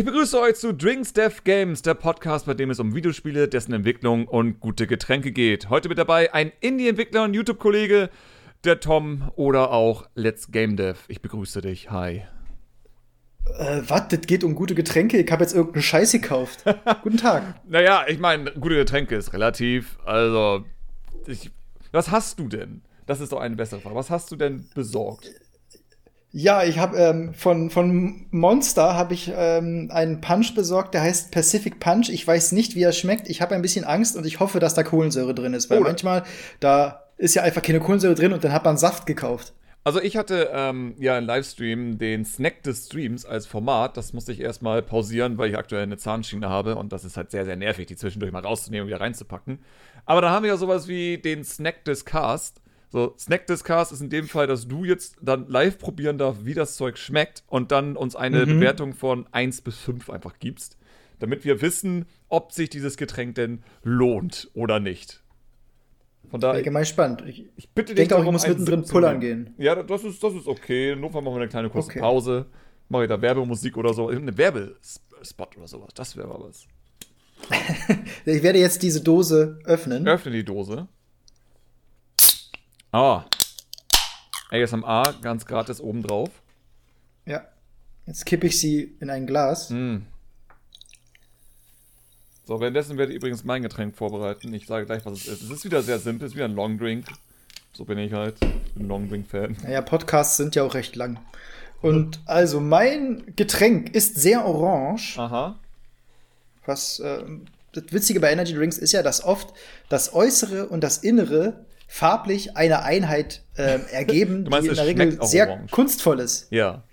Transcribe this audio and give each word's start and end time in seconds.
Ich 0.00 0.06
begrüße 0.06 0.40
euch 0.40 0.54
zu 0.54 0.72
Drinks 0.72 1.12
Death 1.12 1.44
Games, 1.44 1.82
der 1.82 1.92
Podcast, 1.92 2.46
bei 2.46 2.54
dem 2.54 2.70
es 2.70 2.80
um 2.80 2.94
Videospiele, 2.94 3.48
dessen 3.48 3.74
Entwicklung 3.74 4.26
und 4.26 4.58
gute 4.58 4.86
Getränke 4.86 5.30
geht. 5.30 5.68
Heute 5.68 5.90
mit 5.90 5.98
dabei 5.98 6.32
ein 6.32 6.52
Indie-Entwickler 6.60 7.24
und 7.24 7.34
YouTube-Kollege, 7.34 8.08
der 8.64 8.80
Tom 8.80 9.30
oder 9.36 9.72
auch 9.72 10.08
Let's 10.14 10.50
Game 10.50 10.78
Dev. 10.78 11.00
Ich 11.08 11.20
begrüße 11.20 11.60
dich. 11.60 11.90
Hi. 11.90 12.22
Äh, 13.58 13.82
was? 13.88 14.08
Das 14.08 14.22
geht 14.22 14.42
um 14.42 14.54
gute 14.54 14.74
Getränke? 14.74 15.18
Ich 15.18 15.30
habe 15.30 15.42
jetzt 15.42 15.54
irgendeine 15.54 15.82
Scheiße 15.82 16.20
gekauft. 16.20 16.64
Guten 17.02 17.18
Tag. 17.18 17.60
Naja, 17.68 18.06
ich 18.08 18.18
meine, 18.18 18.52
gute 18.52 18.76
Getränke 18.76 19.16
ist 19.16 19.34
relativ. 19.34 19.98
Also, 20.06 20.64
ich, 21.26 21.50
was 21.92 22.10
hast 22.10 22.38
du 22.38 22.48
denn? 22.48 22.80
Das 23.04 23.20
ist 23.20 23.32
doch 23.32 23.40
eine 23.40 23.54
bessere 23.54 23.82
Frage. 23.82 23.96
Was 23.96 24.08
hast 24.08 24.32
du 24.32 24.36
denn 24.36 24.66
besorgt? 24.74 25.30
Ja, 26.32 26.62
ich 26.62 26.78
habe 26.78 26.96
ähm, 26.96 27.34
von, 27.34 27.70
von 27.70 28.26
Monster 28.30 28.94
habe 28.94 29.14
ich 29.14 29.32
ähm, 29.34 29.90
einen 29.92 30.20
Punch 30.20 30.54
besorgt, 30.54 30.94
der 30.94 31.02
heißt 31.02 31.32
Pacific 31.32 31.80
Punch. 31.80 32.08
Ich 32.08 32.24
weiß 32.24 32.52
nicht, 32.52 32.76
wie 32.76 32.82
er 32.82 32.92
schmeckt. 32.92 33.28
Ich 33.28 33.42
habe 33.42 33.54
ein 33.54 33.62
bisschen 33.62 33.84
Angst 33.84 34.16
und 34.16 34.24
ich 34.24 34.38
hoffe, 34.38 34.60
dass 34.60 34.74
da 34.74 34.84
Kohlensäure 34.84 35.34
drin 35.34 35.54
ist, 35.54 35.70
weil 35.70 35.80
oh. 35.80 35.82
manchmal 35.82 36.22
da 36.60 37.04
ist 37.16 37.34
ja 37.34 37.42
einfach 37.42 37.62
keine 37.62 37.80
Kohlensäure 37.80 38.14
drin 38.14 38.32
und 38.32 38.44
dann 38.44 38.52
hat 38.52 38.64
man 38.64 38.76
Saft 38.76 39.06
gekauft. 39.06 39.52
Also 39.82 40.00
ich 40.00 40.16
hatte 40.16 40.50
ähm, 40.52 40.94
ja 40.98 41.18
im 41.18 41.24
Livestream 41.24 41.98
den 41.98 42.24
Snack 42.24 42.62
des 42.62 42.86
Streams 42.86 43.24
als 43.24 43.46
Format. 43.46 43.96
Das 43.96 44.12
musste 44.12 44.30
ich 44.32 44.40
erstmal 44.40 44.82
pausieren, 44.82 45.36
weil 45.36 45.50
ich 45.50 45.58
aktuell 45.58 45.82
eine 45.82 45.96
Zahnschiene 45.96 46.48
habe 46.48 46.76
und 46.76 46.92
das 46.92 47.04
ist 47.04 47.16
halt 47.16 47.30
sehr, 47.30 47.44
sehr 47.44 47.56
nervig, 47.56 47.86
die 47.86 47.96
zwischendurch 47.96 48.30
mal 48.30 48.44
rauszunehmen 48.44 48.84
und 48.84 48.88
wieder 48.88 49.00
reinzupacken. 49.00 49.58
Aber 50.04 50.20
da 50.20 50.30
haben 50.30 50.44
wir 50.44 50.50
ja 50.50 50.56
sowas 50.56 50.86
wie 50.86 51.18
den 51.18 51.44
Snack 51.44 51.84
des 51.86 52.04
Cast. 52.04 52.60
So, 52.92 53.14
Snack 53.16 53.46
Discast 53.46 53.92
ist 53.92 54.00
in 54.00 54.10
dem 54.10 54.26
Fall, 54.26 54.48
dass 54.48 54.66
du 54.66 54.84
jetzt 54.84 55.16
dann 55.22 55.46
live 55.46 55.78
probieren 55.78 56.18
darfst, 56.18 56.44
wie 56.44 56.54
das 56.54 56.74
Zeug 56.74 56.98
schmeckt 56.98 57.44
und 57.46 57.70
dann 57.70 57.96
uns 57.96 58.16
eine 58.16 58.44
mhm. 58.44 58.54
Bewertung 58.54 58.94
von 58.94 59.26
1 59.30 59.60
bis 59.60 59.78
5 59.78 60.10
einfach 60.10 60.40
gibst, 60.40 60.76
damit 61.20 61.44
wir 61.44 61.62
wissen, 61.62 62.06
ob 62.28 62.52
sich 62.52 62.68
dieses 62.68 62.96
Getränk 62.96 63.36
denn 63.36 63.62
lohnt 63.84 64.50
oder 64.54 64.80
nicht. 64.80 65.22
Von 66.30 66.40
daher. 66.40 66.60
Ich 66.60 66.70
mal 66.70 66.84
spannend. 66.84 67.22
Ich, 67.26 67.46
ich 67.56 67.70
bitte 67.70 67.94
dich 67.94 68.08
denke 68.08 68.16
auch, 68.16 68.24
ich 68.24 68.30
muss 68.30 68.46
mittendrin 68.46 68.84
pullern 68.84 69.20
gehen. 69.20 69.54
Ja, 69.56 69.80
das 69.82 70.02
ist, 70.02 70.22
das 70.22 70.34
ist 70.34 70.48
okay. 70.48 70.92
In 70.92 71.00
Notfall 71.00 71.22
machen 71.22 71.34
wir 71.34 71.42
eine 71.42 71.48
kleine 71.48 71.70
kurze 71.70 71.90
okay. 71.90 72.00
Pause. 72.00 72.46
Mache 72.88 73.04
ich 73.04 73.08
da 73.08 73.22
Werbemusik 73.22 73.76
oder 73.76 73.94
so. 73.94 74.08
Eine 74.08 74.36
Werbespot 74.36 75.56
oder 75.56 75.68
sowas. 75.68 75.90
Das 75.94 76.16
wäre 76.16 76.26
mal 76.26 76.40
was. 76.40 76.66
ich 78.24 78.42
werde 78.42 78.58
jetzt 78.58 78.82
diese 78.82 79.00
Dose 79.00 79.60
öffnen. 79.64 80.06
Öffne 80.06 80.32
die 80.32 80.44
Dose. 80.44 80.88
Ah. 82.92 83.24
ASMR, 84.50 85.14
ganz 85.22 85.46
gratis 85.46 85.80
obendrauf. 85.80 86.30
Ja. 87.24 87.46
Jetzt 88.06 88.26
kippe 88.26 88.48
ich 88.48 88.58
sie 88.58 88.96
in 89.00 89.10
ein 89.10 89.26
Glas. 89.26 89.70
Mm. 89.70 89.98
So, 92.44 92.60
währenddessen 92.60 92.98
werde 92.98 93.12
ich 93.12 93.16
übrigens 93.18 93.44
mein 93.44 93.62
Getränk 93.62 93.96
vorbereiten. 93.96 94.52
Ich 94.52 94.66
sage 94.66 94.86
gleich, 94.86 95.06
was 95.06 95.20
es 95.20 95.28
ist. 95.28 95.42
Es 95.42 95.50
ist 95.50 95.64
wieder 95.64 95.82
sehr 95.82 96.00
simpel, 96.00 96.26
es 96.26 96.32
ist 96.32 96.36
wieder 96.36 96.46
ein 96.46 96.54
Long 96.56 96.78
Drink. 96.78 97.06
So 97.72 97.84
bin 97.84 97.98
ich 97.98 98.12
halt. 98.12 98.36
Ein 98.42 98.88
Long 98.88 99.08
Drink-Fan. 99.08 99.58
Naja, 99.62 99.82
Podcasts 99.82 100.36
sind 100.36 100.56
ja 100.56 100.64
auch 100.64 100.74
recht 100.74 100.96
lang. 100.96 101.20
Und 101.80 102.20
also, 102.26 102.60
mein 102.60 103.22
Getränk 103.36 103.94
ist 103.94 104.16
sehr 104.16 104.44
orange. 104.44 105.16
Aha. 105.16 105.60
Was, 106.66 106.98
äh, 106.98 107.22
das 107.72 107.84
Witzige 107.92 108.18
bei 108.18 108.32
Energy 108.32 108.54
Drinks 108.54 108.78
ist 108.78 108.90
ja, 108.90 109.04
dass 109.04 109.22
oft 109.22 109.54
das 109.88 110.12
Äußere 110.12 110.66
und 110.66 110.82
das 110.82 110.98
Innere 110.98 111.64
farblich 111.90 112.56
eine 112.56 112.84
Einheit 112.84 113.42
äh, 113.56 113.80
ergeben, 113.90 114.46
meinst, 114.48 114.66
die 114.66 114.70
in 114.70 114.76
der 114.76 114.86
Regel 114.86 115.18
sehr 115.22 115.48
orange. 115.48 115.70
kunstvoll 115.72 116.20
ist. 116.20 116.46
Ja. 116.50 116.84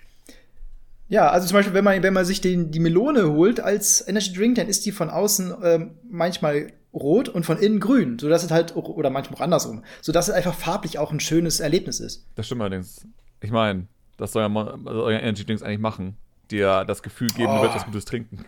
Ja, 1.08 1.30
also 1.30 1.48
zum 1.48 1.56
Beispiel, 1.56 1.74
wenn 1.74 1.86
man, 1.86 2.04
wenn 2.04 2.14
man 2.14 2.26
sich 2.26 2.42
den, 2.42 2.72
die 2.72 2.80
Melone 2.80 3.32
holt 3.32 3.62
als 3.62 4.06
Energy 4.06 4.34
Drink, 4.34 4.56
dann 4.56 4.68
ist 4.68 4.86
die 4.86 4.92
von 4.92 5.10
außen 5.10 5.54
ähm, 5.64 5.92
manchmal 6.10 6.74
rot 6.94 7.30
und 7.30 7.46
von 7.46 7.60
innen 7.60 7.80
grün, 7.80 8.18
sodass 8.20 8.44
es 8.44 8.52
halt, 8.52 8.76
oder 8.76 9.10
manchmal 9.10 9.38
auch 9.38 9.44
andersrum, 9.44 9.84
sodass 10.02 10.28
es 10.28 10.34
einfach 10.34 10.56
farblich 10.56 10.98
auch 10.98 11.12
ein 11.12 11.20
schönes 11.20 11.60
Erlebnis 11.60 12.00
ist. 12.00 12.26
Das 12.36 12.48
stimmt 12.48 12.62
allerdings. 12.62 13.08
Ich 13.40 13.52
meine, 13.52 13.88
das 14.18 14.34
soll 14.34 14.42
ja 14.42 14.54
also 14.54 15.04
euer 15.04 15.20
Energy 15.20 15.46
Drinks 15.46 15.62
eigentlich 15.62 15.80
machen, 15.80 16.18
dir 16.50 16.84
das 16.86 17.04
Gefühl 17.04 17.28
geben, 17.28 17.52
oh. 17.52 17.58
du 17.58 17.64
wirst 17.64 17.76
was 17.76 17.86
Gutes 17.86 18.06
trinken. 18.06 18.44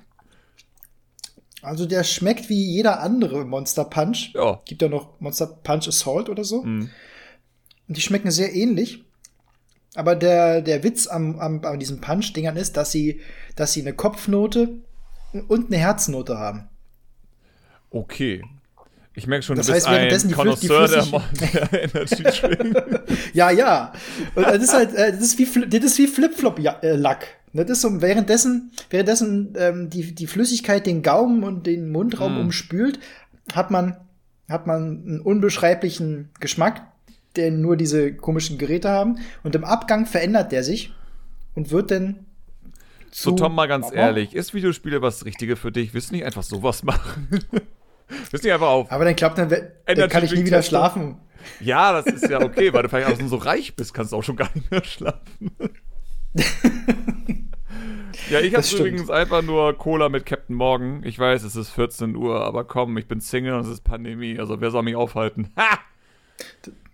Also 1.62 1.86
der 1.86 2.04
schmeckt 2.04 2.50
wie 2.50 2.64
jeder 2.64 3.02
andere 3.02 3.46
Monster 3.46 3.86
Punch. 3.86 4.32
Ja. 4.34 4.62
Gibt 4.66 4.82
ja 4.82 4.88
noch 4.88 5.20
Monster 5.20 5.48
Punch 5.48 5.88
Assault 5.88 6.30
oder 6.30 6.44
so. 6.44 6.64
Mm. 6.64 6.90
Und 7.88 7.98
die 7.98 8.02
schmecken 8.02 8.32
sehr 8.32 8.54
ähnlich. 8.54 9.04
Aber 9.96 10.16
der, 10.16 10.62
der 10.62 10.84
Witz 10.84 11.08
am, 11.08 11.40
am, 11.40 11.66
an 11.66 11.80
diesen 11.80 12.00
Punch-Dingern 12.00 12.56
ist, 12.56 12.78
dass 12.78 12.92
sie, 12.92 13.22
dass 13.56 13.74
sie 13.74 13.82
eine 13.82 13.94
Kopfnote 13.94 14.70
und 15.48 15.68
eine 15.68 15.78
Herznote 15.78 16.38
haben. 16.38 16.70
Okay. 17.90 18.44
Ich 19.16 19.28
merke 19.28 19.44
schon, 19.44 19.58
das 19.58 19.66
du 19.66 19.74
heißt, 19.74 19.88
bist 19.88 19.98
währenddessen 19.98 20.34
ein 20.34 20.56
die, 20.60 20.68
Flüss, 20.68 21.12
die 21.12 21.40
der 21.72 21.84
Energy 21.84 22.24
Drink. 22.24 23.04
ja, 23.34 23.50
ja. 23.50 23.94
Und 24.36 24.46
das 24.46 24.64
ist 24.64 24.74
halt, 24.74 24.94
äh, 24.94 25.12
das 25.12 25.22
ist 25.22 25.38
wie, 25.40 25.68
das 25.68 25.84
ist 25.84 25.98
wie 25.98 26.08
Flip-Flop-Lack. 26.08 27.28
Das 27.54 27.70
ist 27.70 27.82
so, 27.82 28.02
währenddessen, 28.02 28.72
währenddessen 28.90 29.54
ähm, 29.58 29.90
die, 29.90 30.14
die 30.14 30.28
Flüssigkeit 30.28 30.86
den 30.86 31.02
Gaumen 31.02 31.44
und 31.44 31.66
den 31.66 31.92
Mundraum 31.92 32.36
mm. 32.36 32.42
umspült, 32.42 33.00
hat 33.54 33.72
man, 33.72 33.98
hat 34.48 34.68
man 34.68 35.04
einen 35.06 35.22
unbeschreiblichen 35.22 36.30
Geschmack, 36.40 36.84
den 37.36 37.62
nur 37.62 37.76
diese 37.76 38.14
komischen 38.14 38.58
Geräte 38.58 38.90
haben. 38.90 39.20
Und 39.44 39.56
im 39.56 39.64
Abgang 39.64 40.06
verändert 40.06 40.52
der 40.52 40.64
sich 40.64 40.94
und 41.56 41.72
wird 41.72 41.92
dann 41.92 42.26
so, 43.12 43.32
Tom, 43.32 43.56
mal 43.56 43.68
ganz 43.68 43.92
ehrlich, 43.92 44.36
ist 44.36 44.54
Videospiele 44.54 45.02
was 45.02 45.26
Richtige 45.26 45.56
für 45.56 45.72
dich? 45.72 45.94
Willst 45.94 46.12
du 46.12 46.16
nicht 46.16 46.26
einfach 46.26 46.44
sowas 46.44 46.84
machen? 46.84 47.28
Willst 48.30 48.44
du 48.44 48.48
nicht 48.48 48.54
einfach 48.54 48.68
auf? 48.68 48.92
Aber 48.92 49.06
dann 49.06 49.16
klappt 49.16 49.38
dann, 49.38 49.50
dann 49.50 50.10
kann 50.10 50.24
ich 50.24 50.32
nie 50.32 50.46
wieder 50.46 50.62
schlafen. 50.62 51.18
Ja, 51.60 51.94
das 51.94 52.06
ist 52.14 52.30
ja 52.30 52.42
okay, 52.42 52.74
weil 52.74 52.84
du 52.84 52.90
vielleicht 52.90 53.10
auch 53.10 53.28
so 53.28 53.38
reich 53.38 53.76
bist, 53.76 53.94
kannst 53.94 54.12
du 54.12 54.18
auch 54.18 54.24
schon 54.24 54.36
gar 54.36 54.50
nicht 54.54 54.70
mehr 54.70 54.84
schlafen. 54.84 55.52
ja, 58.30 58.40
ich 58.40 58.56
habe 58.56 58.66
übrigens 58.76 59.10
einfach 59.10 59.42
nur 59.42 59.78
Cola 59.78 60.10
mit 60.10 60.26
Captain 60.26 60.56
Morgan. 60.56 61.02
Ich 61.04 61.18
weiß, 61.18 61.44
es 61.44 61.56
ist 61.56 61.70
14 61.70 62.16
Uhr, 62.16 62.42
aber 62.44 62.64
komm, 62.64 62.98
ich 62.98 63.08
bin 63.08 63.22
Single 63.22 63.54
und 63.54 63.62
es 63.62 63.68
ist 63.68 63.84
Pandemie. 63.84 64.40
Also 64.40 64.62
wer 64.62 64.72
soll 64.72 64.84
mich 64.84 64.96
aufhalten? 64.96 65.50
Ha! 65.58 65.80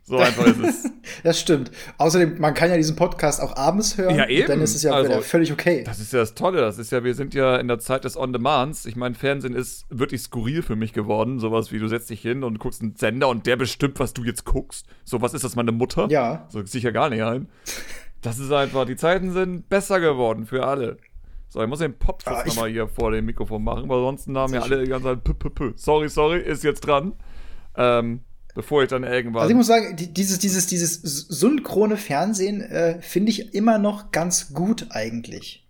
So 0.08 0.18
einfach 0.18 0.46
ist 0.46 0.60
es. 0.60 0.92
das 1.24 1.40
stimmt. 1.40 1.72
Außerdem, 1.98 2.40
man 2.40 2.54
kann 2.54 2.70
ja 2.70 2.78
diesen 2.78 2.96
Podcast 2.96 3.42
auch 3.42 3.56
abends 3.56 3.98
hören. 3.98 4.16
Ja, 4.16 4.28
eben. 4.28 4.48
Dann 4.48 4.62
ist 4.62 4.76
es 4.76 4.84
ja 4.84 4.92
also, 4.92 5.22
völlig 5.22 5.52
okay. 5.52 5.84
Das 5.84 6.00
ist 6.00 6.14
ja 6.14 6.20
das 6.20 6.36
Tolle. 6.36 6.62
Das 6.62 6.78
ist 6.78 6.92
ja, 6.92 7.04
wir 7.04 7.16
sind 7.16 7.34
ja 7.34 7.58
in 7.58 7.68
der 7.68 7.80
Zeit 7.80 8.04
des 8.04 8.16
On-Demands. 8.16 8.86
Ich 8.86 8.96
meine, 8.96 9.16
Fernsehen 9.16 9.56
ist 9.56 9.86
wirklich 9.90 10.22
skurril 10.22 10.62
für 10.62 10.76
mich 10.76 10.94
geworden. 10.94 11.40
Sowas 11.40 11.72
wie, 11.72 11.80
du 11.80 11.88
setzt 11.88 12.12
dich 12.12 12.22
hin 12.22 12.44
und 12.44 12.60
guckst 12.60 12.84
einen 12.84 12.96
Sender 12.96 13.30
und 13.30 13.48
der 13.48 13.56
bestimmt, 13.56 14.00
was 14.00 14.14
du 14.14 14.24
jetzt 14.24 14.46
guckst. 14.46 14.86
So, 15.06 15.24
was 15.24 15.34
ist 15.34 15.44
das, 15.44 15.56
meine 15.56 15.72
Mutter? 15.72 16.08
Ja. 16.12 16.46
So, 16.50 16.64
sicher 16.64 16.92
gar 16.92 17.10
nicht 17.10 17.24
ein. 17.24 17.50
Das 18.22 18.38
ist 18.38 18.52
einfach, 18.52 18.86
die 18.86 18.98
Zeiten 18.98 19.34
sind 19.34 19.70
besser 19.70 20.00
geworden 20.00 20.46
für 20.46 20.68
alle. 20.68 20.98
So, 21.50 21.62
ich 21.62 21.70
muss 21.70 21.80
den 21.80 21.98
Popschutz 21.98 22.34
ah, 22.34 22.44
nochmal 22.46 22.70
hier 22.70 22.88
vor 22.88 23.12
dem 23.12 23.26
Mikrofon 23.26 23.64
machen, 23.64 23.88
weil 23.88 24.00
sonst 24.00 24.28
haben 24.28 24.54
ja 24.54 24.62
alle 24.62 24.84
die 24.84 24.90
ganze 24.90 25.08
Zeit, 25.08 25.24
p 25.24 25.32
-p 25.32 25.50
-p. 25.50 25.74
sorry, 25.76 26.10
sorry, 26.10 26.40
ist 26.42 26.64
jetzt 26.64 26.82
dran. 26.82 27.14
Ähm, 27.76 28.22
bevor 28.56 28.82
ich 28.82 28.90
dann 28.90 29.04
irgendwann. 29.04 29.44
Also 29.44 29.52
ich 29.52 29.56
muss 29.56 29.68
sagen, 29.68 29.96
dieses, 29.96 30.40
dieses, 30.40 30.68
dieses 30.68 31.02
synchrone 31.02 31.98
Fernsehen 31.98 32.62
äh, 32.62 33.00
finde 33.02 33.30
ich 33.30 33.54
immer 33.54 33.78
noch 33.78 34.12
ganz 34.12 34.54
gut 34.54 34.88
eigentlich. 34.90 35.66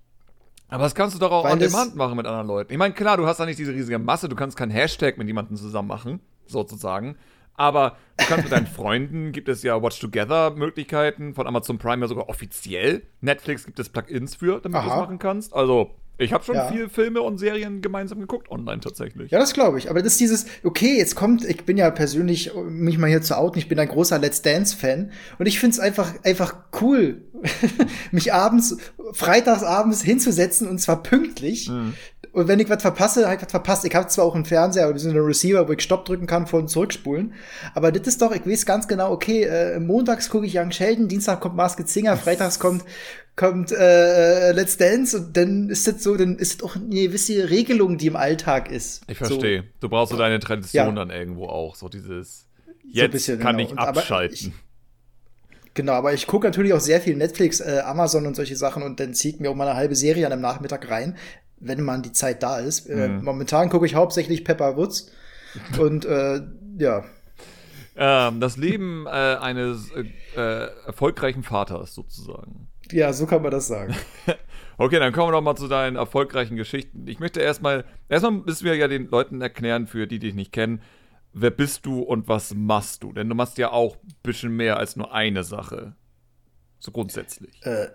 Aber 0.68 0.84
das 0.84 0.96
kannst 0.96 1.16
du 1.16 1.20
doch 1.20 1.32
auch 1.32 1.44
Weil 1.44 1.54
on 1.54 1.60
demand 1.60 1.96
machen 1.96 2.18
mit 2.18 2.26
anderen 2.26 2.48
Leuten. 2.48 2.72
Ich 2.72 2.78
meine, 2.78 2.94
klar, 2.94 3.18
du 3.18 3.28
hast 3.28 3.40
da 3.40 3.46
nicht 3.46 3.60
diese 3.60 3.74
riesige 3.74 4.00
Masse, 4.00 4.30
du 4.30 4.36
kannst 4.36 4.58
keinen 4.58 4.72
Hashtag 4.72 5.18
mit 5.18 5.28
jemandem 5.28 5.58
zusammen 5.58 5.88
machen, 5.88 6.20
sozusagen. 6.46 7.18
Aber 7.58 7.98
du 8.18 8.26
kannst 8.26 8.44
mit 8.44 8.52
deinen 8.52 8.68
Freunden, 8.68 9.32
gibt 9.32 9.50
es 9.50 9.64
ja 9.64 9.82
Watch 9.82 10.00
Together 10.00 10.52
Möglichkeiten, 10.52 11.34
von 11.34 11.48
Amazon 11.48 11.78
Prime 11.78 12.02
ja 12.02 12.08
sogar 12.08 12.30
offiziell. 12.30 13.04
Netflix 13.22 13.66
gibt 13.66 13.80
es 13.80 13.90
Plugins 13.90 14.36
für, 14.36 14.60
damit 14.60 14.82
du 14.82 14.88
das 14.88 14.98
machen 14.98 15.20
kannst. 15.20 15.54
Also, 15.54 15.92
ich 16.18 16.32
habe 16.32 16.44
schon 16.44 16.56
ja. 16.56 16.68
viel 16.68 16.88
Filme 16.88 17.22
und 17.22 17.38
Serien 17.38 17.82
gemeinsam 17.82 18.20
geguckt 18.20 18.50
online 18.50 18.80
tatsächlich. 18.80 19.32
Ja, 19.32 19.40
das 19.40 19.54
glaube 19.54 19.78
ich. 19.78 19.90
Aber 19.90 20.02
das 20.02 20.14
ist 20.14 20.22
dieses, 20.22 20.46
okay, 20.64 20.98
jetzt 20.98 21.16
kommt, 21.16 21.44
ich 21.44 21.66
bin 21.66 21.78
ja 21.78 21.92
persönlich, 21.92 22.52
mich 22.70 22.98
mal 22.98 23.10
hier 23.10 23.22
zu 23.22 23.38
outen, 23.38 23.60
ich 23.60 23.68
bin 23.68 23.80
ein 23.80 23.88
großer 23.88 24.18
Let's 24.18 24.42
Dance-Fan. 24.42 25.12
Und 25.40 25.46
ich 25.46 25.60
finde 25.60 25.74
es 25.74 25.80
einfach, 25.80 26.14
einfach 26.24 26.56
cool, 26.82 27.22
mich 28.12 28.34
abends, 28.34 28.78
freitags 29.12 29.64
abends 29.64 30.02
hinzusetzen 30.02 30.70
und 30.70 30.80
zwar 30.80 31.04
pünktlich. 31.04 31.70
Mhm. 31.70 31.94
Und 32.36 32.50
wenn 32.50 32.60
ich 32.60 32.68
was 32.68 32.82
verpasse, 32.82 33.24
habe 33.24 33.36
ich 33.36 33.42
was 33.42 33.52
verpasst. 33.52 33.86
Ich 33.86 33.96
habe 33.96 34.08
zwar 34.08 34.26
auch 34.26 34.36
einen 34.36 34.44
Fernseher, 34.44 34.84
aber 34.84 34.94
wir 34.94 35.00
sind 35.00 35.16
ein 35.16 35.24
Receiver, 35.24 35.70
wo 35.70 35.72
ich 35.72 35.82
Stopp 35.82 36.04
drücken 36.04 36.28
kann, 36.28 36.48
vor 36.48 36.60
und 36.60 36.68
zurückspulen. 36.68 37.34
Aber 37.74 37.94
das 37.94 38.06
ist 38.08 38.22
doch, 38.22 38.34
ich 38.34 38.46
weiß 38.46 38.66
ganz 38.66 38.90
genau, 38.90 39.14
okay, 39.14 39.44
äh, 39.44 39.80
montags 39.80 40.30
gucke 40.30 40.46
ich 40.46 40.58
Young 40.58 40.70
Sheldon, 40.72 41.08
Dienstag 41.08 41.40
kommt 41.40 41.56
Maske 41.56 41.86
Zinger, 41.86 42.18
freitags 42.18 42.60
kommt, 42.60 42.84
kommt 43.38 43.72
äh, 43.72 44.52
Let's 44.52 44.76
Dance 44.76 45.18
und 45.18 45.38
dann 45.38 45.70
ist 45.70 45.88
das 45.88 46.04
so, 46.04 46.18
dann 46.18 46.36
ist 46.36 46.62
das 46.62 46.70
auch 46.70 46.76
eine 46.76 46.90
gewisse 46.90 47.50
Regelung, 47.50 47.98
die 47.98 48.08
im 48.08 48.18
Alltag 48.18 48.70
ist. 48.70 49.04
Ich 49.08 49.18
verstehe. 49.18 49.62
So. 49.62 49.68
Du 49.80 49.90
brauchst 49.90 50.12
so 50.12 50.18
deine 50.18 50.42
Tradition 50.42 50.88
ja. 50.88 50.92
dann 50.92 51.12
irgendwo 51.12 51.46
auch, 51.46 51.78
so 51.78 51.88
dieses 51.88 52.48
jetzt 52.84 53.06
so 53.06 53.12
bisschen, 53.14 53.40
kann 53.40 53.56
genau. 53.56 53.70
ich 53.70 53.80
abschalten. 53.80 54.54
Genau, 55.74 55.94
aber 55.94 56.14
ich 56.14 56.28
gucke 56.28 56.48
natürlich 56.48 56.74
auch 56.74 56.82
sehr 56.82 57.00
viel 57.00 57.16
Netflix, 57.16 57.62
äh, 57.62 57.82
Amazon 57.86 58.26
und 58.28 58.36
solche 58.36 58.58
Sachen 58.58 58.84
und 58.84 59.00
dann 59.00 59.14
zieht 59.14 59.40
mir 59.40 59.52
auch 59.52 59.56
mal 59.56 59.68
eine 59.70 59.78
halbe 59.78 59.96
Serie 59.96 60.26
an 60.26 60.34
einem 60.34 60.42
Nachmittag 60.42 60.90
rein 60.90 61.16
wenn 61.58 61.82
man 61.84 62.02
die 62.02 62.12
Zeit 62.12 62.44
da 62.44 62.60
ist. 62.60 62.90
Äh, 62.90 62.96
mhm. 62.96 63.20
Äh, 63.20 63.22
momentan 63.22 63.70
gucke 63.70 63.86
ich 63.86 63.96
hauptsächlich 63.96 64.44
Pepper 64.44 64.78
Woods 64.78 65.12
und 65.80 66.06
äh, 66.06 66.42
ja. 66.78 67.04
Ähm, 67.98 68.42
das 68.42 68.58
Leben 68.58 69.06
äh, 69.06 69.10
eines 69.10 69.90
äh, 69.92 70.68
erfolgreichen 70.86 71.44
Vaters 71.44 71.94
sozusagen. 71.94 72.68
Ja, 72.92 73.14
so 73.14 73.26
kann 73.26 73.42
man 73.42 73.52
das 73.52 73.68
sagen. 73.68 73.96
okay, 74.78 75.00
dann 75.00 75.14
kommen 75.14 75.30
wir 75.30 75.32
doch 75.32 75.42
mal 75.42 75.56
zu 75.56 75.68
deinen 75.68 75.96
erfolgreichen 75.96 76.58
Geschichten. 76.58 77.08
Ich 77.08 77.20
möchte 77.20 77.40
erstmal, 77.40 77.86
erstmal 78.10 78.34
müssen 78.34 78.66
wir 78.66 78.76
ja 78.76 78.88
den 78.88 79.08
Leuten 79.08 79.42
erklären, 79.42 79.88
für 79.88 80.08
die, 80.08 80.20
die 80.20 80.28
dich 80.28 80.36
nicht 80.36 80.52
kennen, 80.52 80.82
wer 81.36 81.52
bist 81.52 81.86
du 81.86 82.00
und 82.00 82.28
was 82.28 82.54
machst 82.54 83.04
du? 83.04 83.14
Denn 83.14 83.30
du 83.30 83.36
machst 83.36 83.58
ja 83.58 83.72
auch 83.72 83.96
ein 83.96 84.16
bisschen 84.24 84.56
mehr 84.56 84.78
als 84.78 84.96
nur 84.96 85.14
eine 85.14 85.44
Sache. 85.44 85.96
So 86.80 86.92
grundsätzlich. 86.92 87.66
Äh, 87.66 87.88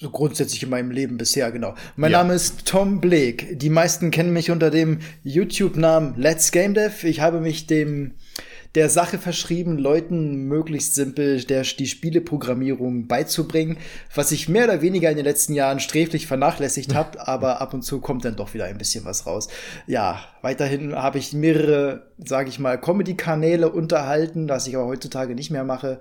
so 0.00 0.08
grundsätzlich 0.08 0.62
in 0.62 0.70
meinem 0.70 0.90
Leben 0.90 1.18
bisher, 1.18 1.52
genau. 1.52 1.74
Mein 1.94 2.12
ja. 2.12 2.18
Name 2.18 2.34
ist 2.34 2.64
Tom 2.64 3.02
Blake. 3.02 3.54
Die 3.56 3.68
meisten 3.68 4.10
kennen 4.10 4.32
mich 4.32 4.50
unter 4.50 4.70
dem 4.70 5.00
YouTube-Namen 5.24 6.14
Let's 6.16 6.52
Game 6.52 6.72
Dev. 6.72 7.06
Ich 7.06 7.20
habe 7.20 7.40
mich 7.40 7.66
dem 7.66 8.12
der 8.76 8.88
Sache 8.88 9.18
verschrieben, 9.18 9.78
Leuten 9.78 10.44
möglichst 10.44 10.94
simpel 10.94 11.42
der, 11.44 11.64
die 11.64 11.88
Spieleprogrammierung 11.88 13.08
beizubringen, 13.08 13.76
was 14.14 14.30
ich 14.32 14.48
mehr 14.48 14.64
oder 14.64 14.80
weniger 14.80 15.10
in 15.10 15.16
den 15.16 15.24
letzten 15.26 15.54
Jahren 15.54 15.80
sträflich 15.80 16.26
vernachlässigt 16.26 16.94
habe, 16.94 17.20
aber 17.26 17.60
ab 17.60 17.74
und 17.74 17.82
zu 17.82 18.00
kommt 18.00 18.24
dann 18.24 18.36
doch 18.36 18.54
wieder 18.54 18.66
ein 18.66 18.78
bisschen 18.78 19.04
was 19.04 19.26
raus. 19.26 19.48
Ja, 19.86 20.20
weiterhin 20.40 20.94
habe 20.94 21.18
ich 21.18 21.32
mehrere, 21.34 22.06
sage 22.24 22.48
ich 22.48 22.58
mal, 22.58 22.80
Comedy-Kanäle 22.80 23.70
unterhalten, 23.70 24.48
was 24.48 24.66
ich 24.66 24.76
aber 24.76 24.86
heutzutage 24.86 25.34
nicht 25.34 25.50
mehr 25.50 25.64
mache 25.64 26.00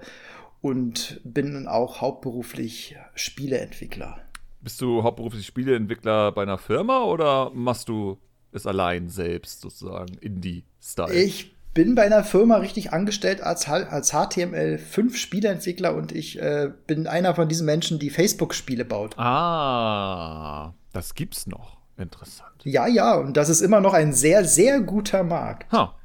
und 0.62 1.22
bin 1.24 1.68
auch 1.68 2.02
hauptberuflich 2.02 2.96
Spieleentwickler. 3.16 4.20
Bist 4.62 4.82
du 4.82 5.04
hauptberuflich 5.04 5.46
Spieleentwickler 5.46 6.32
bei 6.32 6.44
einer 6.44 6.58
Firma 6.58 7.04
oder 7.04 7.50
machst 7.52 7.88
du 7.88 8.18
es 8.52 8.66
allein 8.66 9.10
selbst 9.10 9.62
sozusagen, 9.62 10.18
Indie-Style? 10.18 11.14
Ich 11.14 11.56
bin 11.74 11.96
bei 11.96 12.04
einer 12.04 12.24
Firma 12.24 12.58
richtig 12.58 12.92
angestellt 12.92 13.42
als, 13.42 13.70
als 13.70 14.14
HTML5-Spieleentwickler 14.14 15.96
und 15.96 16.12
ich 16.12 16.42
äh, 16.42 16.72
bin 16.88 17.08
einer 17.08 17.36
von 17.36 17.48
diesen 17.48 17.66
Menschen, 17.66 18.00
die 18.00 18.10
Facebook-Spiele 18.10 18.86
baut. 18.86 19.18
Ah, 19.18 20.74
das 20.92 21.16
gibt's 21.16 21.48
noch. 21.48 21.78
Interessant. 21.98 22.50
Ja, 22.64 22.88
ja, 22.88 23.16
und 23.16 23.36
das 23.38 23.50
ist 23.50 23.62
immer 23.62 23.82
noch 23.82 23.94
ein 23.94 24.14
sehr, 24.14 24.46
sehr 24.46 24.80
guter 24.80 25.24
Markt. 25.24 25.72
Ha. 25.72 25.96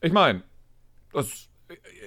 Ich 0.00 0.12
meine, 0.12 0.42
das 1.12 1.48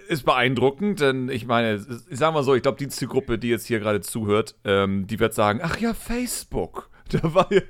ist 0.07 0.23
beeindruckend, 0.23 1.01
denn 1.01 1.29
ich 1.29 1.45
meine, 1.45 1.75
ich 2.09 2.17
sag 2.17 2.33
mal 2.33 2.43
so, 2.43 2.55
ich 2.55 2.61
glaube, 2.61 2.77
die 2.77 2.87
Zielgruppe, 2.87 3.37
die 3.37 3.49
jetzt 3.49 3.67
hier 3.67 3.79
gerade 3.79 4.01
zuhört, 4.01 4.55
ähm, 4.63 5.07
die 5.07 5.19
wird 5.19 5.33
sagen, 5.33 5.59
ach 5.63 5.77
ja, 5.79 5.93
Facebook. 5.93 6.89
Da 7.09 7.33
war 7.33 7.47
ja. 7.49 7.61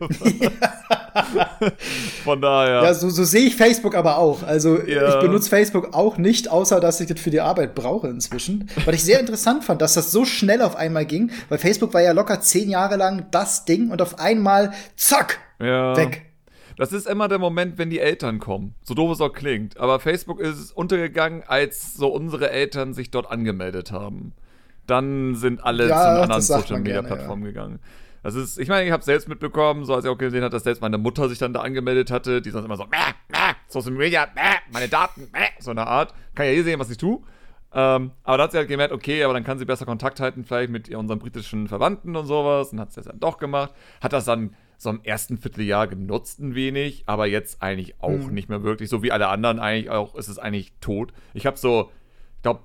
Von 2.24 2.42
daher. 2.42 2.82
Ja, 2.82 2.94
so, 2.96 3.10
so 3.10 3.24
sehe 3.24 3.46
ich 3.46 3.56
Facebook 3.56 3.96
aber 3.96 4.18
auch. 4.18 4.42
Also 4.42 4.82
ja. 4.82 5.10
ich 5.10 5.20
benutze 5.20 5.50
Facebook 5.50 5.94
auch 5.94 6.18
nicht, 6.18 6.50
außer 6.50 6.80
dass 6.80 7.00
ich 7.02 7.08
das 7.08 7.20
für 7.20 7.30
die 7.30 7.42
Arbeit 7.42 7.76
brauche 7.76 8.08
inzwischen. 8.08 8.68
Was 8.86 8.96
ich 8.96 9.04
sehr 9.04 9.20
interessant 9.20 9.64
fand, 9.64 9.82
dass 9.84 9.94
das 9.94 10.12
so 10.12 10.26
schnell 10.26 10.64
auf 10.64 10.76
einmal 10.76 11.06
ging, 11.06 11.32
weil 11.50 11.60
Facebook 11.60 11.94
war 11.94 12.02
ja 12.02 12.14
locker 12.14 12.42
zehn 12.42 12.70
Jahre 12.70 12.96
lang 12.96 13.28
das 13.30 13.66
Ding 13.66 13.92
und 13.92 14.02
auf 14.02 14.20
einmal, 14.20 14.74
zack, 14.96 15.40
ja. 15.60 15.96
weg. 15.96 16.27
Das 16.78 16.94
ist 16.94 17.08
immer 17.08 17.28
der 17.28 17.40
Moment, 17.40 17.78
wenn 17.80 17.90
die 17.90 18.00
Eltern 18.00 18.40
kommen. 18.40 18.76
So 18.84 18.94
doof 18.94 19.12
es 19.12 19.22
auch 19.22 19.34
klingt. 19.34 19.78
Aber 19.78 20.00
Facebook 20.00 20.40
ist 20.40 20.72
untergegangen, 20.72 21.44
als 21.48 21.96
so 21.96 22.08
unsere 22.08 22.52
Eltern 22.52 22.94
sich 22.94 23.10
dort 23.10 23.30
angemeldet 23.30 23.92
haben. 23.92 24.34
Dann 24.86 25.36
sind 25.36 25.64
alle 25.64 25.90
ja, 25.90 26.02
zu 26.02 26.22
anderen 26.22 26.42
Social 26.42 26.80
Media 26.80 27.02
Plattformen 27.02 27.44
ja. 27.44 27.50
gegangen. 27.50 27.80
Das 28.24 28.36
ist, 28.36 28.60
ich 28.60 28.68
meine, 28.68 28.86
ich 28.86 28.92
habe 28.92 29.04
selbst 29.04 29.28
mitbekommen, 29.28 29.86
so 29.86 29.96
als 29.96 30.06
ich 30.06 30.12
auch 30.12 30.18
gesehen 30.18 30.44
habe, 30.44 30.52
dass 30.52 30.64
selbst 30.64 30.82
meine 30.82 30.98
Mutter 30.98 31.30
sich 31.30 31.40
dann 31.40 31.54
da 31.54 31.62
angemeldet 31.62 32.12
hatte, 32.12 32.42
die 32.42 32.50
sonst 32.52 32.66
immer 32.66 32.78
so, 32.78 32.86
mäh, 32.86 32.98
mäh, 33.30 33.54
Social 33.68 33.92
Media, 33.92 34.28
mäh, 34.36 34.58
meine 34.72 34.88
Daten, 34.88 35.30
mäh, 35.34 35.50
so 35.60 35.72
eine 35.72 35.88
Art. 35.88 36.14
Kann 36.36 36.46
ja 36.46 36.52
hier 36.52 36.64
sehen, 36.64 36.80
was 36.80 36.90
ich 36.90 36.98
tue. 36.98 37.20
Ähm, 37.74 38.12
aber 38.24 38.38
da 38.38 38.44
hat 38.44 38.52
sie 38.52 38.58
halt 38.58 38.68
gemerkt, 38.68 38.94
okay, 38.94 39.24
aber 39.24 39.34
dann 39.34 39.44
kann 39.44 39.60
sie 39.60 39.66
besser 39.66 39.86
Kontakt 39.86 40.20
halten, 40.20 40.46
vielleicht 40.46 40.72
mit 40.72 40.94
unseren 40.94 41.20
britischen 41.20 41.68
Verwandten 41.68 42.16
und 42.16 42.26
sowas. 42.26 42.72
Und 42.72 42.80
hat 42.80 42.92
sie 42.92 42.98
das 42.98 43.08
dann 43.08 43.20
doch 43.20 43.38
gemacht. 43.38 43.74
Hat 44.02 44.14
das 44.14 44.26
dann 44.26 44.56
so 44.78 44.90
im 44.90 45.02
ersten 45.04 45.38
Vierteljahr 45.38 45.88
genutzt 45.88 46.40
ein 46.40 46.56
wenig, 46.56 47.04
aber 47.08 47.26
jetzt 47.26 47.62
eigentlich 47.62 48.00
auch 48.00 48.10
mhm. 48.10 48.34
nicht 48.34 48.50
mehr 48.50 48.64
wirklich. 48.64 48.90
So 48.90 49.04
wie 49.04 49.12
alle 49.12 49.28
anderen 49.28 49.60
eigentlich 49.60 49.90
auch, 49.90 50.16
ist 50.16 50.28
es 50.28 50.40
eigentlich 50.40 50.74
tot. 50.80 51.14
Ich 51.34 51.46
habe 51.46 51.58
so, 51.58 51.92
ich 52.36 52.44
glaube, 52.44 52.62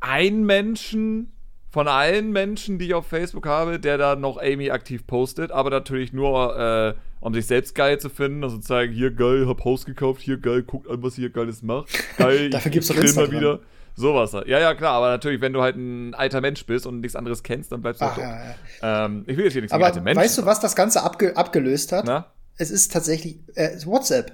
einen 0.00 0.44
Menschen 0.44 1.32
von 1.74 1.88
allen 1.88 2.30
Menschen, 2.30 2.78
die 2.78 2.86
ich 2.86 2.94
auf 2.94 3.08
Facebook 3.08 3.46
habe, 3.46 3.80
der 3.80 3.98
da 3.98 4.14
noch 4.14 4.38
Amy 4.38 4.70
aktiv 4.70 5.06
postet, 5.08 5.50
aber 5.50 5.70
natürlich 5.70 6.12
nur, 6.12 6.56
äh, 6.56 6.94
um 7.18 7.34
sich 7.34 7.46
selbst 7.46 7.74
geil 7.74 7.98
zu 7.98 8.10
finden, 8.10 8.44
also 8.44 8.58
zu 8.58 8.62
zeigen, 8.62 8.92
hier 8.92 9.10
geil, 9.10 9.48
hab 9.48 9.64
Haus 9.64 9.84
gekauft, 9.84 10.22
hier 10.22 10.36
geil, 10.36 10.62
guckt 10.62 10.88
an, 10.88 11.02
was 11.02 11.16
hier 11.16 11.30
geiles 11.30 11.62
macht. 11.62 11.88
Geil, 12.16 12.50
Dafür 12.50 12.70
gibt's 12.70 12.88
doch 12.88 12.96
Instagram. 12.96 13.32
mal 13.32 13.40
wieder. 13.40 13.60
Sowas. 13.96 14.32
Ja, 14.32 14.58
ja, 14.58 14.74
klar, 14.74 14.94
aber 14.94 15.08
natürlich, 15.08 15.40
wenn 15.40 15.52
du 15.52 15.62
halt 15.62 15.76
ein 15.76 16.14
alter 16.14 16.40
Mensch 16.40 16.66
bist 16.66 16.86
und 16.86 17.00
nichts 17.00 17.14
anderes 17.14 17.42
kennst, 17.42 17.70
dann 17.70 17.80
bleibst 17.80 18.00
du 18.00 18.06
Ach, 18.06 18.16
halt 18.16 18.26
ja, 18.26 18.54
ja. 18.82 19.06
Ähm, 19.06 19.24
ich 19.26 19.36
will 19.36 19.44
jetzt 19.44 19.52
hier 19.52 19.62
nichts 19.62 19.72
aber 19.72 19.86
alte 19.86 20.00
Menschen. 20.00 20.22
Weißt 20.22 20.38
du, 20.38 20.46
was 20.46 20.60
das 20.60 20.74
Ganze 20.74 21.02
abge 21.02 21.36
abgelöst 21.36 21.92
hat? 21.92 22.04
Na? 22.06 22.26
Es 22.56 22.70
ist 22.70 22.92
tatsächlich 22.92 23.38
äh, 23.54 23.70
WhatsApp. 23.84 24.32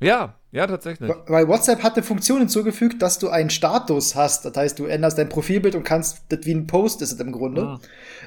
Ja, 0.00 0.34
ja, 0.50 0.66
tatsächlich. 0.66 1.10
Weil 1.26 1.46
WhatsApp 1.48 1.82
hat 1.82 1.94
eine 1.94 2.02
Funktion 2.02 2.40
hinzugefügt, 2.40 3.00
dass 3.00 3.18
du 3.18 3.28
einen 3.28 3.50
Status 3.50 4.14
hast. 4.14 4.44
Das 4.44 4.56
heißt, 4.56 4.78
du 4.78 4.86
änderst 4.86 5.16
dein 5.16 5.28
Profilbild 5.28 5.74
und 5.74 5.84
kannst, 5.84 6.22
das 6.28 6.40
wie 6.44 6.52
ein 6.52 6.66
Post 6.66 7.02
ist 7.02 7.12
es 7.12 7.20
im 7.20 7.32
Grunde. 7.32 7.62
Ah. 7.62 7.80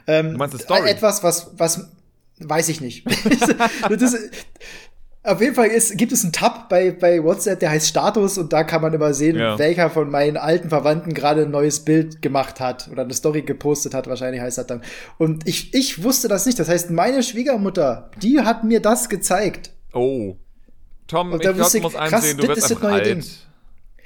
Ähm, 0.08 0.32
du 0.32 0.38
meinst 0.38 0.56
eine 0.56 0.64
Story? 0.64 0.90
Etwas, 0.90 1.24
was, 1.24 1.52
was, 1.58 1.92
weiß 2.40 2.70
ich 2.70 2.80
nicht. 2.82 3.06
das 3.90 4.02
ist, 4.02 4.18
auf 5.26 5.42
jeden 5.42 5.56
Fall 5.56 5.68
ist, 5.68 5.98
gibt 5.98 6.12
es 6.12 6.24
einen 6.24 6.32
Tab 6.32 6.70
bei, 6.70 6.92
bei 6.92 7.24
WhatsApp, 7.24 7.60
der 7.60 7.72
heißt 7.72 7.88
Status 7.88 8.38
und 8.38 8.54
da 8.54 8.64
kann 8.64 8.82
man 8.82 8.94
immer 8.94 9.14
sehen, 9.14 9.38
ja. 9.38 9.58
welcher 9.58 9.90
von 9.90 10.10
meinen 10.10 10.38
alten 10.38 10.70
Verwandten 10.70 11.14
gerade 11.14 11.44
ein 11.44 11.52
neues 11.52 11.80
Bild 11.80 12.22
gemacht 12.22 12.60
hat 12.60 12.90
oder 12.92 13.04
eine 13.04 13.14
Story 13.14 13.42
gepostet 13.42 13.94
hat, 13.94 14.08
wahrscheinlich 14.08 14.42
heißt 14.42 14.58
das 14.58 14.68
dann. 14.68 14.82
Und 15.18 15.48
ich, 15.48 15.74
ich 15.74 16.04
wusste 16.04 16.28
das 16.28 16.46
nicht. 16.46 16.60
Das 16.60 16.70
heißt, 16.70 16.92
meine 16.92 17.24
Schwiegermutter, 17.24 18.12
die 18.22 18.42
hat 18.42 18.64
mir 18.64 18.80
das 18.80 19.10
gezeigt. 19.10 19.72
Oh. 19.94 20.36
Tom, 21.08 21.32
und 21.32 21.36
ich 21.36 21.42
glaube, 21.42 21.58
du 21.58 21.82
musst 21.82 21.96
einsehen, 21.96 22.38
du 22.38 22.48
wirst 22.48 22.72
einfach 22.72 22.92
alt. 22.92 23.06
Ding. 23.06 23.24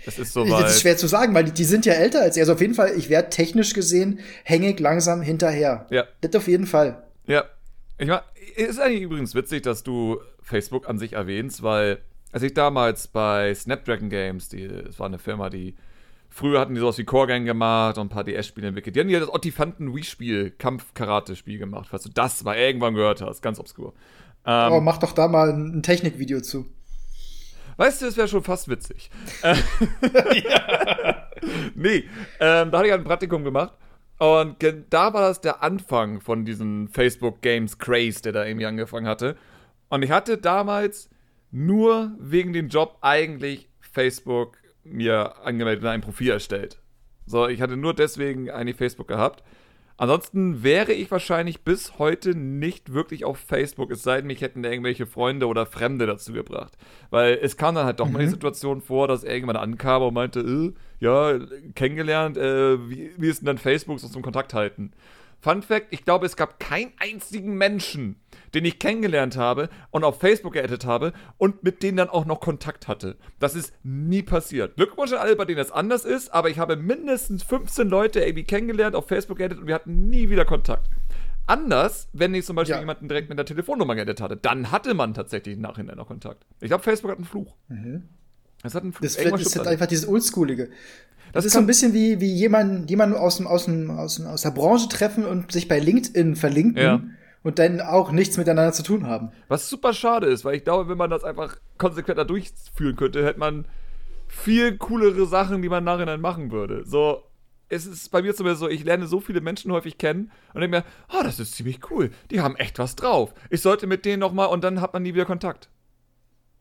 Es 0.05 0.17
ist 0.17 0.33
soweit. 0.33 0.63
Das 0.63 0.75
ist 0.75 0.81
schwer 0.81 0.97
zu 0.97 1.07
sagen, 1.07 1.33
weil 1.33 1.43
die, 1.43 1.51
die 1.51 1.65
sind 1.65 1.85
ja 1.85 1.93
älter 1.93 2.21
als 2.21 2.35
ich. 2.35 2.41
Also 2.41 2.53
auf 2.53 2.61
jeden 2.61 2.73
Fall, 2.73 2.93
ich 2.97 3.09
werde 3.09 3.29
technisch 3.29 3.73
gesehen 3.73 4.19
hängig 4.43 4.79
langsam 4.79 5.21
hinterher. 5.21 5.85
Ja. 5.89 6.05
Das 6.21 6.35
auf 6.35 6.47
jeden 6.47 6.65
Fall. 6.65 7.03
Ja. 7.27 7.45
Ich 7.97 8.07
meine, 8.07 8.23
ist 8.67 8.79
eigentlich 8.79 9.03
übrigens 9.03 9.35
witzig, 9.35 9.63
dass 9.63 9.83
du 9.83 10.19
Facebook 10.41 10.89
an 10.89 10.97
sich 10.97 11.13
erwähnst, 11.13 11.63
weil 11.63 11.99
als 12.31 12.43
ich 12.43 12.53
damals 12.53 13.07
bei 13.07 13.53
Snapdragon 13.53 14.09
Games, 14.09 14.49
die, 14.49 14.67
das 14.67 14.99
war 14.99 15.07
eine 15.07 15.19
Firma, 15.19 15.49
die 15.49 15.75
früher 16.29 16.59
hatten 16.59 16.75
die 16.75 16.79
sowas 16.79 16.97
wie 16.97 17.05
Core 17.05 17.27
Gang 17.27 17.45
gemacht 17.45 17.97
und 17.97 18.07
ein 18.07 18.09
paar 18.09 18.23
DS-Spiele 18.23 18.67
entwickelt. 18.67 18.95
Die 18.95 18.99
haben 18.99 19.09
ja 19.09 19.19
das 19.19 19.33
Ottifanten 19.33 19.95
Wii-Spiel, 19.95 20.51
Kampf-Karate-Spiel 20.51 21.57
gemacht, 21.57 21.87
falls 21.89 22.03
du 22.03 22.09
das 22.09 22.43
mal 22.43 22.55
irgendwann 22.55 22.93
gehört 22.93 23.21
hast, 23.21 23.41
ganz 23.41 23.59
obskur. 23.59 23.93
Ähm, 24.45 24.71
oh, 24.71 24.79
mach 24.79 24.97
doch 24.97 25.11
da 25.11 25.27
mal 25.27 25.49
ein 25.49 25.83
Technikvideo 25.83 26.41
zu. 26.41 26.65
Weißt 27.77 28.01
du, 28.01 28.05
das 28.05 28.17
wäre 28.17 28.27
schon 28.27 28.43
fast 28.43 28.67
witzig. 28.67 29.09
ja. 29.41 31.27
nee, 31.75 32.03
ähm, 32.39 32.71
da 32.71 32.77
hatte 32.77 32.87
ich 32.87 32.93
ein 32.93 33.03
Praktikum 33.03 33.43
gemacht. 33.43 33.73
Und 34.19 34.57
da 34.89 35.13
war 35.13 35.21
das 35.21 35.39
der 35.39 35.63
Anfang 35.63 36.19
von 36.19 36.43
diesem 36.43 36.89
Facebook 36.89 37.41
Games 37.41 37.77
Craze, 37.77 38.21
der 38.21 38.33
da 38.33 38.45
irgendwie 38.45 38.65
angefangen 38.65 39.07
hatte. 39.07 39.37
Und 39.87 40.03
ich 40.03 40.11
hatte 40.11 40.37
damals 40.37 41.09
nur 41.51 42.11
wegen 42.19 42.51
dem 42.53 42.67
Job 42.67 42.97
eigentlich 43.01 43.69
Facebook 43.79 44.57
mir 44.83 45.37
angemeldet 45.43 45.83
und 45.83 45.89
ein 45.89 46.01
Profil 46.01 46.31
erstellt. 46.31 46.79
So, 47.25 47.47
ich 47.47 47.61
hatte 47.61 47.77
nur 47.77 47.93
deswegen 47.93 48.49
eigentlich 48.49 48.75
Facebook 48.75 49.07
gehabt. 49.07 49.43
Ansonsten 49.99 50.63
wäre 50.63 50.93
ich 50.93 51.11
wahrscheinlich 51.11 51.65
bis 51.65 51.99
heute 51.99 52.33
nicht 52.33 52.93
wirklich 52.93 53.25
auf 53.25 53.37
Facebook, 53.37 53.91
es 53.91 54.01
sei 54.01 54.19
denn, 54.19 54.27
mich 54.27 54.39
hätten 54.39 54.63
irgendwelche 54.63 55.05
Freunde 55.05 55.45
oder 55.47 55.65
Fremde 55.65 56.07
dazu 56.07 56.31
gebracht. 56.31 56.77
Weil 57.09 57.37
es 57.41 57.57
kam 57.57 57.75
dann 57.75 57.85
halt 57.85 57.99
doch 57.99 58.05
mhm. 58.05 58.13
mal 58.13 58.19
die 58.19 58.27
mhm. 58.27 58.31
Situation 58.31 58.81
vor, 58.81 59.09
dass 59.09 59.25
irgendwann 59.25 59.57
ankam 59.57 60.03
und 60.03 60.13
meinte, 60.13 60.39
äh, 60.39 60.73
ja, 61.01 61.37
kennengelernt, 61.75 62.37
äh, 62.37 62.89
wie, 62.89 63.11
wie 63.17 63.27
ist 63.27 63.41
denn 63.41 63.47
dann 63.47 63.57
Facebook 63.57 63.99
so 63.99 64.07
zum 64.07 64.21
Kontakt 64.21 64.53
halten? 64.53 64.93
Fun 65.41 65.61
Fact: 65.61 65.87
Ich 65.89 66.05
glaube, 66.05 66.25
es 66.25 66.37
gab 66.37 66.61
keinen 66.61 66.93
einzigen 66.97 67.57
Menschen, 67.57 68.15
den 68.53 68.65
ich 68.65 68.79
kennengelernt 68.79 69.37
habe 69.37 69.69
und 69.91 70.03
auf 70.03 70.19
Facebook 70.19 70.53
geaddet 70.53 70.85
habe 70.85 71.13
und 71.37 71.63
mit 71.63 71.83
denen 71.83 71.97
dann 71.97 72.09
auch 72.09 72.25
noch 72.25 72.39
Kontakt 72.39 72.87
hatte. 72.87 73.17
Das 73.39 73.55
ist 73.55 73.73
nie 73.83 74.23
passiert. 74.23 74.75
Glückwunsch 74.75 75.13
an 75.13 75.19
alle, 75.19 75.35
bei 75.35 75.45
denen 75.45 75.57
das 75.57 75.71
anders 75.71 76.05
ist, 76.05 76.33
aber 76.33 76.49
ich 76.49 76.59
habe 76.59 76.75
mindestens 76.75 77.43
15 77.43 77.87
Leute 77.87 78.21
irgendwie 78.21 78.43
kennengelernt, 78.43 78.95
auf 78.95 79.07
Facebook 79.07 79.37
geaddet 79.37 79.59
und 79.59 79.67
wir 79.67 79.75
hatten 79.75 80.09
nie 80.09 80.29
wieder 80.29 80.45
Kontakt. 80.45 80.89
Anders, 81.47 82.09
wenn 82.13 82.35
ich 82.35 82.45
zum 82.45 82.55
Beispiel 82.55 82.75
ja. 82.75 82.79
jemanden 82.79 83.07
direkt 83.07 83.27
mit 83.29 83.37
der 83.39 83.45
Telefonnummer 83.45 83.95
geaddet 83.95 84.21
hatte, 84.21 84.37
dann 84.37 84.71
hatte 84.71 84.93
man 84.93 85.15
tatsächlich 85.15 85.55
im 85.55 85.61
Nachhinein 85.61 85.97
noch 85.97 86.07
Kontakt. 86.07 86.45
Ich 86.61 86.67
glaube, 86.67 86.83
Facebook 86.83 87.09
hat 87.09 87.17
einen 87.17 87.25
Fluch. 87.25 87.55
Mhm. 87.69 88.03
Das 88.61 88.75
hat 88.75 88.83
einen 88.83 88.93
Fluch. 88.93 89.01
Das, 89.01 89.15
ist 89.15 89.57
halt 89.57 89.67
einfach 89.67 89.87
dieses 89.87 90.07
Oldschoolige. 90.07 90.69
Das, 91.31 91.43
das 91.43 91.45
ist 91.45 91.53
so 91.53 91.59
ein 91.59 91.65
bisschen 91.65 91.93
wie, 91.93 92.19
wie 92.19 92.33
jemand, 92.33 92.89
jemand 92.89 93.15
aus, 93.15 93.37
dem, 93.37 93.47
aus, 93.47 93.65
dem, 93.65 93.89
aus, 93.91 94.17
dem, 94.17 94.27
aus 94.27 94.41
der 94.41 94.51
Branche 94.51 94.89
treffen 94.89 95.25
und 95.25 95.51
sich 95.51 95.67
bei 95.67 95.79
LinkedIn 95.79 96.35
verlinken. 96.35 96.81
Ja. 96.81 97.01
Und 97.43 97.59
dann 97.59 97.81
auch 97.81 98.11
nichts 98.11 98.37
miteinander 98.37 98.73
zu 98.73 98.83
tun 98.83 99.07
haben. 99.07 99.31
Was 99.47 99.69
super 99.69 99.93
schade 99.93 100.27
ist, 100.27 100.45
weil 100.45 100.55
ich 100.55 100.63
glaube, 100.63 100.89
wenn 100.89 100.97
man 100.97 101.09
das 101.09 101.23
einfach 101.23 101.57
konsequenter 101.77 102.25
durchführen 102.25 102.95
könnte, 102.95 103.25
hätte 103.25 103.39
man 103.39 103.65
viel 104.27 104.77
coolere 104.77 105.25
Sachen, 105.25 105.61
die 105.61 105.69
man 105.69 105.83
nachher 105.83 106.05
dann 106.05 106.21
machen 106.21 106.51
würde. 106.51 106.83
So, 106.85 107.23
es 107.69 107.85
ist 107.85 108.09
bei 108.09 108.21
mir 108.21 108.35
zumindest 108.35 108.61
so, 108.61 108.67
ich 108.67 108.83
lerne 108.83 109.07
so 109.07 109.19
viele 109.19 109.41
Menschen 109.41 109.71
häufig 109.71 109.97
kennen 109.97 110.31
und 110.53 110.61
denke 110.61 110.77
mir, 110.77 110.83
oh, 111.13 111.23
das 111.23 111.39
ist 111.39 111.55
ziemlich 111.55 111.89
cool. 111.89 112.11
Die 112.31 112.41
haben 112.41 112.55
echt 112.55 112.79
was 112.79 112.95
drauf. 112.95 113.33
Ich 113.49 113.61
sollte 113.61 113.87
mit 113.87 114.05
denen 114.05 114.19
noch 114.19 114.33
mal 114.33 114.45
und 114.45 114.63
dann 114.63 114.81
hat 114.81 114.93
man 114.93 115.03
nie 115.03 115.13
wieder 115.13 115.25
Kontakt. 115.25 115.69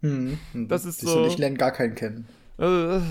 Hm. 0.01 0.39
Das 0.55 0.85
ist 0.85 1.01
so. 1.01 1.27
Ich 1.27 1.39
lerne 1.39 1.57
gar 1.57 1.73
keinen 1.73 1.95
kennen. 1.95 2.29
Also, 2.57 3.03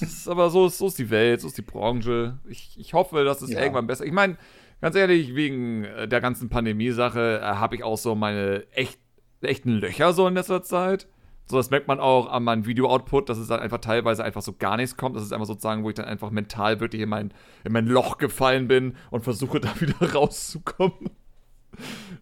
ist, 0.00 0.28
aber 0.28 0.50
so 0.50 0.66
ist, 0.66 0.78
so 0.78 0.86
ist 0.86 0.98
die 0.98 1.10
Welt, 1.10 1.40
so 1.40 1.48
ist 1.48 1.58
die 1.58 1.62
Branche. 1.62 2.38
Ich, 2.48 2.78
ich 2.78 2.94
hoffe, 2.94 3.24
dass 3.24 3.42
es 3.42 3.50
ja. 3.50 3.60
irgendwann 3.60 3.86
besser. 3.86 4.04
Ich 4.04 4.12
meine, 4.12 4.36
ganz 4.84 4.96
ehrlich, 4.96 5.34
wegen 5.34 5.84
äh, 5.84 6.06
der 6.06 6.20
ganzen 6.20 6.50
Pandemie-Sache 6.50 7.40
äh, 7.42 7.42
habe 7.42 7.74
ich 7.74 7.82
auch 7.82 7.96
so 7.96 8.14
meine 8.14 8.70
echt, 8.72 9.00
echten 9.40 9.70
Löcher 9.70 10.12
so 10.12 10.28
in 10.28 10.34
letzter 10.34 10.62
Zeit. 10.62 11.08
So, 11.46 11.56
das 11.56 11.70
merkt 11.70 11.88
man 11.88 12.00
auch 12.00 12.30
an 12.30 12.44
meinem 12.44 12.66
Video-Output, 12.66 13.30
dass 13.30 13.38
es 13.38 13.48
dann 13.48 13.60
einfach 13.60 13.78
teilweise 13.78 14.22
einfach 14.22 14.42
so 14.42 14.52
gar 14.52 14.76
nichts 14.76 14.98
kommt. 14.98 15.16
Das 15.16 15.22
ist 15.22 15.32
einfach 15.32 15.46
sozusagen, 15.46 15.84
wo 15.84 15.88
ich 15.88 15.94
dann 15.94 16.04
einfach 16.04 16.30
mental 16.30 16.80
wirklich 16.80 17.00
in 17.00 17.08
mein, 17.08 17.32
in 17.64 17.72
mein 17.72 17.86
Loch 17.86 18.18
gefallen 18.18 18.68
bin 18.68 18.94
und 19.10 19.24
versuche 19.24 19.58
da 19.62 19.72
wieder 19.80 20.12
rauszukommen. 20.12 21.08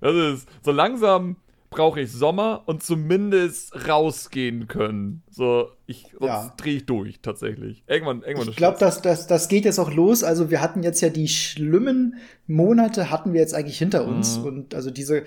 Das 0.00 0.14
ist 0.14 0.48
so 0.62 0.70
langsam 0.70 1.38
brauche 1.72 2.00
ich 2.00 2.12
Sommer 2.12 2.62
und 2.66 2.82
zumindest 2.82 3.88
rausgehen 3.88 4.68
können. 4.68 5.22
So, 5.30 5.68
ich, 5.86 6.06
sonst 6.12 6.22
ja. 6.22 6.54
drehe 6.56 6.76
ich 6.76 6.86
durch, 6.86 7.20
tatsächlich. 7.20 7.82
Irgendwann, 7.86 8.22
irgendwann 8.22 8.48
Ich 8.50 8.56
glaube, 8.56 8.76
das, 8.78 9.02
das, 9.02 9.26
das 9.26 9.48
geht 9.48 9.64
jetzt 9.64 9.80
auch 9.80 9.92
los. 9.92 10.22
Also, 10.22 10.50
wir 10.50 10.60
hatten 10.60 10.82
jetzt 10.82 11.00
ja 11.00 11.08
die 11.08 11.26
schlimmen 11.26 12.16
Monate, 12.46 13.10
hatten 13.10 13.32
wir 13.32 13.40
jetzt 13.40 13.54
eigentlich 13.54 13.78
hinter 13.78 14.06
uns. 14.06 14.38
Mhm. 14.38 14.44
Und 14.44 14.74
also 14.74 14.90
diese, 14.90 15.24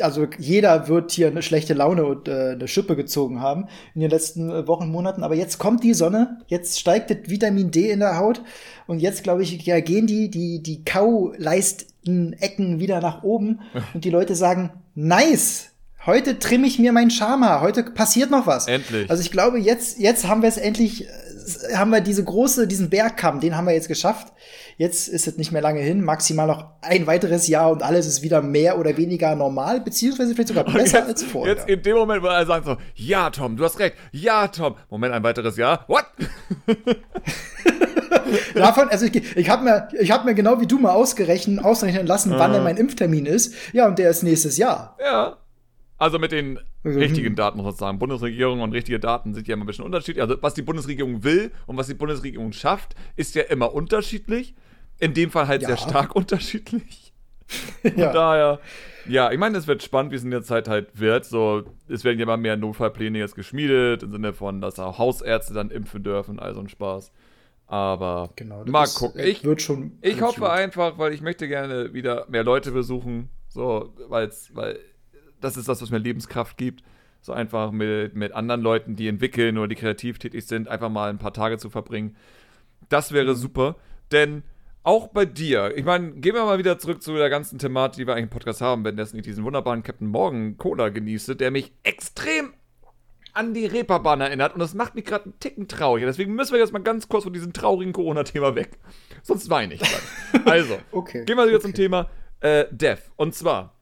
also 0.00 0.26
jeder 0.38 0.88
wird 0.88 1.10
hier 1.12 1.28
eine 1.28 1.42
schlechte 1.42 1.74
Laune 1.74 2.04
und 2.04 2.28
äh, 2.28 2.52
eine 2.52 2.68
Schippe 2.68 2.96
gezogen 2.96 3.40
haben 3.40 3.66
in 3.94 4.00
den 4.00 4.10
letzten 4.10 4.50
äh, 4.50 4.66
Wochen, 4.66 4.88
Monaten. 4.88 5.22
Aber 5.22 5.34
jetzt 5.34 5.58
kommt 5.58 5.84
die 5.84 5.94
Sonne, 5.94 6.38
jetzt 6.46 6.78
steigt 6.78 7.10
das 7.10 7.18
Vitamin 7.24 7.70
D 7.70 7.90
in 7.90 8.00
der 8.00 8.18
Haut. 8.18 8.42
Und 8.86 9.00
jetzt, 9.00 9.22
glaube 9.22 9.42
ich, 9.42 9.60
ja, 9.66 9.80
gehen 9.80 10.06
die, 10.06 10.30
die, 10.30 10.62
die 10.62 10.84
Kauleisten 10.84 12.32
Ecken 12.34 12.80
wieder 12.80 13.00
nach 13.00 13.22
oben. 13.22 13.60
und 13.94 14.04
die 14.04 14.10
Leute 14.10 14.34
sagen, 14.34 14.70
nice! 14.94 15.72
Heute 16.08 16.38
trimme 16.38 16.66
ich 16.66 16.78
mir 16.78 16.92
mein 16.92 17.10
Charme. 17.10 17.60
Heute 17.60 17.82
passiert 17.82 18.30
noch 18.30 18.46
was. 18.46 18.66
Endlich. 18.66 19.10
Also 19.10 19.22
ich 19.22 19.30
glaube, 19.30 19.58
jetzt, 19.58 19.98
jetzt 19.98 20.26
haben 20.26 20.40
wir 20.40 20.48
es 20.48 20.56
endlich, 20.56 21.04
äh, 21.06 21.76
haben 21.76 21.90
wir 21.90 22.00
diese 22.00 22.24
große, 22.24 22.66
diesen 22.66 22.88
Bergkamm, 22.88 23.40
den 23.40 23.58
haben 23.58 23.66
wir 23.66 23.74
jetzt 23.74 23.88
geschafft. 23.88 24.32
Jetzt 24.78 25.08
ist 25.08 25.28
es 25.28 25.36
nicht 25.36 25.52
mehr 25.52 25.60
lange 25.60 25.80
hin, 25.80 26.02
maximal 26.02 26.46
noch 26.46 26.64
ein 26.80 27.06
weiteres 27.06 27.46
Jahr 27.46 27.70
und 27.70 27.82
alles 27.82 28.06
ist 28.06 28.22
wieder 28.22 28.40
mehr 28.40 28.78
oder 28.78 28.96
weniger 28.96 29.34
normal, 29.34 29.82
beziehungsweise 29.82 30.32
vielleicht 30.32 30.48
sogar 30.48 30.64
besser 30.64 31.00
jetzt, 31.00 31.08
als 31.08 31.24
vorher. 31.24 31.56
Jetzt 31.56 31.68
in 31.68 31.82
dem 31.82 31.96
Moment, 31.98 32.22
wo 32.22 32.28
alle 32.28 32.46
sagen 32.46 32.64
so, 32.64 32.78
ja, 32.94 33.28
Tom, 33.28 33.58
du 33.58 33.64
hast 33.64 33.78
recht, 33.78 33.94
ja, 34.10 34.48
Tom. 34.48 34.76
Moment, 34.88 35.12
ein 35.12 35.22
weiteres 35.22 35.58
Jahr. 35.58 35.84
What? 35.88 36.06
Davon, 38.54 38.88
also 38.88 39.04
ich, 39.04 39.36
ich 39.36 39.50
habe 39.50 39.62
mir, 39.62 39.88
ich 40.00 40.10
hab 40.10 40.24
mir 40.24 40.32
genau 40.34 40.58
wie 40.58 40.66
du 40.66 40.78
mal 40.78 40.92
ausgerechnet, 40.92 41.62
ausrechnen 41.62 42.06
lassen, 42.06 42.32
wann 42.34 42.54
denn 42.54 42.64
mein 42.64 42.78
Impftermin 42.78 43.26
ist. 43.26 43.52
Ja, 43.74 43.86
und 43.86 43.98
der 43.98 44.08
ist 44.08 44.22
nächstes 44.22 44.56
Jahr. 44.56 44.96
Ja. 44.98 45.36
Also 45.98 46.18
mit 46.20 46.30
den 46.30 46.60
also, 46.84 46.98
richtigen. 46.98 47.34
Daten 47.34 47.62
sozusagen. 47.62 47.98
Bundesregierung 47.98 48.60
und 48.60 48.72
richtige 48.72 49.00
Daten 49.00 49.34
sind 49.34 49.48
ja 49.48 49.54
immer 49.54 49.64
ein 49.64 49.66
bisschen 49.66 49.84
unterschiedlich. 49.84 50.22
Also 50.22 50.36
was 50.40 50.54
die 50.54 50.62
Bundesregierung 50.62 51.24
will 51.24 51.50
und 51.66 51.76
was 51.76 51.88
die 51.88 51.94
Bundesregierung 51.94 52.52
schafft, 52.52 52.94
ist 53.16 53.34
ja 53.34 53.42
immer 53.42 53.74
unterschiedlich. 53.74 54.54
In 55.00 55.14
dem 55.14 55.30
Fall 55.30 55.48
halt 55.48 55.62
ja. 55.62 55.68
sehr 55.68 55.76
stark 55.76 56.14
unterschiedlich. 56.14 57.12
Von 57.82 57.96
ja. 57.96 58.12
daher, 58.12 58.60
ja, 59.08 59.32
ich 59.32 59.38
meine, 59.38 59.56
es 59.58 59.66
wird 59.66 59.82
spannend, 59.82 60.12
wie 60.12 60.16
es 60.16 60.24
in 60.24 60.30
der 60.30 60.42
Zeit 60.42 60.68
halt 60.68 61.00
wird. 61.00 61.24
So, 61.24 61.64
es 61.88 62.04
werden 62.04 62.18
ja 62.18 62.24
immer 62.24 62.36
mehr 62.36 62.56
Notfallpläne 62.56 63.18
jetzt 63.18 63.34
geschmiedet, 63.34 64.02
im 64.02 64.12
Sinne 64.12 64.32
von, 64.32 64.60
dass 64.60 64.78
auch 64.78 64.98
Hausärzte 64.98 65.54
dann 65.54 65.70
impfen 65.70 66.02
dürfen, 66.02 66.38
all 66.38 66.54
so 66.54 66.60
ein 66.60 66.68
Spaß. 66.68 67.10
Aber 67.66 68.30
genau, 68.36 68.64
mal 68.66 68.86
gucken. 68.86 69.20
Ich, 69.22 69.44
wird 69.44 69.62
schon 69.62 69.98
ich 70.00 70.20
hoffe 70.22 70.50
einfach, 70.50 70.98
weil 70.98 71.12
ich 71.12 71.20
möchte 71.20 71.48
gerne 71.48 71.92
wieder 71.92 72.26
mehr 72.28 72.44
Leute 72.44 72.70
besuchen. 72.70 73.30
So, 73.48 73.94
weil's, 74.08 74.50
weil 74.54 74.78
das 75.40 75.56
ist 75.56 75.68
das, 75.68 75.82
was 75.82 75.90
mir 75.90 75.98
Lebenskraft 75.98 76.56
gibt. 76.56 76.82
So 77.20 77.32
einfach 77.32 77.72
mit, 77.72 78.14
mit 78.14 78.32
anderen 78.32 78.60
Leuten, 78.60 78.96
die 78.96 79.08
entwickeln 79.08 79.58
oder 79.58 79.68
die 79.68 79.74
kreativ 79.74 80.18
tätig 80.18 80.46
sind, 80.46 80.68
einfach 80.68 80.88
mal 80.88 81.10
ein 81.10 81.18
paar 81.18 81.32
Tage 81.32 81.58
zu 81.58 81.68
verbringen. 81.68 82.16
Das 82.88 83.12
wäre 83.12 83.32
mhm. 83.32 83.36
super. 83.36 83.76
Denn 84.12 84.42
auch 84.82 85.08
bei 85.08 85.26
dir, 85.26 85.76
ich 85.76 85.84
meine, 85.84 86.12
gehen 86.12 86.34
wir 86.34 86.44
mal 86.44 86.58
wieder 86.58 86.78
zurück 86.78 87.02
zu 87.02 87.14
der 87.14 87.28
ganzen 87.28 87.58
Thematik, 87.58 87.98
die 87.98 88.06
wir 88.06 88.14
eigentlich 88.14 88.24
im 88.24 88.30
Podcast 88.30 88.60
haben, 88.60 88.84
wenn 88.84 88.98
ich 88.98 89.22
diesen 89.22 89.44
wunderbaren 89.44 89.82
Captain 89.82 90.08
Morgan 90.08 90.56
Cola 90.56 90.88
genieße, 90.88 91.36
der 91.36 91.50
mich 91.50 91.72
extrem 91.82 92.54
an 93.34 93.54
die 93.54 93.66
Reeperbahn 93.66 94.20
erinnert 94.20 94.54
und 94.54 94.60
das 94.60 94.74
macht 94.74 94.94
mich 94.94 95.04
gerade 95.04 95.24
einen 95.26 95.38
Ticken 95.40 95.68
traurig. 95.68 96.04
Deswegen 96.04 96.34
müssen 96.34 96.52
wir 96.52 96.58
jetzt 96.58 96.72
mal 96.72 96.82
ganz 96.82 97.08
kurz 97.08 97.24
von 97.24 97.32
diesem 97.32 97.52
traurigen 97.52 97.92
Corona-Thema 97.92 98.54
weg. 98.54 98.78
Sonst 99.22 99.50
weine 99.50 99.74
ich 99.74 99.80
gleich. 99.80 100.44
Also, 100.44 100.78
okay, 100.92 101.24
gehen 101.24 101.36
wir 101.36 101.46
wieder 101.46 101.56
okay. 101.56 101.66
zum 101.66 101.74
Thema 101.74 102.08
äh, 102.40 102.64
Death. 102.70 103.10
Und 103.16 103.34
zwar, 103.34 103.74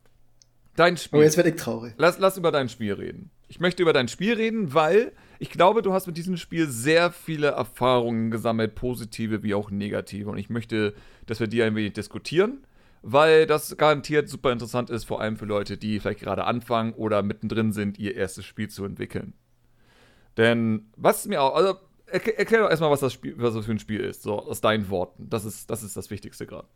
Dein 0.77 0.97
Spiel. 0.97 1.21
Oh, 1.21 1.23
jetzt 1.23 1.37
werde 1.37 1.51
ich 1.51 1.57
traurig. 1.57 1.95
Lass, 1.97 2.19
lass 2.19 2.37
über 2.37 2.53
dein 2.53 2.69
Spiel 2.69 2.93
reden. 2.93 3.31
Ich 3.49 3.61
möchte 3.61 3.83
über 3.83 3.93
dein 3.93 4.09
Spiel 4.09 4.35
reden, 4.35 4.75
weil 4.75 5.13
ich 5.39 5.51
glaube, 5.51 5.83
du 5.83 5.93
hast 5.93 6.07
mit 6.07 6.17
diesem 6.17 6.37
Spiel 6.37 6.69
sehr 6.69 7.11
viele 7.11 7.49
Erfahrungen 7.49 8.31
gesammelt, 8.31 8.75
positive 8.75 9.43
wie 9.43 9.55
auch 9.55 9.71
negative. 9.71 10.31
Und 10.31 10.39
ich 10.39 10.51
möchte, 10.51 10.95
dass 11.27 11.41
wir 11.41 11.47
die 11.47 11.63
ein 11.63 11.75
wenig 11.75 11.95
diskutieren, 11.95 12.67
weil 13.03 13.47
das 13.47 13.77
garantiert 13.77 14.29
super 14.29 14.53
interessant 14.53 14.91
ist, 14.91 15.05
vor 15.05 15.21
allem 15.21 15.37
für 15.37 15.47
Leute, 15.47 15.77
die 15.77 16.01
vielleicht 16.01 16.21
gerade 16.21 16.45
anfangen 16.45 16.93
oder 16.93 17.23
mittendrin 17.23 17.73
sind, 17.73 17.99
ihr 17.99 18.15
erstes 18.15 18.45
Spiel 18.45 18.69
zu 18.69 18.85
entwickeln. 18.85 19.33
Denn 20.37 20.91
was 20.97 21.27
mir 21.27 21.41
auch, 21.41 21.55
also 21.55 21.77
erklär, 22.07 22.39
erklär 22.39 22.61
doch 22.63 22.71
erstmal, 22.71 22.91
was 22.91 23.01
das 23.01 23.13
Spiel, 23.13 23.35
was 23.39 23.55
das 23.55 23.65
für 23.65 23.73
ein 23.73 23.79
Spiel 23.79 24.01
ist, 24.01 24.23
so 24.23 24.39
aus 24.39 24.61
deinen 24.61 24.91
Worten. 24.91 25.29
Das 25.31 25.45
ist 25.45 25.71
das, 25.71 25.83
ist 25.83 25.97
das 25.97 26.11
Wichtigste 26.11 26.47
gerade. 26.47 26.69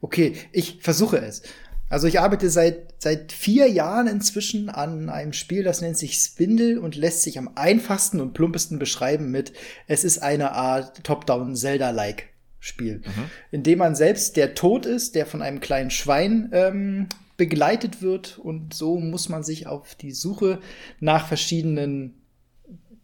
Okay, 0.00 0.36
ich 0.52 0.82
versuche 0.82 1.18
es. 1.18 1.42
Also 1.88 2.06
ich 2.06 2.18
arbeite 2.18 2.48
seit, 2.48 2.94
seit 2.98 3.32
vier 3.32 3.68
Jahren 3.68 4.06
inzwischen 4.06 4.68
an 4.68 5.08
einem 5.10 5.32
Spiel, 5.32 5.62
das 5.62 5.80
nennt 5.80 5.98
sich 5.98 6.14
Spindle 6.14 6.80
und 6.80 6.96
lässt 6.96 7.22
sich 7.22 7.38
am 7.38 7.50
einfachsten 7.54 8.20
und 8.20 8.32
plumpesten 8.32 8.78
beschreiben 8.78 9.30
mit, 9.30 9.52
es 9.86 10.02
ist 10.02 10.22
eine 10.22 10.52
Art 10.52 11.04
Top-Down 11.04 11.54
Zelda-like 11.54 12.30
Spiel, 12.58 13.02
mhm. 13.04 13.30
in 13.50 13.62
dem 13.62 13.78
man 13.78 13.94
selbst 13.94 14.36
der 14.36 14.54
Tod 14.54 14.86
ist, 14.86 15.14
der 15.14 15.26
von 15.26 15.42
einem 15.42 15.60
kleinen 15.60 15.90
Schwein 15.90 16.48
ähm, 16.52 17.08
begleitet 17.36 18.00
wird 18.00 18.38
und 18.38 18.72
so 18.72 18.98
muss 18.98 19.28
man 19.28 19.42
sich 19.42 19.66
auf 19.66 19.94
die 19.94 20.12
Suche 20.12 20.60
nach 20.98 21.28
verschiedenen 21.28 22.14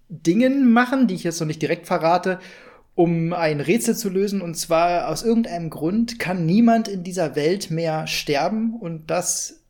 Dingen 0.09 0.73
machen, 0.73 1.07
die 1.07 1.15
ich 1.15 1.25
jetzt 1.25 1.41
noch 1.41 1.47
nicht 1.47 1.63
direkt 1.63 1.87
verrate 1.87 2.39
um 2.95 3.33
ein 3.33 3.61
Rätsel 3.61 3.97
zu 3.97 4.09
lösen. 4.09 4.43
Und 4.43 4.57
zwar 4.57 5.09
aus 5.09 5.23
irgendeinem 5.23 5.71
Grund 5.71 6.19
kann 6.19 6.47
niemand 6.47 6.89
in 6.89 7.03
dieser 7.03 7.37
Welt 7.37 7.71
mehr 7.71 8.07
sterben. 8.07 8.75
Und 8.79 9.11
das 9.11 9.61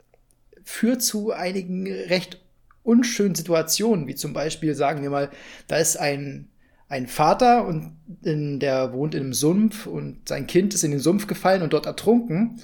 führt 0.64 1.02
zu 1.02 1.32
einigen 1.32 1.86
recht 1.86 2.40
unschönen 2.82 3.34
Situationen, 3.34 4.06
wie 4.06 4.14
zum 4.14 4.32
Beispiel, 4.32 4.74
sagen 4.74 5.02
wir 5.02 5.10
mal, 5.10 5.30
da 5.68 5.76
ist 5.76 5.96
ein, 5.96 6.48
ein 6.88 7.06
Vater 7.06 7.66
und 7.66 7.96
in, 8.22 8.58
der 8.58 8.92
wohnt 8.92 9.14
in 9.14 9.22
einem 9.22 9.32
Sumpf 9.32 9.86
und 9.86 10.28
sein 10.28 10.46
Kind 10.46 10.74
ist 10.74 10.82
in 10.82 10.90
den 10.90 11.00
Sumpf 11.00 11.26
gefallen 11.26 11.62
und 11.62 11.72
dort 11.72 11.86
ertrunken. 11.86 12.60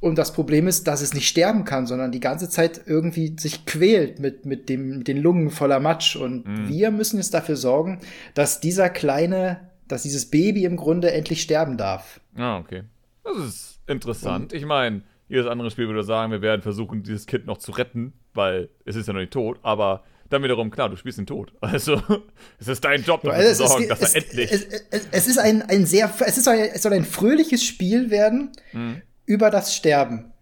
Und 0.00 0.16
das 0.16 0.32
Problem 0.32 0.68
ist, 0.68 0.86
dass 0.86 1.00
es 1.00 1.12
nicht 1.12 1.28
sterben 1.28 1.64
kann, 1.64 1.86
sondern 1.86 2.12
die 2.12 2.20
ganze 2.20 2.48
Zeit 2.48 2.82
irgendwie 2.86 3.34
sich 3.38 3.66
quält 3.66 4.20
mit, 4.20 4.46
mit, 4.46 4.68
dem, 4.68 4.98
mit 4.98 5.08
den 5.08 5.18
Lungen 5.18 5.50
voller 5.50 5.80
Matsch. 5.80 6.14
Und 6.14 6.46
mhm. 6.46 6.68
wir 6.68 6.90
müssen 6.92 7.16
jetzt 7.16 7.34
dafür 7.34 7.56
sorgen, 7.56 7.98
dass 8.34 8.60
dieser 8.60 8.90
kleine 8.90 9.67
dass 9.88 10.02
dieses 10.02 10.30
Baby 10.30 10.64
im 10.64 10.76
Grunde 10.76 11.12
endlich 11.12 11.42
sterben 11.42 11.76
darf. 11.76 12.20
Ah, 12.36 12.58
okay. 12.58 12.84
Das 13.24 13.36
ist 13.38 13.80
interessant. 13.86 14.52
Und 14.52 14.58
ich 14.58 14.64
meine, 14.64 15.02
jedes 15.28 15.46
andere 15.46 15.70
Spiel 15.70 15.86
würde 15.86 16.04
sagen, 16.04 16.32
wir 16.32 16.42
werden 16.42 16.62
versuchen, 16.62 17.02
dieses 17.02 17.26
Kind 17.26 17.46
noch 17.46 17.58
zu 17.58 17.72
retten, 17.72 18.12
weil 18.34 18.68
es 18.84 18.96
ist 18.96 19.06
ja 19.06 19.12
noch 19.12 19.20
nicht 19.20 19.32
tot, 19.32 19.58
aber 19.62 20.04
dann 20.30 20.42
wiederum, 20.42 20.70
klar, 20.70 20.90
du 20.90 20.96
spielst 20.96 21.18
ihn 21.18 21.26
tot. 21.26 21.52
Also, 21.60 22.02
es 22.58 22.68
ist 22.68 22.84
dein 22.84 23.02
Job, 23.02 23.22
dafür 23.22 23.54
zu 23.54 23.66
sorgen, 23.66 23.88
dass 23.88 24.14
er 24.14 24.22
endlich. 24.22 24.52
Es, 24.52 24.64
es, 24.90 25.08
es, 25.10 25.28
ist 25.28 25.38
ein, 25.38 25.62
ein 25.62 25.86
sehr, 25.86 26.12
es, 26.26 26.38
ist 26.38 26.48
ein, 26.48 26.70
es 26.74 26.82
soll 26.82 26.92
ein 26.92 27.04
fröhliches 27.04 27.64
Spiel 27.64 28.10
werden 28.10 28.52
hm. 28.72 29.02
über 29.24 29.50
das 29.50 29.74
Sterben. 29.74 30.32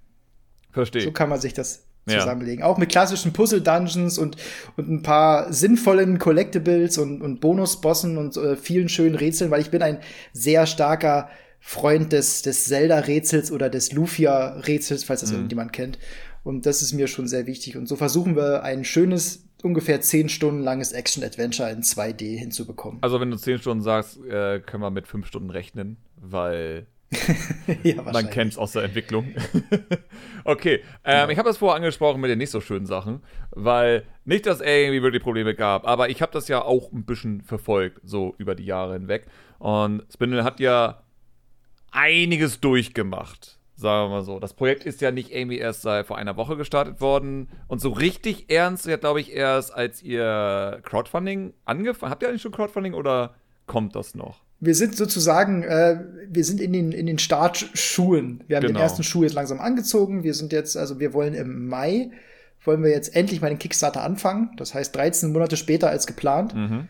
Verstehe. 0.72 1.02
So 1.02 1.12
kann 1.12 1.28
man 1.28 1.40
sich 1.40 1.54
das 1.54 1.85
zusammenlegen. 2.06 2.60
Ja. 2.60 2.66
Auch 2.66 2.78
mit 2.78 2.90
klassischen 2.90 3.32
Puzzle-Dungeons 3.32 4.18
und, 4.18 4.36
und 4.76 4.88
ein 4.88 5.02
paar 5.02 5.52
sinnvollen 5.52 6.18
Collectibles 6.18 6.98
und, 6.98 7.22
und 7.22 7.40
Bonusbossen 7.40 8.18
und 8.18 8.36
äh, 8.36 8.56
vielen 8.56 8.88
schönen 8.88 9.14
Rätseln, 9.14 9.50
weil 9.50 9.60
ich 9.60 9.70
bin 9.70 9.82
ein 9.82 9.98
sehr 10.32 10.66
starker 10.66 11.28
Freund 11.60 12.12
des, 12.12 12.42
des 12.42 12.66
Zelda-Rätsels 12.66 13.50
oder 13.50 13.68
des 13.68 13.92
Lufia-Rätsels, 13.92 15.04
falls 15.04 15.22
das 15.22 15.30
mhm. 15.30 15.36
irgendjemand 15.38 15.72
kennt. 15.72 15.98
Und 16.44 16.64
das 16.64 16.80
ist 16.80 16.92
mir 16.92 17.08
schon 17.08 17.26
sehr 17.26 17.46
wichtig. 17.46 17.76
Und 17.76 17.88
so 17.88 17.96
versuchen 17.96 18.36
wir 18.36 18.62
ein 18.62 18.84
schönes, 18.84 19.44
ungefähr 19.64 20.00
zehn 20.00 20.28
Stunden 20.28 20.62
langes 20.62 20.92
Action-Adventure 20.92 21.70
in 21.72 21.82
2D 21.82 22.38
hinzubekommen. 22.38 22.98
Also 23.02 23.20
wenn 23.20 23.32
du 23.32 23.36
zehn 23.36 23.58
Stunden 23.58 23.82
sagst, 23.82 24.24
äh, 24.24 24.60
können 24.60 24.82
wir 24.84 24.90
mit 24.90 25.08
fünf 25.08 25.26
Stunden 25.26 25.50
rechnen, 25.50 25.96
weil 26.16 26.86
ja, 27.84 28.02
Man 28.02 28.30
kennt 28.30 28.52
es 28.52 28.58
aus 28.58 28.72
der 28.72 28.84
Entwicklung. 28.84 29.32
okay, 30.44 30.82
ähm, 31.04 31.20
genau. 31.20 31.28
ich 31.28 31.38
habe 31.38 31.48
das 31.48 31.58
vorher 31.58 31.76
angesprochen 31.76 32.20
mit 32.20 32.30
den 32.30 32.38
nicht 32.38 32.50
so 32.50 32.60
schönen 32.60 32.86
Sachen, 32.86 33.22
weil 33.50 34.04
nicht, 34.24 34.46
dass 34.46 34.60
es 34.60 34.66
irgendwie 34.66 35.02
wirklich 35.02 35.22
Probleme 35.22 35.54
gab, 35.54 35.86
aber 35.86 36.08
ich 36.08 36.20
habe 36.20 36.32
das 36.32 36.48
ja 36.48 36.62
auch 36.62 36.92
ein 36.92 37.04
bisschen 37.04 37.42
verfolgt, 37.42 38.00
so 38.02 38.34
über 38.38 38.54
die 38.54 38.64
Jahre 38.64 38.94
hinweg. 38.94 39.26
Und 39.58 40.04
Spindle 40.12 40.42
hat 40.42 40.58
ja 40.58 41.02
einiges 41.92 42.60
durchgemacht, 42.60 43.58
sagen 43.76 44.10
wir 44.10 44.16
mal 44.16 44.24
so. 44.24 44.40
Das 44.40 44.54
Projekt 44.54 44.84
ist 44.84 45.00
ja 45.00 45.12
nicht 45.12 45.32
irgendwie 45.32 45.58
erst 45.58 45.82
seit 45.82 46.06
vor 46.06 46.18
einer 46.18 46.36
Woche 46.36 46.56
gestartet 46.56 47.00
worden 47.00 47.48
und 47.68 47.80
so 47.80 47.90
richtig 47.90 48.50
ernst, 48.50 48.86
ja, 48.86 48.96
glaube 48.96 49.20
ich, 49.20 49.32
erst 49.32 49.72
als 49.72 50.02
ihr 50.02 50.80
Crowdfunding 50.82 51.54
angefangen 51.64 52.10
habt. 52.10 52.22
ihr 52.22 52.28
eigentlich 52.28 52.42
schon 52.42 52.52
Crowdfunding 52.52 52.94
oder 52.94 53.34
kommt 53.66 53.94
das 53.94 54.16
noch? 54.16 54.45
Wir 54.60 54.74
sind 54.74 54.96
sozusagen, 54.96 55.62
äh, 55.62 56.00
wir 56.28 56.44
sind 56.44 56.60
in 56.60 56.72
den, 56.72 56.92
in 56.92 57.06
den 57.06 57.18
Startschuhen. 57.18 58.42
Wir 58.46 58.56
haben 58.56 58.66
genau. 58.66 58.78
den 58.78 58.82
ersten 58.82 59.02
Schuh 59.02 59.22
jetzt 59.22 59.34
langsam 59.34 59.60
angezogen. 59.60 60.22
Wir 60.22 60.34
sind 60.34 60.52
jetzt, 60.52 60.76
also 60.76 60.98
wir 60.98 61.12
wollen 61.12 61.34
im 61.34 61.68
Mai, 61.68 62.10
wollen 62.64 62.82
wir 62.82 62.90
jetzt 62.90 63.14
endlich 63.14 63.40
mal 63.40 63.48
den 63.48 63.58
Kickstarter 63.58 64.02
anfangen. 64.02 64.50
Das 64.56 64.74
heißt 64.74 64.96
13 64.96 65.32
Monate 65.32 65.56
später 65.56 65.90
als 65.90 66.06
geplant. 66.06 66.54
Mhm. 66.54 66.88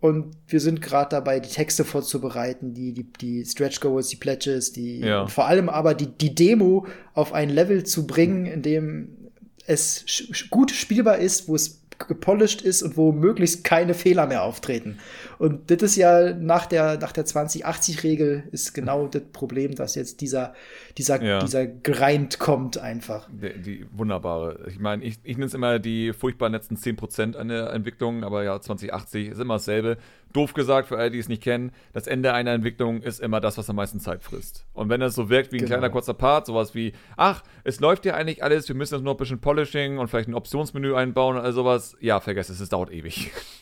Und 0.00 0.34
wir 0.48 0.58
sind 0.58 0.82
gerade 0.82 1.10
dabei, 1.10 1.38
die 1.38 1.48
Texte 1.48 1.84
vorzubereiten, 1.84 2.74
die, 2.74 2.92
die, 2.92 3.04
die 3.04 3.44
Stretch 3.44 3.78
Goals, 3.78 4.08
die 4.08 4.16
Pledges, 4.16 4.72
die, 4.72 4.98
ja. 4.98 5.28
vor 5.28 5.46
allem 5.46 5.68
aber 5.68 5.94
die, 5.94 6.06
die 6.06 6.34
Demo 6.34 6.86
auf 7.14 7.32
ein 7.32 7.50
Level 7.50 7.84
zu 7.84 8.06
bringen, 8.06 8.46
in 8.46 8.62
dem 8.62 9.16
es 9.64 10.04
gut 10.50 10.72
spielbar 10.72 11.18
ist, 11.18 11.46
wo 11.46 11.54
es 11.54 11.82
gepolished 12.08 12.62
ist 12.62 12.82
und 12.82 12.96
wo 12.96 13.12
möglichst 13.12 13.62
keine 13.64 13.94
Fehler 13.94 14.26
mehr 14.26 14.42
auftreten. 14.42 14.98
Und 15.42 15.72
das 15.72 15.82
ist 15.82 15.96
ja 15.96 16.34
nach 16.34 16.66
der, 16.66 16.98
nach 16.98 17.10
der 17.10 17.26
2080-Regel 17.26 18.44
ist 18.52 18.74
genau 18.74 19.08
das 19.10 19.24
Problem, 19.32 19.74
dass 19.74 19.96
jetzt 19.96 20.20
dieser, 20.20 20.54
dieser, 20.96 21.20
ja. 21.20 21.40
dieser 21.40 21.66
Grind 21.66 22.38
kommt 22.38 22.78
einfach. 22.78 23.28
Die, 23.28 23.60
die 23.60 23.86
wunderbare. 23.90 24.60
Ich 24.68 24.78
meine, 24.78 25.02
ich, 25.02 25.18
ich 25.24 25.36
nenne 25.36 25.46
es 25.46 25.54
immer 25.54 25.80
die 25.80 26.12
furchtbar 26.12 26.48
letzten 26.48 26.76
10% 26.76 27.34
einer 27.34 27.72
Entwicklung, 27.72 28.22
aber 28.22 28.44
ja, 28.44 28.60
2080 28.60 29.30
ist 29.30 29.40
immer 29.40 29.54
dasselbe. 29.54 29.96
Doof 30.32 30.54
gesagt, 30.54 30.86
für 30.86 30.96
alle, 30.96 31.10
die 31.10 31.18
es 31.18 31.28
nicht 31.28 31.42
kennen, 31.42 31.72
das 31.92 32.06
Ende 32.06 32.34
einer 32.34 32.52
Entwicklung 32.52 33.02
ist 33.02 33.18
immer 33.18 33.40
das, 33.40 33.58
was 33.58 33.68
am 33.68 33.74
meisten 33.74 33.98
Zeit 33.98 34.22
frisst. 34.22 34.64
Und 34.74 34.90
wenn 34.90 35.02
es 35.02 35.16
so 35.16 35.28
wirkt 35.28 35.50
wie 35.50 35.56
ein 35.56 35.64
genau. 35.64 35.70
kleiner 35.70 35.90
kurzer 35.90 36.14
Part, 36.14 36.46
sowas 36.46 36.76
wie, 36.76 36.92
ach, 37.16 37.42
es 37.64 37.80
läuft 37.80 38.06
ja 38.06 38.14
eigentlich 38.14 38.44
alles, 38.44 38.68
wir 38.68 38.76
müssen 38.76 38.94
jetzt 38.94 39.02
nur 39.02 39.14
ein 39.14 39.18
bisschen 39.18 39.40
Polishing 39.40 39.98
und 39.98 40.06
vielleicht 40.06 40.28
ein 40.28 40.34
Optionsmenü 40.34 40.94
einbauen 40.94 41.36
all 41.36 41.52
sowas, 41.52 41.96
ja, 41.98 42.20
vergesst 42.20 42.48
es, 42.48 42.60
es 42.60 42.68
dauert 42.68 42.92
ewig. 42.92 43.32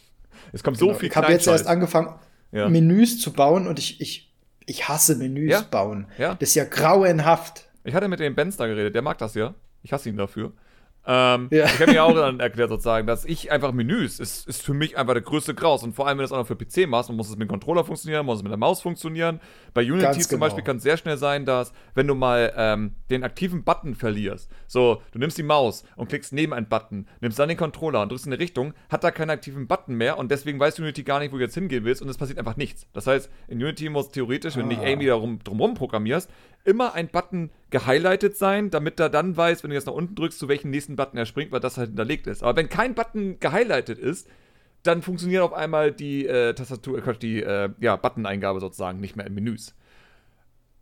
Es 0.53 0.63
kommt 0.63 0.79
genau. 0.79 0.93
so 0.93 0.99
viel 0.99 1.09
Ich 1.09 1.17
habe 1.17 1.33
jetzt 1.33 1.47
erst 1.47 1.67
angefangen, 1.67 2.15
ja. 2.53 2.69
Menüs 2.69 3.21
zu 3.21 3.33
bauen 3.33 3.67
und 3.67 3.79
ich, 3.79 4.01
ich, 4.01 4.33
ich 4.67 4.89
hasse 4.89 5.17
Menüs 5.17 5.51
ja. 5.51 5.63
bauen. 5.63 6.07
Ja. 6.19 6.35
Das 6.35 6.51
ist 6.51 6.55
ja 6.55 6.65
grauenhaft. 6.65 7.69
Ich 7.85 7.95
hatte 7.95 8.09
mit 8.09 8.21
dem 8.21 8.35
Benz 8.35 8.57
da 8.57 8.67
geredet, 8.67 8.95
der 8.95 9.03
mag 9.03 9.19
das 9.19 9.35
ja. 9.35 9.55
Ich 9.83 9.93
hasse 9.93 10.09
ihn 10.09 10.17
dafür. 10.17 10.53
Ähm, 11.07 11.49
ja. 11.51 11.65
Ich 11.65 11.81
habe 11.81 11.93
mir 11.93 12.05
auch 12.05 12.15
dann 12.15 12.41
erklärt, 12.41 12.69
sozusagen, 12.69 13.07
dass 13.07 13.25
ich 13.25 13.51
einfach 13.51 13.73
Menüs 13.73 14.21
ist, 14.21 14.47
ist 14.47 14.63
für 14.63 14.75
mich 14.75 14.99
einfach 14.99 15.15
der 15.15 15.23
größte 15.23 15.55
Graus. 15.55 15.83
Und 15.83 15.95
vor 15.95 16.07
allem, 16.07 16.19
wenn 16.19 16.23
du 16.23 16.27
es 16.27 16.33
auch 16.33 16.39
noch 16.39 16.47
für 16.47 16.57
PC 16.57 16.89
machst, 16.89 17.09
dann 17.09 17.17
muss 17.17 17.29
es 17.29 17.37
mit 17.37 17.49
dem 17.49 17.49
Controller 17.49 17.85
funktionieren, 17.85 18.27
muss 18.27 18.39
es 18.39 18.43
mit 18.43 18.51
der 18.51 18.59
Maus 18.59 18.83
funktionieren. 18.83 19.41
Bei 19.73 19.83
Unity 19.83 20.03
Ganz 20.03 20.29
zum 20.29 20.37
genau. 20.37 20.47
Beispiel 20.47 20.63
kann 20.63 20.77
es 20.77 20.83
sehr 20.83 20.97
schnell 20.99 21.17
sein, 21.17 21.47
dass, 21.47 21.73
wenn 21.95 22.07
du 22.07 22.15
mal 22.15 22.53
ähm, 22.57 22.95
den 23.09 23.25
aktiven 23.25 23.65
Button 23.65 23.95
verlierst, 23.95 24.51
so, 24.67 25.03
du 25.13 25.19
nimmst 25.19 25.39
die 25.39 25.43
Maus 25.43 25.85
und 25.97 26.09
klickst 26.09 26.33
neben 26.33 26.53
einen 26.53 26.69
Button, 26.69 27.07
nimmst 27.21 27.39
dann 27.39 27.49
den 27.49 27.59
Controller 27.59 28.03
und 28.03 28.11
drückst 28.11 28.27
in 28.27 28.33
eine 28.33 28.41
Richtung, 28.41 28.75
hat 28.91 29.03
da 29.03 29.11
keinen 29.11 29.31
aktiven 29.31 29.67
Button 29.67 29.95
mehr 29.95 30.19
und 30.19 30.31
deswegen 30.31 30.61
weiß 30.61 30.79
Unity 30.81 31.03
gar 31.03 31.19
nicht, 31.21 31.33
wo 31.33 31.37
du 31.37 31.43
jetzt 31.43 31.55
hingehen 31.55 31.85
willst 31.85 32.03
und 32.03 32.09
es 32.09 32.19
passiert 32.19 32.39
einfach 32.39 32.57
nichts. 32.57 32.87
Das 32.93 33.07
heißt, 33.07 33.31
in 33.49 33.59
Unity 33.59 33.89
muss 33.89 34.11
theoretisch, 34.11 34.57
wenn 34.57 34.67
ah. 34.67 34.69
du 34.69 34.75
nicht 34.75 34.83
irgendwie 34.83 35.07
darum, 35.07 35.39
drumherum 35.43 35.75
programmierst, 35.75 36.31
immer 36.65 36.95
ein 36.95 37.09
Button 37.09 37.51
gehighlightet 37.71 38.37
sein, 38.37 38.71
damit 38.71 39.01
er 39.01 39.09
dann 39.09 39.37
weiß, 39.37 39.63
wenn 39.63 39.71
du 39.71 39.77
jetzt 39.77 39.87
nach 39.87 39.95
unten 39.95 40.15
drückst, 40.15 40.39
zu 40.39 40.49
welchem 40.49 40.71
nächsten 40.71 40.97
Button 40.97 41.17
er 41.17 41.27
springt, 41.27 41.53
weil 41.53 41.61
das 41.61 41.79
halt 41.79 41.89
hinterlegt 41.89 42.27
ist. 42.27 42.43
Aber 42.43 42.57
wenn 42.57 42.69
kein 42.69 42.95
Button 42.95 43.39
gehighlightet 43.41 43.99
ist, 43.99 44.29
dann 44.83 45.03
funktioniert 45.03 45.43
auf 45.43 45.53
einmal 45.53 45.93
die 45.93 46.27
äh, 46.27 46.55
Tastatur, 46.55 47.07
äh, 47.07 47.19
die 47.19 47.43
äh, 47.43 47.71
ja, 47.81 47.97
Button-Eingabe 47.97 48.61
sozusagen 48.61 49.01
nicht 49.01 49.17
mehr 49.17 49.27
in 49.27 49.35
Menüs. 49.35 49.75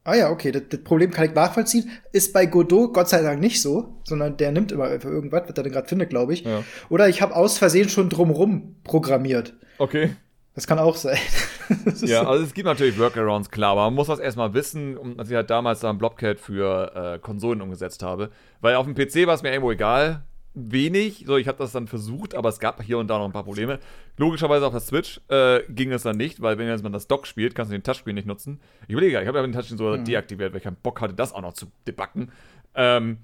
Ah 0.04 0.14
ja, 0.14 0.30
okay, 0.30 0.52
das, 0.52 0.62
das, 0.70 0.80
Problem 0.80 1.10
kann 1.10 1.26
ich 1.26 1.34
nachvollziehen. 1.34 1.90
Ist 2.12 2.32
bei 2.32 2.46
Godot 2.46 2.94
Gott 2.94 3.08
sei 3.08 3.20
Dank 3.20 3.40
nicht 3.40 3.60
so, 3.60 4.00
sondern 4.04 4.36
der 4.36 4.52
nimmt 4.52 4.72
immer 4.72 4.84
einfach 4.84 5.10
irgendwas, 5.10 5.42
was 5.46 5.56
er 5.56 5.62
denn 5.62 5.72
gerade 5.72 5.88
findet, 5.88 6.08
glaube 6.08 6.32
ich. 6.32 6.44
Ja. 6.44 6.64
Oder 6.88 7.08
ich 7.08 7.20
habe 7.20 7.36
aus 7.36 7.58
Versehen 7.58 7.88
schon 7.88 8.08
drumrum 8.08 8.76
programmiert. 8.84 9.54
Okay. 9.76 10.16
Das 10.54 10.66
kann 10.66 10.78
auch 10.78 10.96
sein. 10.96 11.18
ja, 12.02 12.26
also 12.26 12.44
es 12.44 12.54
gibt 12.54 12.66
natürlich 12.66 12.98
Workarounds, 12.98 13.50
klar, 13.50 13.72
aber 13.72 13.84
man 13.84 13.94
muss 13.94 14.06
das 14.06 14.18
erstmal 14.18 14.54
wissen, 14.54 15.18
als 15.18 15.30
ich 15.30 15.36
halt 15.36 15.50
damals 15.50 15.80
da 15.80 15.90
ein 15.90 15.98
Blobcat 15.98 16.40
für 16.40 17.14
äh, 17.14 17.18
Konsolen 17.18 17.60
umgesetzt 17.60 18.02
habe. 18.02 18.30
Weil 18.60 18.76
auf 18.76 18.86
dem 18.86 18.94
PC 18.94 19.26
war 19.26 19.34
es 19.34 19.42
mir 19.42 19.50
irgendwo 19.50 19.70
egal, 19.72 20.22
wenig. 20.54 21.24
So, 21.26 21.36
ich 21.36 21.48
habe 21.48 21.58
das 21.58 21.72
dann 21.72 21.86
versucht, 21.86 22.34
aber 22.34 22.48
es 22.48 22.58
gab 22.58 22.82
hier 22.82 22.98
und 22.98 23.08
da 23.08 23.18
noch 23.18 23.24
ein 23.24 23.32
paar 23.32 23.44
Probleme. 23.44 23.78
Logischerweise 24.16 24.66
auf 24.66 24.72
der 24.72 24.80
Switch 24.80 25.20
äh, 25.28 25.60
ging 25.68 25.92
es 25.92 26.02
dann 26.02 26.16
nicht, 26.16 26.40
weil 26.40 26.58
wenn 26.58 26.68
jetzt 26.68 26.82
man 26.82 26.92
das 26.92 27.06
Dock 27.06 27.26
spielt, 27.26 27.54
kannst 27.54 27.70
du 27.70 27.76
den 27.76 27.82
Touchscreen 27.82 28.14
nicht 28.14 28.26
nutzen. 28.26 28.60
Ich 28.86 28.92
überlege, 28.92 29.20
ich 29.20 29.26
habe 29.26 29.38
ja 29.38 29.42
den 29.42 29.52
Touchscreen 29.52 29.78
so 29.78 29.96
mhm. 29.96 30.04
deaktiviert, 30.04 30.52
weil 30.52 30.58
ich 30.58 30.64
keinen 30.64 30.76
Bock 30.76 31.00
hatte, 31.00 31.14
das 31.14 31.32
auch 31.32 31.42
noch 31.42 31.54
zu 31.54 31.66
debuggen. 31.86 32.32
Ähm, 32.74 33.18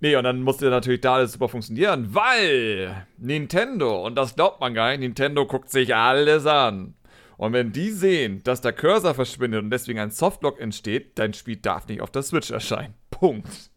Nee, 0.00 0.14
und 0.14 0.22
dann 0.22 0.42
musste 0.42 0.70
natürlich 0.70 1.00
da 1.00 1.16
alles 1.16 1.32
super 1.32 1.48
funktionieren, 1.48 2.14
weil 2.14 3.08
Nintendo, 3.16 4.06
und 4.06 4.14
das 4.14 4.36
glaubt 4.36 4.60
man 4.60 4.72
gar 4.72 4.90
nicht, 4.90 5.00
Nintendo 5.00 5.44
guckt 5.44 5.70
sich 5.70 5.92
alles 5.92 6.46
an. 6.46 6.94
Und 7.38 7.52
wenn 7.52 7.72
die 7.72 7.92
sehen, 7.92 8.42
dass 8.42 8.60
der 8.60 8.72
Cursor 8.72 9.14
verschwindet 9.14 9.62
und 9.62 9.70
deswegen 9.70 10.00
ein 10.00 10.10
Softlock 10.10 10.60
entsteht, 10.60 11.18
dein 11.18 11.32
Spiel 11.32 11.56
darf 11.56 11.86
nicht 11.86 12.02
auf 12.02 12.10
der 12.10 12.22
Switch 12.22 12.50
erscheinen. 12.50 12.94
Punkt. 13.10 13.70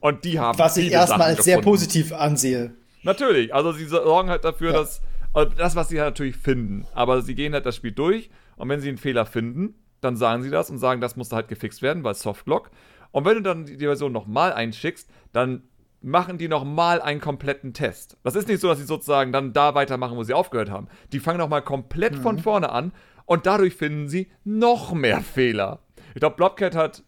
Und 0.00 0.24
die 0.24 0.38
haben. 0.38 0.58
Was 0.58 0.76
ich 0.76 0.90
erstmal 0.90 1.28
als 1.28 1.44
sehr 1.44 1.60
positiv 1.60 2.12
ansehe. 2.12 2.74
Natürlich, 3.02 3.54
also 3.54 3.72
sie 3.72 3.86
sorgen 3.86 4.28
halt 4.28 4.44
dafür, 4.44 4.72
ja. 4.72 4.78
dass. 4.80 5.00
Also 5.32 5.54
das, 5.56 5.76
was 5.76 5.88
sie 5.88 6.00
halt 6.00 6.08
natürlich 6.08 6.36
finden. 6.36 6.84
Aber 6.92 7.22
sie 7.22 7.36
gehen 7.36 7.54
halt 7.54 7.64
das 7.64 7.76
Spiel 7.76 7.92
durch 7.92 8.28
und 8.56 8.68
wenn 8.68 8.80
sie 8.80 8.88
einen 8.88 8.98
Fehler 8.98 9.24
finden, 9.24 9.76
dann 10.00 10.16
sagen 10.16 10.42
sie 10.42 10.50
das 10.50 10.68
und 10.70 10.78
sagen, 10.78 11.00
das 11.00 11.14
muss 11.14 11.30
halt 11.30 11.46
gefixt 11.46 11.82
werden, 11.82 12.02
weil 12.02 12.14
Softlock. 12.14 12.72
Und 13.12 13.24
wenn 13.24 13.36
du 13.36 13.42
dann 13.42 13.66
die 13.66 13.78
Version 13.78 14.10
nochmal 14.10 14.52
einschickst, 14.52 15.08
dann 15.32 15.62
machen 16.02 16.38
die 16.38 16.48
nochmal 16.48 17.02
einen 17.02 17.20
kompletten 17.20 17.74
Test. 17.74 18.16
Das 18.22 18.34
ist 18.34 18.48
nicht 18.48 18.60
so, 18.60 18.68
dass 18.68 18.78
sie 18.78 18.84
sozusagen 18.84 19.32
dann 19.32 19.52
da 19.52 19.74
weitermachen, 19.74 20.16
wo 20.16 20.22
sie 20.22 20.34
aufgehört 20.34 20.70
haben. 20.70 20.88
Die 21.12 21.20
fangen 21.20 21.38
nochmal 21.38 21.62
komplett 21.62 22.16
mhm. 22.16 22.22
von 22.22 22.38
vorne 22.38 22.70
an 22.70 22.92
und 23.26 23.46
dadurch 23.46 23.74
finden 23.74 24.08
sie 24.08 24.30
noch 24.44 24.92
mehr 24.92 25.20
Fehler. 25.20 25.80
Ich 26.14 26.20
glaube, 26.20 26.36
Blobcat 26.36 26.74
hat 26.74 27.04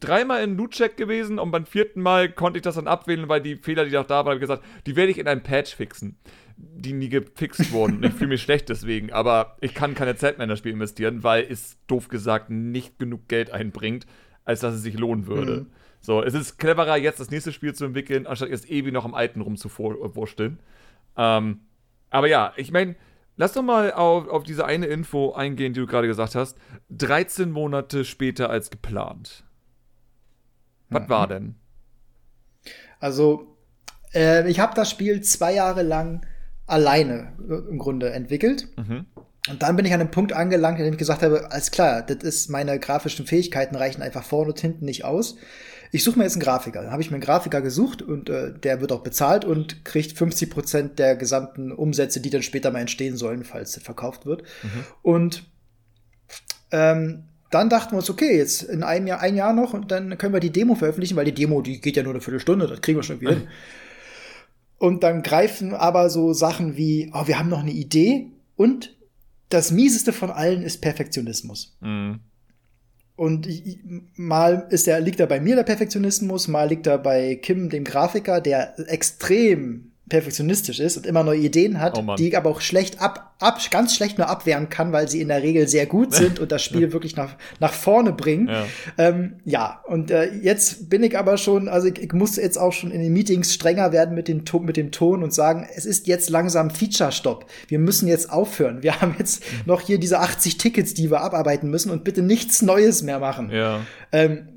dreimal 0.00 0.42
in 0.42 0.56
Loot-Check 0.56 0.96
gewesen 0.96 1.38
und 1.38 1.50
beim 1.50 1.66
vierten 1.66 2.00
Mal 2.00 2.30
konnte 2.30 2.58
ich 2.58 2.62
das 2.62 2.74
dann 2.74 2.88
abwählen, 2.88 3.28
weil 3.28 3.40
die 3.40 3.56
Fehler, 3.56 3.84
die 3.84 3.92
noch 3.92 4.06
da 4.06 4.16
waren, 4.16 4.26
habe 4.26 4.34
ich 4.36 4.40
gesagt, 4.40 4.64
die 4.86 4.96
werde 4.96 5.10
ich 5.10 5.18
in 5.18 5.28
einem 5.28 5.42
Patch 5.42 5.74
fixen, 5.74 6.18
die 6.56 6.92
nie 6.92 7.08
gefixt 7.08 7.72
wurden. 7.72 8.02
ich 8.02 8.12
fühle 8.12 8.28
mich 8.28 8.42
schlecht 8.42 8.68
deswegen, 8.68 9.12
aber 9.12 9.56
ich 9.60 9.74
kann 9.74 9.94
keine 9.94 10.16
Zeit 10.16 10.38
mehr 10.38 10.44
in 10.44 10.50
das 10.50 10.58
Spiel 10.58 10.72
investieren, 10.72 11.22
weil 11.22 11.46
es 11.48 11.78
doof 11.86 12.08
gesagt 12.08 12.50
nicht 12.50 12.98
genug 12.98 13.28
Geld 13.28 13.50
einbringt, 13.50 14.06
als 14.44 14.60
dass 14.60 14.74
es 14.74 14.82
sich 14.82 14.98
lohnen 14.98 15.26
würde. 15.26 15.62
Mhm. 15.62 15.66
So, 16.06 16.22
es 16.22 16.34
ist 16.34 16.58
cleverer, 16.58 16.96
jetzt 16.96 17.18
das 17.18 17.30
nächste 17.30 17.50
Spiel 17.50 17.74
zu 17.74 17.84
entwickeln, 17.84 18.28
anstatt 18.28 18.50
jetzt 18.50 18.70
ewig 18.70 18.92
noch 18.92 19.04
am 19.04 19.12
alten 19.12 19.40
rumzuwursteln. 19.40 20.60
Ähm, 21.16 21.62
aber 22.10 22.28
ja, 22.28 22.52
ich 22.54 22.70
meine, 22.70 22.94
lass 23.34 23.54
doch 23.54 23.64
mal 23.64 23.92
auf, 23.92 24.28
auf 24.28 24.44
diese 24.44 24.64
eine 24.64 24.86
Info 24.86 25.32
eingehen, 25.32 25.72
die 25.72 25.80
du 25.80 25.86
gerade 25.88 26.06
gesagt 26.06 26.36
hast. 26.36 26.58
13 26.90 27.50
Monate 27.50 28.04
später 28.04 28.50
als 28.50 28.70
geplant. 28.70 29.42
Was 30.90 31.02
mhm. 31.02 31.08
war 31.08 31.26
denn? 31.26 31.54
Also, 33.00 33.56
äh, 34.14 34.48
ich 34.48 34.60
habe 34.60 34.76
das 34.76 34.88
Spiel 34.88 35.22
zwei 35.22 35.54
Jahre 35.54 35.82
lang 35.82 36.24
alleine 36.68 37.32
im 37.68 37.78
Grunde 37.80 38.12
entwickelt. 38.12 38.68
Mhm. 38.76 39.06
Und 39.50 39.60
dann 39.60 39.74
bin 39.74 39.84
ich 39.84 39.92
an 39.92 40.00
einem 40.00 40.12
Punkt 40.12 40.32
angelangt, 40.32 40.78
in 40.78 40.84
dem 40.84 40.94
ich 40.94 40.98
gesagt 40.98 41.22
habe, 41.22 41.50
alles 41.50 41.72
klar, 41.72 42.02
das 42.02 42.18
ist 42.18 42.48
meine 42.48 42.78
grafischen 42.78 43.26
Fähigkeiten 43.26 43.74
reichen 43.74 44.02
einfach 44.02 44.22
vorne 44.22 44.52
und 44.52 44.60
hinten 44.60 44.84
nicht 44.84 45.04
aus. 45.04 45.36
Ich 45.92 46.04
suche 46.04 46.18
mir 46.18 46.24
jetzt 46.24 46.34
einen 46.34 46.42
Grafiker. 46.42 46.82
Dann 46.82 46.92
habe 46.92 47.02
ich 47.02 47.10
mir 47.10 47.16
einen 47.16 47.24
Grafiker 47.24 47.60
gesucht 47.60 48.02
und 48.02 48.28
äh, 48.28 48.52
der 48.52 48.80
wird 48.80 48.92
auch 48.92 49.02
bezahlt 49.02 49.44
und 49.44 49.84
kriegt 49.84 50.16
50 50.16 50.50
Prozent 50.50 50.98
der 50.98 51.16
gesamten 51.16 51.72
Umsätze, 51.72 52.20
die 52.20 52.30
dann 52.30 52.42
später 52.42 52.70
mal 52.70 52.80
entstehen 52.80 53.16
sollen, 53.16 53.44
falls 53.44 53.72
das 53.72 53.82
verkauft 53.82 54.26
wird. 54.26 54.42
Mhm. 54.62 54.84
Und 55.02 55.44
ähm, 56.72 57.24
dann 57.50 57.68
dachten 57.68 57.92
wir 57.92 57.98
uns, 57.98 58.10
okay, 58.10 58.36
jetzt 58.36 58.62
in 58.62 58.82
einem 58.82 59.06
Jahr, 59.06 59.20
ein 59.20 59.36
Jahr 59.36 59.52
noch 59.52 59.72
und 59.72 59.90
dann 59.90 60.18
können 60.18 60.32
wir 60.32 60.40
die 60.40 60.52
Demo 60.52 60.74
veröffentlichen, 60.74 61.16
weil 61.16 61.24
die 61.24 61.34
Demo, 61.34 61.62
die 61.62 61.80
geht 61.80 61.96
ja 61.96 62.02
nur 62.02 62.12
eine 62.12 62.20
Viertelstunde, 62.20 62.66
das 62.66 62.80
kriegen 62.80 62.98
wir 62.98 63.02
schon 63.02 63.20
wieder 63.20 63.32
hin. 63.32 63.48
Und 64.78 65.02
dann 65.02 65.22
greifen 65.22 65.72
aber 65.72 66.10
so 66.10 66.32
Sachen 66.32 66.76
wie, 66.76 67.10
oh, 67.14 67.26
wir 67.26 67.38
haben 67.38 67.48
noch 67.48 67.60
eine 67.60 67.70
Idee 67.70 68.30
und 68.56 68.94
das 69.48 69.70
mieseste 69.70 70.12
von 70.12 70.30
allen 70.30 70.62
ist 70.62 70.82
Perfektionismus. 70.82 71.76
Mhm. 71.80 72.20
Und 73.16 73.46
ich, 73.46 73.78
mal 74.14 74.66
ist 74.70 74.86
der, 74.86 75.00
liegt 75.00 75.20
da 75.20 75.26
bei 75.26 75.40
mir 75.40 75.56
der 75.56 75.62
Perfektionismus, 75.62 76.48
mal 76.48 76.68
liegt 76.68 76.86
da 76.86 76.98
bei 76.98 77.36
Kim, 77.36 77.70
dem 77.70 77.84
Grafiker, 77.84 78.42
der 78.42 78.74
extrem 78.88 79.92
perfektionistisch 80.08 80.78
ist 80.78 80.96
und 80.96 81.04
immer 81.04 81.24
neue 81.24 81.40
Ideen 81.40 81.80
hat, 81.80 81.98
Oh 81.98 82.14
die 82.14 82.36
aber 82.36 82.50
auch 82.50 82.60
schlecht 82.60 83.00
ab, 83.00 83.34
ab, 83.40 83.58
ganz 83.70 83.96
schlecht 83.96 84.18
nur 84.18 84.28
abwehren 84.28 84.68
kann, 84.68 84.92
weil 84.92 85.08
sie 85.08 85.20
in 85.20 85.28
der 85.28 85.42
Regel 85.42 85.66
sehr 85.66 85.86
gut 85.86 86.14
sind 86.14 86.38
und 86.38 86.52
das 86.52 86.62
Spiel 86.62 86.92
wirklich 86.92 87.16
nach, 87.16 87.34
nach 87.58 87.72
vorne 87.72 88.12
bringen. 88.12 88.48
Ja. 88.48 88.66
Ähm, 88.98 89.40
ja, 89.44 89.80
und 89.86 90.12
äh, 90.12 90.32
jetzt 90.32 90.88
bin 90.88 91.02
ich 91.02 91.18
aber 91.18 91.38
schon, 91.38 91.68
also 91.68 91.88
ich, 91.88 91.98
ich 91.98 92.12
muss 92.12 92.36
jetzt 92.36 92.56
auch 92.56 92.72
schon 92.72 92.92
in 92.92 93.02
den 93.02 93.12
Meetings 93.12 93.52
strenger 93.52 93.90
werden 93.90 94.14
mit, 94.14 94.28
den, 94.28 94.44
mit 94.60 94.76
dem 94.76 94.92
Ton 94.92 95.24
und 95.24 95.34
sagen, 95.34 95.66
es 95.74 95.84
ist 95.84 96.06
jetzt 96.06 96.30
langsam 96.30 96.70
Feature-Stopp. 96.70 97.46
Wir 97.66 97.80
müssen 97.80 98.06
jetzt 98.06 98.30
aufhören. 98.30 98.84
Wir 98.84 99.00
haben 99.00 99.16
jetzt 99.18 99.42
noch 99.66 99.80
hier 99.80 99.98
diese 99.98 100.20
80 100.20 100.56
Tickets, 100.56 100.94
die 100.94 101.10
wir 101.10 101.20
abarbeiten 101.20 101.68
müssen 101.68 101.90
und 101.90 102.04
bitte 102.04 102.22
nichts 102.22 102.62
Neues 102.62 103.02
mehr 103.02 103.18
machen. 103.18 103.50
Ja. 103.50 103.80
Ähm, 104.12 104.48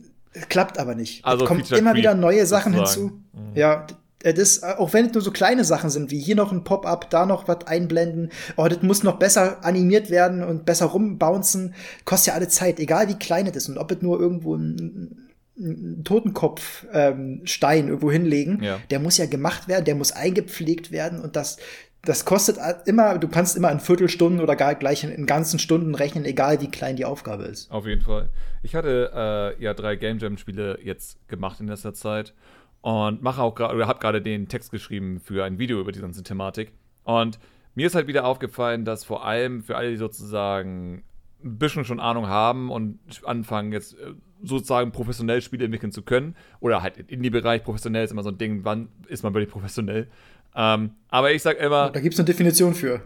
klappt 0.48 0.78
aber 0.78 0.94
nicht. 0.94 1.26
Also 1.26 1.46
es 1.46 1.48
kommen 1.48 1.62
Feature 1.62 1.80
immer 1.80 1.96
wieder 1.96 2.14
neue 2.14 2.46
Sachen 2.46 2.74
hinzu. 2.74 3.20
Ja, 3.56 3.88
äh, 3.88 3.94
das, 4.22 4.58
äh, 4.60 4.74
auch 4.78 4.94
wenn 4.94 5.06
es 5.06 5.14
nur 5.14 5.22
so 5.22 5.32
kleine 5.32 5.64
Sachen 5.64 5.90
sind, 5.90 6.12
wie 6.12 6.20
hier 6.20 6.36
noch 6.36 6.52
ein 6.52 6.64
Pop-up, 6.64 7.10
da 7.10 7.26
noch 7.26 7.48
was 7.48 7.68
einblenden, 7.68 8.32
oh, 8.58 8.68
das 8.68 8.82
muss 8.82 9.04
noch 9.04 9.18
besser 9.18 9.64
animiert 9.64 10.10
werden 10.10 10.44
und 10.44 10.66
besser 10.66 10.88
rumbouncen, 10.88 11.74
kostet 12.06 12.28
ja 12.28 12.34
alle 12.34 12.48
Zeit, 12.50 12.80
egal 12.80 13.08
wie 13.08 13.16
klein 13.18 13.48
es 13.48 13.56
ist 13.56 13.70
und 13.70 13.78
ob 13.78 13.92
es 13.92 14.02
nur 14.02 14.20
irgendwo 14.20 14.56
ein, 14.56 15.30
ein 15.58 16.04
Totenkopfstein 16.04 17.80
ähm, 17.80 17.88
irgendwo 17.88 18.12
hinlegen, 18.12 18.62
Ja. 18.64 18.80
der 18.90 19.00
muss 19.00 19.18
ja 19.18 19.26
gemacht 19.26 19.68
werden, 19.68 19.86
der 19.86 19.96
muss 19.96 20.12
eingepflegt 20.12 20.92
werden 20.92 21.20
und 21.20 21.36
das 21.36 21.58
das 22.06 22.24
kostet 22.24 22.58
immer, 22.86 23.18
du 23.18 23.28
kannst 23.28 23.58
immer 23.58 23.70
in 23.74 23.82
Viertelstunden 23.82 24.40
oder 24.40 24.56
gar 24.56 24.74
gleich 24.76 25.04
in, 25.04 25.10
in 25.10 25.26
ganzen 25.26 25.60
Stunden 25.60 25.96
rechnen, 25.96 26.24
egal 26.24 26.62
wie 26.62 26.72
klein 26.72 26.96
die 26.96 27.04
Aufgabe 27.04 27.44
ist. 27.44 27.70
Auf 27.72 27.86
jeden 27.86 28.02
Fall. 28.04 28.30
Ich 28.64 28.74
hatte 28.74 29.12
äh, 29.60 29.62
ja 29.62 29.74
drei 29.74 29.98
Game 29.98 30.18
Jam 30.18 30.38
Spiele 30.38 30.80
jetzt 30.82 31.18
gemacht 31.28 31.60
in 31.60 31.68
letzter 31.68 31.94
Zeit 31.94 32.34
und 32.82 33.22
mache 33.22 33.42
auch 33.42 33.56
gerade 33.56 33.76
oder 33.76 33.88
habe 33.88 34.00
gerade 34.00 34.22
den 34.22 34.48
Text 34.48 34.72
geschrieben 34.72 35.20
für 35.20 35.44
ein 35.44 35.60
Video 35.60 35.80
über 35.80 35.92
die 35.92 36.00
ganze 36.00 36.24
Thematik. 36.24 36.72
Und 37.04 37.40
mir 37.76 37.88
ist 37.88 37.96
halt 37.96 38.08
wieder 38.08 38.26
aufgefallen, 38.26 38.86
dass 38.86 39.04
vor 39.04 39.26
allem 39.26 39.64
für 39.64 39.78
alle, 39.78 39.92
die 39.92 39.98
sozusagen 39.98 41.04
ein 41.44 41.58
bisschen 41.58 41.86
schon 41.86 42.00
Ahnung 42.00 42.28
haben 42.28 42.70
und 42.70 43.00
anfangen 43.24 43.72
jetzt 43.72 43.94
äh, 43.94 44.14
sozusagen 44.44 44.92
professionell 44.92 45.42
Spiele 45.42 45.66
entwickeln 45.66 45.92
zu 45.92 46.02
können 46.02 46.36
oder 46.60 46.82
halt 46.82 46.98
im 46.98 47.08
Indie-Bereich 47.08 47.64
professionell 47.64 48.04
ist 48.04 48.12
immer 48.12 48.24
so 48.24 48.30
ein 48.30 48.38
Ding, 48.38 48.62
wann 48.64 48.90
ist 49.08 49.24
man 49.24 49.34
wirklich 49.34 49.52
professionell? 49.52 50.08
Ähm, 50.56 50.92
aber 51.10 51.32
ich 51.32 51.42
sag 51.42 51.60
immer, 51.60 51.90
Da 51.92 52.00
gibt's 52.00 52.20
eine 52.20 52.26
Definition 52.26 52.74
für. 52.74 53.02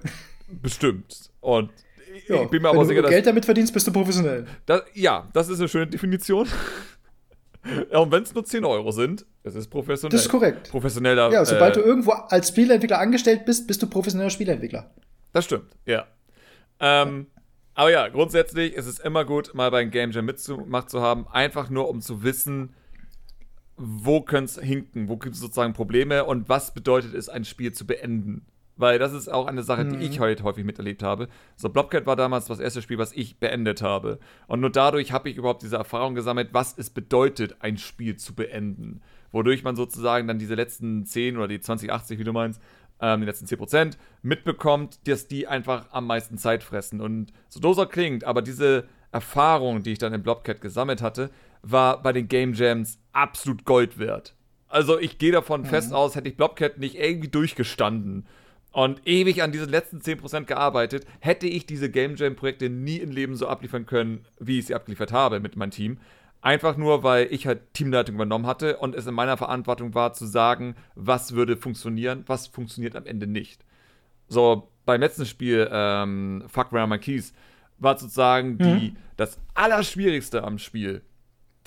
bestimmt. 0.61 1.29
Und 1.41 1.71
ich, 2.15 2.27
Ja, 2.29 2.43
ich 2.43 2.49
bin 2.49 2.61
mir 2.61 2.69
wenn 2.69 2.75
aber 2.75 2.83
du 2.83 2.89
sicher, 2.89 3.01
dass 3.01 3.11
Geld 3.11 3.27
damit 3.27 3.45
verdienst, 3.45 3.73
bist 3.73 3.87
du 3.87 3.91
professionell. 3.91 4.45
das, 4.65 4.83
ja, 4.93 5.27
das 5.33 5.49
ist 5.49 5.59
eine 5.59 5.67
schöne 5.67 5.87
Definition. 5.87 6.47
Ja, 7.91 7.99
und 7.99 8.11
wenn 8.11 8.23
es 8.23 8.33
nur 8.33 8.43
10 8.43 8.65
Euro 8.65 8.91
sind, 8.91 9.25
das 9.43 9.55
ist 9.55 9.69
professionell. 9.69 10.15
Das 10.15 10.25
ist 10.25 10.29
korrekt. 10.29 10.69
Professioneller. 10.69 11.31
Ja, 11.31 11.45
sobald 11.45 11.77
äh, 11.77 11.81
du 11.81 11.85
irgendwo 11.85 12.11
als 12.11 12.49
Spieleentwickler 12.49 12.99
angestellt 12.99 13.45
bist, 13.45 13.67
bist 13.67 13.81
du 13.81 13.87
professioneller 13.87 14.29
Spieleentwickler. 14.29 14.91
Das 15.31 15.45
stimmt, 15.45 15.75
ja. 15.85 16.05
Ähm, 16.79 17.27
aber 17.73 17.91
ja, 17.91 18.07
grundsätzlich 18.09 18.73
ist 18.73 18.85
es 18.85 18.99
immer 18.99 19.25
gut, 19.25 19.53
mal 19.53 19.71
beim 19.71 19.89
Game 19.89 20.11
Jam 20.11 20.25
mitgemacht 20.25 20.89
zu 20.89 21.01
haben, 21.01 21.27
einfach 21.27 21.69
nur 21.69 21.89
um 21.89 22.01
zu 22.01 22.23
wissen, 22.23 22.73
wo 23.75 24.21
könnte 24.21 24.51
es 24.51 24.59
hinken, 24.59 25.07
wo 25.07 25.17
gibt 25.17 25.35
es 25.35 25.41
sozusagen 25.41 25.73
Probleme 25.73 26.25
und 26.25 26.49
was 26.49 26.73
bedeutet 26.73 27.15
es, 27.15 27.29
ein 27.29 27.45
Spiel 27.45 27.71
zu 27.71 27.87
beenden. 27.87 28.45
Weil 28.75 28.97
das 28.97 29.13
ist 29.13 29.31
auch 29.31 29.45
eine 29.45 29.61
Sache, 29.61 29.85
die 29.85 30.03
ich 30.03 30.19
heute 30.19 30.43
häufig 30.43 30.65
miterlebt 30.65 31.03
habe. 31.03 31.27
So, 31.55 31.69
Blobcat 31.69 32.07
war 32.07 32.15
damals 32.15 32.45
das 32.45 32.59
erste 32.59 32.81
Spiel, 32.81 32.97
was 32.97 33.13
ich 33.13 33.37
beendet 33.37 33.83
habe. 33.83 34.19
Und 34.47 34.61
nur 34.61 34.71
dadurch 34.71 35.11
habe 35.11 35.29
ich 35.29 35.37
überhaupt 35.37 35.61
diese 35.61 35.75
Erfahrung 35.75 36.15
gesammelt, 36.15 36.49
was 36.53 36.75
es 36.77 36.89
bedeutet, 36.89 37.57
ein 37.59 37.77
Spiel 37.77 38.15
zu 38.15 38.33
beenden. 38.33 39.01
Wodurch 39.31 39.63
man 39.63 39.75
sozusagen 39.75 40.27
dann 40.27 40.39
diese 40.39 40.55
letzten 40.55 41.05
10 41.05 41.37
oder 41.37 41.47
die 41.47 41.59
20, 41.59 41.91
80, 41.91 42.17
wie 42.17 42.23
du 42.23 42.33
meinst, 42.33 42.59
ähm, 42.99 43.19
die 43.19 43.27
letzten 43.27 43.45
10% 43.45 43.97
mitbekommt, 44.23 45.07
dass 45.07 45.27
die 45.27 45.47
einfach 45.47 45.87
am 45.91 46.07
meisten 46.07 46.37
Zeit 46.39 46.63
fressen. 46.63 46.99
Und 46.99 47.31
so 47.49 47.59
doser 47.59 47.85
klingt, 47.85 48.23
aber 48.23 48.41
diese 48.41 48.85
Erfahrung, 49.11 49.83
die 49.83 49.91
ich 49.91 49.99
dann 49.99 50.13
in 50.13 50.23
Blobcat 50.23 50.61
gesammelt 50.61 51.03
hatte, 51.03 51.29
war 51.61 52.01
bei 52.01 52.11
den 52.11 52.27
Game 52.27 52.53
Jams 52.53 52.97
absolut 53.11 53.65
Gold 53.65 53.99
wert. 53.99 54.33
Also 54.67 54.97
ich 54.97 55.19
gehe 55.19 55.31
davon 55.31 55.65
fest 55.65 55.93
aus, 55.93 56.15
hätte 56.15 56.29
ich 56.29 56.37
Blobcat 56.37 56.79
nicht 56.79 56.95
irgendwie 56.95 57.27
durchgestanden 57.27 58.25
und 58.73 59.07
ewig 59.07 59.41
an 59.43 59.51
diesen 59.51 59.69
letzten 59.69 59.99
10% 59.99 60.45
gearbeitet, 60.45 61.05
hätte 61.19 61.47
ich 61.47 61.65
diese 61.65 61.89
Game 61.89 62.15
Jam-Projekte 62.15 62.69
nie 62.69 62.97
im 62.97 63.11
Leben 63.11 63.35
so 63.35 63.47
abliefern 63.47 63.85
können, 63.85 64.25
wie 64.39 64.59
ich 64.59 64.65
sie 64.65 64.75
abgeliefert 64.75 65.13
habe 65.13 65.39
mit 65.39 65.55
meinem 65.55 65.71
Team. 65.71 65.99
Einfach 66.41 66.75
nur, 66.75 67.03
weil 67.03 67.27
ich 67.31 67.47
halt 67.47 67.73
Teamleitung 67.73 68.15
übernommen 68.15 68.47
hatte 68.47 68.77
und 68.77 68.95
es 68.95 69.05
in 69.05 69.13
meiner 69.13 69.37
Verantwortung 69.37 69.93
war, 69.93 70.13
zu 70.13 70.25
sagen, 70.25 70.75
was 70.95 71.33
würde 71.33 71.55
funktionieren, 71.55 72.23
was 72.25 72.47
funktioniert 72.47 72.95
am 72.95 73.05
Ende 73.05 73.27
nicht. 73.27 73.63
So, 74.27 74.69
beim 74.85 74.99
letzten 74.99 75.27
Spiel, 75.27 75.69
ähm, 75.71 76.43
Fuck 76.47 76.71
Where 76.71 76.81
Are 76.81 76.89
My 76.89 76.97
Keys, 76.97 77.33
war 77.77 77.97
sozusagen 77.97 78.57
die, 78.57 78.95
das 79.17 79.37
Allerschwierigste 79.53 80.43
am 80.43 80.57
Spiel, 80.57 81.03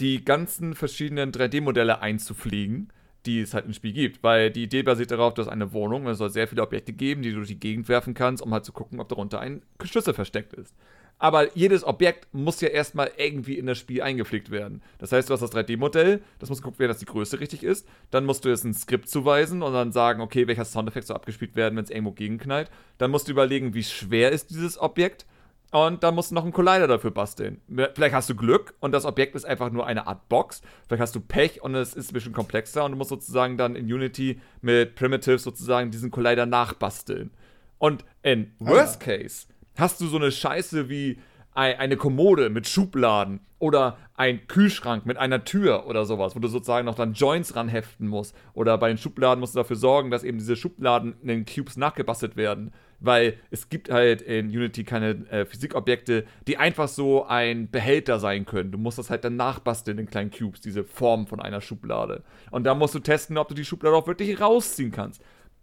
die 0.01 0.25
ganzen 0.25 0.75
verschiedenen 0.75 1.31
3D-Modelle 1.31 2.01
einzufliegen, 2.03 2.92
die 3.27 3.41
es 3.41 3.55
halt 3.55 3.67
im 3.67 3.73
Spiel 3.73 3.93
gibt. 3.93 4.23
Weil 4.23 4.51
die 4.51 4.65
Idee 4.65 4.83
basiert 4.83 5.11
darauf, 5.11 5.35
dass 5.35 5.49
eine 5.49 5.73
Wohnung, 5.73 6.07
es 6.07 6.19
soll 6.19 6.31
sehr 6.31 6.49
viele 6.49 6.62
Objekte 6.62 6.93
geben, 6.93 7.23
die 7.23 7.31
du 7.31 7.37
durch 7.37 7.49
die 7.49 7.61
Gegend 7.61 7.89
werfen 7.89 8.15
kannst, 8.15 8.43
um 8.43 8.53
halt 8.53 8.65
zu 8.65 8.73
gucken, 8.73 9.01
ob 9.01 9.09
darunter 9.09 9.41
ein 9.41 9.62
Schlüssel 9.83 10.15
versteckt 10.15 10.53
ist. 10.53 10.75
Aber 11.19 11.57
jedes 11.57 11.83
Objekt 11.85 12.29
muss 12.33 12.61
ja 12.61 12.69
erstmal 12.69 13.11
irgendwie 13.17 13.57
in 13.57 13.67
das 13.67 13.79
Spiel 13.79 14.03
eingepflegt 14.03 14.51
werden. 14.51 14.83
Das 14.99 15.12
heißt, 15.12 15.29
du 15.29 15.33
hast 15.33 15.41
das 15.41 15.53
3D-Modell, 15.53 16.21
das 16.39 16.51
muss 16.51 16.61
geguckt 16.61 16.79
werden, 16.79 16.91
dass 16.91 16.99
die 16.99 17.07
Größe 17.07 17.41
richtig 17.41 17.62
ist. 17.62 17.89
Dann 18.11 18.27
musst 18.27 18.45
du 18.45 18.51
jetzt 18.51 18.65
ein 18.65 18.75
Skript 18.75 19.09
zuweisen 19.09 19.62
und 19.62 19.73
dann 19.73 19.93
sagen, 19.93 20.21
okay, 20.21 20.47
welcher 20.47 20.67
Soundeffekt 20.67 21.07
soll 21.07 21.17
abgespielt 21.17 21.57
werden, 21.57 21.77
wenn 21.77 21.85
es 21.85 21.91
irgendwo 21.91 22.12
gegenknallt. 22.12 22.71
Dann 22.99 23.11
musst 23.11 23.29
du 23.29 23.33
überlegen, 23.33 23.73
wie 23.73 23.83
schwer 23.83 24.31
ist 24.31 24.51
dieses 24.51 24.79
Objekt. 24.79 25.25
Und 25.72 26.05
dann 26.05 26.14
musst 26.14 26.31
du 26.31 26.35
noch 26.37 26.44
einen 26.44 26.52
Collider 26.52 26.87
dafür 26.87 27.11
basteln. 27.11 27.61
Vielleicht 27.94 28.14
hast 28.14 28.31
du 28.31 28.35
Glück 28.37 28.74
und 28.81 28.92
das 28.92 29.05
Objekt 29.05 29.35
ist 29.35 29.44
einfach 29.44 29.70
nur 29.70 29.87
eine 29.87 30.07
Art 30.07 30.29
Box. 30.29 30.62
Vielleicht 30.87 31.02
hast 31.02 31.14
du 31.14 31.20
Pech 31.20 31.61
und 31.62 31.74
es 31.74 31.94
ist 31.94 32.11
ein 32.11 32.14
bisschen 32.14 32.33
komplexer 32.33 32.85
und 32.85 32.92
du 32.92 32.96
musst 32.96 33.11
sozusagen 33.11 33.57
dann 33.59 33.74
in 33.74 33.92
Unity 33.92 34.40
mit 34.62 34.94
Primitives 34.94 35.42
sozusagen 35.42 35.90
diesen 35.90 36.11
Collider 36.11 36.46
nachbasteln. 36.46 37.31
Und 37.79 38.05
in 38.22 38.52
Worst 38.59 39.00
Case 39.00 39.48
hast 39.76 40.00
du 40.00 40.07
so 40.07 40.16
eine 40.16 40.31
Scheiße 40.31 40.88
wie 40.88 41.18
ei- 41.52 41.79
eine 41.79 41.96
Kommode 41.96 42.48
mit 42.48 42.68
Schubladen 42.68 43.40
oder 43.59 43.98
ein 44.14 44.46
Kühlschrank 44.46 45.05
mit 45.05 45.16
einer 45.18 45.44
Tür 45.44 45.87
oder 45.87 46.07
sowas, 46.07 46.37
wo 46.37 46.38
du 46.40 46.48
sozusagen 46.48 46.87
noch 46.87 46.94
dann 46.94 47.12
Joints 47.12 47.57
ranheften 47.57 48.07
musst. 48.07 48.35
Oder 48.55 48.79
bei 48.79 48.88
den 48.88 48.98
Schubladen 48.98 49.40
musst 49.40 49.55
du 49.55 49.59
dafür 49.59 49.76
sorgen, 49.76 50.11
dass 50.11 50.24
eben 50.24 50.38
diese 50.38 50.57
Schubladen 50.57 51.16
in 51.22 51.29
den 51.29 51.44
Cubes 51.44 51.76
nachgebastelt 51.76 52.37
werden. 52.37 52.72
Weil 52.99 53.35
es 53.51 53.69
gibt 53.69 53.91
halt 53.91 54.23
in 54.23 54.49
Unity 54.49 54.85
keine 54.85 55.27
äh, 55.31 55.45
Physikobjekte, 55.45 56.25
die 56.47 56.57
einfach 56.57 56.89
so 56.89 57.27
ein 57.27 57.71
Behälter 57.71 58.19
sein 58.19 58.47
können. 58.47 58.73
Du 58.73 58.79
musst 58.79 58.99
das 58.99 59.11
halt 59.11 59.25
dann 59.25 59.37
nachbasteln 59.37 59.99
in 59.99 60.07
kleinen 60.07 60.31
Cubes, 60.31 60.61
diese 60.61 60.85
Form 60.85 61.27
von 61.27 61.41
einer 61.41 61.61
Schublade. 61.61 62.23
Und 62.51 62.65
dann 62.65 62.79
musst 62.79 62.95
du 62.95 63.01
testen, 63.01 63.37
ob 63.37 63.49
du 63.49 63.55
die 63.55 63.65
Schublade 63.65 63.95
auch 63.95 64.07
wirklich 64.07 64.41
rausziehen 64.41 64.93
kannst. 64.93 65.21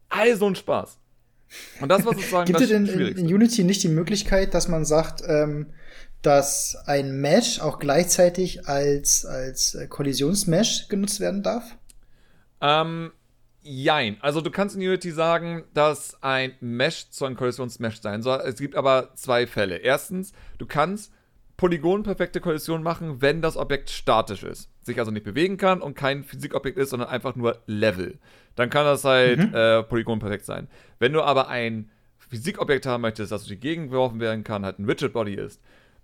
All 0.09 0.35
so 0.35 0.47
ein 0.47 0.55
Spaß. 0.55 0.99
Und 1.81 1.89
das 1.89 2.05
war 2.05 2.13
sozusagen 2.13 2.45
Gibt 2.45 2.61
das 2.61 2.69
es 2.69 2.71
in, 2.71 2.87
in 2.87 3.33
Unity 3.33 3.63
nicht 3.63 3.83
die 3.83 3.89
Möglichkeit, 3.89 4.53
dass 4.53 4.67
man 4.67 4.85
sagt, 4.85 5.23
ähm, 5.27 5.67
dass 6.21 6.77
ein 6.85 7.19
Mesh 7.19 7.59
auch 7.59 7.79
gleichzeitig 7.79 8.67
als, 8.67 9.25
als 9.25 9.75
äh, 9.75 9.87
Kollisionsmesh 9.87 10.87
genutzt 10.87 11.19
werden 11.19 11.43
darf? 11.43 11.77
Ähm, 12.61 13.11
jein. 13.63 14.17
Also 14.21 14.41
du 14.41 14.51
kannst 14.51 14.75
in 14.75 14.81
Unity 14.81 15.11
sagen, 15.11 15.63
dass 15.73 16.21
ein 16.21 16.53
Mesh 16.59 17.09
zu 17.09 17.25
einem 17.25 17.35
Kollisionsmesh 17.35 18.01
sein 18.01 18.21
soll. 18.21 18.41
Es 18.45 18.57
gibt 18.57 18.75
aber 18.75 19.11
zwei 19.15 19.47
Fälle. 19.47 19.77
Erstens, 19.77 20.33
du 20.57 20.65
kannst 20.65 21.11
polygonperfekte 21.57 22.41
Kollision 22.41 22.83
machen, 22.83 23.21
wenn 23.21 23.41
das 23.41 23.57
Objekt 23.57 23.89
statisch 23.89 24.43
ist. 24.43 24.69
Sich 24.81 24.99
also 24.99 25.11
nicht 25.11 25.23
bewegen 25.23 25.57
kann 25.57 25.81
und 25.81 25.95
kein 25.95 26.23
Physikobjekt 26.23 26.77
ist, 26.77 26.89
sondern 26.89 27.09
einfach 27.09 27.35
nur 27.35 27.59
Level. 27.67 28.19
Dann 28.55 28.69
kann 28.69 28.85
das 28.85 29.03
halt 29.03 29.39
äh, 29.53 29.83
polygonperfekt 29.83 30.45
sein. 30.45 30.67
Wenn 30.99 31.13
du 31.13 31.21
aber 31.21 31.47
ein 31.47 31.89
Physikobjekt 32.17 32.85
haben 32.85 33.01
möchtest, 33.01 33.31
das 33.31 33.43
durch 33.43 33.59
die 33.59 33.67
Gegend 33.67 33.91
geworfen 33.91 34.19
werden 34.19 34.43
kann, 34.43 34.65
halt 34.65 34.79
ein 34.79 34.85
Rigid 34.85 35.13
Body 35.13 35.35
ist, 35.35 35.61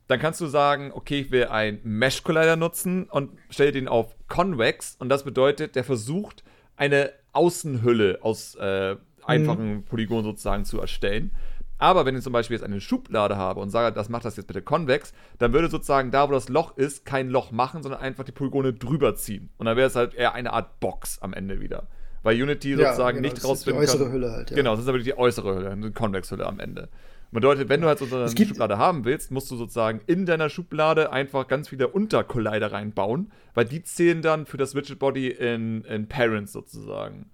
dann 0.08 0.19
kannst 0.19 0.41
du 0.41 0.48
sagen, 0.48 0.91
okay, 0.93 1.19
ich 1.19 1.32
will 1.32 1.45
einen 1.45 1.80
Mesh 1.84 2.24
Collider 2.24 2.56
nutzen 2.56 3.06
und 3.06 3.38
stelle 3.50 3.72
den 3.72 3.88
auf 3.88 4.15
Convex 4.28 4.95
und 4.98 5.10
das 5.10 5.24
bedeutet, 5.24 5.76
der 5.76 5.84
versucht, 5.84 6.43
eine 6.80 7.12
Außenhülle 7.34 8.20
aus 8.22 8.56
äh, 8.56 8.96
einfachen 9.26 9.84
Polygonen 9.84 10.24
sozusagen 10.24 10.65
zu 10.65 10.80
erstellen. 10.80 11.32
Aber 11.78 12.06
wenn 12.06 12.15
ich 12.15 12.24
zum 12.24 12.34
Beispiel 12.34 12.56
jetzt 12.56 12.63
eine 12.63 12.82
Schublade 12.82 13.38
habe 13.38 13.60
und 13.62 13.70
sage, 13.70 13.94
das 13.94 14.10
macht 14.10 14.26
das 14.26 14.36
jetzt 14.36 14.48
bitte 14.48 14.62
konvex, 14.62 15.13
dann 15.38 15.54
würde 15.54 15.70
sozusagen 15.70 16.12
da, 16.12 16.28
wo 16.28 16.34
das 16.34 16.50
Loch 16.50 16.76
ist, 16.78 17.06
kein 17.06 17.30
Loch 17.30 17.52
machen, 17.52 17.84
sondern 17.84 18.02
einfach 18.02 18.24
die 18.24 18.32
Polygone 18.32 18.74
drüber 18.74 19.15
ziehen. 19.15 19.50
Und 19.58 19.65
dann 19.65 19.78
wäre 19.78 19.88
es 19.88 19.96
halt 19.96 20.13
eher 20.13 20.34
eine 20.34 20.52
Art 20.52 20.80
Box 20.80 21.20
am 21.22 21.34
Ende 21.34 21.62
wieder. 21.62 21.88
Weil 22.24 22.42
Unity 22.42 22.76
sozusagen 22.76 23.18
genau, 23.18 23.22
nicht 23.22 23.38
das 23.38 23.38
ist 23.38 23.44
die 23.44 23.48
rausfinden 23.48 23.84
äußere 23.84 24.04
kann. 24.04 24.12
Hülle 24.12 24.32
halt, 24.32 24.50
ja. 24.50 24.56
Genau, 24.58 24.72
das 24.72 24.82
ist 24.82 24.89
aber 24.89 25.00
die 25.00 25.18
äußere 25.18 25.56
Hülle, 25.56 25.70
eine 25.70 25.92
Convex-Hülle 25.92 26.46
am 26.46 26.60
Ende. 26.60 26.89
Bedeutet, 27.32 27.70
wenn 27.70 27.82
du 27.82 27.88
halt 27.88 28.00
so 28.00 28.06
eine 28.06 28.28
Schublade 28.28 28.78
haben 28.80 29.06
willst, 29.06 29.30
musst 29.30 29.52
du 29.52 29.56
sozusagen 29.56 30.02
in 30.08 30.26
deiner 30.26 30.50
Schublade 30.50 31.12
einfach 31.12 31.48
ganz 31.48 31.70
viele 31.70 31.88
Untercollider 31.88 32.72
reinbauen, 32.72 33.32
weil 33.54 33.65
die 33.65 33.84
zählen 33.84 34.24
dann 34.24 34.48
für 34.48 34.58
das 34.58 34.76
Rigid 34.76 34.98
Body 34.98 35.30
in, 35.30 35.84
in 35.84 36.08
Parents 36.08 36.52
sozusagen. 36.52 37.30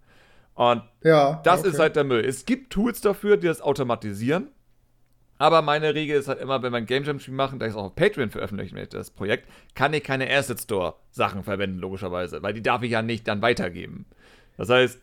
Und 0.53 0.83
ja, 1.03 1.41
das 1.43 1.61
okay. 1.61 1.69
ist 1.69 1.79
halt 1.79 1.95
der 1.95 2.03
Müll. 2.03 2.25
Es 2.25 2.45
gibt 2.45 2.73
Tools 2.73 2.99
dafür, 3.01 3.37
die 3.37 3.47
das 3.47 3.61
automatisieren. 3.61 4.49
Aber 5.37 5.61
meine 5.61 5.93
Regel 5.93 6.17
ist 6.17 6.29
halt 6.29 6.39
immer, 6.39 6.63
wenn 6.63 6.71
wir 6.71 6.77
ein 6.77 6.85
Game 6.85 7.03
Jam 7.03 7.19
Spiel 7.19 7.33
machen, 7.33 7.59
da 7.59 7.65
ich 7.65 7.71
es 7.71 7.77
auch 7.77 7.83
auf 7.83 7.95
Patreon 7.95 8.29
veröffentlichen 8.29 8.75
möchte, 8.75 8.97
das 8.97 9.11
Projekt, 9.11 9.49
kann 9.75 9.93
ich 9.93 10.03
keine 10.03 10.29
Asset 10.33 10.61
Store 10.61 10.95
Sachen 11.11 11.43
verwenden, 11.43 11.79
logischerweise, 11.79 12.41
weil 12.41 12.53
die 12.53 12.61
darf 12.61 12.83
ich 12.83 12.91
ja 12.91 13.01
nicht 13.01 13.27
dann 13.27 13.41
weitergeben. 13.41 14.05
Das 14.57 14.69
heißt, 14.69 15.01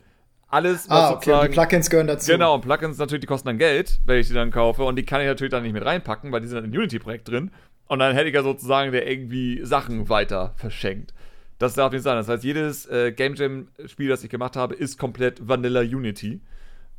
alles, 0.52 0.88
was 0.88 0.96
Ah, 0.98 1.10
okay, 1.10 1.14
und 1.14 1.22
sozusagen. 1.22 1.52
die 1.52 1.54
Plugins 1.58 1.90
gehören 1.90 2.06
dazu. 2.06 2.30
Genau, 2.30 2.54
und 2.54 2.60
Plugins 2.60 2.98
natürlich, 2.98 3.22
die 3.22 3.26
kosten 3.26 3.48
dann 3.48 3.58
Geld, 3.58 4.00
wenn 4.04 4.18
ich 4.20 4.28
die 4.28 4.34
dann 4.34 4.50
kaufe. 4.50 4.84
Und 4.84 4.96
die 4.96 5.04
kann 5.04 5.20
ich 5.20 5.26
natürlich 5.26 5.50
dann 5.50 5.62
nicht 5.62 5.72
mit 5.72 5.84
reinpacken, 5.84 6.30
weil 6.32 6.40
die 6.40 6.46
sind 6.48 6.64
im 6.64 6.70
Unity-Projekt 6.70 7.28
drin. 7.28 7.50
Und 7.88 7.98
dann 7.98 8.14
hätte 8.14 8.28
ich 8.28 8.34
ja 8.34 8.42
sozusagen 8.42 8.92
der 8.92 9.10
irgendwie 9.10 9.64
Sachen 9.64 10.08
weiter 10.08 10.54
verschenkt. 10.56 11.12
Das 11.58 11.74
darf 11.74 11.92
nicht 11.92 12.02
sein. 12.02 12.16
Das 12.16 12.28
heißt, 12.28 12.44
jedes 12.44 12.86
äh, 12.86 13.12
Game 13.12 13.34
Jam-Spiel, 13.34 14.08
das 14.08 14.24
ich 14.24 14.30
gemacht 14.30 14.56
habe, 14.56 14.74
ist 14.74 14.98
komplett 14.98 15.46
Vanilla 15.46 15.80
Unity. 15.80 16.40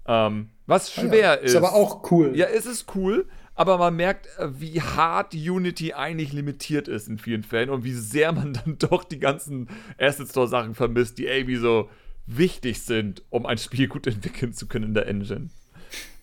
Ähm, 0.05 0.49
was 0.65 0.97
Ah, 0.97 1.01
ja. 1.01 1.07
schwer 1.09 1.41
ist. 1.41 1.51
Ist 1.51 1.55
aber 1.57 1.73
auch 1.73 2.11
cool. 2.11 2.31
Ja, 2.35 2.45
es 2.47 2.65
ist 2.65 2.93
cool, 2.95 3.25
aber 3.55 3.77
man 3.77 3.95
merkt, 3.95 4.27
äh, 4.37 4.47
wie 4.59 4.81
hart 4.81 5.33
Unity 5.33 5.93
eigentlich 5.93 6.33
limitiert 6.33 6.87
ist 6.87 7.07
in 7.07 7.17
vielen 7.17 7.43
Fällen 7.43 7.69
und 7.69 7.83
wie 7.83 7.93
sehr 7.93 8.31
man 8.31 8.53
dann 8.65 8.77
doch 8.79 9.03
die 9.03 9.19
ganzen 9.19 9.67
Asset 9.97 10.29
Store 10.29 10.47
Sachen 10.47 10.75
vermisst, 10.75 11.17
die 11.17 11.25
irgendwie 11.25 11.55
so 11.57 11.89
wichtig 12.25 12.81
sind, 12.81 13.23
um 13.29 13.45
ein 13.45 13.57
Spiel 13.57 13.87
gut 13.87 14.07
entwickeln 14.07 14.53
zu 14.53 14.67
können 14.67 14.85
in 14.85 14.93
der 14.93 15.07
Engine. 15.07 15.49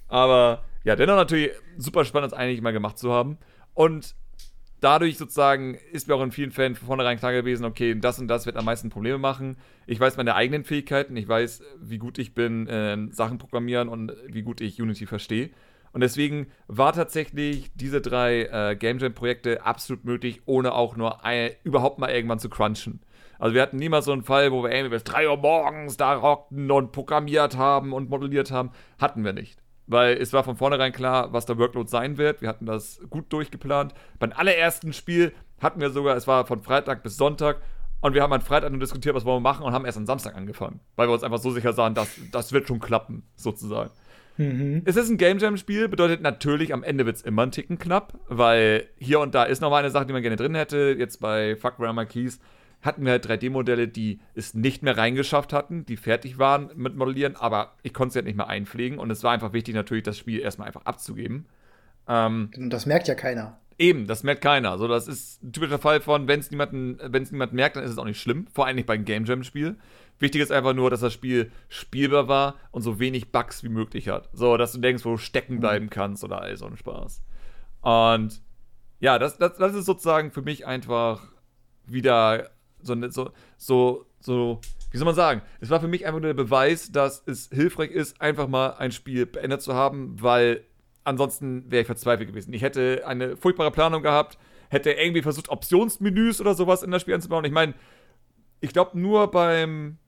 Aber 0.08 0.64
ja, 0.84 0.96
dennoch 0.96 1.16
natürlich 1.16 1.50
super 1.76 2.04
spannend, 2.04 2.32
das 2.32 2.38
eigentlich 2.38 2.62
mal 2.62 2.72
gemacht 2.72 2.98
zu 2.98 3.12
haben. 3.12 3.38
Und 3.74 4.14
dadurch 4.80 5.18
sozusagen 5.18 5.78
ist 5.92 6.08
mir 6.08 6.14
auch 6.14 6.22
in 6.22 6.32
vielen 6.32 6.52
Fällen 6.52 6.74
von 6.74 6.86
vornherein 6.86 7.18
klar 7.18 7.32
gewesen, 7.32 7.64
okay, 7.64 7.94
das 7.94 8.18
und 8.18 8.28
das 8.28 8.46
wird 8.46 8.56
am 8.56 8.64
meisten 8.64 8.90
Probleme 8.90 9.18
machen. 9.18 9.56
Ich 9.86 10.00
weiß 10.00 10.16
meine 10.16 10.34
eigenen 10.34 10.64
Fähigkeiten, 10.64 11.16
ich 11.16 11.28
weiß, 11.28 11.62
wie 11.80 11.98
gut 11.98 12.18
ich 12.18 12.34
bin 12.34 12.66
in 12.66 13.12
Sachen 13.12 13.38
programmieren 13.38 13.88
und 13.88 14.12
wie 14.26 14.42
gut 14.42 14.60
ich 14.60 14.80
Unity 14.80 15.06
verstehe. 15.06 15.50
Und 15.92 16.02
deswegen 16.02 16.46
war 16.68 16.92
tatsächlich 16.92 17.72
diese 17.74 18.00
drei 18.00 18.44
äh, 18.44 18.76
Game 18.76 18.98
Jam-Projekte 18.98 19.64
absolut 19.64 20.04
möglich, 20.04 20.42
ohne 20.46 20.72
auch 20.72 20.96
nur 20.96 21.24
ein, 21.24 21.50
überhaupt 21.64 21.98
mal 21.98 22.10
irgendwann 22.10 22.38
zu 22.38 22.48
crunchen. 22.48 23.00
Also 23.40 23.54
wir 23.54 23.62
hatten 23.62 23.78
niemals 23.78 24.04
so 24.04 24.12
einen 24.12 24.22
Fall, 24.22 24.52
wo 24.52 24.62
wir 24.62 24.70
irgendwie 24.70 24.90
bis 24.90 25.04
3 25.04 25.28
Uhr 25.28 25.38
morgens 25.38 25.96
da 25.96 26.12
rockten 26.12 26.70
und 26.70 26.92
programmiert 26.92 27.56
haben 27.56 27.92
und 27.92 28.10
modelliert 28.10 28.50
haben. 28.50 28.70
Hatten 28.98 29.24
wir 29.24 29.32
nicht. 29.32 29.58
Weil 29.86 30.18
es 30.18 30.32
war 30.32 30.44
von 30.44 30.56
vornherein 30.56 30.92
klar, 30.92 31.32
was 31.32 31.46
der 31.46 31.58
Workload 31.58 31.88
sein 31.88 32.18
wird. 32.18 32.42
Wir 32.42 32.48
hatten 32.48 32.66
das 32.66 33.00
gut 33.08 33.32
durchgeplant. 33.32 33.94
Beim 34.18 34.32
allerersten 34.32 34.92
Spiel 34.92 35.32
hatten 35.60 35.80
wir 35.80 35.90
sogar, 35.90 36.16
es 36.16 36.28
war 36.28 36.46
von 36.46 36.62
Freitag 36.62 37.02
bis 37.02 37.16
Sonntag. 37.16 37.60
Und 38.02 38.14
wir 38.14 38.22
haben 38.22 38.32
am 38.32 38.40
Freitag 38.40 38.70
nur 38.70 38.80
diskutiert, 38.80 39.14
was 39.14 39.24
wollen 39.24 39.42
wir 39.42 39.48
machen 39.48 39.64
und 39.64 39.72
haben 39.72 39.84
erst 39.84 39.98
am 39.98 40.06
Samstag 40.06 40.36
angefangen. 40.36 40.80
Weil 40.96 41.08
wir 41.08 41.12
uns 41.12 41.24
einfach 41.24 41.38
so 41.38 41.50
sicher 41.50 41.72
sahen, 41.72 41.94
dass 41.94 42.08
das 42.30 42.52
wird 42.52 42.68
schon 42.68 42.78
klappen, 42.78 43.24
sozusagen. 43.36 43.90
Mhm. 44.36 44.82
Es 44.84 44.96
ist 44.96 45.10
ein 45.10 45.18
Game 45.18 45.38
Jam-Spiel, 45.38 45.88
bedeutet 45.88 46.22
natürlich, 46.22 46.72
am 46.72 46.82
Ende 46.82 47.04
wird 47.04 47.16
es 47.16 47.22
immer 47.22 47.42
ein 47.42 47.50
Ticken 47.50 47.78
knapp, 47.78 48.18
weil 48.28 48.88
hier 48.96 49.20
und 49.20 49.34
da 49.34 49.44
ist 49.44 49.60
noch 49.60 49.70
mal 49.70 49.78
eine 49.78 49.90
Sache, 49.90 50.06
die 50.06 50.12
man 50.12 50.22
gerne 50.22 50.36
drin 50.36 50.54
hätte. 50.54 50.96
Jetzt 50.98 51.20
bei 51.20 51.56
Fuck 51.56 51.76
Grammar 51.76 52.06
Keys 52.06 52.38
hatten 52.82 53.04
wir 53.04 53.12
halt 53.12 53.26
3D-Modelle, 53.26 53.88
die 53.88 54.20
es 54.34 54.54
nicht 54.54 54.82
mehr 54.82 54.96
reingeschafft 54.96 55.52
hatten, 55.52 55.84
die 55.84 55.96
fertig 55.96 56.38
waren 56.38 56.70
mit 56.76 56.96
Modellieren, 56.96 57.36
aber 57.36 57.74
ich 57.82 57.92
konnte 57.92 58.14
sie 58.14 58.18
halt 58.18 58.26
nicht 58.26 58.36
mehr 58.36 58.48
einpflegen 58.48 58.98
und 58.98 59.10
es 59.10 59.22
war 59.22 59.32
einfach 59.32 59.52
wichtig, 59.52 59.74
natürlich 59.74 60.04
das 60.04 60.16
Spiel 60.18 60.40
erstmal 60.40 60.68
einfach 60.68 60.84
abzugeben. 60.86 61.46
Ähm, 62.08 62.50
Und 62.56 62.70
das 62.70 62.86
merkt 62.86 63.08
ja 63.08 63.14
keiner. 63.14 63.58
Eben, 63.78 64.06
das 64.06 64.22
merkt 64.24 64.42
keiner. 64.42 64.76
So, 64.76 64.88
das 64.88 65.08
ist 65.08 65.42
ein 65.42 65.52
typischer 65.52 65.78
Fall 65.78 66.00
von, 66.00 66.28
wenn 66.28 66.40
es 66.40 66.50
niemanden, 66.50 66.98
wenn 67.02 67.22
es 67.22 67.30
niemand 67.32 67.54
merkt, 67.54 67.76
dann 67.76 67.84
ist 67.84 67.92
es 67.92 67.98
auch 67.98 68.04
nicht 68.04 68.20
schlimm. 68.20 68.46
Vor 68.52 68.66
allem 68.66 68.76
nicht 68.76 68.86
beim 68.86 69.06
Game 69.06 69.24
Jam 69.24 69.42
Spiel. 69.42 69.76
Wichtig 70.18 70.42
ist 70.42 70.52
einfach 70.52 70.74
nur, 70.74 70.90
dass 70.90 71.00
das 71.00 71.14
Spiel 71.14 71.50
spielbar 71.70 72.28
war 72.28 72.56
und 72.72 72.82
so 72.82 73.00
wenig 73.00 73.32
Bugs 73.32 73.64
wie 73.64 73.70
möglich 73.70 74.10
hat. 74.10 74.28
So, 74.34 74.58
dass 74.58 74.72
du 74.72 74.78
denkst, 74.80 75.04
wo 75.06 75.12
du 75.12 75.16
stecken 75.16 75.60
bleiben 75.60 75.88
kannst 75.88 76.22
oder 76.24 76.42
all 76.42 76.54
so 76.58 76.66
ein 76.66 76.76
Spaß. 76.76 77.22
Und 77.80 78.42
ja, 78.98 79.18
das, 79.18 79.38
das, 79.38 79.56
das 79.56 79.74
ist 79.74 79.86
sozusagen 79.86 80.30
für 80.30 80.42
mich 80.42 80.66
einfach 80.66 81.22
wieder 81.86 82.50
so, 82.82 82.94
so, 83.10 83.30
so, 83.56 84.06
so, 84.20 84.60
wie 84.90 84.98
soll 84.98 85.04
man 85.04 85.14
sagen? 85.14 85.42
Es 85.60 85.70
war 85.70 85.80
für 85.80 85.88
mich 85.88 86.06
einfach 86.06 86.20
nur 86.20 86.28
der 86.28 86.42
Beweis, 86.42 86.92
dass 86.92 87.22
es 87.26 87.48
hilfreich 87.52 87.90
ist, 87.90 88.20
einfach 88.20 88.48
mal 88.48 88.74
ein 88.74 88.92
Spiel 88.92 89.26
beendet 89.26 89.62
zu 89.62 89.74
haben, 89.74 90.20
weil 90.20 90.64
ansonsten 91.04 91.70
wäre 91.70 91.82
ich 91.82 91.86
verzweifelt 91.86 92.28
gewesen. 92.28 92.52
Ich 92.52 92.62
hätte 92.62 93.02
eine 93.06 93.36
furchtbare 93.36 93.70
Planung 93.70 94.02
gehabt, 94.02 94.38
hätte 94.68 94.92
irgendwie 94.92 95.22
versucht, 95.22 95.48
Optionsmenüs 95.48 96.40
oder 96.40 96.54
sowas 96.54 96.82
in 96.82 96.90
das 96.90 97.02
Spiel 97.02 97.14
einzubauen. 97.14 97.44
Ich 97.44 97.52
meine, 97.52 97.74
ich 98.60 98.72
glaube 98.72 98.98
nur 98.98 99.30
beim. 99.30 99.98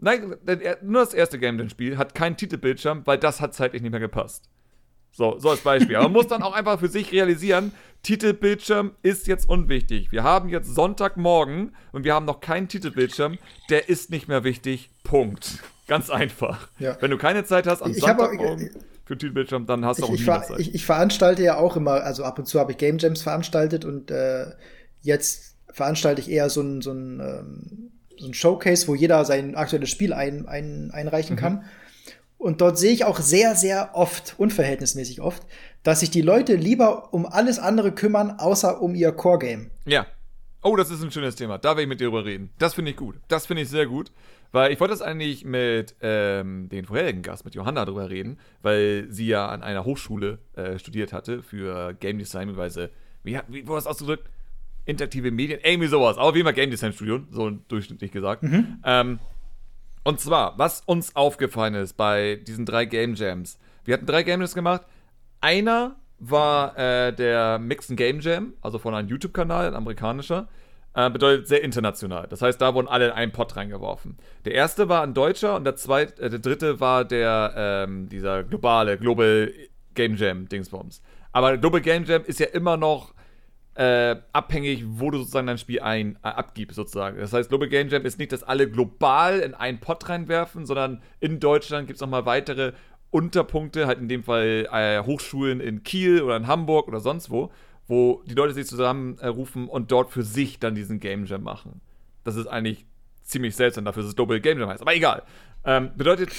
Nein, 0.00 0.36
nur 0.82 1.02
das 1.02 1.14
erste 1.14 1.38
Game 1.38 1.58
Jam-Spiel 1.58 1.96
hat 1.96 2.14
keinen 2.14 2.36
Titelbildschirm, 2.36 3.02
weil 3.04 3.18
das 3.18 3.40
hat 3.40 3.54
zeitlich 3.54 3.82
nicht 3.82 3.92
mehr 3.92 4.00
gepasst. 4.00 4.50
So, 5.12 5.38
so 5.38 5.50
als 5.50 5.60
Beispiel. 5.60 5.96
Aber 5.96 6.04
man 6.04 6.12
muss 6.14 6.26
dann 6.28 6.42
auch 6.42 6.54
einfach 6.54 6.78
für 6.80 6.88
sich 6.88 7.12
realisieren, 7.12 7.72
Titelbildschirm 8.02 8.92
ist 9.02 9.26
jetzt 9.26 9.48
unwichtig. 9.48 10.10
Wir 10.10 10.22
haben 10.24 10.48
jetzt 10.48 10.74
Sonntagmorgen 10.74 11.74
und 11.92 12.04
wir 12.04 12.14
haben 12.14 12.26
noch 12.26 12.40
keinen 12.40 12.66
Titelbildschirm. 12.68 13.38
Der 13.70 13.88
ist 13.88 14.10
nicht 14.10 14.26
mehr 14.28 14.42
wichtig. 14.44 14.90
Punkt. 15.04 15.58
Ganz 15.86 16.10
einfach. 16.10 16.68
Ja. 16.78 16.96
Wenn 17.00 17.10
du 17.10 17.18
keine 17.18 17.44
Zeit 17.44 17.66
hast 17.66 17.82
am 17.82 17.92
Ich 17.92 18.02
hab 18.06 18.18
auch- 18.18 18.24
Sonntagmorgen 18.26 18.70
für 19.04 19.18
Titelbildschirm, 19.18 19.66
dann 19.66 19.84
hast 19.84 20.00
du 20.00 20.04
auch 20.04 20.08
Ich, 20.08 20.14
ich, 20.14 20.20
nie 20.20 20.24
ver 20.24 20.42
Zeit. 20.42 20.58
ich, 20.60 20.74
ich 20.74 20.84
veranstalte 20.86 21.42
ja 21.42 21.56
auch 21.58 21.76
immer, 21.76 22.02
also 22.02 22.24
ab 22.24 22.38
und 22.38 22.46
zu 22.46 22.58
habe 22.58 22.72
ich 22.72 22.78
Game 22.78 22.98
Jams 22.98 23.22
veranstaltet 23.22 23.84
und 23.84 24.10
äh, 24.10 24.46
jetzt 25.02 25.56
veranstalte 25.70 26.20
ich 26.22 26.30
eher 26.30 26.50
so 26.50 26.60
ein, 26.62 26.82
so 26.82 26.92
ein, 26.92 27.20
ähm, 27.20 27.90
so 28.18 28.26
ein 28.26 28.34
Showcase, 28.34 28.88
wo 28.88 28.94
jeder 28.94 29.24
sein 29.24 29.54
aktuelles 29.54 29.90
Spiel 29.90 30.12
ein, 30.12 30.46
ein, 30.48 30.90
einreichen 30.92 31.36
kann. 31.36 31.64
Und 32.42 32.60
dort 32.60 32.76
sehe 32.78 32.92
ich 32.92 33.04
auch 33.04 33.18
sehr, 33.20 33.54
sehr 33.54 33.90
oft, 33.94 34.34
unverhältnismäßig 34.38 35.20
oft, 35.20 35.42
dass 35.82 36.00
sich 36.00 36.10
die 36.10 36.22
Leute 36.22 36.54
lieber 36.56 37.14
um 37.14 37.24
alles 37.26 37.58
andere 37.58 37.92
kümmern, 37.92 38.32
außer 38.38 38.82
um 38.82 38.94
ihr 38.94 39.12
Core-Game. 39.12 39.70
Ja. 39.86 40.06
Oh, 40.64 40.76
das 40.76 40.90
ist 40.90 41.02
ein 41.02 41.10
schönes 41.10 41.34
Thema. 41.34 41.58
Da 41.58 41.76
will 41.76 41.82
ich 41.84 41.88
mit 41.88 42.00
dir 42.00 42.04
drüber 42.06 42.24
reden. 42.24 42.50
Das 42.58 42.74
finde 42.74 42.92
ich 42.92 42.96
gut. 42.96 43.16
Das 43.28 43.46
finde 43.46 43.62
ich 43.62 43.68
sehr 43.68 43.86
gut. 43.86 44.12
Weil 44.52 44.70
ich 44.72 44.78
wollte 44.80 44.92
das 44.92 45.02
eigentlich 45.02 45.44
mit 45.44 45.96
ähm, 46.02 46.68
den 46.68 46.84
vorherigen 46.84 47.22
Gast, 47.22 47.44
mit 47.44 47.54
Johanna, 47.54 47.84
drüber 47.84 48.10
reden, 48.10 48.38
weil 48.60 49.06
sie 49.08 49.26
ja 49.26 49.48
an 49.48 49.62
einer 49.62 49.84
Hochschule 49.84 50.38
äh, 50.54 50.78
studiert 50.78 51.12
hatte 51.12 51.42
für 51.42 51.94
Game 51.94 52.18
Design, 52.18 52.48
beziehungsweise, 52.48 52.90
wie, 53.24 53.36
hat- 53.38 53.46
wie 53.48 53.66
wurde 53.66 53.78
das 53.78 53.86
ausgedrückt? 53.86 54.28
Interaktive 54.84 55.30
Medien, 55.30 55.58
irgendwie 55.64 55.88
sowas. 55.88 56.18
Aber 56.18 56.34
wie 56.34 56.40
immer 56.40 56.52
Game 56.52 56.70
Design 56.70 56.92
Studio, 56.92 57.20
so 57.30 57.50
durchschnittlich 57.68 58.12
gesagt. 58.12 58.44
Ähm, 58.84 59.20
und 60.04 60.20
zwar, 60.20 60.58
was 60.58 60.82
uns 60.86 61.14
aufgefallen 61.16 61.74
ist 61.74 61.94
bei 61.94 62.36
diesen 62.46 62.66
drei 62.66 62.84
Game 62.84 63.14
Jams. 63.14 63.58
Wir 63.84 63.94
hatten 63.94 64.06
drei 64.06 64.22
Game 64.22 64.40
Jams 64.40 64.54
gemacht. 64.54 64.82
Einer 65.40 65.96
war 66.18 66.78
äh, 66.78 67.12
der 67.12 67.58
Mixen 67.58 67.96
Game 67.96 68.20
Jam, 68.20 68.54
also 68.60 68.78
von 68.78 68.94
einem 68.94 69.08
YouTube-Kanal, 69.08 69.66
ein 69.66 69.74
amerikanischer. 69.74 70.48
Äh, 70.94 71.08
bedeutet 71.10 71.48
sehr 71.48 71.62
international. 71.64 72.26
Das 72.28 72.42
heißt, 72.42 72.60
da 72.60 72.74
wurden 72.74 72.86
alle 72.86 73.06
in 73.06 73.12
einen 73.12 73.32
Pott 73.32 73.56
reingeworfen. 73.56 74.18
Der 74.44 74.52
erste 74.52 74.90
war 74.90 75.02
ein 75.02 75.14
deutscher 75.14 75.56
und 75.56 75.64
der 75.64 75.74
zweite, 75.74 76.22
äh, 76.22 76.28
der 76.28 76.38
dritte 76.38 76.80
war 76.80 77.04
der, 77.04 77.54
ähm, 77.56 78.08
dieser 78.10 78.44
globale, 78.44 78.98
Global 78.98 79.52
Game 79.94 80.16
Jam 80.16 80.48
Dingsbums. 80.48 81.02
Aber 81.32 81.56
Global 81.56 81.80
Game 81.80 82.04
Jam 82.04 82.22
ist 82.24 82.40
ja 82.40 82.46
immer 82.46 82.76
noch 82.76 83.14
äh, 83.74 84.16
abhängig, 84.32 84.84
wo 84.86 85.10
du 85.10 85.18
sozusagen 85.18 85.46
dein 85.46 85.58
Spiel 85.58 85.80
ein, 85.80 86.18
äh, 86.22 86.28
abgibst, 86.28 86.76
sozusagen. 86.76 87.18
Das 87.18 87.32
heißt, 87.32 87.48
Global 87.48 87.68
Game 87.68 87.88
Jam 87.88 88.04
ist 88.04 88.18
nicht, 88.18 88.32
dass 88.32 88.42
alle 88.42 88.68
global 88.68 89.40
in 89.40 89.54
einen 89.54 89.80
Pot 89.80 90.08
reinwerfen, 90.08 90.66
sondern 90.66 91.02
in 91.20 91.40
Deutschland 91.40 91.86
gibt 91.86 91.96
es 91.96 92.00
nochmal 92.00 92.26
weitere 92.26 92.72
Unterpunkte, 93.10 93.86
halt 93.86 93.98
in 93.98 94.08
dem 94.08 94.24
Fall 94.24 94.68
äh, 94.70 95.02
Hochschulen 95.02 95.60
in 95.60 95.82
Kiel 95.82 96.22
oder 96.22 96.36
in 96.36 96.46
Hamburg 96.46 96.88
oder 96.88 97.00
sonst 97.00 97.30
wo, 97.30 97.50
wo 97.86 98.22
die 98.26 98.34
Leute 98.34 98.54
sich 98.54 98.66
zusammenrufen 98.66 99.68
und 99.68 99.90
dort 99.90 100.10
für 100.10 100.22
sich 100.22 100.58
dann 100.58 100.74
diesen 100.74 101.00
Game 101.00 101.24
Jam 101.26 101.42
machen. 101.42 101.80
Das 102.24 102.36
ist 102.36 102.46
eigentlich 102.46 102.86
ziemlich 103.22 103.56
seltsam 103.56 103.84
dafür, 103.84 104.02
dass 104.02 104.10
es 104.10 104.16
Global 104.16 104.40
Game 104.40 104.58
Jam 104.58 104.68
heißt. 104.68 104.82
Aber 104.82 104.94
egal. 104.94 105.22
Ähm, 105.64 105.90
bedeutet, 105.96 106.30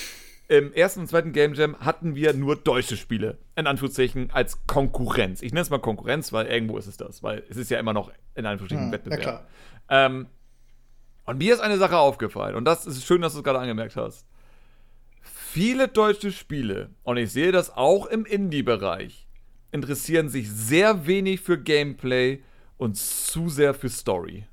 im 0.47 0.73
ersten 0.73 1.01
und 1.01 1.07
zweiten 1.07 1.31
Game 1.31 1.53
Jam 1.53 1.77
hatten 1.79 2.15
wir 2.15 2.33
nur 2.33 2.55
deutsche 2.55 2.97
Spiele, 2.97 3.37
in 3.55 3.65
Anführungszeichen, 3.65 4.29
als 4.31 4.67
Konkurrenz. 4.67 5.41
Ich 5.41 5.51
nenne 5.53 5.61
es 5.61 5.69
mal 5.69 5.79
Konkurrenz, 5.79 6.33
weil 6.33 6.47
irgendwo 6.47 6.77
ist 6.77 6.87
es 6.87 6.97
das, 6.97 7.23
weil 7.23 7.43
es 7.49 7.57
ist 7.57 7.71
ja 7.71 7.79
immer 7.79 7.93
noch 7.93 8.11
in 8.35 8.45
Anführungszeichen 8.45 8.85
Hm, 8.87 8.91
Wettbewerb. 8.91 9.21
klar. 9.21 9.47
Ähm, 9.89 10.27
und 11.25 11.37
mir 11.37 11.53
ist 11.53 11.61
eine 11.61 11.77
Sache 11.77 11.97
aufgefallen, 11.97 12.55
und 12.55 12.65
das 12.65 12.85
ist 12.85 13.05
schön, 13.05 13.21
dass 13.21 13.33
du 13.33 13.39
es 13.39 13.43
gerade 13.43 13.59
angemerkt 13.59 13.95
hast. 13.95 14.27
Viele 15.21 15.87
deutsche 15.87 16.31
Spiele, 16.31 16.89
und 17.03 17.17
ich 17.17 17.31
sehe 17.31 17.51
das 17.51 17.69
auch 17.75 18.07
im 18.07 18.25
Indie-Bereich, 18.25 19.27
interessieren 19.71 20.27
sich 20.29 20.51
sehr 20.51 21.07
wenig 21.07 21.39
für 21.41 21.57
Gameplay 21.57 22.43
und 22.77 22.97
zu 22.97 23.47
sehr 23.49 23.73
für 23.73 23.89
Story. 23.89 24.45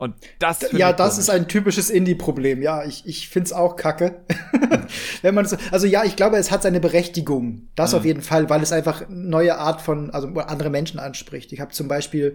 Und 0.00 0.14
das 0.38 0.62
Ja, 0.72 0.94
das 0.94 1.10
komisch. 1.10 1.18
ist 1.18 1.28
ein 1.30 1.46
typisches 1.46 1.90
Indie-Problem. 1.90 2.62
Ja, 2.62 2.84
ich, 2.84 3.04
ich 3.06 3.28
find's 3.28 3.52
auch 3.52 3.76
kacke. 3.76 4.22
Wenn 5.22 5.34
man 5.34 5.44
so, 5.44 5.56
also 5.70 5.86
ja, 5.86 6.04
ich 6.04 6.16
glaube, 6.16 6.38
es 6.38 6.50
hat 6.50 6.62
seine 6.62 6.80
Berechtigung. 6.80 7.68
Das 7.74 7.92
Mhm. 7.92 7.98
auf 7.98 8.04
jeden 8.06 8.22
Fall, 8.22 8.48
weil 8.48 8.62
es 8.62 8.72
einfach 8.72 9.06
eine 9.06 9.14
neue 9.14 9.58
Art 9.58 9.82
von, 9.82 10.08
also 10.10 10.28
andere 10.28 10.70
Menschen 10.70 10.98
anspricht. 10.98 11.52
Ich 11.52 11.60
habe 11.60 11.72
zum 11.72 11.86
Beispiel, 11.86 12.34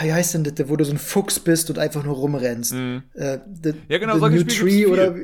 wie 0.00 0.12
heißt 0.12 0.32
denn 0.34 0.44
das, 0.44 0.54
wo 0.70 0.76
du 0.76 0.84
so 0.84 0.92
ein 0.92 0.98
Fuchs 0.98 1.38
bist 1.38 1.68
und 1.68 1.78
einfach 1.78 2.02
nur 2.02 2.14
rumrennst. 2.16 2.72
Äh, 2.72 3.00
the, 3.62 3.72
Mhm. 3.72 3.82
Ja, 3.88 3.98
genau, 3.98 4.14
the 4.14 4.20
solche 4.20 4.36
New 4.38 4.44
Tree 4.44 4.86
oder 4.86 5.14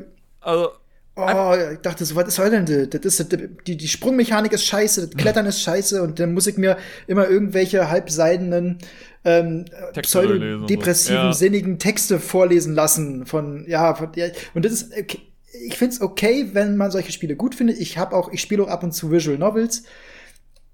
Also, 0.41 0.69
Oh, 1.15 1.53
ich 1.73 1.79
dachte 1.79 2.05
so, 2.05 2.15
was 2.15 2.33
soll 2.33 2.49
denn 2.49 2.65
das? 2.65 3.01
das 3.01 3.19
ist, 3.19 3.37
die, 3.67 3.77
die 3.77 3.87
Sprungmechanik 3.87 4.51
ist 4.51 4.65
scheiße, 4.65 5.07
das 5.07 5.15
Klettern 5.15 5.45
ist 5.45 5.61
scheiße 5.61 6.01
und 6.01 6.19
dann 6.19 6.33
muss 6.33 6.47
ich 6.47 6.57
mir 6.57 6.77
immer 7.05 7.29
irgendwelche 7.29 7.91
halbseidenen, 7.91 8.79
ähm, 9.23 9.65
pseudodepressiven, 10.01 11.15
ja. 11.15 11.33
sinnigen 11.33 11.77
Texte 11.77 12.19
vorlesen 12.19 12.73
lassen 12.73 13.27
von, 13.27 13.63
ja, 13.67 13.93
von, 13.93 14.09
ja 14.15 14.25
und 14.55 14.65
das 14.65 14.71
ist, 14.71 14.97
okay, 14.97 15.19
ich 15.67 15.77
find's 15.77 16.01
okay, 16.01 16.49
wenn 16.53 16.77
man 16.77 16.89
solche 16.89 17.11
Spiele 17.11 17.35
gut 17.35 17.53
findet. 17.53 17.79
Ich 17.79 17.97
habe 17.99 18.15
auch, 18.15 18.31
ich 18.31 18.41
spiele 18.41 18.63
auch 18.63 18.67
ab 18.67 18.83
und 18.83 18.91
zu 18.91 19.11
Visual 19.11 19.37
Novels, 19.37 19.83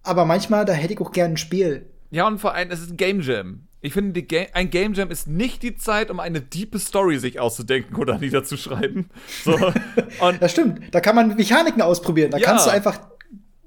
aber 0.04 0.26
manchmal, 0.26 0.64
da 0.66 0.74
hätte 0.74 0.94
ich 0.94 1.02
auch 1.02 1.12
gern 1.12 1.32
ein 1.32 1.38
Spiel. 1.38 1.86
Ja, 2.12 2.28
und 2.28 2.40
vor 2.40 2.54
allem, 2.54 2.72
es 2.72 2.80
ist 2.80 2.92
ein 2.92 2.98
Game 2.98 3.20
Jam. 3.22 3.68
Ich 3.82 3.94
finde, 3.94 4.22
Ga 4.24 4.48
ein 4.54 4.70
Game 4.70 4.94
Jam 4.94 5.10
ist 5.10 5.28
nicht 5.28 5.64
die 5.64 5.76
Zeit, 5.76 6.12
um 6.12 6.20
eine 6.20 6.42
diepe 6.42 6.80
Story 6.80 7.18
sich 7.18 7.40
auszudenken 7.40 7.96
oder 7.96 8.18
niederzuschreiben. 8.20 9.10
So. 9.44 9.58
Das 10.40 10.52
stimmt. 10.52 10.94
Da 10.94 11.00
kann 11.00 11.16
man 11.16 11.36
Mechaniken 11.36 11.82
ausprobieren. 11.82 12.32
Da 12.32 12.38
ja. 12.38 12.46
kannst 12.46 12.66
du 12.66 12.72
einfach 12.72 13.00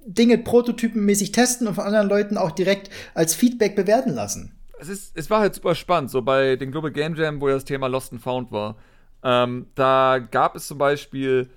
Dinge 0.05 0.39
prototypenmäßig 0.39 1.33
testen 1.33 1.67
und 1.67 1.75
von 1.75 1.85
anderen 1.85 2.09
Leuten 2.09 2.37
auch 2.37 2.51
direkt 2.51 2.91
als 3.15 3.35
Feedback 3.35 3.77
bewerten 3.77 4.11
lassen. 4.11 4.53
Es, 4.79 4.89
ist, 4.89 5.17
es 5.17 5.31
war 5.31 5.41
halt 5.41 5.55
super 5.55 5.75
spannend, 5.75 6.11
so 6.11 6.23
bei 6.23 6.57
den 6.57 6.73
Global 6.73 6.91
Game 6.91 7.15
Jam, 7.15 7.41
wo 7.41 7.49
ja 7.49 7.55
das 7.55 7.65
Thema 7.65 7.87
Lost 7.87 8.13
and 8.13 8.21
Found 8.23 8.51
war. 8.51 8.77
Ähm, 9.23 9.67
da 9.75 10.19
gab 10.19 10.57
es 10.57 10.67
zum 10.67 10.79
Beispiel 10.79 11.49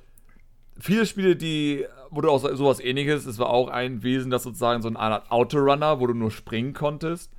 viele 0.80 1.06
Spiele, 1.06 1.36
die, 1.36 1.86
wo 2.12 2.22
du 2.22 2.30
auch 2.30 2.40
sowas 2.40 2.80
ähnliches, 2.80 3.26
es 3.26 3.40
war 3.40 3.50
auch 3.50 3.70
ein 3.70 4.04
Wesen, 4.04 4.30
das 4.30 4.44
sozusagen 4.44 4.82
so 4.82 4.90
eine 4.90 5.00
Art 5.00 5.32
Autorunner, 5.32 6.00
wo 6.00 6.08
du 6.08 6.14
nur 6.14 6.32
springen 6.32 6.74
konntest. 6.74 7.32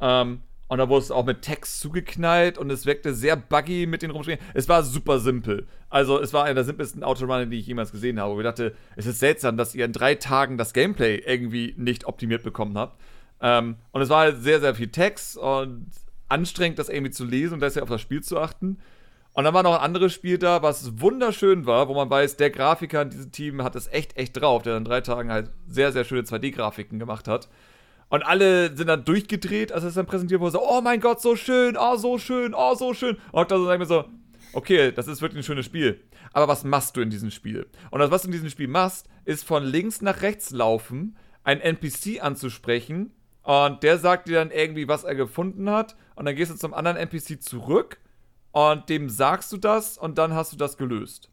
Ähm, 0.00 0.40
und 0.68 0.78
da 0.78 0.88
wurde 0.88 1.02
es 1.02 1.10
auch 1.10 1.24
mit 1.24 1.42
Text 1.42 1.80
zugeknallt 1.80 2.58
und 2.58 2.70
es 2.70 2.84
wirkte 2.84 3.14
sehr 3.14 3.36
buggy 3.36 3.86
mit 3.86 4.02
den 4.02 4.10
Rumspringen. 4.10 4.44
Es 4.52 4.68
war 4.68 4.82
super 4.82 5.18
simpel. 5.18 5.66
Also, 5.88 6.20
es 6.20 6.34
war 6.34 6.44
einer 6.44 6.56
der 6.56 6.64
simpelsten 6.64 7.02
Autorunner, 7.02 7.46
die 7.46 7.58
ich 7.58 7.66
jemals 7.66 7.90
gesehen 7.90 8.20
habe. 8.20 8.34
Wo 8.34 8.40
ich 8.40 8.44
dachte, 8.44 8.74
es 8.94 9.06
ist 9.06 9.18
seltsam, 9.18 9.56
dass 9.56 9.74
ihr 9.74 9.86
in 9.86 9.92
drei 9.92 10.14
Tagen 10.14 10.58
das 10.58 10.74
Gameplay 10.74 11.16
irgendwie 11.16 11.74
nicht 11.78 12.04
optimiert 12.04 12.42
bekommen 12.42 12.76
habt. 12.76 13.00
Ähm, 13.40 13.76
und 13.92 14.02
es 14.02 14.10
war 14.10 14.20
halt 14.20 14.42
sehr, 14.42 14.60
sehr 14.60 14.74
viel 14.74 14.88
Text 14.88 15.38
und 15.38 15.90
anstrengend, 16.28 16.78
das 16.78 16.90
irgendwie 16.90 17.12
zu 17.12 17.24
lesen 17.24 17.54
und 17.54 17.60
deshalb 17.60 17.84
auf 17.84 17.88
das 17.88 18.02
Spiel 18.02 18.22
zu 18.22 18.38
achten. 18.38 18.78
Und 19.32 19.44
dann 19.44 19.54
war 19.54 19.62
noch 19.62 19.76
ein 19.76 19.80
anderes 19.80 20.12
Spiel 20.12 20.36
da, 20.36 20.62
was 20.62 21.00
wunderschön 21.00 21.64
war, 21.64 21.88
wo 21.88 21.94
man 21.94 22.10
weiß, 22.10 22.36
der 22.36 22.50
Grafiker 22.50 23.02
in 23.02 23.10
diesem 23.10 23.30
Team 23.30 23.62
hat 23.62 23.76
es 23.76 23.86
echt, 23.86 24.16
echt 24.16 24.38
drauf, 24.38 24.62
der 24.62 24.76
in 24.76 24.84
drei 24.84 25.00
Tagen 25.00 25.30
halt 25.30 25.50
sehr, 25.66 25.92
sehr 25.92 26.04
schöne 26.04 26.22
2D-Grafiken 26.22 26.98
gemacht 26.98 27.28
hat. 27.28 27.48
Und 28.10 28.22
alle 28.22 28.74
sind 28.74 28.86
dann 28.86 29.04
durchgedreht, 29.04 29.70
als 29.72 29.84
es 29.84 29.94
dann 29.94 30.06
präsentiert 30.06 30.40
wurde. 30.40 30.52
So, 30.52 30.62
oh 30.66 30.80
mein 30.80 31.00
Gott, 31.00 31.20
so 31.20 31.36
schön, 31.36 31.76
oh, 31.78 31.96
so 31.96 32.18
schön, 32.18 32.54
oh, 32.54 32.74
so 32.74 32.94
schön. 32.94 33.18
Und 33.32 33.50
dann 33.50 33.64
sagen 33.64 33.80
wir 33.80 33.86
so, 33.86 34.04
okay, 34.54 34.92
das 34.92 35.08
ist 35.08 35.20
wirklich 35.20 35.40
ein 35.40 35.44
schönes 35.44 35.66
Spiel. 35.66 36.00
Aber 36.32 36.48
was 36.48 36.64
machst 36.64 36.96
du 36.96 37.00
in 37.02 37.10
diesem 37.10 37.30
Spiel? 37.30 37.66
Und 37.90 38.00
das, 38.00 38.10
was 38.10 38.22
du 38.22 38.28
in 38.28 38.32
diesem 38.32 38.48
Spiel 38.48 38.68
machst, 38.68 39.08
ist 39.24 39.44
von 39.44 39.62
links 39.62 40.00
nach 40.00 40.22
rechts 40.22 40.50
laufen, 40.50 41.18
einen 41.44 41.60
NPC 41.60 42.22
anzusprechen. 42.22 43.12
Und 43.42 43.82
der 43.82 43.98
sagt 43.98 44.28
dir 44.28 44.38
dann 44.38 44.50
irgendwie, 44.50 44.88
was 44.88 45.04
er 45.04 45.14
gefunden 45.14 45.70
hat. 45.70 45.96
Und 46.14 46.24
dann 46.24 46.36
gehst 46.36 46.50
du 46.50 46.56
zum 46.56 46.74
anderen 46.74 46.96
NPC 46.96 47.42
zurück. 47.42 47.98
Und 48.52 48.88
dem 48.88 49.10
sagst 49.10 49.52
du 49.52 49.58
das. 49.58 49.98
Und 49.98 50.16
dann 50.16 50.32
hast 50.34 50.52
du 50.52 50.56
das 50.56 50.78
gelöst. 50.78 51.30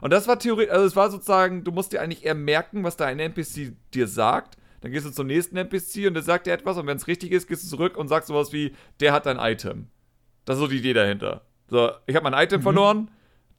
Und 0.00 0.12
das 0.12 0.28
war 0.28 0.38
theoretisch, 0.38 0.72
also 0.72 0.86
es 0.86 0.96
war 0.96 1.10
sozusagen, 1.10 1.64
du 1.64 1.72
musst 1.72 1.92
dir 1.92 2.02
eigentlich 2.02 2.24
eher 2.24 2.34
merken, 2.34 2.84
was 2.84 2.96
da 2.96 3.06
ein 3.06 3.20
NPC 3.20 3.74
dir 3.92 4.06
sagt 4.08 4.56
dann 4.84 4.92
gehst 4.92 5.06
du 5.06 5.10
zum 5.10 5.28
nächsten 5.28 5.56
NPC 5.56 6.06
und 6.06 6.12
der 6.12 6.22
sagt 6.22 6.46
dir 6.46 6.52
etwas 6.52 6.76
und 6.76 6.86
wenn 6.86 6.98
es 6.98 7.06
richtig 7.06 7.32
ist, 7.32 7.48
gehst 7.48 7.64
du 7.64 7.68
zurück 7.68 7.96
und 7.96 8.08
sagst 8.08 8.28
sowas 8.28 8.52
wie, 8.52 8.74
der 9.00 9.14
hat 9.14 9.24
dein 9.24 9.38
Item. 9.38 9.86
Das 10.44 10.56
ist 10.56 10.60
so 10.60 10.66
die 10.66 10.76
Idee 10.76 10.92
dahinter. 10.92 11.46
So, 11.70 11.90
ich 12.04 12.14
habe 12.14 12.28
mein 12.28 12.44
Item 12.44 12.60
mhm. 12.60 12.64
verloren, 12.64 13.10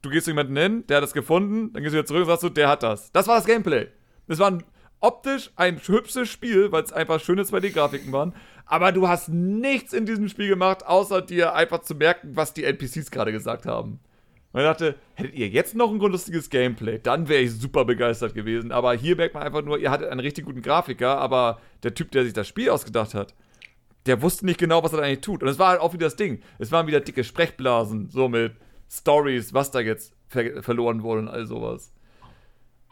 du 0.02 0.10
gehst 0.10 0.26
zu 0.26 0.30
jemanden 0.30 0.56
hin, 0.56 0.84
der 0.86 0.98
hat 0.98 1.02
das 1.02 1.14
gefunden, 1.14 1.72
dann 1.72 1.82
gehst 1.82 1.94
du 1.94 1.98
wieder 1.98 2.06
zurück 2.06 2.20
und 2.20 2.28
sagst 2.28 2.44
du, 2.44 2.48
der 2.48 2.68
hat 2.68 2.84
das. 2.84 3.10
Das 3.10 3.26
war 3.26 3.34
das 3.34 3.44
Gameplay. 3.44 3.88
Das 4.28 4.38
war 4.38 4.52
ein, 4.52 4.62
optisch 5.00 5.50
ein 5.56 5.80
hübsches 5.84 6.28
Spiel, 6.28 6.70
weil 6.70 6.84
es 6.84 6.92
einfach 6.92 7.18
schöne 7.18 7.42
2D-Grafiken 7.42 8.12
waren. 8.12 8.32
Aber 8.64 8.92
du 8.92 9.08
hast 9.08 9.28
nichts 9.28 9.92
in 9.92 10.06
diesem 10.06 10.28
Spiel 10.28 10.48
gemacht, 10.48 10.86
außer 10.86 11.22
dir 11.22 11.56
einfach 11.56 11.80
zu 11.80 11.96
merken, 11.96 12.36
was 12.36 12.54
die 12.54 12.62
NPCs 12.62 13.10
gerade 13.10 13.32
gesagt 13.32 13.66
haben. 13.66 13.98
Und 14.56 14.62
ich 14.62 14.68
dachte, 14.68 14.94
hättet 15.12 15.34
ihr 15.34 15.48
jetzt 15.48 15.74
noch 15.74 15.90
ein 15.90 15.98
lustiges 15.98 16.48
Gameplay, 16.48 16.98
dann 16.98 17.28
wäre 17.28 17.42
ich 17.42 17.52
super 17.52 17.84
begeistert 17.84 18.32
gewesen. 18.32 18.72
Aber 18.72 18.94
hier 18.94 19.14
merkt 19.14 19.34
man 19.34 19.42
einfach 19.42 19.62
nur, 19.62 19.78
ihr 19.78 19.90
hattet 19.90 20.08
einen 20.08 20.20
richtig 20.20 20.46
guten 20.46 20.62
Grafiker, 20.62 21.18
aber 21.18 21.60
der 21.82 21.92
Typ, 21.92 22.10
der 22.12 22.24
sich 22.24 22.32
das 22.32 22.48
Spiel 22.48 22.70
ausgedacht 22.70 23.12
hat, 23.12 23.34
der 24.06 24.22
wusste 24.22 24.46
nicht 24.46 24.58
genau, 24.58 24.82
was 24.82 24.94
er 24.94 25.00
da 25.00 25.04
eigentlich 25.04 25.20
tut. 25.20 25.42
Und 25.42 25.50
es 25.50 25.58
war 25.58 25.68
halt 25.68 25.82
auch 25.82 25.92
wieder 25.92 26.06
das 26.06 26.16
Ding. 26.16 26.40
Es 26.58 26.72
waren 26.72 26.86
wieder 26.86 27.00
dicke 27.00 27.22
Sprechblasen, 27.22 28.08
so 28.08 28.30
mit 28.30 28.54
Stories, 28.90 29.52
was 29.52 29.72
da 29.72 29.80
jetzt 29.80 30.14
ver 30.26 30.62
verloren 30.62 31.02
wurde 31.02 31.20
und 31.20 31.28
all 31.28 31.44
sowas. 31.44 31.92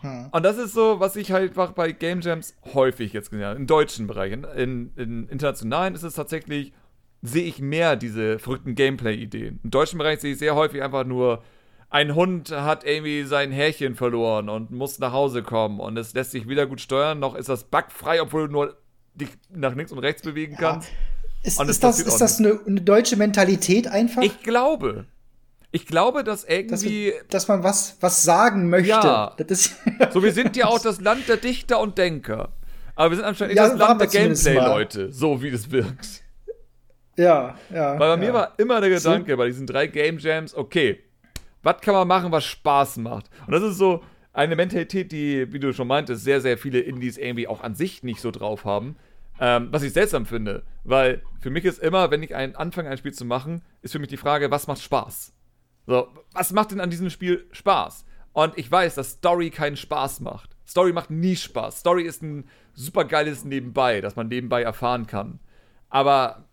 Hm. 0.00 0.29
Und 0.33 0.42
das 0.42 0.59
ist 0.59 0.74
so, 0.74 1.00
was 1.00 1.16
ich 1.16 1.33
halt 1.33 1.53
einfach 1.53 1.72
bei 1.72 1.92
Game 1.92 2.20
Jams 2.20 2.55
häufig 2.74 3.14
jetzt 3.14 3.31
gesehen 3.31 3.46
habe, 3.46 3.57
im 3.57 3.66
deutschen 3.66 4.07
Bereich. 4.07 4.35
In, 4.35 4.44
in, 4.44 4.92
in 4.96 5.29
internationalen 5.29 5.94
ist 5.94 6.03
es 6.03 6.12
tatsächlich, 6.12 6.74
sehe 7.22 7.44
ich 7.44 7.59
mehr 7.59 7.96
diese 7.96 8.38
verrückten 8.38 8.74
Gameplay-Ideen. 8.74 9.61
Im 9.64 9.70
deutschen 9.70 9.96
Bereich 9.96 10.20
sehe 10.20 10.33
ich 10.33 10.38
sehr 10.38 10.55
häufig 10.55 10.83
einfach 10.83 11.07
nur 11.07 11.42
ein 11.90 12.14
Hund 12.14 12.51
hat 12.51 12.85
irgendwie 12.85 13.25
sein 13.25 13.53
Härchen 13.53 13.94
verloren 13.94 14.49
und 14.49 14.70
muss 14.70 14.99
nach 14.99 15.12
Hause 15.12 15.42
kommen 15.42 15.81
und 15.81 15.97
es 15.97 16.14
lässt 16.14 16.33
sich 16.33 16.49
weder 16.49 16.66
gut 16.66 16.81
steuern, 16.81 17.18
noch 17.18 17.35
ist 17.35 17.49
das 17.49 17.64
bugfrei, 17.64 18.20
obwohl 18.20 18.47
du 18.47 18.53
nur 18.53 18.77
dich 19.14 19.29
nach 19.51 19.75
links 19.75 19.92
und 19.92 19.99
rechts 19.99 20.23
bewegen 20.23 20.57
kannst. 20.59 20.88
Ja. 20.88 20.94
Ist, 21.44 21.61
ist 21.61 21.85
das, 21.85 22.01
ist 22.01 22.20
das 22.20 22.38
eine, 22.38 22.59
eine, 22.66 22.81
deutsche 22.81 23.16
Mentalität 23.16 23.87
einfach? 23.87 24.23
Ich 24.23 24.42
glaube. 24.42 25.05
Ich 25.73 25.87
glaube, 25.87 26.25
dass 26.25 26.44
irgendwie. 26.44 27.11
Dass, 27.11 27.29
dass 27.29 27.49
man 27.49 27.62
was, 27.62 27.99
was 28.01 28.23
sagen 28.23 28.70
möchte. 28.70 28.88
Ja. 28.88 29.37
so, 30.11 30.23
wir 30.23 30.33
sind 30.33 30.57
ja 30.57 30.66
auch 30.66 30.81
das 30.81 31.01
Land 31.01 31.29
der 31.29 31.37
Dichter 31.37 31.81
und 31.81 31.99
Denker. 31.99 32.53
Aber 32.94 33.11
wir 33.11 33.16
sind 33.16 33.27
anscheinend 33.27 33.57
ja, 33.57 33.68
das 33.68 33.79
Land 33.79 34.01
der 34.01 34.09
Gameplay-Leute, 34.09 35.12
so 35.12 35.42
wie 35.42 35.51
das 35.51 35.70
wirkt. 35.70 36.23
Ja, 37.16 37.57
ja. 37.70 37.99
Weil 37.99 37.99
bei 37.99 38.09
ja. 38.09 38.16
mir 38.16 38.33
war 38.33 38.55
immer 38.59 38.81
der 38.81 38.90
Gedanke 38.90 39.33
so. 39.33 39.37
bei 39.37 39.47
diesen 39.47 39.66
drei 39.66 39.87
Game 39.87 40.18
Jams, 40.18 40.55
okay, 40.55 41.01
was 41.64 41.81
kann 41.81 41.94
man 41.94 42.07
machen, 42.07 42.33
was 42.33 42.44
Spaß 42.44 42.98
macht? 42.98 43.31
Und 43.46 43.53
das 43.53 43.62
ist 43.62 43.79
so 43.79 44.03
eine 44.33 44.57
Mentalität, 44.57 45.12
die, 45.12 45.53
wie 45.53 45.59
du 45.59 45.72
schon 45.72 45.88
meintest, 45.88 46.24
sehr, 46.24 46.40
sehr 46.40 46.59
viele 46.59 46.81
Indies 46.81 47.16
irgendwie 47.16 47.48
auch 47.48 47.62
an 47.62 47.74
sich 47.74 48.03
nicht 48.03 48.20
so 48.20 48.31
drauf 48.31 48.64
haben. 48.64 48.96
Ähm, 49.40 49.68
was 49.72 49.83
ich 49.83 49.92
seltsam 49.92 50.27
finde, 50.27 50.62
weil 50.85 51.22
für 51.40 51.50
mich 51.50 51.64
ist 51.64 51.81
immer, 51.81 52.12
wenn 52.12 52.22
ich 52.22 52.37
ein, 52.37 52.55
anfange, 52.55 52.88
ein 52.88 52.98
Spiel 52.98 53.12
zu 53.12 53.24
machen, 53.24 53.62
ist 53.83 53.90
für 53.90 53.98
mich 53.98 54.09
die 54.09 54.16
Frage, 54.16 54.50
was 54.53 54.68
macht 54.68 54.81
Spaß? 54.81 55.33
So, 55.87 56.09
was 56.33 56.53
macht 56.53 56.70
denn 56.70 56.81
an 56.81 56.90
diesem 56.90 57.11
Spiel 57.11 57.46
Spaß? 57.50 58.05
Und 58.33 58.57
ich 58.57 58.70
weiß, 58.70 58.94
dass 58.94 59.12
Story 59.12 59.50
keinen 59.50 59.77
Spaß 59.77 60.20
macht. 60.20 60.57
Story 60.66 60.92
macht 60.92 61.11
nie 61.11 61.37
Spaß. 61.37 61.81
Story 61.81 62.05
ist 62.05 62.22
ein 62.22 62.48
super 62.74 63.05
geiles 63.05 63.44
Nebenbei, 63.44 64.00
das 64.00 64.16
man 64.16 64.29
nebenbei 64.29 64.62
erfahren 64.62 65.07
kann. 65.07 65.40
Aber 65.88 66.44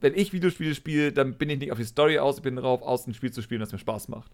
wenn 0.00 0.14
ich 0.14 0.32
Videospiele 0.32 0.74
spiele, 0.74 1.12
dann 1.12 1.36
bin 1.36 1.50
ich 1.50 1.58
nicht 1.58 1.72
auf 1.72 1.78
die 1.78 1.84
Story 1.84 2.18
aus, 2.18 2.38
ich 2.38 2.42
bin 2.42 2.56
darauf 2.56 2.82
aus, 2.82 3.06
ein 3.06 3.14
Spiel 3.14 3.32
zu 3.32 3.42
spielen, 3.42 3.60
das 3.60 3.72
mir 3.72 3.78
Spaß 3.78 4.08
macht. 4.08 4.32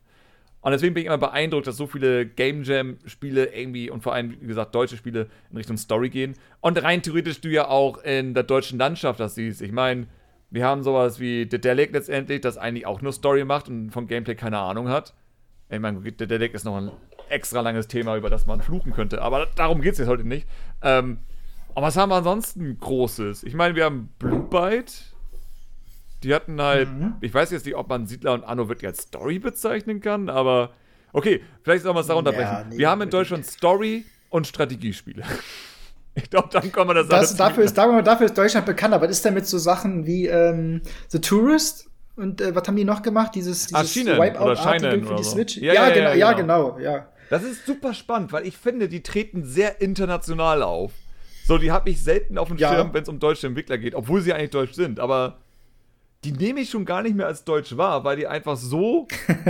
Und 0.61 0.73
deswegen 0.73 0.95
bin 0.95 1.03
ich 1.03 1.07
immer 1.07 1.19
beeindruckt, 1.19 1.67
dass 1.67 1.77
so 1.77 1.87
viele 1.87 2.27
Game 2.27 2.65
Jam-Spiele 2.65 3.55
irgendwie 3.55 3.89
und 3.89 4.03
vor 4.03 4.15
allem, 4.15 4.37
wie 4.41 4.47
gesagt, 4.47 4.75
deutsche 4.75 4.97
Spiele 4.97 5.29
in 5.51 5.57
Richtung 5.57 5.77
Story 5.77 6.11
gehen. 6.11 6.35
Und 6.61 6.83
rein 6.83 7.03
theoretisch 7.03 7.41
du 7.41 7.49
ja 7.49 7.69
auch 7.69 7.99
in 7.99 8.35
der 8.35 8.43
deutschen 8.43 8.79
Landschaft 8.79 9.21
das 9.21 9.37
siehst. 9.37 9.63
Ich 9.63 9.73
meine, 9.73 10.09
wir 10.51 10.65
haben 10.65 10.83
sowas 10.83 11.21
wie 11.21 11.47
The 11.49 11.61
Delic 11.61 11.93
letztendlich, 11.93 12.41
das 12.41 12.59
eigentlich 12.59 12.87
auch 12.87 13.01
nur 13.01 13.13
Story 13.13 13.45
macht 13.45 13.69
und 13.69 13.91
von 13.91 14.07
Gameplay 14.07 14.35
keine 14.35 14.59
Ahnung 14.59 14.89
hat. 14.89 15.15
Ich 15.69 15.81
meine, 15.81 16.01
The 16.03 16.27
Delic 16.27 16.55
ist 16.55 16.65
noch 16.65 16.77
ein 16.77 16.91
extra 17.29 17.61
langes 17.61 17.89
Thema, 17.89 18.17
über 18.17 18.31
das 18.31 18.47
man 18.47 18.61
fluchen 18.61 18.93
könnte, 18.93 19.21
aber 19.23 19.47
darum 19.57 19.81
geht 19.81 19.93
es 19.93 19.99
jetzt 19.99 20.09
heute 20.09 20.27
nicht. 20.27 20.47
Ähm, 20.83 21.19
aber 21.75 21.89
was 21.89 21.97
haben 21.97 22.11
wir 22.11 22.17
ansonsten 22.17 22.79
Großes? 22.79 23.43
Ich 23.43 23.55
meine, 23.55 23.75
wir 23.75 23.85
haben 23.85 24.09
Blue 24.19 24.41
Byte, 24.41 25.16
die 26.23 26.35
hatten 26.35 26.61
halt, 26.61 26.89
mhm. 26.89 27.15
ich 27.21 27.33
weiß 27.33 27.51
jetzt 27.51 27.67
nicht, 27.67 27.77
ob 27.77 27.89
man 27.89 28.07
Siedler 28.07 28.33
und 28.35 28.45
Anno 28.45 28.69
wirklich 28.69 28.89
als 28.89 29.03
Story 29.03 29.39
bezeichnen 29.39 30.01
kann, 30.01 30.29
aber 30.29 30.71
okay, 31.13 31.43
vielleicht 31.63 31.85
soll 31.85 31.95
man 31.95 32.03
es 32.03 32.09
darunter 32.09 32.33
ja, 32.33 32.39
brechen. 32.39 32.71
Nee, 32.71 32.79
wir 32.79 32.91
haben 32.91 33.03
in 33.03 33.11
Deutschland 33.11 33.47
Story 33.47 34.05
und 34.31 34.47
Strategiespiele. 34.47 35.23
Ich 36.19 36.31
glaube, 36.31 36.49
dann 36.51 36.73
kann 36.73 36.87
man 36.87 36.97
das, 36.97 37.09
das 37.09 37.37
dafür 37.37 37.63
ist, 37.63 37.77
dafür 37.77 38.25
ist 38.25 38.39
Deutschland 38.39 38.65
bekannt, 38.65 38.95
aber 38.95 39.05
was 39.05 39.17
ist 39.17 39.25
denn 39.27 39.35
mit 39.35 39.47
so 39.47 39.59
Sachen 39.59 40.07
wie 40.07 40.27
ähm, 40.27 40.81
The 41.09 41.21
Tourist? 41.21 41.91
Und 42.17 42.41
äh, 42.41 42.55
was 42.55 42.67
haben 42.67 42.77
die 42.77 42.85
noch 42.85 43.03
gemacht? 43.03 43.35
Dieses, 43.35 43.75
ah, 43.75 43.83
dieses 43.83 44.09
ah, 44.09 44.19
Wipeout-artige 44.19 45.05
für 45.05 45.15
die 45.17 45.23
so. 45.23 45.33
Switch? 45.33 45.59
Ja, 45.59 45.75
ja, 45.75 45.89
ja, 45.89 45.95
genau, 45.95 46.13
ja, 46.15 46.33
genau. 46.33 46.73
genau, 46.73 46.79
ja. 46.79 47.09
Das 47.29 47.43
ist 47.43 47.67
super 47.67 47.93
spannend, 47.93 48.33
weil 48.33 48.47
ich 48.47 48.57
finde, 48.57 48.89
die 48.89 49.03
treten 49.03 49.45
sehr 49.45 49.83
international 49.83 50.63
auf. 50.63 50.93
So, 51.45 51.59
die 51.59 51.71
habe 51.71 51.91
ich 51.91 52.03
selten 52.03 52.39
auf 52.39 52.49
dem 52.49 52.57
ja. 52.57 52.73
Schirm, 52.73 52.95
wenn 52.95 53.03
es 53.03 53.09
um 53.11 53.19
deutsche 53.19 53.47
Entwickler 53.47 53.77
geht, 53.77 53.95
obwohl 53.95 54.23
sie 54.23 54.33
eigentlich 54.33 54.51
deutsch 54.51 54.73
sind, 54.73 54.99
aber 54.99 55.39
die 56.27 56.33
nehme 56.33 56.61
ich 56.61 56.71
schon 56.71 56.85
gar 56.85 57.03
nicht 57.03 57.15
mehr 57.15 57.29
als 57.29 57.45
deutsch 57.45 57.77
wahr, 57.77 58.03
weil 58.03 58.17
die 58.17 58.27
einfach 58.27 58.57
so 58.57 59.07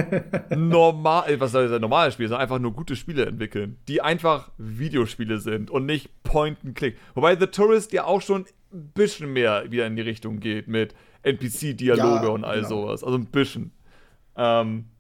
normal, 0.55 1.31
äh, 1.31 1.41
was 1.41 1.53
soll 1.53 1.69
das 1.69 1.81
normale 1.81 2.13
Spiel, 2.13 2.29
sondern 2.29 2.43
einfach 2.43 2.59
nur 2.59 2.75
gute 2.75 2.97
Spiele 2.97 3.25
entwickeln, 3.25 3.79
die 3.89 4.03
einfach 4.03 4.51
Videospiele 4.59 5.39
sind 5.39 5.71
und 5.71 5.87
nicht 5.87 6.11
Point 6.23 6.59
and 6.65 6.77
Click. 6.77 6.99
Wobei 7.15 7.35
The 7.37 7.47
Tourist 7.47 7.95
ja 7.95 8.05
auch 8.05 8.21
schon 8.21 8.45
ein 8.75 8.91
bisschen 8.95 9.33
mehr 9.33 9.71
wieder 9.71 9.87
in 9.87 9.97
die 9.97 10.03
Richtung 10.03 10.39
geht 10.39 10.69
mit 10.69 10.95
NPC-Dialoge 11.23 12.27
ja, 12.27 12.33
und 12.33 12.45
all 12.45 12.57
genau. 12.57 12.69
sowas. 12.69 13.03
Also 13.03 13.17
ein 13.17 13.27
bisschen. 13.27 13.73
Ähm, 14.37 14.91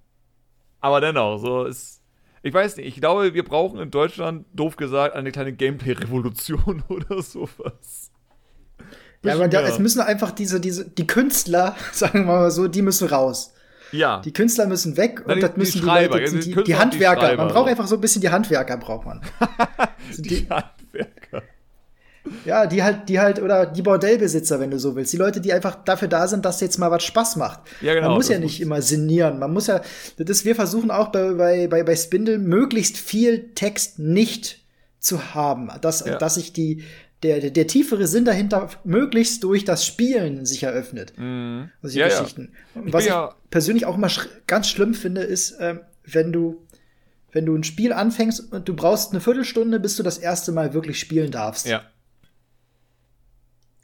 aber 0.80 1.02
dennoch, 1.02 1.36
so 1.36 1.64
ist. 1.64 2.02
ich 2.42 2.54
weiß 2.54 2.78
nicht, 2.78 2.86
ich 2.86 3.00
glaube, 3.02 3.34
wir 3.34 3.44
brauchen 3.44 3.80
in 3.80 3.90
Deutschland, 3.90 4.46
doof 4.54 4.76
gesagt, 4.76 5.14
eine 5.14 5.30
kleine 5.30 5.52
Gameplay-Revolution 5.52 6.84
oder 6.88 7.20
sowas. 7.22 8.10
Ja, 9.22 9.34
aber 9.34 9.48
da, 9.48 9.62
es 9.62 9.78
müssen 9.78 10.00
einfach 10.00 10.30
diese, 10.30 10.60
diese, 10.60 10.84
die 10.88 11.06
Künstler, 11.06 11.74
sagen 11.92 12.20
wir 12.20 12.26
mal 12.26 12.50
so, 12.50 12.68
die 12.68 12.82
müssen 12.82 13.08
raus. 13.08 13.52
Ja. 13.92 14.20
Die 14.24 14.32
Künstler 14.32 14.66
müssen 14.66 14.96
weg 14.96 15.22
Na, 15.26 15.32
und 15.34 15.36
die- 15.38 15.46
das 15.46 15.56
müssen 15.56 15.80
die 15.80 15.86
Leute, 15.86 16.18
die, 16.24 16.54
die 16.54 16.62
die, 16.64 16.74
Handwerker. 16.76 17.36
Man 17.36 17.48
braucht 17.48 17.68
einfach 17.70 17.86
so 17.86 17.94
ein 17.96 18.00
bisschen 18.00 18.20
die 18.20 18.30
Handwerker, 18.30 18.76
braucht 18.76 19.06
man. 19.06 19.20
die 20.18 20.46
Handwerker. 20.50 21.42
Ja, 22.44 22.66
die 22.66 22.82
halt, 22.82 23.08
die 23.08 23.20
halt, 23.20 23.40
oder 23.40 23.66
die 23.66 23.82
Bordellbesitzer, 23.82 24.58
wenn 24.58 24.72
du 24.72 24.80
so 24.80 24.96
willst. 24.96 25.12
Die 25.12 25.16
Leute, 25.16 25.40
die 25.40 25.52
einfach 25.52 25.76
dafür 25.84 26.08
da 26.08 26.26
sind, 26.26 26.44
dass 26.44 26.60
jetzt 26.60 26.76
mal 26.76 26.90
was 26.90 27.04
Spaß 27.04 27.36
macht. 27.36 27.60
Ja, 27.80 27.94
genau, 27.94 28.08
Man 28.08 28.16
muss 28.16 28.28
ja 28.28 28.40
nicht 28.40 28.58
muss- 28.58 28.66
immer 28.66 28.82
sinnieren. 28.82 29.38
Man 29.38 29.52
muss 29.52 29.68
ja, 29.68 29.80
das 30.18 30.28
ist, 30.38 30.44
wir 30.44 30.56
versuchen 30.56 30.90
auch 30.90 31.08
bei, 31.12 31.34
bei, 31.34 31.68
bei, 31.68 31.84
bei 31.84 31.94
Spindle 31.94 32.38
möglichst 32.38 32.96
viel 32.96 33.52
Text 33.54 34.00
nicht 34.00 34.64
zu 34.98 35.34
haben. 35.36 35.70
Dass, 35.80 36.04
Ja. 36.04 36.18
dass 36.18 36.34
sich 36.34 36.52
die, 36.52 36.82
der, 37.22 37.40
der, 37.40 37.50
der 37.50 37.66
tiefere 37.66 38.06
Sinn 38.06 38.24
dahinter 38.24 38.68
möglichst 38.84 39.42
durch 39.42 39.64
das 39.64 39.86
Spielen 39.86 40.44
sich 40.44 40.62
eröffnet. 40.62 41.14
Mhm. 41.16 41.70
solche 41.82 42.00
Ja, 42.00 42.08
ja. 42.08 42.18
Geschichten. 42.20 42.52
Ich 42.84 42.92
was 42.92 43.04
ich 43.04 43.10
ja- 43.10 43.34
persönlich 43.50 43.86
auch 43.86 43.96
immer 43.96 44.08
sch 44.08 44.28
ganz 44.46 44.68
schlimm 44.68 44.94
finde, 44.94 45.22
ist, 45.22 45.56
ähm, 45.60 45.80
wenn 46.04 46.32
du 46.32 46.62
wenn 47.32 47.44
du 47.44 47.54
ein 47.54 47.64
Spiel 47.64 47.92
anfängst 47.92 48.50
und 48.52 48.66
du 48.66 48.74
brauchst 48.74 49.10
eine 49.12 49.20
Viertelstunde, 49.20 49.78
bis 49.78 49.96
du 49.96 50.02
das 50.02 50.16
erste 50.16 50.52
Mal 50.52 50.72
wirklich 50.72 50.98
spielen 50.98 51.30
darfst. 51.30 51.66
Ja. 51.66 51.82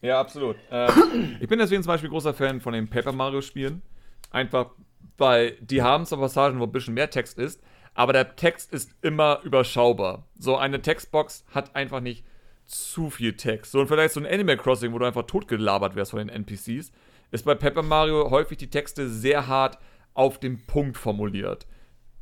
Ja, 0.01 0.21
absolut. 0.21 0.57
Ähm, 0.71 1.37
ich 1.41 1.49
bin 1.49 1.59
deswegen 1.59 1.83
zum 1.83 1.89
Beispiel 1.93 2.11
großer 2.11 2.35
Fan 2.35 2.61
von 2.61 2.73
den 2.73 2.89
Paper 2.89 3.13
Mario 3.13 3.41
Spielen. 3.41 3.83
Einfach, 4.31 4.71
weil 5.19 5.53
die 5.61 5.83
haben 5.83 6.07
zwar 6.07 6.19
Passagen, 6.21 6.59
wo 6.61 6.65
ein 6.65 6.73
bisschen 6.73 6.95
mehr 6.95 7.11
Text 7.11 7.39
ist, 7.39 7.61
aber 7.95 8.13
der 8.13 8.37
Text 8.37 8.73
ist 8.73 8.91
immer 9.03 9.41
überschaubar. 9.45 10.27
So 10.39 10.57
eine 10.57 10.81
Textbox 10.81 11.45
hat 11.51 11.77
einfach 11.77 12.01
nicht 12.01 12.25
zu 12.73 13.11
viel 13.11 13.37
Text. 13.37 13.73
So 13.73 13.81
und 13.81 13.89
vielleicht 13.89 14.15
so 14.15 14.21
ein 14.21 14.27
Animal 14.27 14.57
Crossing, 14.57 14.93
wo 14.93 14.99
du 14.99 15.05
einfach 15.05 15.27
totgelabert 15.27 15.95
wärst 15.95 16.13
von 16.13 16.19
den 16.19 16.29
NPCs, 16.29 16.93
ist 17.31 17.45
bei 17.45 17.55
Paper 17.55 17.83
Mario 17.83 18.31
häufig 18.31 18.59
die 18.59 18.71
Texte 18.71 19.09
sehr 19.09 19.47
hart 19.47 19.79
auf 20.15 20.39
den 20.39 20.67
Punkt 20.67 20.97
formuliert. 20.97 21.67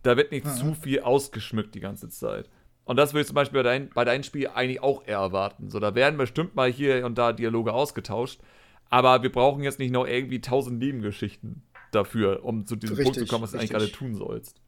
Da 0.03 0.16
wird 0.16 0.32
nicht 0.32 0.48
zu 0.48 0.74
viel 0.74 1.01
ausgeschmückt 1.01 1.74
die 1.74 1.80
ganze 1.80 2.09
Zeit. 2.09 2.48
Und 2.84 2.96
das 2.96 3.12
würde 3.12 3.22
ich 3.22 3.26
zum 3.26 3.34
Beispiel 3.34 3.62
bei, 3.62 3.68
dein, 3.68 3.90
bei 3.90 4.05
deinem 4.05 4.22
Spiel 4.22 4.48
eigentlich 4.48 4.82
auch 4.82 5.07
eher 5.07 5.18
erwarten. 5.18 5.70
So, 5.70 5.78
da 5.78 5.94
werden 5.94 6.16
bestimmt 6.16 6.55
mal 6.55 6.70
hier 6.70 7.05
und 7.05 7.18
da 7.18 7.32
Dialoge 7.32 7.72
ausgetauscht, 7.72 8.40
aber 8.88 9.22
wir 9.22 9.30
brauchen 9.30 9.62
jetzt 9.62 9.78
nicht 9.78 9.92
noch 9.92 10.07
irgendwie 10.07 10.40
tausend 10.40 10.78
Nebengeschichten 10.78 11.62
dafür, 11.92 12.44
um 12.44 12.66
zu 12.66 12.76
diesem 12.76 12.96
Punkt 12.96 13.14
zu 13.14 13.20
Richtig, 13.20 13.28
kommen, 13.30 13.44
was 13.44 13.53
du 13.53 13.59
eigentlich 13.59 13.70
gerade 13.70 13.84
richtig. 13.84 13.98
tun 13.98 14.14
sollst. 14.14 14.61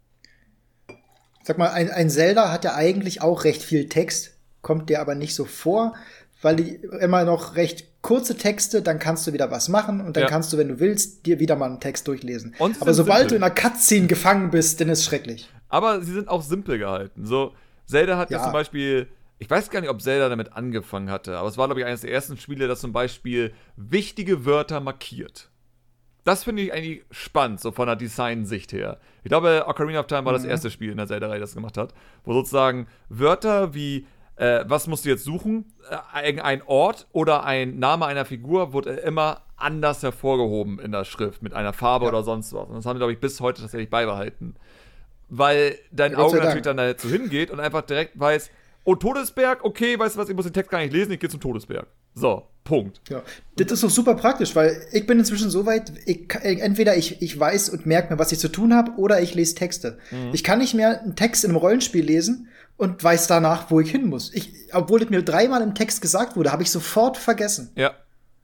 Sag 1.43 1.59
mal, 1.59 1.71
ein, 1.71 1.91
ein 1.91 2.11
Zelda 2.11 2.53
hat 2.53 2.65
ja 2.65 2.75
eigentlich 2.75 3.21
auch 3.21 3.45
recht 3.45 3.63
viel 3.63 3.89
Text, 3.89 4.32
kommt 4.63 4.89
dir 4.89 5.01
aber 5.01 5.15
nicht 5.15 5.35
so 5.35 5.45
vor, 5.45 5.95
weil 6.41 6.57
die 6.57 6.77
immer 7.01 7.25
noch 7.25 7.57
recht 7.57 7.87
kurze 8.03 8.37
Texte, 8.37 8.83
dann 8.83 8.99
kannst 8.99 9.27
du 9.27 9.33
wieder 9.33 9.51
was 9.51 9.69
machen 9.69 10.01
und 10.01 10.17
dann 10.17 10.25
Ja. 10.25 10.29
kannst 10.29 10.53
du, 10.53 10.59
wenn 10.59 10.69
du 10.69 10.81
willst, 10.81 11.25
dir 11.27 11.39
wieder 11.39 11.55
mal 11.55 11.67
einen 11.67 11.79
Text 11.81 12.09
durchlesen. 12.09 12.55
Aber 12.59 12.95
sobald 12.95 13.21
simpel. 13.21 13.29
du 13.29 13.35
in 13.37 13.43
einer 13.45 13.55
Cutscene 13.55 14.07
gefangen 14.09 14.51
bist, 14.51 14.81
dann 14.81 14.89
ist 14.89 15.01
es 15.01 15.05
schrecklich. 15.05 15.49
Aber 15.69 16.01
sie 16.01 16.13
sind 16.13 16.29
auch 16.29 16.43
simpel 16.43 16.79
gehalten. 16.79 17.25
So, 17.25 17.55
Zelda 17.87 18.17
hat 18.17 18.31
ja. 18.31 18.39
Ja. 18.39 18.45
zum 18.45 18.53
Beispiel, 18.53 19.07
ich 19.39 19.49
weiß 19.49 19.71
gar 19.71 19.81
nicht, 19.81 19.91
ob 19.91 20.03
Zelda 20.03 20.29
damit 20.29 20.53
angefangen 20.55 21.11
hatte, 21.11 21.37
aber 21.39 21.49
es 21.49 21.57
war, 21.59 21.67
glaube 21.69 21.81
ich, 21.81 21.87
eines 21.87 22.01
der 22.01 22.11
ersten 22.13 22.37
Spiele, 22.37 22.67
das 22.67 22.81
zum 22.81 22.93
Beispiel 22.93 23.53
wichtige 23.77 24.45
Wörter 24.45 24.81
markiert. 24.81 25.49
Das 26.25 26.45
finde 26.45 26.63
ich 26.63 26.73
eigentlich 26.73 27.03
spannend, 27.11 27.61
so 27.61 27.73
von 27.73 27.87
der 27.87 27.97
Design-Sicht 27.97 28.73
her. 28.73 28.99
Ich 29.25 29.29
glaube, 29.29 29.65
Ocarina 29.67 30.01
of 30.01 30.07
Time 30.07 30.25
war 30.25 30.33
das 30.33 30.45
erste 30.45 30.71
Spiel 30.71 30.91
in 30.91 30.97
der 30.97 31.07
Zelda-Reihe, 31.09 31.41
das 31.41 31.55
gemacht 31.55 31.77
hat, 31.77 31.95
wo 32.25 32.33
sozusagen 32.33 32.87
Wörter 33.09 33.75
wie, 33.75 34.07
äh, 34.43 34.65
was 34.67 34.87
musst 34.87 35.05
du 35.05 35.09
jetzt 35.11 35.25
suchen, 35.25 35.73
äh, 36.15 36.41
ein 36.41 36.63
Ort 36.67 37.07
oder 37.13 37.45
ein 37.45 37.79
Name 37.79 38.07
einer 38.07 38.25
Figur 38.25 38.73
wurde 38.73 38.91
immer 38.95 39.43
anders 39.57 40.03
hervorgehoben 40.03 40.79
in 40.81 40.91
der 40.93 41.05
Schrift, 41.05 41.43
mit 41.43 41.55
einer 41.55 41.73
Farbe 41.73 42.07
oder 42.07 42.23
sonst 42.25 42.53
was. 42.53 42.69
Und 42.69 42.75
das 42.77 42.87
haben 42.87 42.97
sie, 42.97 42.99
glaube 43.01 43.13
ich, 43.13 43.21
bis 43.21 43.41
heute 43.41 43.63
tatsächlich 43.63 43.91
beibehalten 43.91 44.57
weil 45.35 45.79
dein 45.91 46.13
Ja, 46.13 46.19
Auge 46.19 46.37
natürlich 46.39 46.63
dann 46.63 46.77
dazu 46.77 47.09
hingeht 47.09 47.51
und 47.51 47.59
einfach 47.59 47.81
direkt 47.83 48.21
weiß, 48.21 48.51
oh, 48.85 48.95
Todesberg, 48.95 49.65
okay, 49.65 49.99
weißt 49.99 50.15
du 50.17 50.21
was, 50.21 50.29
ich 50.29 50.35
muss 50.37 50.45
den 50.45 50.53
Text 50.53 50.71
gar 50.71 50.81
nicht 50.81 50.93
lesen, 50.93 51.11
ich 51.13 51.21
gehe 51.21 51.31
zum 51.31 51.41
Todesberg. 51.41 51.87
So, 52.15 52.43
Punkt. 52.65 53.01
Ja. 53.09 53.23
Das 53.57 53.73
ist 53.73 53.83
doch 53.83 53.89
super 53.89 54.15
praktisch, 54.15 54.55
weil 54.55 54.77
ich 54.93 55.07
bin 55.07 55.19
inzwischen 55.19 55.49
so 55.49 55.65
weit, 55.65 55.91
ich, 56.05 56.29
kann- 56.29 56.43
entweder 56.43 56.99
ich, 56.99 57.23
ich 57.23 57.39
weiß 57.41 57.71
und 57.71 57.87
merke 57.87 58.13
mir, 58.13 58.19
was 58.19 58.31
ich 58.33 58.39
zu 58.41 58.49
tun 58.49 58.75
habe, 58.75 58.93
oder 58.99 59.23
ich 59.23 59.35
lese 59.35 59.55
Texte. 59.55 59.97
Mhm. 60.11 60.31
Ich 60.35 60.45
kann 60.45 60.59
nicht 60.59 60.75
mehr 60.75 61.01
einen 61.01 61.17
Text 61.17 61.45
in 61.45 61.51
einem 61.51 61.57
Rollenspiel 61.57 62.05
lesen 62.05 62.49
und 62.77 63.03
weiß 63.03 63.27
danach, 63.27 63.71
wo 63.71 63.81
ich 63.81 63.91
hin 63.91 64.07
muss. 64.07 64.33
Ich, 64.35 64.53
obwohl 64.73 65.03
es 65.03 65.11
mir 65.11 65.23
dreimal 65.23 65.63
im 65.63 65.75
Text 65.75 66.03
gesagt 66.03 66.37
wurde, 66.37 66.53
habe 66.53 66.63
ich 66.63 66.71
sofort 66.71 67.17
vergessen. 67.17 67.71
Ja. 67.77 67.93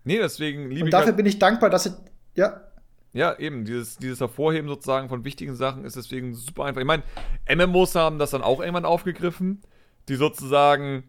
Nee, 0.05 0.19
deswegen 0.19 0.71
liebe 0.71 0.83
Und 0.83 0.89
ich 0.89 0.93
dafür 0.93 1.07
halt, 1.07 1.17
bin 1.17 1.27
ich 1.27 1.39
dankbar, 1.39 1.71
dass 1.71 1.87
es, 1.87 1.93
ja, 2.35 2.69
ja, 3.13 3.39
eben, 3.39 3.65
dieses, 3.65 3.97
dieses 3.97 4.21
Hervorheben 4.21 4.69
sozusagen 4.69 5.09
von 5.09 5.25
wichtigen 5.25 5.57
Sachen 5.57 5.85
ist 5.85 5.97
deswegen 5.97 6.35
super 6.35 6.65
einfach. 6.65 6.81
Ich 6.81 6.87
meine, 6.87 7.03
MMOs 7.53 7.95
haben 7.95 8.19
das 8.19 8.31
dann 8.31 8.43
auch 8.43 8.61
irgendwann 8.61 8.85
aufgegriffen, 8.85 9.63
die 10.09 10.17
sozusagen 10.17 11.05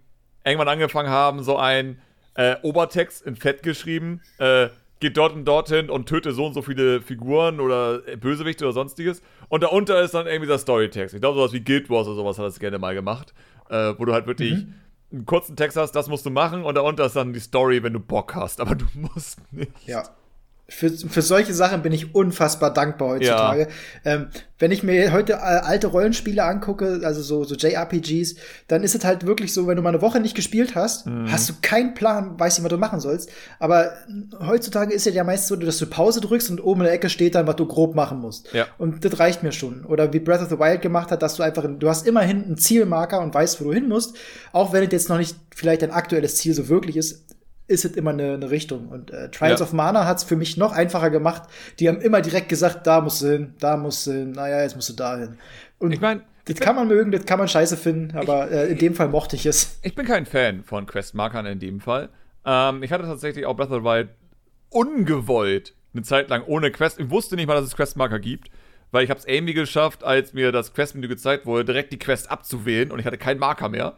irgendwann 0.45 0.69
angefangen 0.69 1.09
haben, 1.09 1.43
so 1.43 1.57
ein 1.57 2.01
äh, 2.35 2.55
Obertext 2.61 3.21
in 3.21 3.35
Fett 3.35 3.63
geschrieben, 3.63 4.21
äh, 4.37 4.69
geht 4.99 5.17
dort 5.17 5.33
und 5.33 5.45
dorthin 5.45 5.89
und 5.89 6.07
töte 6.07 6.31
so 6.33 6.45
und 6.45 6.53
so 6.53 6.61
viele 6.61 7.01
Figuren 7.01 7.59
oder 7.59 7.99
Bösewichte 8.17 8.65
oder 8.65 8.73
sonstiges. 8.73 9.21
Und 9.47 9.63
darunter 9.63 10.01
ist 10.01 10.13
dann 10.13 10.27
irgendwie 10.27 10.47
der 10.47 10.57
Storytext. 10.57 11.15
Ich 11.15 11.21
glaube, 11.21 11.37
sowas 11.37 11.53
wie 11.53 11.61
Guild 11.61 11.89
Wars 11.89 12.07
oder 12.07 12.17
sowas 12.17 12.37
hat 12.37 12.45
das 12.45 12.59
gerne 12.59 12.79
mal 12.79 12.93
gemacht, 12.93 13.33
äh, 13.69 13.93
wo 13.97 14.05
du 14.05 14.13
halt 14.13 14.27
wirklich 14.27 14.65
einen 15.11 15.25
kurzen 15.25 15.55
Text 15.55 15.77
hast, 15.77 15.93
das 15.93 16.07
musst 16.07 16.25
du 16.25 16.29
machen 16.29 16.63
und 16.63 16.75
darunter 16.75 17.05
ist 17.05 17.15
dann 17.15 17.33
die 17.33 17.39
Story, 17.39 17.81
wenn 17.81 17.93
du 17.93 17.99
Bock 17.99 18.35
hast, 18.35 18.61
aber 18.61 18.75
du 18.75 18.85
musst 18.93 19.39
nicht. 19.51 19.71
Ja. 19.87 20.03
Für, 20.69 20.89
für 20.91 21.21
solche 21.21 21.53
Sachen 21.53 21.81
bin 21.81 21.91
ich 21.91 22.13
unfassbar 22.15 22.71
dankbar 22.73 23.09
heutzutage. 23.09 23.67
Ähm, 24.05 24.27
wenn 24.59 24.71
ich 24.71 24.83
mir 24.83 25.11
heute 25.13 25.33
äh, 25.33 25.35
alte 25.37 25.87
Rollenspiele 25.87 26.43
angucke, 26.43 27.01
also 27.03 27.21
so, 27.21 27.43
so 27.45 27.55
JRPGs, 27.55 28.35
dann 28.67 28.83
ist 28.83 28.93
es 28.93 29.03
halt 29.05 29.25
wirklich 29.25 29.53
so, 29.53 29.67
wenn 29.67 29.77
du 29.77 29.81
mal 29.81 29.89
eine 29.89 30.01
Woche 30.01 30.19
nicht 30.19 30.35
gespielt 30.35 30.75
hast, 30.75 31.05
Mhm. 31.07 31.31
hast 31.31 31.49
du 31.49 31.53
keinen 31.61 31.93
Plan, 31.93 32.39
weißt 32.39 32.59
nicht, 32.59 32.65
was 32.65 32.69
du 32.69 32.77
machen 32.77 32.99
sollst. 32.99 33.29
Aber 33.57 33.93
heutzutage 34.45 34.93
ist 34.93 35.07
es 35.07 35.13
ja 35.13 35.23
meist 35.23 35.47
so, 35.47 35.55
dass 35.55 35.77
du 35.77 35.85
Pause 35.87 36.21
drückst 36.21 36.49
und 36.51 36.63
oben 36.63 36.81
in 36.81 36.85
der 36.85 36.93
Ecke 36.93 37.09
steht 37.09 37.35
dann, 37.35 37.47
was 37.47 37.55
du 37.55 37.65
grob 37.65 37.95
machen 37.95 38.19
musst. 38.19 38.51
Ja. 38.53 38.67
Und 38.77 39.03
das 39.05 39.19
reicht 39.19 39.43
mir 39.43 39.51
schon. 39.51 39.85
Oder 39.85 40.13
wie 40.13 40.19
Breath 40.19 40.41
of 40.41 40.49
the 40.49 40.59
Wild 40.59 40.81
gemacht 40.81 41.09
hat, 41.11 41.21
dass 41.21 41.35
du 41.35 41.43
einfach, 41.43 41.65
du 41.67 41.89
hast 41.89 42.05
immerhin 42.05 42.43
einen 42.43 42.57
Zielmarker 42.57 43.21
und 43.21 43.33
weißt, 43.33 43.59
wo 43.61 43.65
du 43.65 43.73
hin 43.73 43.87
musst. 43.87 44.15
Auch 44.51 44.73
wenn 44.73 44.83
es 44.83 44.91
jetzt 44.91 45.09
noch 45.09 45.17
nicht 45.17 45.35
vielleicht 45.55 45.81
dein 45.81 45.91
aktuelles 45.91 46.35
Ziel 46.35 46.53
so 46.53 46.67
wirklich 46.69 46.97
ist, 46.97 47.25
ist 47.69 47.85
es 47.85 47.91
immer 47.93 48.09
eine, 48.11 48.33
eine 48.33 48.49
Richtung. 48.51 48.89
Und 48.89 49.11
äh, 49.11 49.29
Trials 49.29 49.59
Ja. 49.59 49.65
of 49.65 49.73
Mana 49.73 50.05
hat 50.05 50.17
es 50.17 50.23
für 50.23 50.35
mich 50.35 50.57
noch 50.57 50.71
einfacher 50.73 51.09
gemacht. 51.09 51.43
Die 51.79 51.87
haben 51.87 52.01
immer 52.01 52.21
direkt 52.21 52.49
gesagt, 52.49 52.85
da 52.87 52.99
musst 53.01 53.21
du 53.21 53.27
hin, 53.27 53.53
da 53.59 53.77
musst 53.77 54.05
du 54.07 54.11
hin, 54.11 54.31
naja, 54.31 54.61
jetzt 54.61 54.75
musst 54.75 54.89
du 54.89 54.93
da 54.93 55.17
hin. 55.17 55.37
Und 55.77 55.91
Ich 55.91 56.01
meine, 56.01 56.21
das 56.45 56.59
kann 56.59 56.75
man 56.75 56.87
mögen, 56.87 57.11
das 57.11 57.25
kann 57.25 57.37
man 57.39 57.47
scheiße 57.47 57.77
finden, 57.77 58.17
aber 58.17 58.49
äh, 58.51 58.67
in 58.71 58.77
dem 58.79 58.95
Fall 58.95 59.07
mochte 59.07 59.35
ich 59.35 59.45
es. 59.45 59.79
Ich 59.83 59.93
bin 59.95 60.05
kein 60.05 60.25
Fan 60.25 60.63
von 60.63 60.85
Questmarkern 60.87 61.45
in 61.45 61.59
dem 61.59 61.79
Fall. 61.79 62.09
Ähm, 62.45 62.81
ich 62.83 62.91
hatte 62.91 63.03
tatsächlich 63.03 63.45
auch 63.45 63.55
Breath 63.55 63.69
of 63.69 63.77
the 63.77 63.83
Wild 63.83 64.09
ungewollt 64.69 65.73
eine 65.93 66.03
Zeit 66.03 66.29
lang 66.29 66.43
ohne 66.45 66.71
Quest. 66.71 66.99
Ich 66.99 67.09
wusste 67.09 67.35
nicht 67.35 67.47
mal, 67.47 67.55
dass 67.55 67.65
es 67.65 67.75
Questmarker 67.75 68.19
gibt, 68.19 68.49
weil 68.91 69.03
ich 69.03 69.09
habe 69.09 69.19
es 69.19 69.25
irgendwie 69.25 69.53
geschafft, 69.53 70.03
als 70.03 70.33
mir 70.33 70.51
das 70.51 70.73
Questmenü 70.73 71.07
gezeigt 71.07 71.45
wurde, 71.45 71.65
direkt 71.65 71.91
die 71.91 71.99
Quest 71.99 72.29
abzuwählen 72.31 72.91
und 72.91 72.99
ich 72.99 73.05
hatte 73.05 73.17
keinen 73.17 73.39
Marker 73.39 73.69
mehr. 73.69 73.93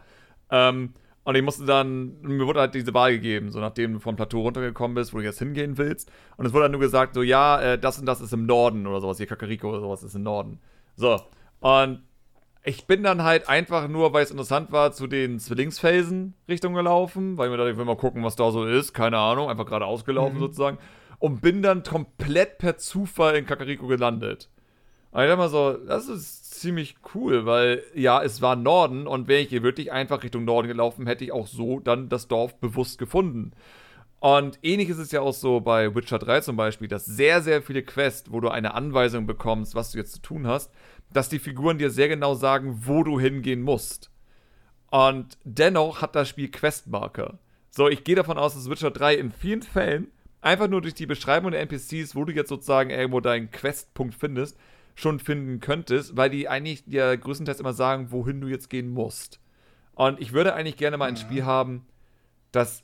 Ähm, 0.49 0.93
und 1.24 1.36
ich 1.36 1.43
musste 1.43 1.65
dann, 1.65 2.19
mir 2.22 2.47
wurde 2.47 2.61
halt 2.61 2.74
diese 2.74 2.93
Wahl 2.93 3.11
gegeben, 3.11 3.51
so 3.51 3.59
nachdem 3.59 3.93
du 3.93 3.99
vom 3.99 4.15
Plateau 4.15 4.41
runtergekommen 4.41 4.95
bist, 4.95 5.13
wo 5.13 5.19
du 5.19 5.24
jetzt 5.24 5.39
hingehen 5.39 5.78
willst. 5.78 6.11
Und 6.36 6.47
es 6.47 6.53
wurde 6.53 6.63
dann 6.63 6.72
nur 6.72 6.82
gesagt, 6.82 7.13
so 7.13 7.22
ja, 7.22 7.61
äh, 7.61 7.80
das 7.80 7.99
und 7.99 8.07
das 8.07 8.22
ist 8.22 8.34
im 8.34 8.45
Norden 8.47 8.88
oder 8.88 9.01
sowas, 9.01 9.17
hier 9.17 9.28
Kakariko 9.28 9.69
oder 9.69 9.82
sowas 9.82 10.01
ist 10.01 10.15
im 10.15 10.24
Norden. 10.24 10.59
So. 10.95 11.22
Und 11.59 12.01
ich 12.63 12.86
bin 12.86 13.03
dann 13.03 13.24
halt 13.24 13.49
einfach 13.49 13.88
nur, 13.88 14.13
weil 14.13 14.24
es 14.24 14.32
interessant 14.32 14.72
war, 14.72 14.91
zu 14.91 15.05
den 15.07 15.39
Zwillingsfelsen 15.39 16.34
Richtung 16.47 16.74
gelaufen, 16.74 17.38
weil 17.38 17.47
ich 17.47 17.51
mir 17.51 17.57
dachte, 17.57 17.72
ich 17.72 17.78
will 17.78 17.86
mal 17.86 17.97
gucken, 17.97 18.24
was 18.24 18.36
da 18.36 18.51
so 18.51 18.65
ist. 18.65 18.93
Keine 18.93 19.17
Ahnung, 19.17 19.49
einfach 19.49 19.65
geradeaus 19.65 20.05
gelaufen 20.05 20.39
sozusagen. 20.39 20.80
Und 21.19 21.41
bin 21.41 21.61
dann 21.61 21.84
komplett 21.84 22.57
per 22.57 22.78
Zufall 22.78 23.36
in 23.36 23.45
Kakariko 23.45 23.86
gelandet. 23.86 24.49
Und 25.11 25.22
ich 25.22 25.28
dachte 25.28 25.38
mal 25.38 25.49
so, 25.49 25.74
das 25.74 26.07
ist 26.07 26.40
ziemlich 26.62 26.95
cool, 27.14 27.45
weil 27.45 27.84
ja, 27.93 28.22
es 28.24 28.41
war 28.41 28.55
Norden 28.55 29.07
und 29.07 29.28
wäre 29.28 29.41
ich 29.41 29.49
hier 29.49 29.64
wirklich 29.64 29.91
einfach 29.91 30.24
Richtung 30.24 30.45
Norden 30.45 30.68
gelaufen, 30.68 31.07
hätte 31.07 31.24
ich 31.24 31.32
auch 31.32 31.47
so 31.47 31.80
dann 31.80 32.07
das 32.07 32.28
Dorf 32.28 32.59
bewusst 32.59 32.97
gefunden. 32.97 33.51
Und 34.20 34.59
ähnlich 34.62 34.89
ist 34.89 34.99
es 34.99 35.12
ja 35.12 35.22
auch 35.22 35.34
so 35.34 35.62
bei 35.62 35.95
Witcher 35.95 36.20
3 36.20 36.41
zum 36.41 36.55
Beispiel, 36.55 36.88
dass 36.88 37.05
sehr, 37.05 37.41
sehr 37.41 37.64
viele 37.64 37.82
Quests, 37.82 38.32
wo 38.32 38.39
du 38.39 38.49
eine 38.49 38.76
Anweisung 38.76 39.26
bekommst, 39.26 39.74
was 39.74 39.91
du 39.91 39.97
jetzt 39.97 40.14
zu 40.14 40.22
tun 40.22 40.45
hast, 40.45 40.72
dass 41.12 41.28
die 41.28 41.39
Figuren 41.39 41.80
dir 41.80 41.89
sehr 41.89 42.07
genau 42.07 42.36
sagen, 42.36 42.84
wo 42.86 43.03
du 43.03 43.20
hingehen 43.20 43.64
musst. 43.64 44.12
Und 44.91 45.39
dennoch 45.43 46.01
hat 46.01 46.16
das 46.16 46.30
Spiel 46.30 46.51
Questmarker. 46.51 47.39
So, 47.72 47.88
ich 47.88 48.03
gehe 48.03 48.16
davon 48.16 48.38
aus, 48.38 48.53
dass 48.53 48.70
Witcher 48.70 48.91
3 48.91 49.16
in 49.16 49.32
vielen 49.32 49.64
Fällen 49.64 50.12
einfach 50.41 50.68
nur 50.68 50.82
durch 50.82 50.93
die 50.93 51.05
Beschreibung 51.07 51.51
der 51.51 51.62
NPCs, 51.62 52.16
wo 52.16 52.26
du 52.26 52.34
jetzt 52.34 52.49
sozusagen 52.49 52.91
irgendwo 52.91 53.22
deinen 53.22 53.49
Questpunkt 53.49 54.14
findest, 54.14 54.57
schon 54.95 55.19
finden 55.19 55.59
könntest, 55.59 56.17
weil 56.17 56.29
die 56.29 56.47
eigentlich 56.47 56.83
ja 56.87 57.15
größtenteils 57.15 57.59
immer 57.59 57.73
sagen, 57.73 58.11
wohin 58.11 58.41
du 58.41 58.47
jetzt 58.47 58.69
gehen 58.69 58.89
musst. 58.89 59.39
Und 59.93 60.19
ich 60.19 60.33
würde 60.33 60.53
eigentlich 60.53 60.77
gerne 60.77 60.97
mal 60.97 61.07
ein 61.07 61.17
Spiel 61.17 61.45
haben, 61.45 61.85
das 62.51 62.83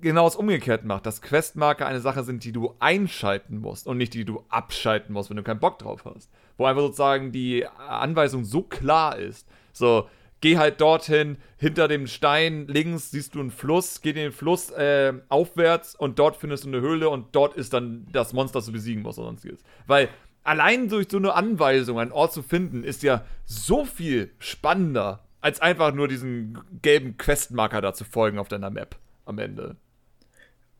genau 0.00 0.24
das 0.24 0.36
umgekehrt 0.36 0.84
macht, 0.84 1.06
dass 1.06 1.22
Questmarker 1.22 1.86
eine 1.86 2.00
Sache 2.00 2.24
sind, 2.24 2.44
die 2.44 2.52
du 2.52 2.74
einschalten 2.80 3.58
musst 3.58 3.86
und 3.86 3.96
nicht 3.96 4.12
die, 4.14 4.18
die 4.18 4.24
du 4.24 4.44
abschalten 4.48 5.12
musst, 5.14 5.30
wenn 5.30 5.36
du 5.36 5.42
keinen 5.42 5.60
Bock 5.60 5.78
drauf 5.78 6.04
hast. 6.04 6.30
Wo 6.58 6.66
einfach 6.66 6.82
sozusagen 6.82 7.32
die 7.32 7.66
Anweisung 7.66 8.44
so 8.44 8.62
klar 8.62 9.16
ist. 9.16 9.48
So, 9.72 10.08
geh 10.40 10.58
halt 10.58 10.80
dorthin, 10.80 11.38
hinter 11.56 11.88
dem 11.88 12.06
Stein 12.06 12.66
links 12.66 13.10
siehst 13.12 13.34
du 13.34 13.40
einen 13.40 13.50
Fluss, 13.50 14.02
geh 14.02 14.12
den 14.12 14.32
Fluss 14.32 14.70
äh, 14.70 15.14
aufwärts 15.28 15.94
und 15.94 16.18
dort 16.18 16.36
findest 16.36 16.64
du 16.64 16.68
eine 16.68 16.80
Höhle 16.80 17.08
und 17.08 17.34
dort 17.34 17.54
ist 17.54 17.72
dann 17.72 18.06
das 18.12 18.32
Monster, 18.32 18.58
das 18.58 18.66
du 18.66 18.72
besiegen 18.72 19.02
musst 19.02 19.18
oder 19.18 19.28
sonstiges. 19.28 19.62
Weil 19.86 20.08
allein 20.44 20.88
durch 20.88 21.08
so 21.10 21.16
eine 21.18 21.34
Anweisung 21.34 21.98
einen 21.98 22.12
Ort 22.12 22.32
zu 22.32 22.42
finden, 22.42 22.84
ist 22.84 23.02
ja 23.02 23.24
so 23.44 23.84
viel 23.84 24.30
spannender, 24.38 25.20
als 25.40 25.60
einfach 25.60 25.92
nur 25.92 26.08
diesen 26.08 26.58
gelben 26.82 27.16
Questmarker 27.16 27.80
da 27.80 27.92
zu 27.94 28.04
folgen 28.04 28.38
auf 28.38 28.48
deiner 28.48 28.70
Map 28.70 28.96
am 29.24 29.38
Ende. 29.38 29.76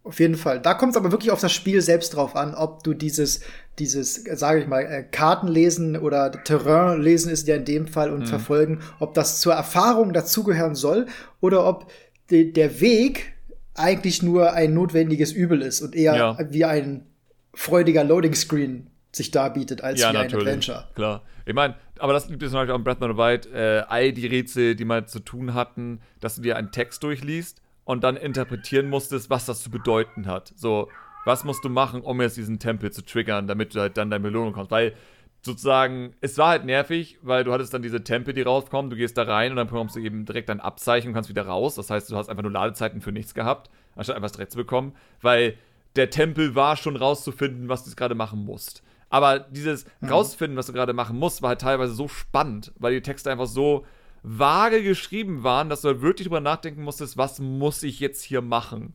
Auf 0.05 0.19
jeden 0.19 0.35
Fall. 0.35 0.61
Da 0.61 0.75
kommt 0.75 0.93
es 0.93 0.97
aber 0.97 1.13
wirklich 1.13 1.31
auf 1.31 1.41
das 1.41 1.53
Spiel 1.53 1.81
selbst 1.81 2.17
drauf 2.17 2.35
an, 2.35 2.55
ob 2.55 2.83
du 2.83 2.93
dieses, 2.93 3.41
dieses, 3.79 4.25
sage 4.25 4.61
ich 4.61 4.67
mal, 4.67 4.81
äh, 4.81 5.05
Kartenlesen 5.05 5.97
oder 5.97 6.33
Terrainlesen 6.33 7.31
ist 7.31 7.47
ja 7.47 7.55
in 7.55 7.65
dem 7.65 7.87
Fall 7.87 8.11
und 8.13 8.21
mhm. 8.21 8.27
verfolgen, 8.27 8.81
ob 8.99 9.15
das 9.15 9.41
zur 9.41 9.55
Erfahrung 9.55 10.13
dazugehören 10.13 10.75
soll 10.75 11.07
oder 11.41 11.65
ob 11.65 11.93
de 12.31 12.51
der 12.51 12.81
Weg 12.81 13.35
eigentlich 13.75 14.25
nur 14.25 14.53
ein 14.55 14.75
notwendiges 14.75 15.33
Übel 15.33 15.63
ist 15.63 15.83
und 15.83 15.95
eher 15.95 16.17
ja. 16.17 16.39
wie 16.51 16.65
ein 16.65 17.07
freudiger 17.55 18.03
Loading 18.03 18.35
Screen 18.35 18.89
sich 19.15 19.31
darbietet 19.31 19.83
als 19.83 20.01
ja, 20.01 20.11
wie 20.11 20.15
natürlich. 20.15 20.35
ein 20.35 20.41
Adventure. 20.41 20.89
Klar. 20.95 21.23
Ich 21.45 21.55
meine, 21.55 21.75
aber 21.99 22.13
das 22.13 22.29
liegt 22.29 22.43
natürlich 22.43 22.71
auch 22.71 22.77
in 22.77 22.85
Breath 22.85 23.03
of 23.03 23.11
the 23.11 23.17
Wild, 23.17 23.47
äh, 23.53 23.85
all 23.89 24.13
die 24.13 24.27
Rätsel, 24.27 24.75
die 24.75 24.85
mal 24.85 25.07
zu 25.07 25.21
tun 25.21 25.55
hatten, 25.55 26.01
dass 26.21 26.37
du 26.37 26.43
dir 26.43 26.57
einen 26.57 26.73
Text 26.73 27.03
durchliest 27.03 27.61
und 27.85 28.05
dann 28.05 28.17
interpretieren 28.17 28.89
musstest, 28.89 29.29
was 29.29 29.47
das 29.47 29.63
zu 29.63 29.71
bedeuten 29.71 30.27
hat. 30.27 30.53
So, 30.57 30.89
was 31.25 31.45
musst 31.45 31.65
du 31.65 31.69
machen, 31.69 32.01
um 32.01 32.21
jetzt 32.21 32.37
diesen 32.37 32.59
Tempel 32.59 32.91
zu 32.91 33.05
triggern, 33.05 33.47
damit 33.47 33.75
du 33.75 33.81
halt 33.81 33.97
dann 33.97 34.11
deine 34.11 34.23
Belohnung 34.23 34.53
kommst. 34.53 34.71
Weil 34.71 34.95
sozusagen, 35.43 36.15
es 36.21 36.39
war 36.39 36.49
halt 36.49 36.65
nervig, 36.65 37.19
weil 37.23 37.45
du 37.45 37.53
hattest 37.53 37.75
dann 37.75 37.83
diese 37.83 38.05
Tempel, 38.05 38.33
die 38.33 38.43
rauskommen, 38.43 38.91
du 38.91 38.97
gehst 38.97 39.19
da 39.19 39.25
rein 39.25 39.51
und 39.51 39.57
dann 39.57 39.67
bekommst 39.67 39.97
du 39.97 40.01
eben 40.01 40.25
direkt 40.25 40.49
dein 40.49 40.61
Abzeichen 40.61 41.09
und 41.09 41.15
kannst 41.15 41.29
wieder 41.29 41.47
raus. 41.47 41.75
Das 41.75 41.91
heißt, 41.91 42.11
du 42.11 42.17
hast 42.17 42.29
einfach 42.29 42.43
nur 42.43 42.53
Ladezeiten 42.53 43.01
für 43.01 43.13
nichts 43.13 43.35
gehabt, 43.35 43.71
anstatt 43.97 44.17
einfach 44.17 44.31
direkt 44.31 44.53
zu 44.53 44.59
bekommen, 44.59 44.95
weil 45.21 45.55
der 45.97 46.11
Tempel 46.11 46.55
war 46.55 46.77
schon 46.77 46.97
rauszufinden, 46.97 47.69
was 47.69 47.85
du 47.85 47.95
gerade 47.95 48.15
machen 48.15 48.45
musst. 48.45 48.83
Aber 49.13 49.41
dieses 49.41 49.85
mhm. 50.01 50.09
rausfinden, 50.09 50.57
was 50.57 50.67
du 50.67 50.73
gerade 50.73 50.95
machen 50.95 51.19
musst, 51.19 51.43
war 51.43 51.51
halt 51.51 51.61
teilweise 51.61 51.93
so 51.93 52.09
spannend, 52.09 52.73
weil 52.79 52.95
die 52.95 53.03
Texte 53.03 53.31
einfach 53.31 53.47
so 53.47 53.85
vage 54.23 54.83
geschrieben 54.83 55.43
waren, 55.43 55.69
dass 55.69 55.83
du 55.83 55.89
halt 55.89 56.01
wirklich 56.01 56.27
drüber 56.27 56.41
nachdenken 56.41 56.83
musstest, 56.83 57.19
was 57.19 57.39
muss 57.39 57.83
ich 57.83 58.01
jetzt 58.01 58.23
hier 58.23 58.41
machen. 58.41 58.95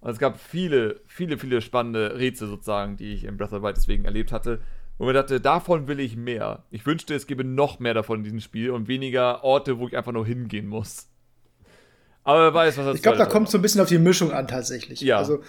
Und 0.00 0.10
es 0.10 0.18
gab 0.18 0.40
viele, 0.40 1.00
viele, 1.06 1.38
viele 1.38 1.60
spannende 1.60 2.18
Rätsel 2.18 2.48
sozusagen, 2.48 2.96
die 2.96 3.12
ich 3.12 3.22
in 3.22 3.36
Breath 3.36 3.52
of 3.52 3.60
the 3.60 3.62
Wild 3.62 3.76
deswegen 3.76 4.04
erlebt 4.04 4.32
hatte. 4.32 4.60
Wo 4.98 5.04
mir 5.04 5.12
dachte, 5.12 5.40
davon 5.40 5.86
will 5.86 6.00
ich 6.00 6.16
mehr. 6.16 6.64
Ich 6.72 6.84
wünschte, 6.84 7.14
es 7.14 7.28
gäbe 7.28 7.44
noch 7.44 7.78
mehr 7.78 7.94
davon 7.94 8.18
in 8.18 8.24
diesem 8.24 8.40
Spiel 8.40 8.70
und 8.70 8.88
weniger 8.88 9.44
Orte, 9.44 9.78
wo 9.78 9.86
ich 9.86 9.96
einfach 9.96 10.12
nur 10.12 10.26
hingehen 10.26 10.66
muss. 10.66 11.06
Aber 12.24 12.40
wer 12.40 12.54
weiß, 12.54 12.78
was 12.78 12.86
das 12.86 12.96
Ich 12.96 13.02
glaube, 13.02 13.18
da 13.18 13.26
kommt 13.26 13.48
so 13.48 13.58
ein 13.58 13.62
bisschen 13.62 13.80
auf 13.80 13.88
die 13.88 13.98
Mischung 13.98 14.32
an 14.32 14.48
tatsächlich. 14.48 15.00
Ja. 15.02 15.18
Also 15.18 15.44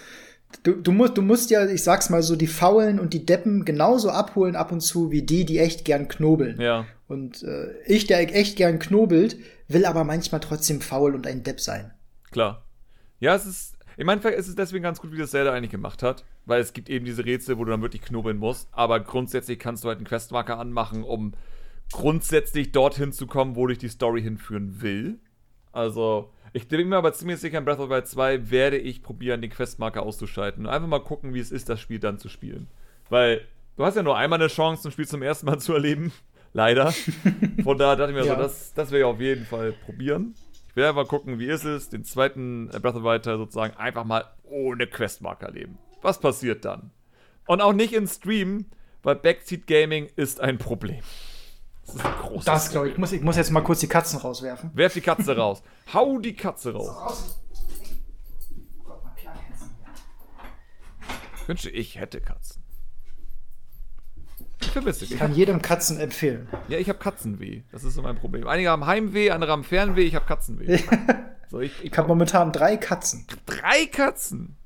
du, 0.62 0.72
du, 0.72 0.92
musst, 0.92 1.16
du 1.16 1.22
musst 1.22 1.50
ja, 1.50 1.66
ich 1.66 1.82
sag's 1.82 2.10
mal 2.10 2.22
so, 2.22 2.36
die 2.36 2.46
Faulen 2.46 3.00
und 3.00 3.12
die 3.12 3.26
Deppen 3.26 3.64
genauso 3.64 4.10
abholen 4.10 4.56
ab 4.56 4.72
und 4.72 4.80
zu 4.80 5.10
wie 5.10 5.22
die, 5.22 5.44
die 5.44 5.58
echt 5.58 5.84
gern 5.84 6.08
knobeln. 6.08 6.60
Ja. 6.60 6.86
Und 7.08 7.42
äh, 7.42 7.72
ich, 7.86 8.06
der 8.06 8.20
echt 8.34 8.56
gern 8.56 8.78
knobelt, 8.78 9.36
will 9.68 9.84
aber 9.84 10.04
manchmal 10.04 10.40
trotzdem 10.40 10.80
faul 10.80 11.14
und 11.14 11.26
ein 11.26 11.42
Depp 11.42 11.60
sein. 11.60 11.92
Klar. 12.30 12.64
Ja, 13.20 13.34
es 13.34 13.46
ist. 13.46 13.74
Ich 13.96 14.04
meine, 14.04 14.20
es 14.24 14.48
ist 14.48 14.58
deswegen 14.58 14.82
ganz 14.82 15.00
gut, 15.00 15.12
wie 15.12 15.18
das 15.18 15.30
Zelda 15.30 15.52
eigentlich 15.52 15.70
gemacht 15.70 16.02
hat, 16.02 16.24
weil 16.46 16.60
es 16.60 16.72
gibt 16.72 16.90
eben 16.90 17.04
diese 17.04 17.24
Rätsel, 17.24 17.58
wo 17.58 17.64
du 17.64 17.70
dann 17.70 17.80
wirklich 17.80 18.02
knobeln 18.02 18.38
musst, 18.38 18.68
aber 18.72 18.98
grundsätzlich 18.98 19.60
kannst 19.60 19.84
du 19.84 19.88
halt 19.88 19.98
einen 19.98 20.06
Questmarker 20.06 20.58
anmachen, 20.58 21.04
um 21.04 21.32
grundsätzlich 21.92 22.72
dorthin 22.72 23.12
zu 23.12 23.28
kommen, 23.28 23.54
wo 23.54 23.68
dich 23.68 23.78
die 23.78 23.88
Story 23.88 24.20
hinführen 24.20 24.82
will. 24.82 25.20
Also, 25.70 26.33
ich 26.54 26.68
bin 26.68 26.88
mir 26.88 26.96
aber 26.96 27.12
ziemlich 27.12 27.40
sicher, 27.40 27.58
in 27.58 27.64
Breath 27.64 27.80
of 27.80 27.86
the 27.86 27.90
Wild 27.90 28.06
2 28.06 28.50
werde 28.50 28.78
ich 28.78 29.02
probieren, 29.02 29.42
den 29.42 29.50
Questmarker 29.50 30.04
auszuschalten 30.04 30.64
und 30.64 30.72
einfach 30.72 30.86
mal 30.86 31.00
gucken, 31.00 31.34
wie 31.34 31.40
es 31.40 31.50
ist, 31.50 31.68
das 31.68 31.80
Spiel 31.80 31.98
dann 31.98 32.18
zu 32.18 32.28
spielen. 32.28 32.68
Weil 33.10 33.40
du 33.76 33.84
hast 33.84 33.96
ja 33.96 34.04
nur 34.04 34.16
einmal 34.16 34.40
eine 34.40 34.48
Chance, 34.48 34.88
ein 34.88 34.92
Spiel 34.92 35.08
zum 35.08 35.22
ersten 35.22 35.46
Mal 35.46 35.58
zu 35.60 35.74
erleben. 35.74 36.12
Leider. 36.52 36.94
Von 37.64 37.76
da 37.76 37.96
dachte 37.96 38.12
ich 38.12 38.16
mir 38.16 38.24
ja. 38.24 38.36
so, 38.36 38.40
das, 38.40 38.72
das 38.72 38.92
will 38.92 39.00
ich 39.00 39.04
auf 39.04 39.20
jeden 39.20 39.44
Fall 39.44 39.72
probieren. 39.72 40.36
Ich 40.68 40.76
will 40.76 40.84
einfach 40.84 41.08
gucken, 41.08 41.40
wie 41.40 41.46
ist 41.46 41.64
es, 41.64 41.88
den 41.88 42.04
zweiten 42.04 42.68
Breath 42.68 42.94
of 42.94 43.02
the 43.02 43.02
Wild 43.02 43.24
sozusagen 43.24 43.76
einfach 43.76 44.04
mal 44.04 44.24
ohne 44.44 44.86
Questmarker 44.86 45.50
leben. 45.50 45.78
Was 46.02 46.20
passiert 46.20 46.64
dann? 46.64 46.92
Und 47.48 47.62
auch 47.62 47.72
nicht 47.72 47.92
in 47.92 48.06
Stream, 48.06 48.66
weil 49.02 49.16
Backseat 49.16 49.66
Gaming 49.66 50.08
ist 50.14 50.40
ein 50.40 50.58
Problem. 50.58 51.02
Das 51.86 51.94
ist 51.96 52.04
ein 52.04 52.12
großes 52.12 52.44
Das 52.44 52.70
glaube 52.70 52.88
ich. 52.88 52.94
Ich 52.94 52.98
muss, 52.98 53.12
ich 53.12 53.22
muss 53.22 53.36
jetzt 53.36 53.50
mal 53.50 53.62
kurz 53.62 53.80
die 53.80 53.88
Katzen 53.88 54.18
rauswerfen. 54.18 54.70
Werf 54.74 54.94
die 54.94 55.00
Katze 55.00 55.36
raus. 55.36 55.62
Hau 55.92 56.18
die 56.18 56.34
Katze 56.34 56.72
raus. 56.72 57.38
Ich 61.36 61.48
wünschte, 61.48 61.70
ich 61.70 62.00
hätte 62.00 62.20
Katzen. 62.22 62.62
Ich 64.62 64.70
vermisse 64.70 65.04
Ich 65.04 65.18
kann 65.18 65.34
jedem 65.34 65.60
Katzen 65.60 66.00
empfehlen. 66.00 66.48
Ja, 66.68 66.78
ich 66.78 66.88
habe 66.88 66.98
Katzenweh. 66.98 67.64
Das 67.70 67.84
ist 67.84 67.94
so 67.94 68.02
mein 68.02 68.16
Problem. 68.16 68.48
Einige 68.48 68.70
haben 68.70 68.86
Heimweh, 68.86 69.30
andere 69.30 69.52
haben 69.52 69.64
Fernweh, 69.64 70.04
ich 70.04 70.14
habe 70.14 70.24
Katzenweh. 70.24 70.82
so, 71.50 71.60
ich, 71.60 71.72
ich, 71.80 71.92
ich 71.92 71.98
habe 71.98 72.08
momentan 72.08 72.50
drei 72.50 72.78
Katzen. 72.78 73.26
Drei 73.44 73.84
Katzen? 73.86 74.56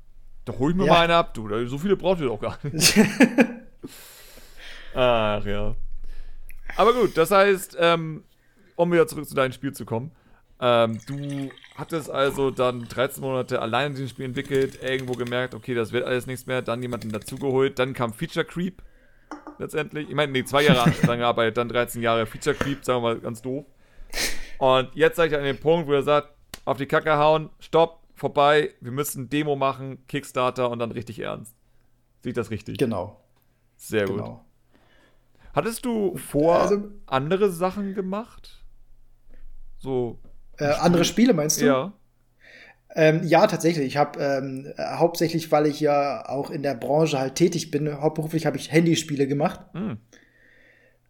Da 0.45 0.53
hol 0.57 0.71
ich 0.71 0.77
mir 0.77 0.85
ja. 0.85 0.93
mal 0.93 1.03
eine 1.03 1.15
ab, 1.15 1.33
du. 1.33 1.67
So 1.67 1.77
viele 1.77 1.97
braucht 1.97 2.21
ihr 2.21 2.27
doch 2.27 2.39
gar 2.39 2.57
nicht. 2.63 2.97
Ach 4.95 5.45
ja. 5.45 5.75
Aber 6.75 6.93
gut, 6.93 7.17
das 7.17 7.31
heißt, 7.31 7.77
ähm, 7.79 8.23
um 8.75 8.91
wieder 8.91 9.07
zurück 9.07 9.27
zu 9.27 9.35
deinem 9.35 9.51
Spiel 9.51 9.73
zu 9.73 9.85
kommen. 9.85 10.11
Ähm, 10.61 10.99
du 11.07 11.49
hattest 11.75 12.09
also 12.09 12.51
dann 12.51 12.87
13 12.87 13.21
Monate 13.21 13.61
allein 13.61 13.87
in 13.87 13.93
diesem 13.93 14.09
Spiel 14.09 14.25
entwickelt, 14.25 14.83
irgendwo 14.83 15.13
gemerkt, 15.13 15.53
okay, 15.53 15.73
das 15.73 15.93
wird 15.93 16.05
alles 16.05 16.27
nichts 16.27 16.45
mehr, 16.47 16.61
dann 16.61 16.81
jemanden 16.81 17.11
dazugeholt, 17.11 17.79
dann 17.79 17.93
kam 17.93 18.13
Feature 18.13 18.45
Creep 18.45 18.81
letztendlich. 19.57 20.09
Ich 20.09 20.15
meine, 20.15 20.31
nee, 20.31 20.43
zwei 20.43 20.63
Jahre 20.63 20.91
lang 21.05 21.19
gearbeitet, 21.19 21.57
dann 21.57 21.69
13 21.69 22.01
Jahre 22.01 22.25
Feature 22.25 22.55
Creep, 22.55 22.83
sagen 22.83 23.01
wir 23.03 23.13
mal 23.13 23.19
ganz 23.19 23.41
doof. 23.41 23.65
Und 24.57 24.93
jetzt 24.95 25.15
seid 25.15 25.31
ihr 25.31 25.37
an 25.37 25.45
dem 25.45 25.59
Punkt, 25.59 25.87
wo 25.87 25.93
ihr 25.93 26.03
sagt, 26.03 26.33
auf 26.65 26.77
die 26.77 26.85
Kacke 26.85 27.17
hauen, 27.17 27.49
stopp, 27.59 28.01
vorbei, 28.15 28.73
wir 28.81 28.91
müssen 28.91 29.29
Demo 29.29 29.55
machen, 29.55 30.05
Kickstarter 30.07 30.69
und 30.69 30.79
dann 30.79 30.91
richtig 30.91 31.19
ernst. 31.19 31.55
Sieht 32.21 32.35
das 32.35 32.51
richtig? 32.51 32.77
Genau. 32.77 33.21
Sehr 33.77 34.05
gut. 34.05 34.39
Hattest 35.53 35.85
du 35.85 36.15
vor 36.17 36.59
also, 36.59 36.87
andere 37.05 37.51
Sachen 37.51 37.95
gemacht? 37.95 38.63
So. 39.79 40.19
Äh, 40.57 40.65
andere 40.65 41.05
Spiele 41.05 41.33
meinst 41.33 41.61
du? 41.61 41.65
Ja. 41.65 41.93
Ähm, 42.95 43.21
ja, 43.23 43.45
tatsächlich. 43.47 43.85
Ich 43.85 43.97
habe 43.97 44.19
ähm, 44.19 44.73
hauptsächlich, 44.79 45.51
weil 45.51 45.67
ich 45.67 45.79
ja 45.79 46.27
auch 46.27 46.49
in 46.49 46.63
der 46.63 46.75
Branche 46.75 47.19
halt 47.19 47.35
tätig 47.35 47.71
bin, 47.71 48.01
hauptberuflich 48.01 48.45
habe 48.45 48.57
ich 48.57 48.71
Handyspiele 48.71 49.27
gemacht. 49.27 49.61
Mhm. 49.73 49.97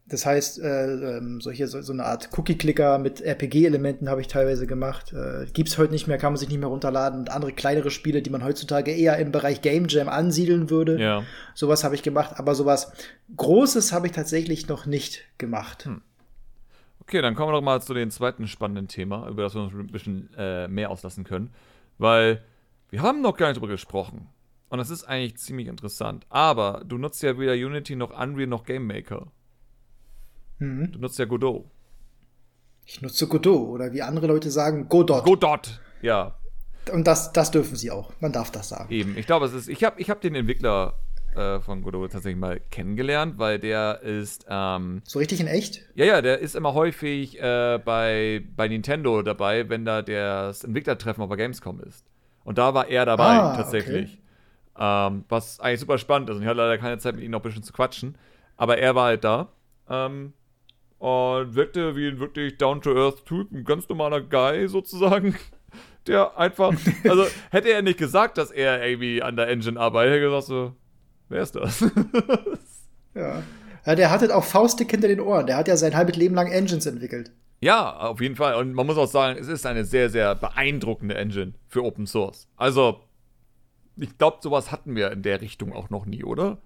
Das 0.09 0.25
heißt, 0.25 0.59
äh, 0.59 1.17
ähm, 1.17 1.39
solche, 1.39 1.67
so, 1.67 1.81
so 1.81 1.93
eine 1.93 2.03
Art 2.03 2.29
Cookie-Clicker 2.35 2.97
mit 2.97 3.21
RPG-Elementen 3.21 4.09
habe 4.09 4.21
ich 4.21 4.27
teilweise 4.27 4.65
gemacht. 4.65 5.13
Äh, 5.13 5.45
gibt's 5.53 5.77
heute 5.77 5.93
nicht 5.93 6.07
mehr, 6.07 6.17
kann 6.17 6.33
man 6.33 6.37
sich 6.37 6.49
nicht 6.49 6.59
mehr 6.59 6.67
runterladen. 6.67 7.19
Und 7.19 7.29
andere 7.29 7.51
kleinere 7.51 7.91
Spiele, 7.91 8.23
die 8.23 8.31
man 8.31 8.43
heutzutage 8.43 8.91
eher 8.91 9.17
im 9.19 9.31
Bereich 9.31 9.61
Game 9.61 9.87
Jam 9.87 10.09
ansiedeln 10.09 10.71
würde. 10.71 10.99
Ja. 10.99 11.23
Sowas 11.53 11.83
habe 11.83 11.93
ich 11.93 12.01
gemacht. 12.01 12.33
Aber 12.37 12.55
sowas 12.55 12.91
Großes 13.37 13.93
habe 13.93 14.07
ich 14.07 14.13
tatsächlich 14.13 14.67
noch 14.67 14.87
nicht 14.87 15.23
gemacht. 15.37 15.85
Hm. 15.85 16.01
Okay, 17.01 17.21
dann 17.21 17.35
kommen 17.35 17.49
wir 17.49 17.57
doch 17.57 17.63
mal 17.63 17.81
zu 17.81 17.93
dem 17.93 18.09
zweiten 18.09 18.47
spannenden 18.47 18.87
Thema, 18.87 19.27
über 19.29 19.43
das 19.43 19.53
wir 19.53 19.61
uns 19.61 19.73
ein 19.73 19.87
bisschen 19.87 20.29
äh, 20.37 20.67
mehr 20.67 20.89
auslassen 20.89 21.23
können. 21.23 21.51
Weil 21.99 22.43
wir 22.89 23.03
haben 23.03 23.21
noch 23.21 23.37
gar 23.37 23.47
nicht 23.47 23.57
drüber 23.57 23.71
gesprochen. 23.71 24.27
Und 24.69 24.79
das 24.79 24.89
ist 24.89 25.03
eigentlich 25.03 25.37
ziemlich 25.37 25.67
interessant. 25.67 26.25
Aber 26.29 26.83
du 26.85 26.97
nutzt 26.97 27.21
ja 27.21 27.37
weder 27.37 27.53
Unity 27.53 27.95
noch 27.95 28.11
Unreal 28.19 28.47
noch 28.47 28.63
Game 28.63 28.87
Maker. 28.87 29.27
Mhm. 30.59 30.91
Du 30.91 30.99
nutzt 30.99 31.17
ja 31.19 31.25
Godot. 31.25 31.65
Ich 32.85 33.01
nutze 33.01 33.27
Godot 33.27 33.69
oder 33.69 33.93
wie 33.93 34.01
andere 34.01 34.27
Leute 34.27 34.49
sagen, 34.49 34.87
Godot. 34.89 35.23
Godot, 35.23 35.79
ja. 36.01 36.35
Und 36.91 37.05
das, 37.05 37.31
das 37.33 37.51
dürfen 37.51 37.75
sie 37.75 37.91
auch. 37.91 38.11
Man 38.19 38.31
darf 38.31 38.51
das 38.51 38.69
sagen. 38.69 38.91
Eben. 38.91 39.17
Ich 39.17 39.25
glaube, 39.25 39.45
es 39.45 39.53
ist. 39.53 39.69
Ich 39.69 39.83
habe 39.83 39.99
ich 40.01 40.09
hab 40.09 40.21
den 40.21 40.33
Entwickler 40.33 40.95
äh, 41.35 41.59
von 41.59 41.81
Godot 41.83 42.11
tatsächlich 42.11 42.39
mal 42.39 42.59
kennengelernt, 42.71 43.37
weil 43.37 43.59
der 43.59 44.01
ist. 44.01 44.45
Ähm, 44.49 45.01
so 45.05 45.19
richtig 45.19 45.39
in 45.39 45.47
echt? 45.47 45.85
Ja, 45.95 46.05
ja, 46.05 46.21
der 46.21 46.39
ist 46.39 46.55
immer 46.55 46.73
häufig 46.73 47.39
äh, 47.39 47.79
bei, 47.83 48.43
bei 48.55 48.67
Nintendo 48.67 49.21
dabei, 49.21 49.69
wenn 49.69 49.85
da 49.85 50.01
das 50.01 50.63
Entwicklertreffen 50.63 51.23
auf 51.23 51.29
der 51.29 51.37
Gamescom 51.37 51.81
ist. 51.81 52.05
Und 52.43 52.57
da 52.57 52.73
war 52.73 52.87
er 52.87 53.05
dabei, 53.05 53.37
ah, 53.37 53.55
tatsächlich. 53.55 54.19
Okay. 54.73 55.07
Ähm, 55.07 55.25
was 55.29 55.59
eigentlich 55.59 55.81
super 55.81 55.97
spannend 55.97 56.29
ist. 56.29 56.37
Und 56.37 56.41
ich 56.41 56.47
hatte 56.47 56.57
leider 56.57 56.77
keine 56.77 56.97
Zeit, 56.97 57.15
mit 57.15 57.23
ihm 57.23 57.31
noch 57.31 57.39
ein 57.39 57.43
bisschen 57.43 57.63
zu 57.63 57.73
quatschen. 57.73 58.17
Aber 58.57 58.77
er 58.77 58.95
war 58.95 59.05
halt 59.05 59.23
da. 59.23 59.49
Ähm, 59.89 60.33
und 60.99 61.55
wirkte 61.55 61.95
wie 61.95 62.07
ein 62.07 62.19
wirklich 62.19 62.57
down-to-earth-Typ, 62.57 63.51
ein 63.51 63.63
ganz 63.63 63.87
normaler 63.89 64.21
Guy 64.21 64.67
sozusagen. 64.67 65.35
Der 66.07 66.37
einfach, 66.37 66.73
also 67.07 67.25
hätte 67.51 67.69
er 67.69 67.81
nicht 67.81 67.99
gesagt, 67.99 68.37
dass 68.37 68.51
er 68.51 68.85
irgendwie 68.85 69.21
an 69.21 69.35
der 69.35 69.47
Engine 69.47 69.79
arbeitet, 69.79 70.13
hätte 70.13 70.23
er 70.23 70.29
gesagt 70.29 70.47
so, 70.47 70.75
wer 71.27 71.41
ist 71.41 71.55
das? 71.55 71.81
ja. 73.15 73.43
ja. 73.85 73.95
Der 73.95 74.09
hat 74.09 74.21
halt 74.21 74.31
auch 74.31 74.43
Faustdick 74.43 74.89
hinter 74.89 75.07
den 75.07 75.19
Ohren. 75.19 75.45
Der 75.45 75.57
hat 75.57 75.67
ja 75.67 75.77
sein 75.77 75.95
halbes 75.95 76.15
Leben 76.15 76.35
lang 76.35 76.47
Engines 76.47 76.85
entwickelt. 76.85 77.31
Ja, 77.61 77.97
auf 77.97 78.21
jeden 78.21 78.37
Fall. 78.37 78.55
Und 78.55 78.73
man 78.73 78.87
muss 78.87 78.97
auch 78.97 79.07
sagen, 79.07 79.37
es 79.39 79.47
ist 79.47 79.65
eine 79.65 79.85
sehr, 79.85 80.09
sehr 80.09 80.33
beeindruckende 80.35 81.15
Engine 81.15 81.53
für 81.67 81.83
Open 81.83 82.07
Source. 82.07 82.47
Also, 82.55 83.01
ich 83.97 84.17
glaube, 84.17 84.37
sowas 84.41 84.71
hatten 84.71 84.95
wir 84.95 85.11
in 85.11 85.21
der 85.21 85.41
Richtung 85.41 85.73
auch 85.73 85.89
noch 85.89 86.05
nie, 86.05 86.23
oder? 86.23 86.59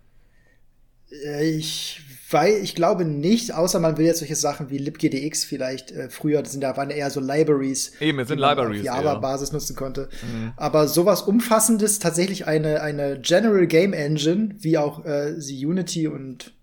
Äh, 1.11 1.49
ich 1.49 2.02
weil 2.33 2.55
ich 2.55 2.75
glaube 2.75 3.05
nicht, 3.05 3.53
außer 3.53 3.79
man 3.79 3.97
will 3.97 4.05
jetzt 4.05 4.19
solche 4.19 4.35
Sachen 4.35 4.69
wie 4.69 4.77
libgdx 4.77 5.45
vielleicht 5.45 5.91
äh, 5.91 6.09
früher, 6.09 6.41
das 6.41 6.51
sind 6.51 6.61
da 6.61 6.75
waren 6.75 6.89
eher 6.89 7.09
so 7.09 7.19
Libraries, 7.19 7.93
Eben, 7.99 8.19
es 8.19 8.27
sind 8.27 8.37
die 8.37 8.41
man 8.41 8.57
Libraries, 8.57 8.79
auf 8.81 8.85
Java-Basis 8.85 9.49
ja. 9.49 9.53
nutzen 9.53 9.75
konnte. 9.75 10.09
Mhm. 10.21 10.53
Aber 10.57 10.87
sowas 10.87 11.21
Umfassendes, 11.21 11.99
tatsächlich 11.99 12.47
eine 12.47 12.81
eine 12.81 13.19
General 13.19 13.67
Game 13.67 13.93
Engine, 13.93 14.55
wie 14.59 14.77
auch 14.77 15.05
äh, 15.05 15.39
sie 15.39 15.65
Unity 15.65 16.07
und 16.07 16.53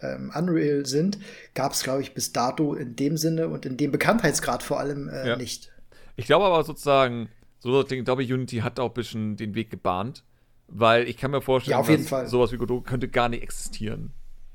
ähm, 0.00 0.32
Unreal 0.34 0.86
sind, 0.86 1.18
gab 1.54 1.72
es 1.72 1.82
glaube 1.82 2.02
ich 2.02 2.14
bis 2.14 2.32
dato 2.32 2.74
in 2.74 2.96
dem 2.96 3.16
Sinne 3.16 3.48
und 3.48 3.66
in 3.66 3.76
dem 3.76 3.92
Bekanntheitsgrad 3.92 4.62
vor 4.62 4.80
allem 4.80 5.08
äh, 5.08 5.28
ja. 5.28 5.36
nicht. 5.36 5.70
Ich 6.16 6.26
glaube 6.26 6.46
aber 6.46 6.64
sozusagen, 6.64 7.28
so 7.58 7.84
glaube 7.84 8.22
ich, 8.22 8.32
Unity 8.32 8.58
hat 8.58 8.80
auch 8.80 8.88
ein 8.88 8.94
bisschen 8.94 9.36
den 9.36 9.54
Weg 9.54 9.70
gebahnt. 9.70 10.24
Weil 10.72 11.08
ich 11.08 11.16
kann 11.16 11.32
mir 11.32 11.42
vorstellen, 11.42 11.80
ja, 11.80 11.88
jeden 11.88 12.04
Fall. 12.04 12.28
sowas 12.28 12.52
wie 12.52 12.56
Godot 12.56 12.86
könnte 12.86 13.08
gar 13.08 13.28
nicht 13.28 13.42
existieren, 13.42 14.12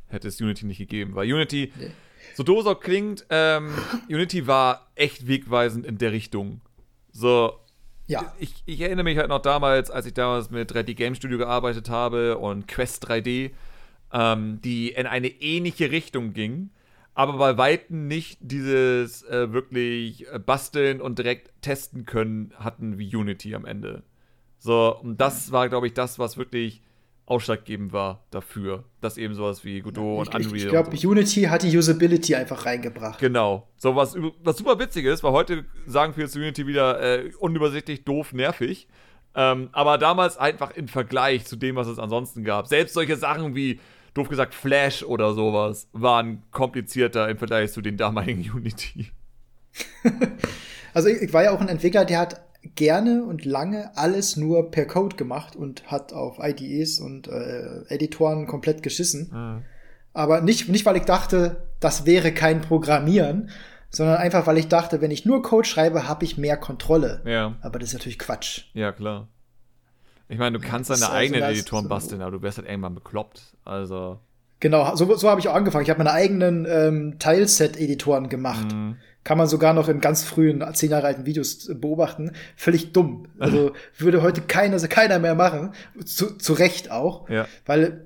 hätte 0.08 0.28
es 0.28 0.39
Unity 0.39 0.66
nicht 0.66 0.78
gegeben. 0.78 1.16
Weil 1.16 1.32
Unity, 1.32 1.72
nee. 1.80 1.91
so 2.36 2.43
doof 2.43 2.66
auch 2.66 2.80
klingt, 2.80 3.26
ähm, 3.30 3.74
Unity 4.10 4.47
war 4.47 4.91
echt 4.95 5.28
wegweisend 5.28 5.86
in 5.86 5.97
der 5.97 6.12
Richtung. 6.12 6.62
So, 7.12 7.60
ja. 8.08 8.34
Ich, 8.39 8.53
ich, 8.66 8.82
erinnere 8.82 9.03
mich 9.03 9.18
halt 9.18 9.30
noch 9.30 9.41
damals, 9.41 9.89
als 9.89 10.06
ich 10.06 10.14
damals 10.14 10.51
mit 10.51 10.72
3D 10.72 10.93
Game 10.93 11.16
Studio 11.16 11.38
gearbeitet 11.38 11.89
habe 11.89 12.38
und 12.38 12.68
Quest 12.68 13.10
3D, 13.10 13.51
ähm, 14.14 14.62
die 14.62 14.89
in 14.89 15.08
eine 15.08 15.28
ähnliche 15.28 15.91
Richtung 15.91 16.34
ging, 16.34 16.70
aber 17.16 17.34
bei 17.38 17.58
Weitem 17.58 18.08
nicht 18.08 18.38
dieses 18.41 19.24
äh, 19.24 19.51
wirklich 19.53 20.32
äh, 20.32 20.38
basteln 20.38 21.01
und 21.01 21.18
direkt 21.18 21.51
testen 21.62 22.06
können 22.06 22.53
hatten 22.58 22.99
wie 22.99 23.16
Unity 23.16 23.56
am 23.56 23.66
Ende. 23.66 24.03
So, 24.60 24.99
und 25.01 25.20
das 25.20 25.51
war, 25.51 25.70
glaube 25.70 25.88
ich, 25.88 25.93
das, 25.93 26.20
was 26.20 26.38
wirklich 26.38 26.82
ausschlaggebend 27.26 27.92
war 27.92 28.24
dafür, 28.30 28.84
dass 29.02 29.18
eben 29.18 29.34
sowas 29.34 29.66
wie 29.66 29.82
Godot 29.82 30.28
und 30.28 30.36
Unreal. 30.36 30.56
Ich, 30.56 30.64
ich 30.64 30.70
glaube, 30.70 30.96
so. 30.96 31.10
Unity 31.10 31.44
hat 31.44 31.64
die 31.64 31.76
Usability 31.76 32.36
einfach 32.36 32.66
reingebracht. 32.66 33.20
Genau. 33.20 33.68
So 33.78 33.96
was, 33.96 34.16
was 34.44 34.58
super 34.58 34.78
witzig 34.80 35.06
ist, 35.06 35.24
weil 35.24 35.32
heute 35.32 35.66
sagen 35.88 36.14
viele 36.14 36.28
zu 36.30 36.40
Unity 36.40 36.68
wieder 36.68 37.02
äh, 37.02 37.32
unübersichtlich, 37.40 38.04
doof, 38.04 38.34
nervig. 38.34 38.88
Ähm, 39.36 39.70
aber 39.72 39.98
damals 39.98 40.38
einfach 40.38 40.72
im 40.72 40.88
Vergleich 40.88 41.46
zu 41.46 41.56
dem, 41.56 41.76
was 41.76 41.88
es 41.88 42.00
ansonsten 42.00 42.44
gab. 42.44 42.68
Selbst 42.68 42.94
solche 42.94 43.18
Sachen 43.18 43.56
wie, 43.56 43.80
doof 44.14 44.30
gesagt, 44.30 44.54
Flash 44.54 45.04
oder 45.04 45.34
sowas 45.34 45.90
waren 45.94 46.44
komplizierter 46.52 47.28
im 47.28 47.38
Vergleich 47.38 47.72
zu 47.72 47.82
den 47.82 47.98
damaligen 47.98 48.50
Unity. 48.56 49.12
also 50.94 51.10
ich, 51.10 51.22
ich 51.22 51.34
war 51.34 51.44
ja 51.44 51.52
auch 51.52 51.60
ein 51.60 51.70
Entwickler, 51.70 52.06
der 52.06 52.20
hat 52.20 52.42
gerne 52.76 53.24
und 53.24 53.45
lange 53.45 53.95
alles 53.97 54.38
nur 54.38 54.72
per 54.72 54.86
Code 54.86 55.16
gemacht 55.16 55.55
und 55.55 55.91
hat 55.91 56.13
auf 56.13 56.39
IDEs 56.41 56.99
und 56.99 57.28
äh, 57.28 57.84
Editoren 57.88 58.47
komplett 58.47 58.82
geschissen. 58.82 59.30
Mhm. 59.32 59.63
Aber 60.13 60.41
nicht, 60.41 60.70
nicht, 60.70 60.86
weil 60.86 60.97
ich 60.97 61.03
dachte, 61.03 61.68
das 61.80 62.05
wäre 62.05 62.32
kein 62.32 62.61
Programmieren, 62.61 63.49
sondern 63.89 64.18
einfach, 64.18 64.47
weil 64.47 64.57
ich 64.57 64.68
dachte, 64.68 65.01
wenn 65.01 65.11
ich 65.11 65.26
nur 65.26 65.41
Code 65.41 65.68
schreibe, 65.68 66.07
habe 66.07 66.26
ich 66.26 66.38
mehr 66.38 66.57
Kontrolle. 66.57 67.22
Ja. 67.26 67.55
Aber 67.61 67.80
das 67.80 67.89
ist 67.89 67.93
natürlich 67.95 68.20
Quatsch. 68.20 68.63
Ja, 68.74 68.91
klar. 68.91 69.28
Ich 70.28 70.39
meine, 70.39 70.57
du 70.57 70.66
kannst 70.66 70.89
deine 70.89 71.05
also 71.05 71.13
eigenen 71.13 71.43
Editoren 71.43 71.84
so 71.84 71.89
basteln, 71.89 72.22
aber 72.22 72.32
du 72.32 72.41
wärst 72.41 72.57
halt 72.57 72.68
irgendwann 72.68 72.95
bekloppt. 72.95 73.55
Also. 73.63 74.20
Genau, 74.59 74.95
so, 74.95 75.13
so 75.16 75.30
habe 75.30 75.39
ich 75.39 75.49
auch 75.49 75.53
angefangen. 75.53 75.84
Ich 75.84 75.89
habe 75.89 75.99
meine 75.99 76.13
eigenen 76.13 76.66
ähm, 76.68 77.20
Tileset-Editoren 77.20 78.30
gemacht. 78.30 78.74
Mhm 78.74 78.97
kann 79.26 79.38
man 79.38 79.48
sogar 79.48 79.74
noch 79.74 79.90
in 79.90 80.00
ganz 80.00 80.24
frühen, 80.24 80.64
zehn 80.74 80.92
Jahre 80.92 81.08
alten 81.08 81.26
Videos 81.26 81.70
beobachten. 81.74 82.32
Völlig 82.56 82.94
dumm. 82.94 83.28
Also 83.40 83.74
würde 83.98 84.22
heute 84.22 84.42
keiner, 84.42 84.80
keiner 84.88 85.20
mehr 85.20 85.36
machen. 85.36 85.74
Zu, 86.06 86.38
zu 86.38 86.54
Recht 86.54 86.92
auch. 86.92 87.28
Ja. 87.28 87.48
Weil 87.66 88.06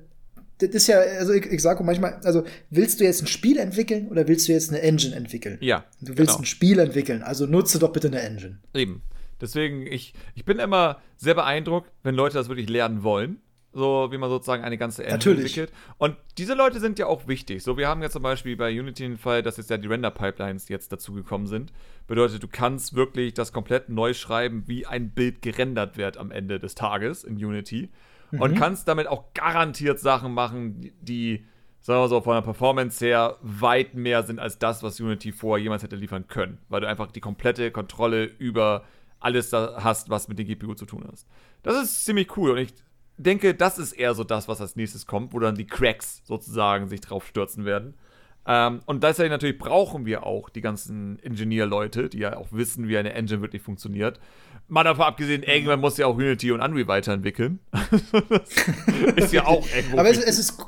das 0.58 0.70
ist 0.70 0.86
ja, 0.88 0.98
also 0.98 1.32
ich, 1.32 1.46
ich 1.46 1.62
sage 1.62 1.84
manchmal, 1.84 2.20
also 2.24 2.44
willst 2.70 3.00
du 3.00 3.04
jetzt 3.04 3.22
ein 3.22 3.26
Spiel 3.26 3.58
entwickeln 3.58 4.08
oder 4.08 4.28
willst 4.28 4.48
du 4.48 4.52
jetzt 4.52 4.70
eine 4.70 4.80
Engine 4.80 5.14
entwickeln? 5.14 5.58
Ja. 5.60 5.84
Du 6.00 6.16
willst 6.16 6.32
genau. 6.32 6.38
ein 6.40 6.46
Spiel 6.46 6.78
entwickeln, 6.78 7.22
also 7.22 7.46
nutze 7.46 7.78
doch 7.78 7.92
bitte 7.92 8.08
eine 8.08 8.20
Engine. 8.20 8.58
Eben. 8.74 9.02
Deswegen, 9.40 9.86
ich, 9.86 10.14
ich 10.34 10.44
bin 10.44 10.58
immer 10.58 11.00
sehr 11.16 11.34
beeindruckt, 11.34 11.90
wenn 12.02 12.14
Leute 12.14 12.34
das 12.34 12.48
wirklich 12.48 12.68
lernen 12.68 13.02
wollen 13.02 13.40
so 13.72 14.08
wie 14.10 14.18
man 14.18 14.28
sozusagen 14.28 14.64
eine 14.64 14.78
ganze 14.78 15.02
Engine 15.02 15.18
Natürlich. 15.18 15.56
entwickelt. 15.56 15.72
Und 15.98 16.16
diese 16.38 16.54
Leute 16.54 16.80
sind 16.80 16.98
ja 16.98 17.06
auch 17.06 17.28
wichtig. 17.28 17.62
So, 17.62 17.76
wir 17.76 17.88
haben 17.88 18.02
ja 18.02 18.10
zum 18.10 18.22
Beispiel 18.22 18.56
bei 18.56 18.70
Unity 18.78 19.04
den 19.04 19.16
Fall, 19.16 19.42
dass 19.42 19.56
jetzt 19.56 19.70
ja 19.70 19.76
die 19.76 19.86
Render-Pipelines 19.86 20.68
jetzt 20.68 20.92
dazugekommen 20.92 21.46
sind. 21.46 21.72
Bedeutet, 22.06 22.42
du 22.42 22.48
kannst 22.48 22.94
wirklich 22.94 23.34
das 23.34 23.52
komplett 23.52 23.88
neu 23.88 24.12
schreiben, 24.12 24.64
wie 24.66 24.86
ein 24.86 25.10
Bild 25.10 25.42
gerendert 25.42 25.96
wird 25.96 26.16
am 26.16 26.30
Ende 26.30 26.58
des 26.58 26.74
Tages 26.74 27.22
in 27.22 27.36
Unity. 27.36 27.90
Mhm. 28.32 28.40
Und 28.40 28.54
kannst 28.56 28.88
damit 28.88 29.06
auch 29.06 29.32
garantiert 29.34 30.00
Sachen 30.00 30.34
machen, 30.34 30.92
die, 31.00 31.44
sagen 31.80 32.02
wir 32.02 32.08
so, 32.08 32.20
von 32.20 32.34
der 32.34 32.42
Performance 32.42 33.04
her 33.04 33.36
weit 33.40 33.94
mehr 33.94 34.24
sind 34.24 34.40
als 34.40 34.58
das, 34.58 34.82
was 34.82 34.98
Unity 34.98 35.30
vorher 35.30 35.62
jemals 35.62 35.84
hätte 35.84 35.96
liefern 35.96 36.26
können. 36.26 36.58
Weil 36.68 36.80
du 36.80 36.88
einfach 36.88 37.12
die 37.12 37.20
komplette 37.20 37.70
Kontrolle 37.70 38.24
über 38.24 38.84
alles 39.20 39.50
da 39.50 39.76
hast, 39.84 40.10
was 40.10 40.26
mit 40.26 40.38
der 40.38 40.46
GPU 40.46 40.74
zu 40.74 40.86
tun 40.86 41.06
hast. 41.10 41.28
Das 41.62 41.80
ist 41.80 42.04
ziemlich 42.04 42.36
cool 42.36 42.50
und 42.52 42.58
ich 42.58 42.72
denke, 43.22 43.54
das 43.54 43.78
ist 43.78 43.92
eher 43.92 44.14
so 44.14 44.24
das, 44.24 44.48
was 44.48 44.60
als 44.60 44.76
nächstes 44.76 45.06
kommt, 45.06 45.32
wo 45.32 45.38
dann 45.38 45.54
die 45.54 45.66
Cracks 45.66 46.22
sozusagen 46.24 46.88
sich 46.88 47.00
drauf 47.00 47.26
stürzen 47.26 47.64
werden. 47.64 47.94
Ähm, 48.46 48.80
und 48.86 49.04
deswegen 49.04 49.30
natürlich 49.30 49.58
brauchen 49.58 50.06
wir 50.06 50.24
auch 50.24 50.48
die 50.48 50.60
ganzen 50.60 51.22
Engineer-Leute, 51.22 52.08
die 52.08 52.18
ja 52.18 52.36
auch 52.36 52.48
wissen, 52.50 52.88
wie 52.88 52.96
eine 52.96 53.12
Engine 53.12 53.42
wirklich 53.42 53.62
funktioniert. 53.62 54.18
Mal 54.68 54.84
davon 54.84 55.04
abgesehen, 55.04 55.42
irgendwann 55.42 55.80
muss 55.80 55.98
ja 55.98 56.06
auch 56.06 56.16
Unity 56.16 56.52
und 56.52 56.60
Unreal 56.60 56.88
weiterentwickeln. 56.88 57.60
ist 59.16 59.32
ja 59.32 59.44
auch 59.44 59.66
irgendwo. 59.74 59.98
Aber 59.98 60.08
es, 60.08 60.18
es, 60.18 60.38
ist 60.38 60.58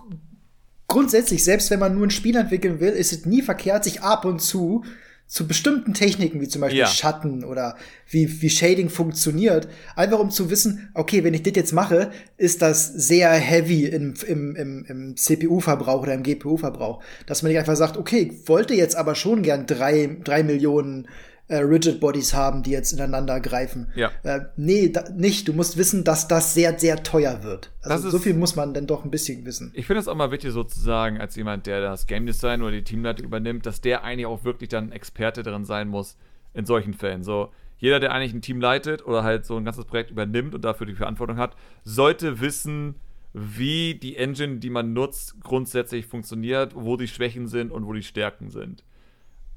grundsätzlich, 0.86 1.44
selbst 1.44 1.70
wenn 1.70 1.78
man 1.78 1.94
nur 1.94 2.06
ein 2.06 2.10
Spiel 2.10 2.36
entwickeln 2.36 2.80
will, 2.80 2.90
ist 2.90 3.12
es 3.12 3.24
nie 3.24 3.42
verkehrt, 3.42 3.84
sich 3.84 4.02
ab 4.02 4.24
und 4.24 4.40
zu 4.40 4.84
zu 5.32 5.46
bestimmten 5.46 5.94
Techniken, 5.94 6.42
wie 6.42 6.48
zum 6.48 6.60
Beispiel 6.60 6.80
ja. 6.80 6.86
Schatten 6.86 7.42
oder 7.42 7.76
wie, 8.06 8.42
wie 8.42 8.50
Shading 8.50 8.90
funktioniert, 8.90 9.66
einfach 9.96 10.18
um 10.18 10.30
zu 10.30 10.50
wissen, 10.50 10.90
okay, 10.92 11.24
wenn 11.24 11.32
ich 11.32 11.42
das 11.42 11.54
jetzt 11.56 11.72
mache, 11.72 12.10
ist 12.36 12.60
das 12.60 12.86
sehr 12.86 13.30
heavy 13.30 13.86
im, 13.86 14.12
im, 14.26 14.54
im, 14.56 14.84
im 14.84 15.16
CPU-Verbrauch 15.16 16.02
oder 16.02 16.12
im 16.12 16.22
GPU-Verbrauch. 16.22 17.02
Dass 17.24 17.42
man 17.42 17.50
nicht 17.50 17.58
einfach 17.58 17.76
sagt, 17.76 17.96
okay, 17.96 18.30
ich 18.30 18.46
wollte 18.46 18.74
jetzt 18.74 18.94
aber 18.94 19.14
schon 19.14 19.40
gern 19.40 19.64
drei, 19.66 20.18
drei 20.22 20.42
Millionen 20.42 21.08
äh, 21.52 21.58
Rigid 21.58 22.00
Bodies 22.00 22.32
haben, 22.32 22.62
die 22.62 22.70
jetzt 22.70 22.92
ineinander 22.92 23.38
greifen. 23.38 23.88
Ja. 23.94 24.10
Äh, 24.22 24.46
nee, 24.56 24.88
da, 24.88 25.04
nicht. 25.10 25.46
Du 25.48 25.52
musst 25.52 25.76
wissen, 25.76 26.02
dass 26.02 26.26
das 26.26 26.54
sehr, 26.54 26.78
sehr 26.78 27.02
teuer 27.02 27.42
wird. 27.42 27.70
Also 27.82 28.08
so 28.08 28.18
viel 28.18 28.32
muss 28.32 28.56
man 28.56 28.72
dann 28.72 28.86
doch 28.86 29.04
ein 29.04 29.10
bisschen 29.10 29.44
wissen. 29.44 29.70
Ich 29.74 29.86
finde 29.86 30.00
es 30.00 30.08
auch 30.08 30.14
mal 30.14 30.30
wichtig 30.30 30.52
sozusagen, 30.52 31.20
als 31.20 31.36
jemand, 31.36 31.66
der 31.66 31.82
das 31.82 32.06
Game 32.06 32.24
Design 32.24 32.62
oder 32.62 32.72
die 32.72 32.84
Teamleitung 32.84 33.26
übernimmt, 33.26 33.66
dass 33.66 33.82
der 33.82 34.02
eigentlich 34.02 34.26
auch 34.26 34.44
wirklich 34.44 34.70
dann 34.70 34.92
Experte 34.92 35.42
darin 35.42 35.66
sein 35.66 35.88
muss 35.88 36.16
in 36.54 36.64
solchen 36.64 36.94
Fällen. 36.94 37.22
So, 37.22 37.50
jeder, 37.76 38.00
der 38.00 38.12
eigentlich 38.12 38.32
ein 38.32 38.40
Team 38.40 38.60
leitet 38.60 39.04
oder 39.04 39.22
halt 39.22 39.44
so 39.44 39.56
ein 39.56 39.64
ganzes 39.64 39.84
Projekt 39.84 40.10
übernimmt 40.10 40.54
und 40.54 40.64
dafür 40.64 40.86
die 40.86 40.94
Verantwortung 40.94 41.36
hat, 41.36 41.54
sollte 41.84 42.40
wissen, 42.40 42.94
wie 43.34 43.94
die 43.94 44.16
Engine, 44.16 44.58
die 44.58 44.70
man 44.70 44.94
nutzt, 44.94 45.40
grundsätzlich 45.42 46.06
funktioniert, 46.06 46.74
wo 46.74 46.96
die 46.96 47.08
Schwächen 47.08 47.46
sind 47.46 47.72
und 47.72 47.86
wo 47.86 47.92
die 47.92 48.02
Stärken 48.02 48.50
sind. 48.50 48.84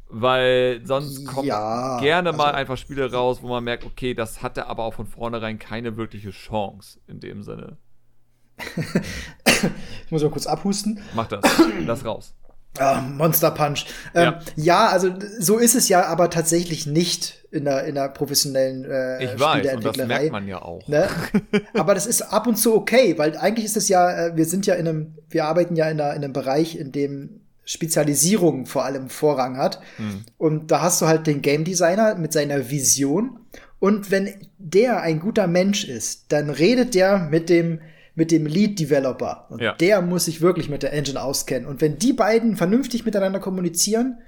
Weil 0.07 0.81
sonst 0.83 1.25
kommen 1.25 1.47
ja, 1.47 1.99
gerne 1.99 2.29
also, 2.29 2.37
mal 2.37 2.51
einfach 2.51 2.77
Spiele 2.77 3.11
raus, 3.11 3.39
wo 3.41 3.47
man 3.47 3.63
merkt, 3.63 3.85
okay, 3.85 4.13
das 4.13 4.43
hatte 4.43 4.67
aber 4.67 4.83
auch 4.83 4.93
von 4.93 5.07
vornherein 5.07 5.57
keine 5.57 5.97
wirkliche 5.97 6.29
Chance 6.29 6.99
in 7.07 7.19
dem 7.19 7.41
Sinne. 7.41 7.77
ich 10.05 10.11
muss 10.11 10.21
mal 10.21 10.29
kurz 10.29 10.47
abhusten. 10.47 11.01
Mach 11.13 11.27
das. 11.27 11.43
Lass 11.85 12.05
raus. 12.05 12.35
Ah, 12.77 13.01
Monster 13.01 13.51
Punch. 13.51 13.85
Ähm, 14.13 14.23
ja. 14.23 14.41
ja. 14.55 14.87
also 14.87 15.13
so 15.39 15.57
ist 15.57 15.75
es 15.75 15.87
ja 15.87 16.05
aber 16.05 16.29
tatsächlich 16.29 16.85
nicht 16.85 17.45
in 17.51 17.65
der, 17.65 17.85
in 17.85 17.95
der 17.95 18.09
professionellen 18.09 18.83
äh, 18.83 19.23
Ich 19.23 19.39
weiß, 19.39 19.75
und 19.75 19.85
das 19.85 19.97
merkt 19.97 20.31
man 20.31 20.47
ja 20.47 20.61
auch. 20.61 20.85
Ne? 20.87 21.07
aber 21.73 21.95
das 21.95 22.05
ist 22.05 22.21
ab 22.21 22.47
und 22.47 22.57
zu 22.57 22.75
okay, 22.75 23.17
weil 23.17 23.37
eigentlich 23.37 23.65
ist 23.65 23.77
es 23.77 23.87
ja, 23.87 24.27
äh, 24.27 24.35
wir 24.35 24.45
sind 24.45 24.65
ja 24.65 24.75
in 24.75 24.87
einem, 24.87 25.17
wir 25.29 25.45
arbeiten 25.45 25.75
ja 25.75 25.89
in, 25.89 26.01
einer, 26.01 26.13
in 26.13 26.23
einem 26.23 26.33
Bereich, 26.33 26.75
in 26.75 26.91
dem 26.91 27.44
Spezialisierung 27.65 28.65
vor 28.65 28.85
allem 28.85 29.09
Vorrang 29.09 29.57
hat. 29.57 29.81
Mhm. 29.97 30.23
Und 30.37 30.71
da 30.71 30.81
hast 30.81 31.01
du 31.01 31.07
halt 31.07 31.27
den 31.27 31.41
Game 31.41 31.63
Designer 31.63 32.15
mit 32.15 32.31
seiner 32.33 32.69
Vision. 32.69 33.39
Und 33.79 34.11
wenn 34.11 34.29
der 34.57 35.01
ein 35.01 35.19
guter 35.19 35.47
Mensch 35.47 35.83
ist, 35.83 36.31
dann 36.31 36.49
redet 36.49 36.95
der 36.95 37.27
mit 37.29 37.49
dem 37.49 37.79
mit 38.17 38.31
dem 38.31 38.45
Lead 38.45 38.79
Developer. 38.79 39.45
Und 39.49 39.61
Ja. 39.61 39.73
der 39.73 40.01
muss 40.01 40.23
sich 40.23 40.39
wirklich 40.39 40.69
mit 40.69 40.83
der 40.83 40.93
Engine 40.93 41.21
auskennen. 41.21 41.67
Und 41.67 41.81
wenn 41.81 41.99
die 41.99 42.13
beiden 42.13 42.55
vernünftig 42.55 43.03
miteinander 43.03 43.41
kommunizieren, 43.41 44.19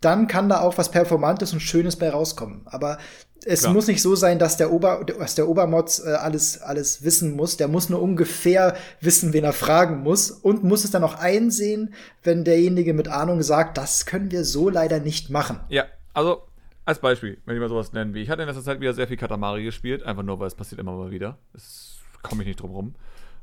dann 0.00 0.28
kann 0.28 0.48
da 0.48 0.60
auch 0.60 0.78
was 0.78 0.92
Performantes 0.92 1.52
und 1.52 1.58
Schönes 1.58 1.96
bei 1.96 2.08
rauskommen. 2.08 2.60
Aber 2.66 2.98
es 3.44 3.60
Klar. 3.60 3.72
muss 3.72 3.86
nicht 3.86 4.02
so 4.02 4.14
sein, 4.14 4.38
dass 4.38 4.56
der 4.56 4.72
Ober, 4.72 5.04
dass 5.04 5.34
der 5.34 5.48
Obermods 5.48 6.00
äh, 6.00 6.10
alles, 6.12 6.60
alles 6.60 7.02
wissen 7.02 7.34
muss. 7.34 7.56
Der 7.56 7.68
muss 7.68 7.88
nur 7.88 8.00
ungefähr 8.00 8.76
wissen, 9.00 9.32
wen 9.32 9.44
er 9.44 9.52
fragen 9.52 10.02
muss 10.02 10.30
und 10.30 10.64
muss 10.64 10.84
es 10.84 10.90
dann 10.90 11.04
auch 11.04 11.14
einsehen, 11.14 11.94
wenn 12.22 12.44
derjenige 12.44 12.94
mit 12.94 13.08
Ahnung 13.08 13.42
sagt, 13.42 13.78
das 13.78 14.06
können 14.06 14.30
wir 14.30 14.44
so 14.44 14.68
leider 14.68 15.00
nicht 15.00 15.30
machen. 15.30 15.60
Ja, 15.68 15.86
also 16.14 16.42
als 16.84 16.98
Beispiel, 16.98 17.38
wenn 17.44 17.54
ich 17.54 17.60
mal 17.60 17.68
sowas 17.68 17.92
nennen 17.92 18.14
wie, 18.14 18.22
ich 18.22 18.30
hatte 18.30 18.42
in 18.42 18.48
letzter 18.48 18.64
Zeit 18.64 18.80
wieder 18.80 18.92
sehr 18.92 19.08
viel 19.08 19.16
Katamari 19.16 19.64
gespielt, 19.64 20.02
einfach 20.02 20.22
nur, 20.22 20.38
weil 20.40 20.48
es 20.48 20.54
passiert 20.54 20.80
immer 20.80 20.92
mal 20.92 21.10
wieder. 21.10 21.38
Das 21.52 21.98
komme 22.22 22.42
ich 22.42 22.48
nicht 22.48 22.60
drum 22.60 22.70
rum. 22.70 22.94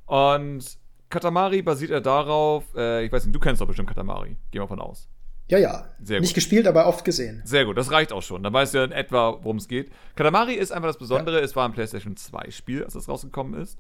Und 0.06 0.78
Katamari 1.10 1.62
basiert 1.62 1.92
ja 1.92 2.00
darauf, 2.00 2.64
äh, 2.76 3.06
ich 3.06 3.12
weiß 3.12 3.26
nicht, 3.26 3.36
du 3.36 3.40
kennst 3.40 3.62
doch 3.62 3.68
bestimmt 3.68 3.90
Katamari, 3.90 4.38
geh 4.52 4.60
mal 4.60 4.68
von 4.68 4.80
aus. 4.80 5.08
Ja, 5.50 5.58
ja. 5.58 5.86
Sehr 6.02 6.20
nicht 6.20 6.30
gut. 6.30 6.36
gespielt, 6.36 6.68
aber 6.68 6.86
oft 6.86 7.04
gesehen. 7.04 7.42
Sehr 7.44 7.66
gut, 7.66 7.78
das 7.78 7.92
reicht 7.92 8.14
auch 8.14 8.22
schon. 8.22 8.44
Dann 8.44 8.54
weißt 8.54 8.74
du 8.74 8.78
ja 8.78 8.84
in 8.84 8.92
etwa, 8.92 9.40
worum 9.42 9.58
es 9.58 9.68
geht. 9.68 9.92
Katamari 10.16 10.54
ist 10.54 10.72
einfach 10.72 10.90
das 10.90 10.98
Besondere. 10.98 11.40
Es 11.40 11.56
war 11.56 11.66
ein 11.66 11.74
PlayStation 11.74 12.16
2 12.16 12.52
Spiel, 12.52 12.84
als 12.84 12.96
es 12.96 13.10
rausgekommen 13.10 13.60
ist. 13.60 13.80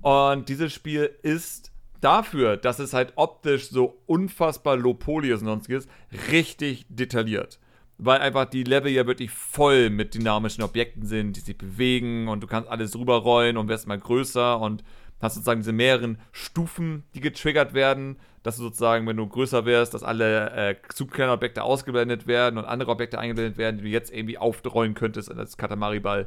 Und 0.00 0.48
dieses 0.48 0.72
Spiel 0.72 1.10
ist 1.22 1.72
dafür, 2.00 2.56
dass 2.56 2.78
es 2.78 2.92
halt 2.92 3.12
optisch 3.16 3.70
so 3.70 3.98
unfassbar 4.06 4.76
low 4.76 4.94
poly 4.94 5.32
ist 5.32 5.40
und 5.40 5.46
sonstiges, 5.46 5.86
richtig 6.30 6.86
detailliert. 6.88 7.58
Weil 7.98 8.20
einfach 8.20 8.46
die 8.46 8.64
Level 8.64 8.90
ja 8.90 9.06
wirklich 9.06 9.30
voll 9.30 9.90
mit 9.90 10.14
dynamischen 10.14 10.64
Objekten 10.64 11.06
sind, 11.06 11.36
die 11.36 11.40
sich 11.40 11.56
bewegen 11.56 12.28
und 12.28 12.42
du 12.42 12.46
kannst 12.46 12.68
alles 12.68 12.96
rüberrollen 12.96 13.56
und 13.56 13.68
wirst 13.68 13.86
mal 13.86 13.98
größer 13.98 14.58
und 14.60 14.82
hast 15.22 15.34
sozusagen 15.34 15.60
diese 15.60 15.72
mehreren 15.72 16.18
Stufen, 16.32 17.04
die 17.14 17.20
getriggert 17.20 17.74
werden, 17.74 18.16
dass 18.42 18.56
du 18.56 18.64
sozusagen, 18.64 19.06
wenn 19.06 19.16
du 19.16 19.26
größer 19.26 19.64
wirst, 19.64 19.94
dass 19.94 20.02
alle 20.02 20.50
äh, 20.50 20.74
zu 20.92 21.06
kleine 21.06 21.32
Objekte 21.32 21.62
ausgeblendet 21.62 22.26
werden 22.26 22.58
und 22.58 22.64
andere 22.64 22.90
Objekte 22.90 23.18
eingeblendet 23.18 23.56
werden, 23.56 23.78
die 23.78 23.84
du 23.84 23.88
jetzt 23.88 24.12
irgendwie 24.12 24.38
aufrollen 24.38 24.94
könntest 24.94 25.30
als 25.30 25.56
Katamari-Ball. 25.56 26.26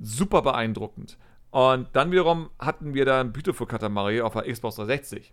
Super 0.00 0.42
beeindruckend. 0.42 1.18
Und 1.50 1.88
dann 1.94 2.12
wiederum 2.12 2.50
hatten 2.58 2.94
wir 2.94 3.04
dann 3.04 3.32
Beautiful 3.32 3.66
Katamari 3.66 4.20
auf 4.20 4.34
der 4.34 4.50
Xbox 4.50 4.76
360. 4.76 5.32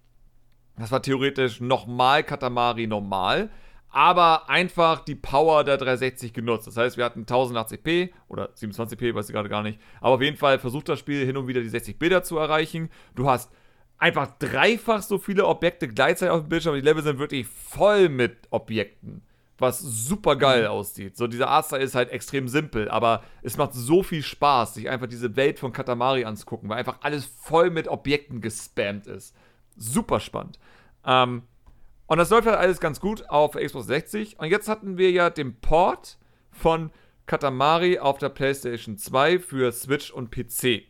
Das 0.78 0.92
war 0.92 1.02
theoretisch 1.02 1.62
nochmal 1.62 2.24
Katamari 2.24 2.88
normal, 2.88 3.50
aber 3.96 4.50
einfach 4.50 5.00
die 5.00 5.16
Power 5.16 5.64
der 5.64 5.78
360 5.78 6.34
genutzt. 6.34 6.68
Das 6.68 6.76
heißt, 6.76 6.98
wir 6.98 7.06
hatten 7.06 7.24
1080p 7.24 8.10
oder 8.28 8.50
27p, 8.50 9.16
weiß 9.16 9.30
ich 9.30 9.34
gerade 9.34 9.48
gar 9.48 9.64
nicht. 9.64 9.80
Aber 10.02 10.16
auf 10.16 10.22
jeden 10.22 10.36
Fall 10.36 10.60
versucht 10.60 10.90
das 10.90 11.00
Spiel 11.00 11.26
hin 11.26 11.38
und 11.38 11.48
wieder 11.48 11.62
die 11.62 11.70
60 11.70 11.98
Bilder 11.98 12.22
zu 12.22 12.38
erreichen. 12.38 12.90
Du 13.16 13.30
hast 13.30 13.54
einfach 13.98 14.28
dreifach 14.38 15.02
so 15.02 15.18
viele 15.18 15.46
Objekte 15.46 15.88
gleichzeitig 15.88 16.34
auf 16.34 16.42
dem 16.42 16.50
Bildschirm. 16.50 16.76
Die 16.76 16.82
Level 16.82 17.04
sind 17.04 17.20
wirklich 17.20 17.48
voll 17.48 18.10
mit 18.10 18.36
Objekten, 18.50 19.22
was 19.60 19.80
super 19.80 20.36
geil 20.36 20.68
aussieht. 20.68 21.16
So, 21.16 21.28
dieser 21.28 21.48
Artstyle 21.48 21.82
ist 21.82 21.96
halt 21.96 22.10
extrem 22.10 22.50
simpel, 22.50 22.90
aber 22.90 23.24
es 23.44 23.56
macht 23.56 23.74
so 23.74 24.04
viel 24.04 24.24
Spaß, 24.24 24.74
sich 24.74 24.90
einfach 24.90 25.08
diese 25.08 25.38
Welt 25.38 25.58
von 25.58 25.72
Katamari 25.72 26.26
anzugucken, 26.26 26.68
weil 26.68 26.80
einfach 26.80 26.98
alles 27.00 27.24
voll 27.24 27.70
mit 27.70 27.88
Objekten 27.88 28.42
gespammt 28.42 29.08
ist. 29.08 29.34
Super 29.78 30.20
spannend. 30.20 30.60
Ähm, 31.06 31.44
und 32.08 32.18
das 32.18 32.30
läuft 32.30 32.48
halt 32.48 32.58
alles 32.58 32.80
ganz 32.80 33.00
gut 33.00 33.30
auf 33.30 33.54
Xbox 33.56 33.88
60. 33.88 34.40
Und 34.40 34.48
jetzt 34.50 34.68
hatten 34.68 34.98
wir 34.98 35.12
ja 35.12 35.30
den 35.30 35.60
Port 35.60 36.18
von 36.52 36.92
Katamari 37.26 37.98
auf 38.00 38.20
der 38.20 38.30
PlayStation 38.30 38.98
2 38.98 39.40
für 39.40 39.72
Switch 39.72 40.12
und 40.12 40.30
PC. 40.30 40.84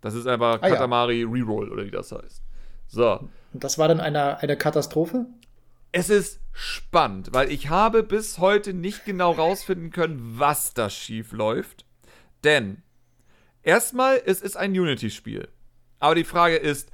Das 0.00 0.14
ist 0.14 0.26
einfach 0.26 0.62
Ah, 0.62 0.68
ja. 0.68 0.74
Katamari 0.74 1.24
Reroll 1.24 1.70
oder 1.70 1.84
wie 1.84 1.90
das 1.90 2.10
heißt. 2.10 2.42
So. 2.88 3.28
Und 3.52 3.64
das 3.64 3.76
war 3.76 3.88
dann 3.88 4.00
eine, 4.00 4.38
eine 4.38 4.56
Katastrophe? 4.56 5.26
Es 5.92 6.08
ist 6.08 6.40
spannend, 6.52 7.30
weil 7.32 7.50
ich 7.50 7.68
habe 7.68 8.02
bis 8.02 8.38
heute 8.38 8.72
nicht 8.72 9.04
genau 9.04 9.32
rausfinden 9.32 9.90
können, 9.90 10.38
was 10.38 10.72
da 10.72 10.88
schief 10.88 11.32
läuft. 11.32 11.84
Denn 12.44 12.82
erstmal, 13.62 14.22
es 14.24 14.40
ist 14.40 14.56
ein 14.56 14.70
Unity-Spiel. 14.70 15.48
Aber 15.98 16.14
die 16.14 16.24
Frage 16.24 16.56
ist, 16.56 16.90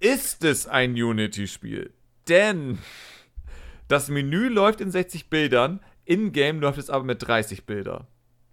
ist 0.00 0.44
es 0.44 0.66
ein 0.66 0.92
Unity-Spiel? 0.92 1.93
Denn 2.28 2.78
das 3.88 4.08
Menü 4.08 4.48
läuft 4.48 4.80
in 4.80 4.90
60 4.90 5.30
Bildern, 5.30 5.80
in-game 6.04 6.60
läuft 6.60 6.78
es 6.78 6.90
aber 6.90 7.04
mit 7.04 7.26
30 7.26 7.66
Bilder. 7.66 8.06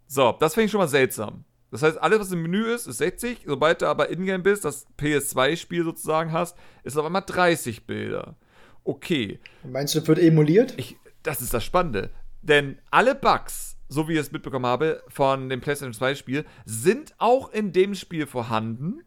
So, 0.07 0.35
das 0.39 0.53
finde 0.53 0.65
ich 0.65 0.71
schon 0.71 0.79
mal 0.81 0.87
seltsam. 0.87 1.45
Das 1.71 1.83
heißt, 1.83 1.97
alles, 2.01 2.19
was 2.19 2.31
im 2.33 2.41
Menü 2.41 2.65
ist, 2.73 2.85
ist 2.85 2.97
60. 2.97 3.43
Sobald 3.45 3.81
du 3.81 3.87
aber 3.87 4.09
in-game 4.09 4.43
bist, 4.43 4.65
das 4.65 4.85
PS2-Spiel 4.97 5.85
sozusagen 5.85 6.33
hast, 6.33 6.57
ist 6.83 6.97
auf 6.97 7.05
einmal 7.05 7.23
30 7.25 7.87
Bilder. 7.87 8.35
Okay, 8.83 9.39
Meinst 9.63 9.95
du, 9.95 9.99
das 9.99 10.07
wird 10.07 10.19
emuliert? 10.19 10.73
ich, 10.77 10.97
das 11.23 11.41
ist 11.41 11.53
das 11.53 11.63
Spannende. 11.63 12.09
Denn 12.41 12.79
alle 12.89 13.15
Bugs, 13.15 13.77
so 13.87 14.07
wie 14.09 14.13
ich 14.13 14.19
es 14.19 14.31
mitbekommen 14.31 14.65
habe, 14.65 15.01
von 15.07 15.47
dem 15.47 15.61
PlayStation 15.61 15.93
2 15.93 16.15
Spiel, 16.15 16.45
sind 16.65 17.13
auch 17.19 17.51
in 17.53 17.71
dem 17.71 17.95
Spiel 17.95 18.25
vorhanden. 18.25 19.01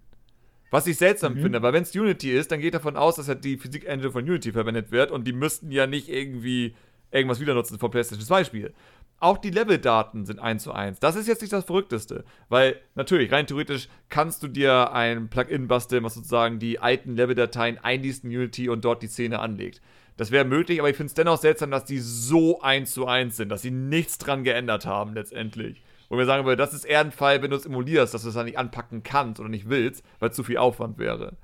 Was 0.74 0.88
ich 0.88 0.96
seltsam 0.96 1.36
finde, 1.36 1.62
weil 1.62 1.72
wenn 1.72 1.84
es 1.84 1.94
Unity 1.94 2.32
ist, 2.32 2.50
dann 2.50 2.58
geht 2.58 2.74
davon 2.74 2.96
aus, 2.96 3.14
dass 3.14 3.28
halt 3.28 3.44
die 3.44 3.58
Physik-Engine 3.58 4.10
von 4.10 4.24
Unity 4.24 4.50
verwendet 4.50 4.90
wird 4.90 5.12
und 5.12 5.24
die 5.24 5.32
müssten 5.32 5.70
ja 5.70 5.86
nicht 5.86 6.08
irgendwie 6.08 6.74
irgendwas 7.12 7.38
wieder 7.38 7.54
nutzen 7.54 7.78
vom 7.78 7.92
PlayStation 7.92 8.26
2 8.26 8.42
Spiel. 8.42 8.74
Auch 9.20 9.38
die 9.38 9.50
Leveldaten 9.50 10.26
sind 10.26 10.40
1 10.40 10.64
zu 10.64 10.72
1. 10.72 10.98
Das 10.98 11.14
ist 11.14 11.28
jetzt 11.28 11.42
nicht 11.42 11.52
das 11.52 11.64
Verrückteste, 11.64 12.24
weil 12.48 12.80
natürlich, 12.96 13.30
rein 13.30 13.46
theoretisch 13.46 13.88
kannst 14.08 14.42
du 14.42 14.48
dir 14.48 14.92
ein 14.92 15.28
Plugin 15.28 15.68
basteln, 15.68 16.02
was 16.02 16.14
sozusagen 16.14 16.58
die 16.58 16.80
alten 16.80 17.14
Leveldateien 17.14 17.78
einliest 17.78 18.24
in 18.24 18.30
Unity 18.30 18.68
und 18.68 18.84
dort 18.84 19.00
die 19.04 19.06
Szene 19.06 19.38
anlegt. 19.38 19.80
Das 20.16 20.32
wäre 20.32 20.44
möglich, 20.44 20.80
aber 20.80 20.90
ich 20.90 20.96
finde 20.96 21.10
es 21.10 21.14
dennoch 21.14 21.38
seltsam, 21.38 21.70
dass 21.70 21.84
die 21.84 22.00
so 22.00 22.60
1 22.62 22.90
zu 22.92 23.06
1 23.06 23.36
sind, 23.36 23.50
dass 23.50 23.62
sie 23.62 23.70
nichts 23.70 24.18
dran 24.18 24.42
geändert 24.42 24.86
haben 24.86 25.14
letztendlich. 25.14 25.84
Wo 26.14 26.18
wir 26.18 26.26
sagen 26.26 26.46
würden, 26.46 26.58
das 26.58 26.72
ist 26.72 26.84
eher 26.84 27.00
ein 27.00 27.10
Fall, 27.10 27.42
wenn 27.42 27.50
du 27.50 27.56
es 27.56 27.66
emulierst, 27.66 28.14
dass 28.14 28.22
du 28.22 28.28
es 28.28 28.34
dann 28.34 28.44
nicht 28.44 28.56
anpacken 28.56 29.02
kannst 29.02 29.40
oder 29.40 29.48
nicht 29.48 29.68
willst, 29.68 30.04
weil 30.20 30.32
zu 30.32 30.44
viel 30.44 30.58
Aufwand 30.58 30.96
wäre. 30.96 31.36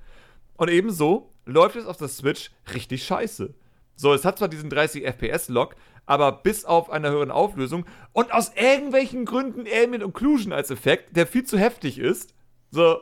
Und 0.56 0.70
ebenso 0.70 1.32
läuft 1.44 1.74
es 1.74 1.86
auf 1.86 1.96
der 1.96 2.06
Switch 2.06 2.52
richtig 2.72 3.02
scheiße. 3.02 3.52
So, 3.96 4.14
es 4.14 4.24
hat 4.24 4.38
zwar 4.38 4.46
diesen 4.46 4.70
30 4.70 5.04
FPS-Log, 5.04 5.74
aber 6.06 6.30
bis 6.30 6.64
auf 6.64 6.88
eine 6.88 7.10
höheren 7.10 7.32
Auflösung 7.32 7.84
und 8.12 8.32
aus 8.32 8.52
irgendwelchen 8.54 9.24
Gründen 9.24 9.64
Ambient 9.66 10.04
Occlusion 10.04 10.52
als 10.52 10.70
Effekt, 10.70 11.16
der 11.16 11.26
viel 11.26 11.42
zu 11.42 11.58
heftig 11.58 11.98
ist, 11.98 12.32
so 12.70 13.00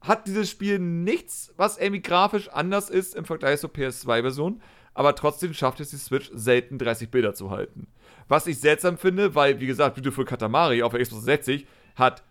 hat 0.00 0.28
dieses 0.28 0.48
Spiel 0.48 0.78
nichts, 0.78 1.52
was 1.56 1.76
irgendwie 1.76 2.02
grafisch 2.02 2.48
anders 2.50 2.88
ist 2.88 3.16
im 3.16 3.24
Vergleich 3.24 3.58
zur 3.58 3.70
PS2-Version, 3.70 4.62
aber 4.94 5.16
trotzdem 5.16 5.54
schafft 5.54 5.80
es 5.80 5.90
die 5.90 5.96
Switch 5.96 6.30
selten 6.32 6.78
30 6.78 7.10
Bilder 7.10 7.34
zu 7.34 7.50
halten. 7.50 7.88
Was 8.30 8.46
ich 8.46 8.60
seltsam 8.60 8.96
finde, 8.96 9.34
weil, 9.34 9.58
wie 9.58 9.66
gesagt, 9.66 9.96
Beautiful 9.96 10.24
Katamari 10.24 10.84
auf 10.84 10.92
der 10.92 11.02
Xbox 11.02 11.24
60 11.24 11.66
hat 11.96 12.22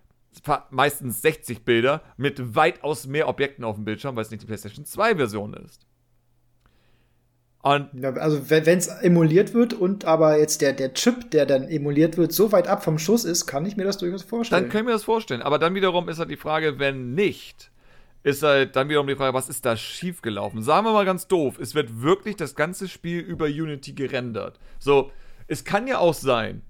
meistens 0.69 1.21
60 1.21 1.65
Bilder 1.65 2.01
mit 2.15 2.55
weitaus 2.55 3.05
mehr 3.05 3.27
Objekten 3.27 3.65
auf 3.65 3.75
dem 3.75 3.83
Bildschirm, 3.83 4.15
weil 4.15 4.23
es 4.23 4.31
nicht 4.31 4.41
die 4.41 4.47
PlayStation 4.47 4.85
2-Version 4.85 5.55
ist. 5.55 5.85
Und 7.63 7.89
Ja, 7.93 8.13
also 8.13 8.49
wenn 8.49 8.77
es 8.77 8.87
emuliert 8.87 9.53
wird 9.53 9.73
und 9.73 10.05
aber 10.05 10.39
jetzt 10.39 10.61
der, 10.61 10.71
der 10.71 10.93
Chip, 10.93 11.31
der 11.31 11.45
dann 11.45 11.63
emuliert 11.67 12.15
wird, 12.15 12.31
so 12.31 12.53
weit 12.53 12.69
ab 12.69 12.81
vom 12.81 12.97
Schuss 12.97 13.25
ist, 13.25 13.45
kann 13.45 13.65
ich 13.65 13.75
mir 13.75 13.83
das 13.83 13.97
durchaus 13.97 14.23
vorstellen. 14.23 14.63
Dann 14.63 14.71
können 14.71 14.87
wir 14.87 14.93
das 14.93 15.03
vorstellen. 15.03 15.41
Aber 15.41 15.59
dann 15.59 15.75
wiederum 15.75 16.07
ist 16.07 16.19
halt 16.19 16.31
die 16.31 16.37
Frage, 16.37 16.79
wenn 16.79 17.13
nicht, 17.13 17.71
ist 18.23 18.41
halt 18.41 18.77
dann 18.77 18.87
wiederum 18.87 19.07
die 19.07 19.15
Frage, 19.15 19.33
was 19.33 19.49
ist 19.49 19.65
da 19.65 19.75
schiefgelaufen? 19.75 20.61
Sagen 20.61 20.85
wir 20.85 20.93
mal 20.93 21.03
ganz 21.03 21.27
doof, 21.27 21.59
es 21.59 21.75
wird 21.75 22.01
wirklich 22.01 22.37
das 22.37 22.55
ganze 22.55 22.87
Spiel 22.87 23.19
über 23.19 23.47
Unity 23.47 23.91
gerendert. 23.91 24.61
So, 24.79 25.11
es 25.49 25.65
kann 25.65 25.87
ja 25.87 25.97
auch 25.99 26.13
sein, 26.13 26.61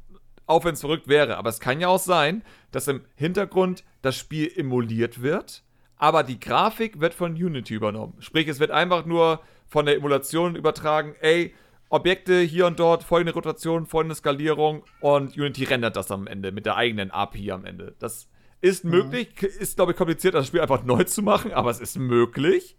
auch 0.48 0.66
wenn 0.66 0.74
es 0.74 0.82
verrückt 0.82 1.08
wäre, 1.08 1.38
aber 1.38 1.50
es 1.50 1.60
kann 1.60 1.80
ja 1.80 1.88
auch 1.90 2.00
sein, 2.00 2.44
dass 2.72 2.88
im 2.88 3.02
Hintergrund 3.16 3.84
das 4.02 4.18
Spiel 4.18 4.52
emuliert 4.56 5.22
wird, 5.22 5.64
aber 5.98 6.24
die 6.24 6.40
Grafik 6.40 7.00
wird 7.00 7.14
von 7.14 7.34
Unity 7.34 7.76
übernommen. 7.76 8.16
Sprich, 8.20 8.48
es 8.48 8.60
wird 8.60 8.72
einfach 8.72 9.06
nur 9.06 9.42
von 9.68 9.86
der 9.86 9.96
Emulation 9.96 10.56
übertragen, 10.56 11.14
ey, 11.22 11.54
Objekte 11.90 12.40
hier 12.42 12.68
und 12.68 12.80
dort, 12.80 13.04
folgende 13.04 13.34
Rotation, 13.34 13.86
folgende 13.86 14.16
Skalierung 14.16 14.84
und 15.02 15.36
Unity 15.38 15.64
rendert 15.66 15.96
das 15.96 16.12
am 16.12 16.28
Ende 16.28 16.52
mit 16.52 16.66
der 16.66 16.76
eigenen 16.76 17.12
API 17.12 17.52
am 17.52 17.66
Ende. 17.66 17.96
Das 18.00 18.30
ist 18.62 18.86
möglich, 18.86 19.36
k- 19.36 19.48
ist 19.48 19.76
glaube 19.76 19.92
ich 19.94 19.98
kompliziert, 19.98 20.36
das 20.36 20.48
Spiel 20.48 20.62
einfach 20.62 20.84
neu 20.84 21.04
zu 21.04 21.22
machen, 21.24 21.52
aber 21.52 21.70
es 21.72 21.80
ist 21.80 21.98
möglich. 21.98 22.78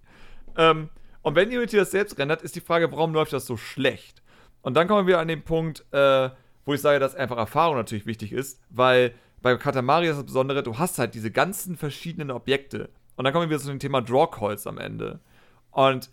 Ähm, 0.56 0.90
und 1.22 1.34
wenn 1.34 1.48
Unity 1.48 1.76
das 1.76 1.90
selbst 1.90 2.18
rendert, 2.18 2.42
ist 2.42 2.54
die 2.56 2.60
Frage, 2.60 2.90
warum 2.92 3.12
läuft 3.12 3.32
das 3.32 3.46
so 3.46 3.56
schlecht? 3.56 4.22
Und 4.62 4.74
dann 4.74 4.88
kommen 4.88 5.06
wir 5.06 5.18
an 5.18 5.28
den 5.28 5.42
Punkt, 5.42 5.84
äh, 5.92 6.30
wo 6.64 6.74
ich 6.74 6.80
sage, 6.80 7.00
dass 7.00 7.14
einfach 7.14 7.38
Erfahrung 7.38 7.76
natürlich 7.76 8.06
wichtig 8.06 8.32
ist, 8.32 8.60
weil 8.70 9.14
bei 9.42 9.56
Katamari 9.56 10.08
ist 10.08 10.16
das 10.16 10.26
Besondere, 10.26 10.62
du 10.62 10.78
hast 10.78 10.98
halt 10.98 11.14
diese 11.14 11.30
ganzen 11.30 11.76
verschiedenen 11.76 12.30
Objekte. 12.30 12.90
Und 13.16 13.24
dann 13.24 13.32
kommen 13.32 13.50
wir 13.50 13.58
zu 13.58 13.68
dem 13.68 13.78
Thema 13.78 14.02
Draw 14.02 14.28
Calls 14.30 14.66
am 14.66 14.78
Ende. 14.78 15.20
Und 15.70 16.10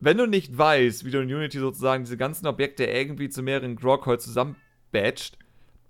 wenn 0.00 0.18
du 0.18 0.26
nicht 0.26 0.56
weißt, 0.56 1.04
wie 1.04 1.10
du 1.10 1.20
in 1.20 1.32
Unity 1.32 1.58
sozusagen 1.58 2.04
diese 2.04 2.16
ganzen 2.16 2.46
Objekte 2.46 2.84
irgendwie 2.84 3.28
zu 3.28 3.42
mehreren 3.42 3.76
Draw 3.76 3.98
Calls 4.00 4.24
zusammenbatcht, 4.24 5.38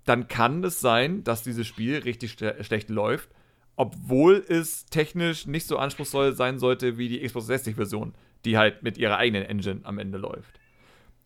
dann 0.05 0.27
kann 0.27 0.63
es 0.63 0.79
sein, 0.79 1.23
dass 1.23 1.41
dieses 1.43 1.65
Spiel 1.65 1.97
richtig 1.97 2.33
schle- 2.33 2.63
schlecht 2.63 2.89
läuft 2.89 3.29
obwohl 3.75 4.43
es 4.47 4.85
technisch 4.85 5.47
nicht 5.47 5.67
so 5.67 5.77
anspruchsvoll 5.77 6.33
sein 6.33 6.59
sollte 6.59 6.97
wie 6.97 7.09
die 7.09 7.19
Xbox 7.25 7.49
60-Version, 7.49 8.13
die 8.45 8.57
halt 8.57 8.83
mit 8.83 8.97
ihrer 8.97 9.17
eigenen 9.17 9.43
Engine 9.43 9.81
am 9.83 9.99
Ende 9.99 10.17
läuft. 10.17 10.59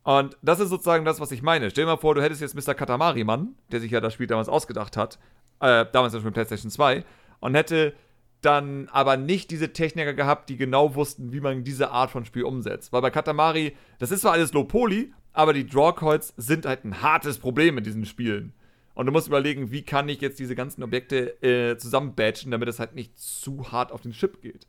Und 0.09 0.37
das 0.41 0.59
ist 0.59 0.69
sozusagen 0.69 1.05
das, 1.05 1.19
was 1.19 1.31
ich 1.31 1.43
meine. 1.43 1.69
Stell 1.69 1.83
dir 1.83 1.91
mal 1.91 1.97
vor, 1.97 2.15
du 2.15 2.23
hättest 2.23 2.41
jetzt 2.41 2.55
Mr. 2.55 2.73
Katamari-Mann, 2.73 3.53
der 3.71 3.79
sich 3.79 3.91
ja 3.91 4.01
das 4.01 4.15
Spiel 4.15 4.25
damals 4.25 4.49
ausgedacht 4.49 4.97
hat, 4.97 5.19
äh, 5.59 5.85
damals 5.91 6.19
schon 6.19 6.33
PlayStation 6.33 6.71
2, 6.71 7.05
und 7.41 7.53
hätte 7.53 7.93
dann 8.41 8.89
aber 8.91 9.17
nicht 9.17 9.51
diese 9.51 9.71
Techniker 9.71 10.15
gehabt, 10.15 10.49
die 10.49 10.57
genau 10.57 10.95
wussten, 10.95 11.31
wie 11.31 11.41
man 11.41 11.63
diese 11.63 11.91
Art 11.91 12.09
von 12.09 12.25
Spiel 12.25 12.45
umsetzt. 12.45 12.91
Weil 12.91 13.03
bei 13.03 13.11
Katamari, 13.11 13.75
das 13.99 14.09
ist 14.09 14.21
zwar 14.21 14.31
alles 14.31 14.51
Low 14.51 14.63
Poly, 14.63 15.13
aber 15.31 15.53
die 15.53 15.67
Drawcoils 15.67 16.33
sind 16.37 16.65
halt 16.65 16.85
ein 16.85 17.03
hartes 17.03 17.37
Problem 17.37 17.77
in 17.77 17.83
diesen 17.83 18.07
Spielen. 18.07 18.53
Und 18.95 19.05
du 19.05 19.11
musst 19.11 19.27
überlegen, 19.27 19.69
wie 19.69 19.83
kann 19.83 20.09
ich 20.09 20.21
jetzt 20.21 20.39
diese 20.39 20.55
ganzen 20.55 20.81
Objekte 20.81 21.39
äh, 21.43 21.77
zusammenbatchen, 21.77 22.49
damit 22.49 22.67
es 22.67 22.79
halt 22.79 22.95
nicht 22.95 23.19
zu 23.19 23.71
hart 23.71 23.91
auf 23.91 24.01
den 24.01 24.13
Chip 24.13 24.41
geht. 24.41 24.65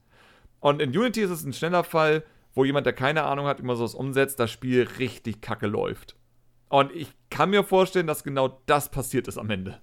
Und 0.59 0.83
in 0.83 0.91
Unity 0.91 1.23
ist 1.23 1.31
es 1.31 1.47
ein 1.47 1.55
schneller 1.55 1.83
Fall, 1.83 2.25
wo 2.55 2.65
jemand, 2.65 2.87
der 2.87 2.93
keine 2.93 3.25
Ahnung 3.25 3.47
hat, 3.47 3.63
man 3.63 3.77
sowas 3.77 3.95
umsetzt, 3.95 4.41
das 4.41 4.51
Spiel 4.51 4.89
richtig 4.99 5.41
kacke 5.41 5.67
läuft. 5.67 6.17
Und 6.69 6.93
ich 6.95 7.13
kann 7.31 7.51
mir 7.51 7.65
vorstellen, 7.65 8.07
dass 8.07 8.25
genau 8.25 8.61
das 8.67 8.91
passiert 8.91 9.29
ist 9.29 9.39
am 9.39 9.51
Ende. 9.51 9.81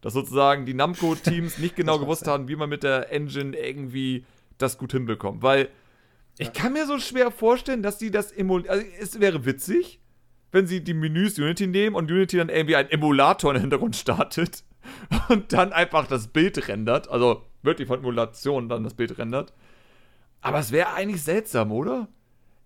Dass 0.00 0.12
sozusagen 0.12 0.66
die 0.66 0.74
Namco-Teams 0.74 1.58
nicht 1.58 1.76
genau 1.76 1.98
gewusst 1.98 2.26
haben, 2.26 2.48
wie 2.48 2.56
man 2.56 2.68
mit 2.68 2.82
der 2.82 3.12
Engine 3.12 3.56
irgendwie 3.56 4.26
das 4.58 4.78
gut 4.78 4.92
hinbekommt. 4.92 5.42
Weil 5.42 5.68
ich 6.38 6.52
kann 6.52 6.72
mir 6.72 6.86
so 6.86 6.98
schwer 6.98 7.30
vorstellen, 7.30 7.82
dass 7.82 7.98
die 7.98 8.10
das 8.10 8.32
emulieren. 8.32 8.70
Also 8.70 8.86
es 9.00 9.20
wäre 9.20 9.46
witzig, 9.46 10.00
wenn 10.50 10.66
sie 10.66 10.82
die 10.82 10.94
Menüs 10.94 11.38
Unity 11.38 11.66
nehmen 11.66 11.94
und 11.96 12.10
Unity 12.10 12.36
dann 12.36 12.48
irgendwie 12.48 12.76
einen 12.76 12.90
Emulator 12.90 13.54
im 13.54 13.60
Hintergrund 13.60 13.96
startet 13.96 14.64
und 15.28 15.52
dann 15.52 15.72
einfach 15.72 16.06
das 16.06 16.28
Bild 16.28 16.68
rendert. 16.68 17.08
Also 17.08 17.44
wirklich 17.62 17.88
von 17.88 18.00
Emulation 18.00 18.68
dann 18.68 18.84
das 18.84 18.94
Bild 18.94 19.18
rendert. 19.18 19.52
Aber 20.44 20.58
es 20.58 20.72
wäre 20.72 20.92
eigentlich 20.92 21.22
seltsam, 21.22 21.72
oder? 21.72 22.06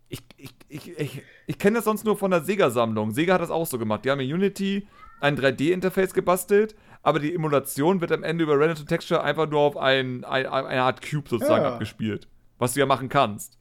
Ich, 0.09 0.21
ich, 0.37 0.51
ich, 0.69 0.99
ich, 0.99 1.23
ich 1.47 1.59
kenne 1.59 1.77
das 1.77 1.85
sonst 1.85 2.05
nur 2.05 2.17
von 2.17 2.33
der 2.33 2.43
Sega-Sammlung. 2.43 3.13
Sega 3.13 3.35
hat 3.35 3.41
das 3.41 3.51
auch 3.51 3.67
so 3.67 3.79
gemacht. 3.79 4.05
Die 4.05 4.11
haben 4.11 4.19
in 4.19 4.33
Unity 4.33 4.89
ein 5.21 5.39
3D-Interface 5.39 6.13
gebastelt, 6.13 6.75
aber 7.03 7.21
die 7.21 7.33
Emulation 7.33 8.01
wird 8.01 8.11
am 8.11 8.25
Ende 8.25 8.43
über 8.43 8.59
Render 8.59 8.75
to 8.75 8.83
Texture 8.83 9.23
einfach 9.23 9.49
nur 9.49 9.61
auf 9.61 9.77
ein, 9.77 10.25
ein, 10.25 10.47
eine 10.47 10.83
Art 10.83 11.09
Cube 11.09 11.29
sozusagen 11.29 11.65
ja. 11.65 11.73
abgespielt. 11.73 12.27
Was 12.59 12.75
du 12.75 12.81
ja 12.81 12.87
machen 12.87 13.09
kannst. 13.09 13.59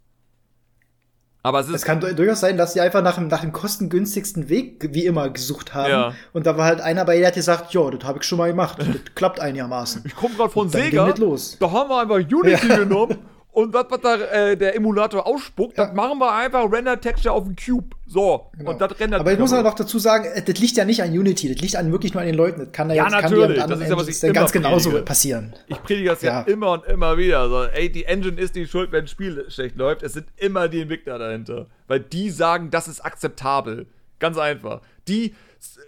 Aber 1.43 1.59
es, 1.59 1.67
ist 1.67 1.75
es 1.75 1.85
kann 1.85 1.99
durchaus 1.99 2.39
sein, 2.39 2.57
dass 2.57 2.73
sie 2.73 2.81
einfach 2.81 3.03
nach 3.03 3.15
dem, 3.15 3.27
nach 3.27 3.41
dem 3.41 3.51
kostengünstigsten 3.51 4.49
Weg, 4.49 4.89
wie 4.93 5.05
immer, 5.05 5.29
gesucht 5.29 5.75
haben. 5.75 5.91
Ja. 5.91 6.13
Und 6.33 6.47
da 6.47 6.57
war 6.57 6.65
halt 6.65 6.81
einer 6.81 7.05
bei 7.05 7.19
der 7.19 7.27
hat 7.27 7.35
gesagt, 7.35 7.71
ja, 7.73 7.89
das 7.91 8.03
habe 8.03 8.17
ich 8.17 8.23
schon 8.25 8.39
mal 8.39 8.49
gemacht. 8.49 8.79
Das 8.79 8.87
klappt 9.13 9.39
einigermaßen. 9.39 10.01
Ich 10.05 10.15
komme 10.15 10.33
gerade 10.35 10.49
von 10.49 10.69
Sega. 10.69 11.13
Da 11.13 11.71
haben 11.71 11.89
wir 11.89 12.01
einfach 12.01 12.15
Unity 12.15 12.67
ja. 12.67 12.77
genommen 12.77 13.17
und 13.57 13.73
was, 13.73 13.85
was 13.89 14.01
da 14.01 14.15
äh, 14.17 14.55
der 14.55 14.75
Emulator 14.75 15.25
ausspuckt, 15.25 15.79
ja. 15.79 15.85
das 15.85 15.95
machen 15.95 16.19
wir 16.19 16.31
einfach 16.31 16.71
Render 16.71 17.01
Texture 17.01 17.33
auf 17.33 17.43
den 17.43 17.55
Cube. 17.55 17.95
So. 18.05 18.51
Genau. 18.55 18.69
Und 18.69 18.79
das 18.79 18.99
rendert. 18.99 19.19
Aber 19.19 19.33
ich 19.33 19.39
muss 19.39 19.51
aber 19.51 19.63
noch 19.63 19.73
dazu 19.73 19.97
sagen, 19.97 20.25
äh, 20.25 20.43
das 20.43 20.59
liegt 20.59 20.77
ja 20.77 20.85
nicht 20.85 21.01
an 21.01 21.09
Unity, 21.09 21.51
das 21.51 21.59
liegt 21.59 21.75
an 21.75 21.91
wirklich 21.91 22.13
nur 22.13 22.21
an 22.21 22.27
den 22.27 22.35
Leuten. 22.35 22.59
Das 22.59 22.71
kann 22.71 22.87
da 22.87 22.93
ja, 22.93 23.05
jetzt 23.05 23.13
natürlich. 23.13 23.57
Kann 23.57 23.67
das 23.67 23.79
ist 23.79 23.89
ja, 23.89 23.97
was 23.97 24.07
ich 24.09 24.23
immer 24.23 24.33
ganz 24.33 24.51
genauso 24.51 25.01
passieren. 25.01 25.55
Ich 25.65 25.81
predige 25.81 26.09
das 26.09 26.21
ja. 26.21 26.41
ja. 26.41 26.47
immer 26.47 26.73
und 26.73 26.85
immer 26.85 27.17
wieder. 27.17 27.49
So, 27.49 27.63
ey, 27.63 27.91
die 27.91 28.05
Engine 28.05 28.39
ist 28.39 28.55
die 28.55 28.67
Schuld, 28.67 28.91
wenn 28.91 29.05
ein 29.05 29.07
Spiel 29.07 29.43
schlecht 29.49 29.75
läuft. 29.75 30.03
Es 30.03 30.13
sind 30.13 30.27
immer 30.35 30.67
die 30.67 30.81
Entwickler 30.81 31.17
dahinter. 31.17 31.65
Weil 31.87 32.01
die 32.01 32.29
sagen, 32.29 32.69
das 32.69 32.87
ist 32.87 33.03
akzeptabel. 33.03 33.87
Ganz 34.19 34.37
einfach. 34.37 34.81
Die 35.07 35.33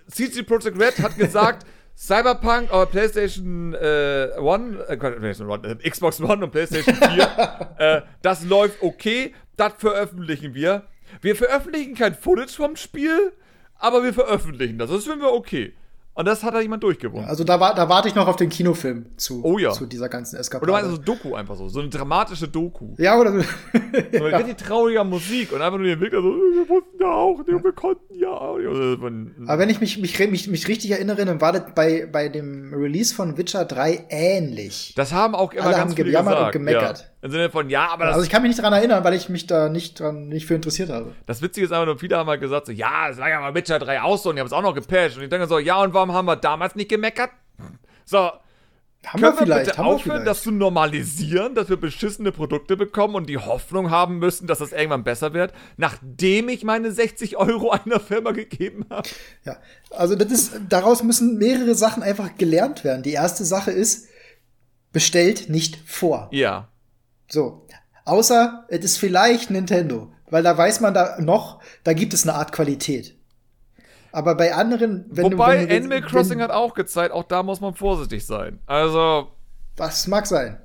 CC 0.08 0.42
Project 0.42 0.80
Red 0.80 0.98
hat 1.04 1.18
gesagt, 1.18 1.68
Cyberpunk 2.00 2.72
auf 2.72 2.92
PlayStation 2.92 3.74
äh, 3.74 4.30
One, 4.38 4.86
äh, 4.88 4.96
PlayStation 4.96 5.50
One, 5.50 5.68
äh, 5.68 5.90
Xbox 5.90 6.22
One 6.22 6.46
und 6.46 6.52
PlayStation 6.52 6.96
4, 6.96 7.76
äh, 7.78 8.02
das 8.22 8.46
läuft 8.46 8.82
okay, 8.82 9.36
das 9.58 9.74
veröffentlichen 9.78 10.56
wir. 10.56 10.84
Wir 11.20 11.36
veröffentlichen 11.36 11.96
kein 11.96 12.16
Footage 12.16 12.54
vom 12.54 12.78
Spiel, 12.78 13.34
aber 13.76 14.02
wir 14.02 14.14
veröffentlichen 14.14 14.78
das. 14.78 14.90
Das 14.90 15.04
finden 15.04 15.22
wir 15.22 15.34
okay. 15.34 15.74
Und 16.20 16.26
das 16.26 16.44
hat 16.44 16.54
da 16.54 16.60
jemand 16.60 16.84
durchgewonnen. 16.84 17.30
Also 17.30 17.46
da, 17.46 17.62
war, 17.62 17.74
da 17.74 17.88
warte 17.88 18.10
ich 18.10 18.14
noch 18.14 18.28
auf 18.28 18.36
den 18.36 18.50
Kinofilm 18.50 19.06
zu, 19.16 19.42
oh 19.42 19.58
ja. 19.58 19.72
zu 19.72 19.86
dieser 19.86 20.10
ganzen 20.10 20.36
Eskapade. 20.36 20.70
Oder 20.70 20.82
meinst 20.82 20.98
du 20.98 21.02
Doku 21.02 21.34
einfach 21.34 21.56
so, 21.56 21.70
so 21.70 21.80
eine 21.80 21.88
dramatische 21.88 22.50
Doku. 22.50 22.94
Ja, 22.98 23.18
oder 23.18 23.32
so. 23.32 23.40
so 23.72 24.24
mit 24.26 24.32
ja. 24.34 24.38
richtig 24.38 24.58
trauriger 24.58 25.06
Musik 25.06 25.54
und 25.54 25.62
einfach 25.62 25.78
nur 25.78 25.88
den 25.88 25.94
Entwickler 25.94 26.22
so, 26.22 26.28
wir 26.28 26.68
wussten 26.68 27.00
ja 27.00 27.10
auch, 27.10 27.40
wir 27.48 27.72
konnten 27.72 28.14
ja. 28.16 28.32
Aber 28.32 29.60
wenn 29.60 29.70
ich 29.70 29.80
mich, 29.80 29.98
mich, 30.00 30.20
mich, 30.20 30.50
mich 30.50 30.68
richtig 30.68 30.92
erinnere, 30.92 31.24
dann 31.24 31.40
war 31.40 31.54
das 31.54 31.74
bei, 31.74 32.06
bei 32.12 32.28
dem 32.28 32.74
Release 32.74 33.16
von 33.16 33.38
Witcher 33.38 33.64
3 33.64 34.08
ähnlich. 34.10 34.92
Das 34.98 35.14
haben 35.14 35.36
auch 35.36 35.54
immer 35.54 35.68
Alle 35.68 35.78
ganz 35.78 35.96
haben 35.98 36.04
gesagt. 36.04 36.42
und 36.48 36.52
gemeckert. 36.52 37.09
Im 37.22 37.32
Sinne 37.32 37.50
von, 37.50 37.70
ja, 37.70 37.88
aber 37.88 38.06
das 38.06 38.14
Also 38.16 38.26
ich 38.26 38.32
kann 38.32 38.42
mich 38.42 38.50
nicht 38.50 38.60
daran 38.60 38.74
erinnern, 38.74 39.04
weil 39.04 39.14
ich 39.14 39.28
mich 39.28 39.46
da 39.46 39.68
nicht 39.68 40.00
dran 40.00 40.30
nicht 40.30 40.46
für 40.46 40.56
interessiert 40.56 40.90
habe. 40.90 41.14
Das 41.26 41.42
Witzige 41.42 41.66
ist 41.66 41.72
einfach 41.74 41.86
nur, 41.86 42.00
viele 42.00 42.18
haben 42.18 42.30
halt 42.30 42.40
gesagt, 42.40 42.68
so, 42.68 42.72
ja, 42.72 43.10
es 43.10 43.18
war 43.18 43.30
ja 43.30 43.42
mal 43.42 43.54
Witcher 43.54 43.78
3 43.78 44.02
aus 44.02 44.24
so, 44.24 44.30
und 44.30 44.38
die 44.38 44.40
haben 44.40 44.48
es 44.48 44.54
auch 44.54 44.62
noch 44.62 44.74
gepatcht. 44.74 45.18
Und 45.18 45.24
ich 45.24 45.30
denke 45.30 45.48
so, 45.48 45.60
ja, 45.60 45.82
und 45.82 45.94
warum 45.94 46.14
haben 46.14 46.26
wir 46.26 46.38
damals 46.38 46.76
nicht 46.76 46.90
gemeckert? 46.90 47.32
So, 48.06 48.32
haben 49.06 49.22
wir 49.22 49.34
vielleicht, 49.34 49.66
bitte 49.66 49.78
haben 49.78 49.86
aufhören, 49.86 50.26
das 50.26 50.44
zu 50.44 50.52
normalisieren, 50.52 51.56
dass 51.56 51.70
wir 51.70 51.78
beschissene 51.78 52.32
Produkte 52.32 52.76
bekommen 52.76 53.16
und 53.16 53.30
die 53.30 53.38
Hoffnung 53.38 53.92
haben 53.92 54.20
müssen, 54.20 54.46
dass 54.46 54.60
das 54.60 54.74
irgendwann 54.74 55.04
besser 55.04 55.34
wird, 55.34 55.54
nachdem 55.78 56.50
ich 56.50 56.64
meine 56.64 56.92
60 56.92 57.38
Euro 57.38 57.72
einer 57.72 58.00
Firma 58.00 58.32
gegeben 58.32 58.86
habe? 58.90 59.08
Ja, 59.46 59.58
also 59.92 60.16
das 60.16 60.32
ist, 60.32 60.60
daraus 60.68 61.04
müssen 61.04 61.38
mehrere 61.38 61.76
Sachen 61.76 62.04
einfach 62.04 62.36
gelernt 62.38 62.84
werden. 62.84 63.04
Die 63.04 63.14
erste 63.14 63.46
Sache 63.46 63.72
ist, 63.72 64.08
bestellt 64.92 65.50
nicht 65.50 65.78
vor. 65.86 66.28
Ja. 66.32 66.68
So. 67.30 67.66
Außer 68.06 68.66
es 68.70 68.84
ist 68.84 68.98
vielleicht 68.98 69.52
Nintendo, 69.52 70.12
weil 70.30 70.44
da 70.44 70.58
weiß 70.58 70.80
man 70.82 70.94
da 70.94 71.18
noch, 71.20 71.62
da 71.84 71.94
gibt 71.94 72.14
es 72.14 72.28
eine 72.28 72.36
Art 72.36 72.52
Qualität. 72.52 73.16
Aber 74.12 74.36
bei 74.36 74.56
anderen, 74.56 75.06
wenn 75.10 75.34
Wobei, 75.34 75.56
du, 75.56 75.62
wenn 75.62 75.70
du, 75.70 75.76
Animal 75.76 76.02
Crossing 76.02 76.42
hat 76.42 76.52
auch 76.52 76.74
gezeigt, 76.74 77.14
auch 77.14 77.24
da 77.24 77.44
muss 77.44 77.62
man 77.62 77.76
vorsichtig 77.76 78.26
sein. 78.26 78.60
Also. 78.66 79.32
Das 79.76 80.08
mag 80.08 80.26
sein. 80.26 80.60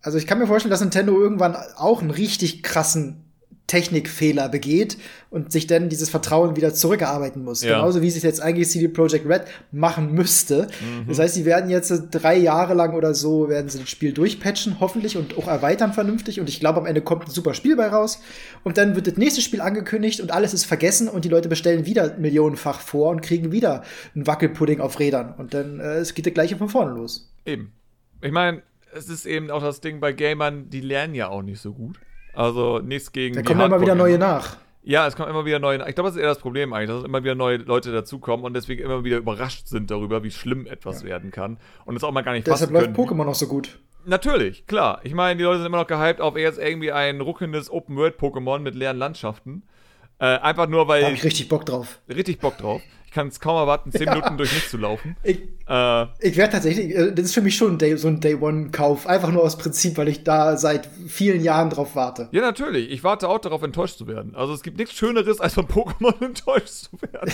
Also 0.00 0.18
ich 0.18 0.26
kann 0.26 0.38
mir 0.38 0.46
vorstellen, 0.46 0.70
dass 0.70 0.80
Nintendo 0.80 1.18
irgendwann 1.18 1.56
auch 1.76 2.00
einen 2.00 2.10
richtig 2.10 2.62
krassen 2.62 3.23
Technikfehler 3.66 4.50
begeht 4.50 4.98
und 5.30 5.50
sich 5.50 5.66
dann 5.66 5.88
dieses 5.88 6.10
Vertrauen 6.10 6.54
wieder 6.54 6.74
zurückerarbeiten 6.74 7.42
muss. 7.42 7.62
Ja. 7.62 7.76
Genauso 7.76 8.02
wie 8.02 8.10
sich 8.10 8.22
jetzt 8.22 8.42
eigentlich 8.42 8.68
CD 8.68 8.88
Projekt 8.88 9.26
Red 9.26 9.42
machen 9.72 10.12
müsste. 10.12 10.68
Mhm. 10.80 11.08
Das 11.08 11.18
heißt, 11.18 11.34
sie 11.34 11.46
werden 11.46 11.70
jetzt 11.70 11.92
drei 12.10 12.36
Jahre 12.36 12.74
lang 12.74 12.94
oder 12.94 13.14
so 13.14 13.48
werden 13.48 13.70
sie 13.70 13.78
das 13.78 13.88
Spiel 13.88 14.12
durchpatchen, 14.12 14.80
hoffentlich 14.80 15.16
und 15.16 15.38
auch 15.38 15.48
erweitern 15.48 15.94
vernünftig. 15.94 16.40
Und 16.40 16.48
ich 16.48 16.60
glaube, 16.60 16.78
am 16.78 16.86
Ende 16.86 17.00
kommt 17.00 17.24
ein 17.24 17.30
super 17.30 17.54
Spiel 17.54 17.74
bei 17.74 17.88
raus. 17.88 18.20
Und 18.64 18.76
dann 18.76 18.96
wird 18.96 19.06
das 19.06 19.16
nächste 19.16 19.40
Spiel 19.40 19.62
angekündigt 19.62 20.20
und 20.20 20.30
alles 20.30 20.52
ist 20.52 20.66
vergessen 20.66 21.08
und 21.08 21.24
die 21.24 21.30
Leute 21.30 21.48
bestellen 21.48 21.86
wieder 21.86 22.18
millionenfach 22.18 22.80
vor 22.80 23.10
und 23.10 23.22
kriegen 23.22 23.50
wieder 23.50 23.82
einen 24.14 24.26
Wackelpudding 24.26 24.80
auf 24.80 24.98
Rädern. 25.00 25.34
Und 25.38 25.54
dann 25.54 25.80
äh, 25.80 25.94
es 25.96 26.14
geht 26.14 26.26
das 26.26 26.34
gleiche 26.34 26.56
von 26.56 26.68
vorne 26.68 26.92
los. 26.92 27.32
Eben. 27.46 27.72
Ich 28.20 28.32
meine, 28.32 28.62
es 28.94 29.08
ist 29.08 29.24
eben 29.24 29.50
auch 29.50 29.62
das 29.62 29.80
Ding 29.80 30.00
bei 30.00 30.12
Gamern, 30.12 30.68
die 30.70 30.80
lernen 30.80 31.14
ja 31.14 31.28
auch 31.28 31.42
nicht 31.42 31.60
so 31.60 31.72
gut. 31.72 31.98
Also 32.34 32.80
nichts 32.80 33.12
gegen. 33.12 33.34
Da 33.34 33.42
kommen 33.42 33.60
immer 33.60 33.80
wieder 33.80 33.94
neue 33.94 34.18
nach. 34.18 34.56
Ja, 34.82 35.06
es 35.06 35.16
kommen 35.16 35.30
immer 35.30 35.46
wieder 35.46 35.58
neue. 35.58 35.78
Ich 35.88 35.94
glaube, 35.94 36.08
das 36.08 36.16
ist 36.16 36.20
eher 36.20 36.28
das 36.28 36.38
Problem 36.38 36.72
eigentlich, 36.74 36.90
dass 36.90 37.04
immer 37.04 37.24
wieder 37.24 37.34
neue 37.34 37.56
Leute 37.56 37.90
dazukommen 37.90 38.44
und 38.44 38.52
deswegen 38.54 38.82
immer 38.82 39.02
wieder 39.02 39.16
überrascht 39.16 39.66
sind 39.66 39.90
darüber, 39.90 40.22
wie 40.22 40.30
schlimm 40.30 40.66
etwas 40.66 41.02
ja. 41.02 41.08
werden 41.08 41.30
kann. 41.30 41.56
Und 41.86 41.96
es 41.96 42.04
auch 42.04 42.12
mal 42.12 42.22
gar 42.22 42.32
nicht 42.32 42.46
Deshalb 42.46 42.70
läuft 42.70 42.90
Pokémon 42.90 43.24
noch 43.24 43.34
so 43.34 43.46
gut. 43.46 43.78
Natürlich, 44.04 44.66
klar. 44.66 45.00
Ich 45.02 45.14
meine, 45.14 45.38
die 45.38 45.44
Leute 45.44 45.58
sind 45.58 45.66
immer 45.66 45.78
noch 45.78 45.86
gehypt 45.86 46.20
auf 46.20 46.36
jetzt 46.36 46.58
irgendwie 46.58 46.92
ein 46.92 47.22
ruckendes 47.22 47.70
Open-World-Pokémon 47.70 48.58
mit 48.58 48.74
leeren 48.74 48.98
Landschaften. 48.98 49.62
Äh, 50.18 50.26
einfach 50.26 50.68
nur, 50.68 50.86
weil. 50.86 51.00
Da 51.00 51.06
hab 51.06 51.14
ich 51.14 51.24
richtig 51.24 51.48
Bock 51.48 51.64
drauf. 51.64 52.00
Richtig 52.08 52.38
Bock 52.38 52.58
drauf 52.58 52.82
kann 53.14 53.28
es 53.28 53.38
kaum 53.38 53.56
erwarten, 53.56 53.92
10 53.92 54.02
ja. 54.02 54.14
Minuten 54.14 54.36
durch 54.36 54.52
nichts 54.52 54.70
zu 54.70 54.76
laufen. 54.76 55.16
Ich, 55.22 55.38
äh, 55.68 56.06
ich 56.18 56.36
werde 56.36 56.52
tatsächlich, 56.52 56.94
äh, 56.94 57.12
das 57.12 57.26
ist 57.26 57.34
für 57.34 57.42
mich 57.42 57.56
schon 57.56 57.78
Day, 57.78 57.96
so 57.96 58.08
ein 58.08 58.20
Day-One-Kauf. 58.20 59.06
Einfach 59.06 59.30
nur 59.30 59.44
aus 59.44 59.56
Prinzip, 59.56 59.96
weil 59.96 60.08
ich 60.08 60.24
da 60.24 60.56
seit 60.56 60.88
vielen 61.06 61.40
Jahren 61.40 61.70
drauf 61.70 61.94
warte. 61.94 62.28
Ja, 62.32 62.42
natürlich. 62.42 62.90
Ich 62.90 63.04
warte 63.04 63.28
auch 63.28 63.38
darauf, 63.38 63.62
enttäuscht 63.62 63.98
zu 63.98 64.08
werden. 64.08 64.34
Also 64.34 64.52
es 64.52 64.62
gibt 64.62 64.78
nichts 64.78 64.94
Schöneres, 64.94 65.40
als 65.40 65.54
von 65.54 65.66
Pokémon 65.66 66.20
enttäuscht 66.24 66.68
zu 66.68 66.90
werden. 67.00 67.32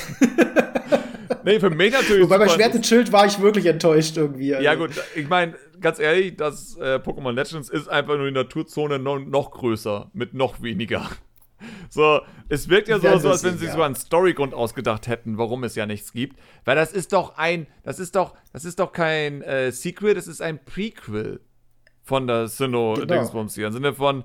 nee, 1.44 1.58
für 1.58 1.70
mich 1.70 1.92
natürlich. 1.92 2.24
Wobei 2.24 2.38
bei 2.38 2.48
Schwert 2.48 2.74
und 2.74 2.86
Schild 2.86 3.10
war 3.10 3.24
ich 3.24 3.40
wirklich 3.40 3.64
enttäuscht 3.64 4.18
irgendwie. 4.18 4.54
Also. 4.54 4.64
Ja, 4.64 4.74
gut. 4.74 4.90
Ich 5.16 5.28
meine, 5.30 5.54
ganz 5.80 5.98
ehrlich, 5.98 6.36
das 6.36 6.76
äh, 6.76 6.96
Pokémon 6.96 7.32
Legends 7.32 7.70
ist 7.70 7.88
einfach 7.88 8.18
nur 8.18 8.26
die 8.26 8.32
Naturzone 8.32 8.98
noch, 8.98 9.18
noch 9.18 9.50
größer, 9.50 10.10
mit 10.12 10.34
noch 10.34 10.60
weniger. 10.60 11.08
So, 11.88 12.20
es 12.48 12.68
wirkt 12.68 12.88
ja 12.88 12.98
so, 12.98 13.18
so 13.18 13.30
als 13.30 13.44
wenn 13.44 13.58
sie 13.58 13.66
ja. 13.66 13.72
so 13.72 13.82
einen 13.82 13.94
Storygrund 13.94 14.54
ausgedacht 14.54 15.06
hätten, 15.06 15.38
warum 15.38 15.64
es 15.64 15.74
ja 15.74 15.86
nichts 15.86 16.12
gibt. 16.12 16.38
Weil 16.64 16.76
das 16.76 16.92
ist 16.92 17.12
doch 17.12 17.36
ein, 17.36 17.66
das 17.82 17.98
ist 17.98 18.16
doch, 18.16 18.34
das 18.52 18.64
ist 18.64 18.78
doch 18.78 18.92
kein 18.92 19.42
äh, 19.42 19.72
Sequel, 19.72 20.14
das 20.14 20.26
ist 20.26 20.40
ein 20.40 20.64
Prequel 20.64 21.40
von 22.02 22.26
der 22.26 22.48
Sinnoh-Dingsbums 22.48 23.54
genau. 23.54 23.54
hier. 23.54 23.66
Im 23.68 23.72
Sinne 23.72 23.94
von, 23.94 24.24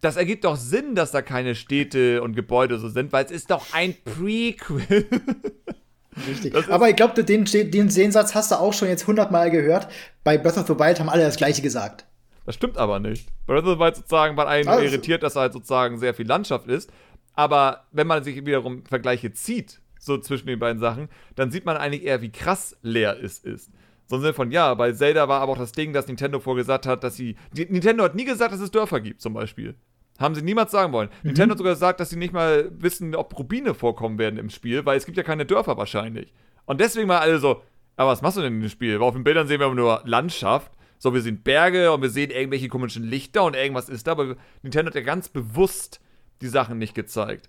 das 0.00 0.16
ergibt 0.16 0.44
doch 0.44 0.56
Sinn, 0.56 0.94
dass 0.94 1.10
da 1.10 1.22
keine 1.22 1.54
Städte 1.54 2.22
und 2.22 2.34
Gebäude 2.34 2.78
so 2.78 2.88
sind, 2.88 3.12
weil 3.12 3.24
es 3.24 3.30
ist 3.30 3.50
doch 3.50 3.66
ein 3.72 3.94
Prequel. 4.04 5.06
Richtig. 6.28 6.54
Aber 6.70 6.88
ich 6.88 6.96
glaube, 6.96 7.22
den, 7.22 7.44
den 7.44 7.88
Sehensatz 7.88 8.34
hast 8.34 8.50
du 8.50 8.56
auch 8.56 8.72
schon 8.72 8.88
jetzt 8.88 9.06
hundertmal 9.06 9.50
gehört. 9.50 9.88
Bei 10.24 10.38
Breath 10.38 10.58
of 10.58 10.66
the 10.66 10.78
Wild 10.78 11.00
haben 11.00 11.08
alle 11.08 11.22
das 11.22 11.36
Gleiche 11.36 11.62
gesagt. 11.62 12.06
Das 12.50 12.56
stimmt 12.56 12.78
aber 12.78 12.98
nicht. 12.98 13.28
Breath 13.46 13.62
of 13.62 13.74
the 13.74 13.78
Wild 13.78 13.94
sozusagen 13.94 14.36
war 14.36 14.48
einen 14.48 14.66
also. 14.66 14.82
irritiert, 14.82 15.22
dass 15.22 15.36
halt 15.36 15.52
sozusagen 15.52 15.98
sehr 15.98 16.14
viel 16.14 16.26
Landschaft 16.26 16.66
ist. 16.66 16.92
Aber 17.34 17.84
wenn 17.92 18.08
man 18.08 18.24
sich 18.24 18.44
wiederum 18.44 18.84
Vergleiche 18.86 19.32
zieht, 19.32 19.80
so 20.00 20.18
zwischen 20.18 20.48
den 20.48 20.58
beiden 20.58 20.80
Sachen, 20.80 21.08
dann 21.36 21.52
sieht 21.52 21.64
man 21.64 21.76
eigentlich 21.76 22.02
eher, 22.02 22.22
wie 22.22 22.32
krass 22.32 22.76
leer 22.82 23.16
es 23.22 23.38
ist. 23.38 23.70
So 24.06 24.16
im 24.16 24.22
Sinne 24.22 24.34
von, 24.34 24.50
ja, 24.50 24.74
bei 24.74 24.90
Zelda 24.90 25.28
war 25.28 25.42
aber 25.42 25.52
auch 25.52 25.58
das 25.58 25.70
Ding, 25.70 25.92
dass 25.92 26.08
Nintendo 26.08 26.40
vorgesagt 26.40 26.86
hat, 26.86 27.04
dass 27.04 27.14
sie. 27.14 27.36
Die, 27.52 27.66
Nintendo 27.66 28.02
hat 28.02 28.16
nie 28.16 28.24
gesagt, 28.24 28.52
dass 28.52 28.60
es 28.60 28.72
Dörfer 28.72 28.98
gibt, 28.98 29.20
zum 29.20 29.32
Beispiel. 29.32 29.76
Haben 30.18 30.34
sie 30.34 30.42
niemals 30.42 30.72
sagen 30.72 30.92
wollen. 30.92 31.08
Mhm. 31.22 31.28
Nintendo 31.28 31.52
hat 31.52 31.58
sogar 31.58 31.74
gesagt, 31.74 32.00
dass 32.00 32.10
sie 32.10 32.16
nicht 32.16 32.32
mal 32.32 32.68
wissen, 32.72 33.14
ob 33.14 33.38
Rubine 33.38 33.74
vorkommen 33.74 34.18
werden 34.18 34.40
im 34.40 34.50
Spiel, 34.50 34.84
weil 34.84 34.98
es 34.98 35.06
gibt 35.06 35.16
ja 35.16 35.22
keine 35.22 35.46
Dörfer 35.46 35.76
wahrscheinlich. 35.76 36.34
Und 36.64 36.80
deswegen 36.80 37.08
waren 37.08 37.22
alle 37.22 37.38
so, 37.38 37.62
aber 37.94 38.10
was 38.10 38.22
machst 38.22 38.38
du 38.38 38.40
denn 38.42 38.54
in 38.54 38.60
dem 38.60 38.70
Spiel? 38.70 38.98
Weil 38.98 39.06
auf 39.06 39.14
den 39.14 39.22
Bildern 39.22 39.46
sehen 39.46 39.60
wir 39.60 39.72
nur 39.72 40.02
Landschaft. 40.04 40.72
So, 41.02 41.14
wir 41.14 41.22
sehen 41.22 41.42
Berge 41.42 41.92
und 41.92 42.02
wir 42.02 42.10
sehen 42.10 42.30
irgendwelche 42.30 42.68
komischen 42.68 43.04
Lichter 43.04 43.44
und 43.44 43.56
irgendwas 43.56 43.88
ist 43.88 44.06
da, 44.06 44.12
aber 44.12 44.36
Nintendo 44.62 44.90
hat 44.90 44.94
ja 44.94 45.00
ganz 45.00 45.30
bewusst 45.30 45.98
die 46.42 46.48
Sachen 46.48 46.76
nicht 46.76 46.94
gezeigt. 46.94 47.48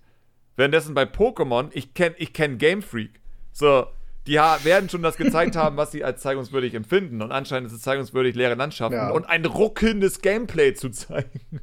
Währenddessen 0.56 0.94
bei 0.94 1.04
Pokémon, 1.04 1.68
ich 1.72 1.92
kenne 1.92 2.14
ich 2.16 2.32
kenn 2.32 2.56
Game 2.56 2.80
Freak. 2.80 3.20
So, 3.52 3.86
die 4.26 4.36
werden 4.36 4.88
schon 4.88 5.02
das 5.02 5.18
gezeigt 5.18 5.54
haben, 5.54 5.76
was 5.76 5.92
sie 5.92 6.02
als 6.02 6.22
zeigungswürdig 6.22 6.72
empfinden. 6.72 7.20
Und 7.20 7.30
anscheinend 7.30 7.66
ist 7.66 7.74
es 7.74 7.82
zeigungswürdig, 7.82 8.34
leere 8.34 8.54
Landschaften 8.54 8.96
ja. 8.96 9.10
und 9.10 9.26
ein 9.26 9.44
ruckelndes 9.44 10.22
Gameplay 10.22 10.72
zu 10.72 10.88
zeigen. 10.90 11.60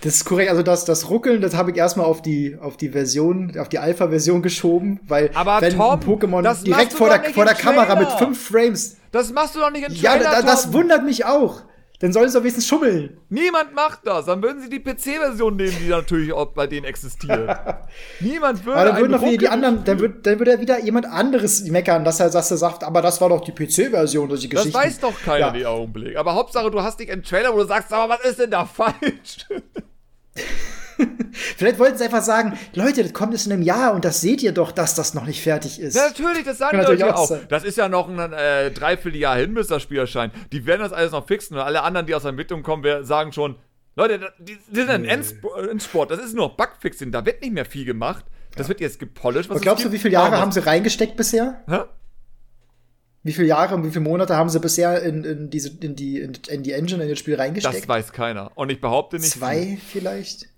Das 0.00 0.14
ist 0.14 0.24
korrekt. 0.24 0.50
Also 0.50 0.62
das, 0.62 0.84
das 0.84 1.10
Ruckeln, 1.10 1.40
das 1.40 1.54
habe 1.54 1.70
ich 1.70 1.76
erstmal 1.76 2.06
auf 2.06 2.22
die, 2.22 2.56
auf 2.60 2.76
die 2.76 2.90
Version, 2.90 3.58
auf 3.58 3.68
die 3.68 3.78
Alpha-Version 3.78 4.42
geschoben, 4.42 5.00
weil 5.06 5.30
Aber 5.34 5.60
wenn 5.60 5.76
Tom, 5.76 6.00
Pokémon 6.00 6.62
direkt 6.64 6.92
vor 6.92 7.08
der, 7.08 7.24
vor 7.32 7.44
der 7.44 7.54
Kamera 7.54 7.94
mit 7.96 8.10
fünf 8.12 8.40
Frames. 8.40 8.96
Das 9.10 9.32
machst 9.32 9.54
du 9.54 9.60
doch 9.60 9.70
nicht 9.70 9.88
in 9.88 9.94
Trailer, 9.94 10.22
Ja, 10.22 10.40
da, 10.40 10.42
das 10.42 10.72
wundert 10.72 11.04
mich 11.04 11.24
auch. 11.24 11.62
Dann 12.00 12.12
sollen 12.12 12.28
sie 12.28 12.34
doch 12.34 12.42
wenigstens 12.42 12.68
schummeln. 12.68 13.18
Niemand 13.28 13.74
macht 13.74 14.06
das. 14.06 14.26
Dann 14.26 14.40
würden 14.40 14.62
sie 14.62 14.68
die 14.68 14.78
PC-Version 14.78 15.56
nehmen, 15.56 15.76
die 15.80 15.88
natürlich 15.88 16.32
auch 16.32 16.52
bei 16.52 16.68
denen 16.68 16.84
existiert. 16.84 17.58
Niemand 18.20 18.64
würde. 18.64 18.78
Aber 18.78 18.90
dann 18.90 19.00
würden 19.00 19.12
doch 19.12 19.22
wieder 19.22 19.36
die 19.36 19.48
anderen, 19.48 19.82
dann 19.84 19.98
würde, 19.98 20.14
dann 20.22 20.38
würde 20.38 20.60
wieder 20.60 20.78
jemand 20.78 21.06
anderes 21.06 21.64
meckern, 21.64 22.04
dass 22.04 22.20
er, 22.20 22.30
dass 22.30 22.52
er 22.52 22.56
sagt, 22.56 22.84
aber 22.84 23.02
das 23.02 23.20
war 23.20 23.30
doch 23.30 23.40
die 23.40 23.50
PC-Version, 23.50 24.28
die 24.28 24.48
Geschichte. 24.48 24.72
Das 24.72 24.74
weiß 24.74 25.00
doch 25.00 25.20
keiner 25.20 25.46
ja. 25.46 25.50
die 25.50 25.66
Augenblick. 25.66 26.16
Aber 26.16 26.34
Hauptsache, 26.34 26.70
du 26.70 26.80
hast 26.80 27.00
dich 27.00 27.10
einen 27.10 27.24
Trailer, 27.24 27.52
wo 27.52 27.58
du 27.58 27.66
sagst, 27.66 27.92
aber 27.92 28.14
was 28.14 28.24
ist 28.24 28.38
denn 28.38 28.52
da 28.52 28.64
falsch? 28.66 29.46
Vielleicht 31.32 31.78
wollten 31.78 31.98
sie 31.98 32.04
einfach 32.04 32.22
sagen, 32.22 32.58
Leute, 32.74 33.02
das 33.02 33.12
kommt 33.12 33.32
jetzt 33.32 33.46
in 33.46 33.52
einem 33.52 33.62
Jahr 33.62 33.94
und 33.94 34.04
das 34.04 34.20
seht 34.20 34.42
ihr 34.42 34.52
doch, 34.52 34.72
dass 34.72 34.94
das 34.94 35.14
noch 35.14 35.26
nicht 35.26 35.42
fertig 35.42 35.80
ist. 35.80 35.94
Ja, 35.94 36.08
natürlich, 36.08 36.44
das 36.44 36.58
sagen 36.58 36.78
die 36.78 36.84
Leute 36.84 37.16
auch. 37.16 37.30
Das 37.48 37.64
ist 37.64 37.78
ja 37.78 37.88
noch 37.88 38.08
ein 38.08 38.32
äh, 38.32 38.70
Dreivierteljahr 38.70 39.36
hin, 39.36 39.54
bis 39.54 39.68
das 39.68 39.82
Spiel 39.82 39.98
erscheint. 39.98 40.32
Die 40.52 40.66
werden 40.66 40.82
das 40.82 40.92
alles 40.92 41.12
noch 41.12 41.26
fixen 41.26 41.56
und 41.56 41.62
alle 41.62 41.82
anderen, 41.82 42.06
die 42.06 42.14
aus 42.14 42.22
der 42.22 42.30
Entwicklung 42.30 42.62
kommen, 42.62 43.04
sagen 43.04 43.32
schon, 43.32 43.56
Leute, 43.96 44.32
die, 44.38 44.56
die 44.68 44.76
sind 44.76 44.90
ein 44.90 45.04
Endsport, 45.04 46.10
das 46.10 46.20
ist 46.20 46.34
nur 46.34 46.56
Bugfixing, 46.56 47.10
da 47.10 47.26
wird 47.26 47.42
nicht 47.42 47.52
mehr 47.52 47.64
viel 47.64 47.84
gemacht. 47.84 48.24
Das 48.54 48.66
ja. 48.66 48.68
wird 48.68 48.80
jetzt 48.80 48.98
gepolished. 48.98 49.50
Was 49.50 49.60
glaubst 49.60 49.84
du, 49.84 49.92
wie 49.92 49.98
viele 49.98 50.14
Jahre 50.14 50.38
haben 50.38 50.52
sie 50.52 50.64
reingesteckt 50.64 51.16
bisher? 51.16 51.62
Hä? 51.68 51.80
Wie 53.24 53.32
viele 53.32 53.48
Jahre 53.48 53.74
und 53.74 53.84
wie 53.84 53.90
viele 53.90 54.00
Monate 54.00 54.36
haben 54.36 54.48
sie 54.48 54.60
bisher 54.60 55.02
in, 55.02 55.24
in, 55.24 55.50
diese, 55.50 55.76
in, 55.80 55.96
die, 55.96 56.20
in, 56.20 56.32
in 56.48 56.62
die 56.62 56.72
Engine, 56.72 57.02
in 57.02 57.10
das 57.10 57.18
Spiel 57.18 57.34
reingesteckt? 57.34 57.82
Das 57.82 57.88
weiß 57.88 58.12
keiner. 58.12 58.52
Und 58.54 58.70
ich 58.70 58.80
behaupte 58.80 59.16
nicht. 59.16 59.32
Zwei 59.32 59.62
viel. 59.62 59.78
vielleicht? 59.78 60.48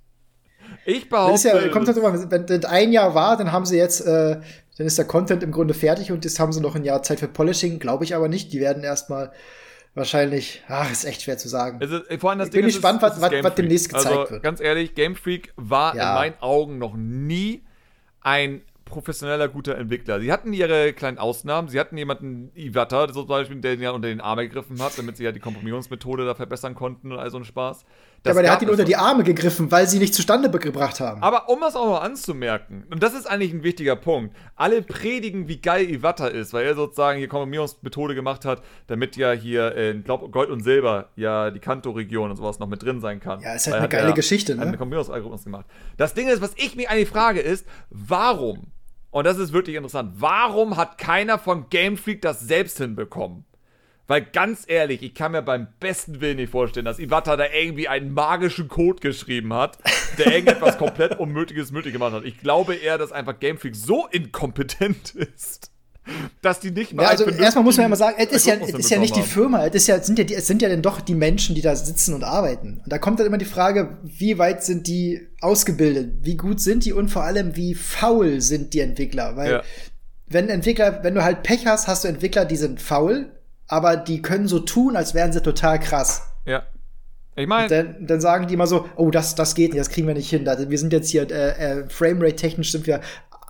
Ich 0.85 1.09
behaupte. 1.09 1.49
Ja, 1.49 1.68
kommt 1.68 1.87
halt 1.87 1.97
immer, 1.97 2.31
wenn 2.31 2.47
das 2.47 2.64
ein 2.64 2.93
Jahr 2.93 3.14
war, 3.14 3.37
dann 3.37 3.53
haben 3.53 3.66
sie 3.66 3.77
jetzt, 3.77 4.01
äh, 4.01 4.41
dann 4.79 4.87
ist 4.87 4.99
der 4.99 5.05
Content 5.05 5.43
im 5.43 5.53
Grunde 5.53 5.75
fertig 5.75 6.12
und 6.12 6.25
jetzt 6.25 6.39
haben 6.39 6.53
sie 6.53 6.61
noch 6.61 6.75
ein 6.75 6.85
Jahr 6.85 7.03
Zeit 7.03 7.21
für 7.21 7.29
Polishing, 7.29 7.79
glaube 7.79 8.05
ich 8.05 8.14
aber 8.14 8.29
nicht. 8.29 8.53
Die 8.53 8.61
werden 8.61 8.83
erstmal 8.83 9.33
wahrscheinlich, 9.95 10.62
ach, 10.68 10.91
ist 10.91 11.05
echt 11.05 11.23
schwer 11.23 11.39
zu 11.39 11.49
sagen. 11.49 11.79
Also, 11.81 12.01
vor 12.18 12.31
allem 12.31 12.39
das 12.39 12.49
ich 12.49 12.53
bin 12.53 12.62
Ding 12.62 12.73
gespannt, 12.73 13.03
was, 13.03 13.21
was, 13.21 13.33
was 13.43 13.55
demnächst 13.55 13.89
gezeigt 13.89 14.16
also, 14.16 14.31
wird. 14.31 14.43
Ganz 14.43 14.61
ehrlich, 14.61 14.95
Game 14.95 15.16
Freak 15.16 15.53
war 15.57 15.97
ja. 15.97 16.11
in 16.11 16.14
meinen 16.14 16.41
Augen 16.41 16.79
noch 16.79 16.95
nie 16.97 17.62
ein 18.21 18.62
professioneller, 18.91 19.49
guter 19.49 19.79
Entwickler. 19.79 20.21
Sie 20.21 20.33
hatten 20.33 20.53
ihre 20.53 20.93
kleinen 20.93 21.18
Ausnahmen. 21.18 21.68
Sie 21.68 21.81
hatten 21.81 21.97
jemanden, 21.97 22.51
Iwata, 22.55 23.11
zum 23.12 23.27
Beispiel, 23.27 23.61
der 23.61 23.75
ihn 23.75 23.83
ja 23.83 23.93
unter 23.93 24.09
den 24.09 24.21
Arm 24.21 24.39
gegriffen 24.39 24.83
hat, 24.83 24.99
damit 24.99 25.16
sie 25.16 25.25
ja 25.25 25.33
die 25.33 25.41
Komprimierungsmethode 25.41 26.27
da 26.27 26.35
verbessern 26.35 26.75
konnten 26.75 27.12
und 27.12 27.18
all 27.18 27.31
so 27.31 27.39
ein 27.39 27.45
Spaß. 27.45 27.85
Das 28.23 28.31
ja, 28.31 28.35
aber 28.35 28.43
der 28.43 28.53
hat 28.53 28.61
ihn 28.61 28.68
unter 28.68 28.85
die 28.85 28.97
Arme 28.97 29.25
gegriffen, 29.25 29.71
weil 29.71 29.87
sie 29.87 29.99
nicht 29.99 30.14
zustande 30.14 30.51
gebracht 30.51 31.01
haben. 31.01 31.23
Aber 31.23 31.49
um 31.49 31.61
das 31.61 31.75
auch 31.75 31.87
mal 31.87 31.99
anzumerken, 32.01 32.85
und 32.91 33.03
das 33.03 33.14
ist 33.14 33.27
eigentlich 33.27 33.53
ein 33.53 33.62
wichtiger 33.62 33.97
Punkt, 33.97 34.37
alle 34.57 34.83
predigen, 34.83 35.49
wie 35.49 35.59
geil 35.59 35.89
Iwata 35.89 36.27
ist, 36.27 36.53
weil 36.53 36.66
er 36.66 36.75
sozusagen 36.75 37.18
hier 37.18 37.29
Komprimierungsmethode 37.29 38.14
gemacht 38.14 38.45
hat, 38.45 38.62
damit 38.89 39.16
ja 39.16 39.33
hier 39.33 39.75
in 39.75 40.05
glaub, 40.05 40.31
Gold 40.33 40.51
und 40.51 40.62
Silber 40.62 41.09
ja 41.16 41.51
die 41.51 41.61
Kanto-Region 41.61 42.31
und 42.31 42.37
sowas 42.37 42.59
noch 42.59 42.68
mit 42.68 42.83
drin 42.83 43.01
sein 43.01 43.21
kann. 43.21 43.41
Ja, 43.41 43.55
ist 43.55 43.66
halt 43.66 43.77
eine 43.77 43.89
geile 43.89 44.12
Geschichte, 44.12 44.55
ne? 44.55 44.62
Eine 44.62 44.77
Komprimierungsalgorithmus 44.77 45.45
gemacht. 45.45 45.66
Das 45.97 46.12
Ding 46.12 46.29
ist, 46.29 46.43
was 46.43 46.53
ich 46.57 46.77
mir 46.77 46.91
eigentlich 46.91 47.09
frage, 47.09 47.41
ist, 47.41 47.66
warum 47.89 48.73
und 49.11 49.27
das 49.27 49.39
ist 49.39 49.53
wirklich 49.53 49.77
interessant. 49.77 50.12
Warum 50.18 50.77
hat 50.77 50.97
keiner 50.99 51.39
von 51.39 51.68
Game 51.68 51.97
Freak 51.97 52.23
das 52.23 52.41
selbst 52.41 52.79
hinbekommen? 52.79 53.45
Weil 54.11 54.23
ganz 54.23 54.65
ehrlich, 54.67 55.05
ich 55.05 55.15
kann 55.15 55.31
mir 55.31 55.41
beim 55.41 55.69
besten 55.79 56.21
Willen 56.21 56.39
nicht 56.39 56.51
vorstellen, 56.51 56.85
dass 56.85 56.99
Iwata 56.99 57.37
da 57.37 57.45
irgendwie 57.47 57.87
einen 57.87 58.13
magischen 58.13 58.67
Code 58.67 58.99
geschrieben 58.99 59.55
hat, 59.55 59.79
der 60.19 60.33
irgendetwas 60.33 60.79
komplett 60.79 61.21
Unmögliches 61.21 61.71
möglich 61.71 61.93
gemacht 61.93 62.13
hat. 62.13 62.25
Ich 62.25 62.41
glaube 62.41 62.75
eher, 62.75 62.99
dass 62.99 63.13
einfach 63.13 63.39
Game 63.39 63.57
Freak 63.57 63.77
so 63.77 64.09
inkompetent 64.09 65.15
ist, 65.15 65.71
dass 66.43 66.59
die 66.59 66.73
nicht 66.73 66.93
mal. 66.93 67.05
Ja, 67.05 67.11
also 67.11 67.27
erstmal 67.27 67.63
muss 67.63 67.77
man 67.77 67.85
ja 67.85 67.89
mal 67.89 67.95
sagen, 67.95 68.17
es 68.19 68.33
ist 68.33 68.47
ja, 68.47 68.55
es 68.55 68.75
ist 68.75 68.91
ja 68.91 68.99
nicht 68.99 69.15
die 69.15 69.23
Firma, 69.23 69.65
es, 69.65 69.77
ist 69.77 69.87
ja, 69.87 70.03
sind 70.03 70.19
ja 70.19 70.25
die, 70.25 70.35
es 70.35 70.49
sind 70.49 70.61
ja 70.61 70.69
dann 70.69 70.83
doch 70.83 71.01
die 71.01 71.15
Menschen, 71.15 71.55
die 71.55 71.63
da 71.63 71.77
sitzen 71.77 72.13
und 72.13 72.25
arbeiten. 72.25 72.81
Und 72.83 72.93
da 72.93 72.99
kommt 72.99 73.21
dann 73.21 73.29
immer 73.29 73.39
die 73.39 73.45
Frage, 73.45 73.99
wie 74.03 74.39
weit 74.39 74.65
sind 74.65 74.89
die 74.89 75.29
ausgebildet? 75.41 76.15
Wie 76.23 76.37
gut 76.37 76.61
sind 76.61 76.85
die 76.85 76.93
und 76.93 77.11
vor 77.11 77.23
allem, 77.23 77.55
wie 77.55 77.77
faul 77.77 78.41
sind 78.41 78.75
die 78.75 78.81
Entwickler? 78.81 79.37
Weil 79.37 79.53
ja. 79.53 79.63
wenn 80.27 80.49
Entwickler, 80.49 81.05
wenn 81.05 81.15
du 81.15 81.23
halt 81.23 81.45
Pech 81.45 81.65
hast, 81.67 81.87
hast 81.87 82.03
du 82.03 82.09
Entwickler, 82.09 82.45
die 82.45 82.57
sind 82.57 82.83
faul, 82.83 83.31
aber 83.71 83.97
die 83.97 84.21
können 84.21 84.49
so 84.49 84.59
tun, 84.59 84.97
als 84.97 85.14
wären 85.14 85.33
sie 85.33 85.41
total 85.41 85.79
krass. 85.79 86.27
Ja. 86.45 86.64
Ich 87.37 87.47
meine. 87.47 87.68
Dann, 87.68 88.07
dann, 88.07 88.21
sagen 88.21 88.49
die 88.49 88.55
immer 88.55 88.66
so, 88.66 88.89
oh, 88.97 89.12
das, 89.12 89.37
das 89.37 89.55
geht 89.55 89.73
nicht, 89.73 89.81
das 89.81 89.91
kriegen 89.91 90.09
wir 90.09 90.14
nicht 90.14 90.29
hin. 90.29 90.45
Wir 90.45 90.79
sind 90.79 90.93
jetzt 90.93 91.09
hier, 91.09 91.31
äh, 91.31 91.83
äh, 91.83 91.89
Framerate-technisch 91.89 92.73
sind 92.73 92.89
wir 92.89 93.01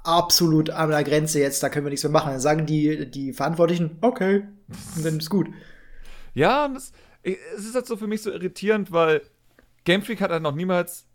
absolut 0.04 0.68
an 0.68 0.90
der 0.90 1.04
Grenze 1.04 1.40
jetzt, 1.40 1.62
da 1.62 1.70
können 1.70 1.86
wir 1.86 1.90
nichts 1.90 2.04
mehr 2.04 2.12
machen. 2.12 2.32
Dann 2.32 2.40
sagen 2.40 2.66
die, 2.66 3.10
die 3.10 3.32
Verantwortlichen, 3.32 3.96
okay, 4.02 4.42
und 4.96 5.04
dann 5.06 5.18
ist 5.18 5.30
gut. 5.30 5.48
Ja, 6.34 6.68
das, 6.68 6.92
es 7.22 7.64
ist 7.64 7.74
halt 7.74 7.86
so 7.86 7.96
für 7.96 8.06
mich 8.06 8.22
so 8.22 8.30
irritierend, 8.30 8.92
weil 8.92 9.22
Game 9.84 10.02
Freak 10.02 10.20
hat 10.20 10.30
halt 10.30 10.42
noch 10.42 10.54
niemals 10.54 11.06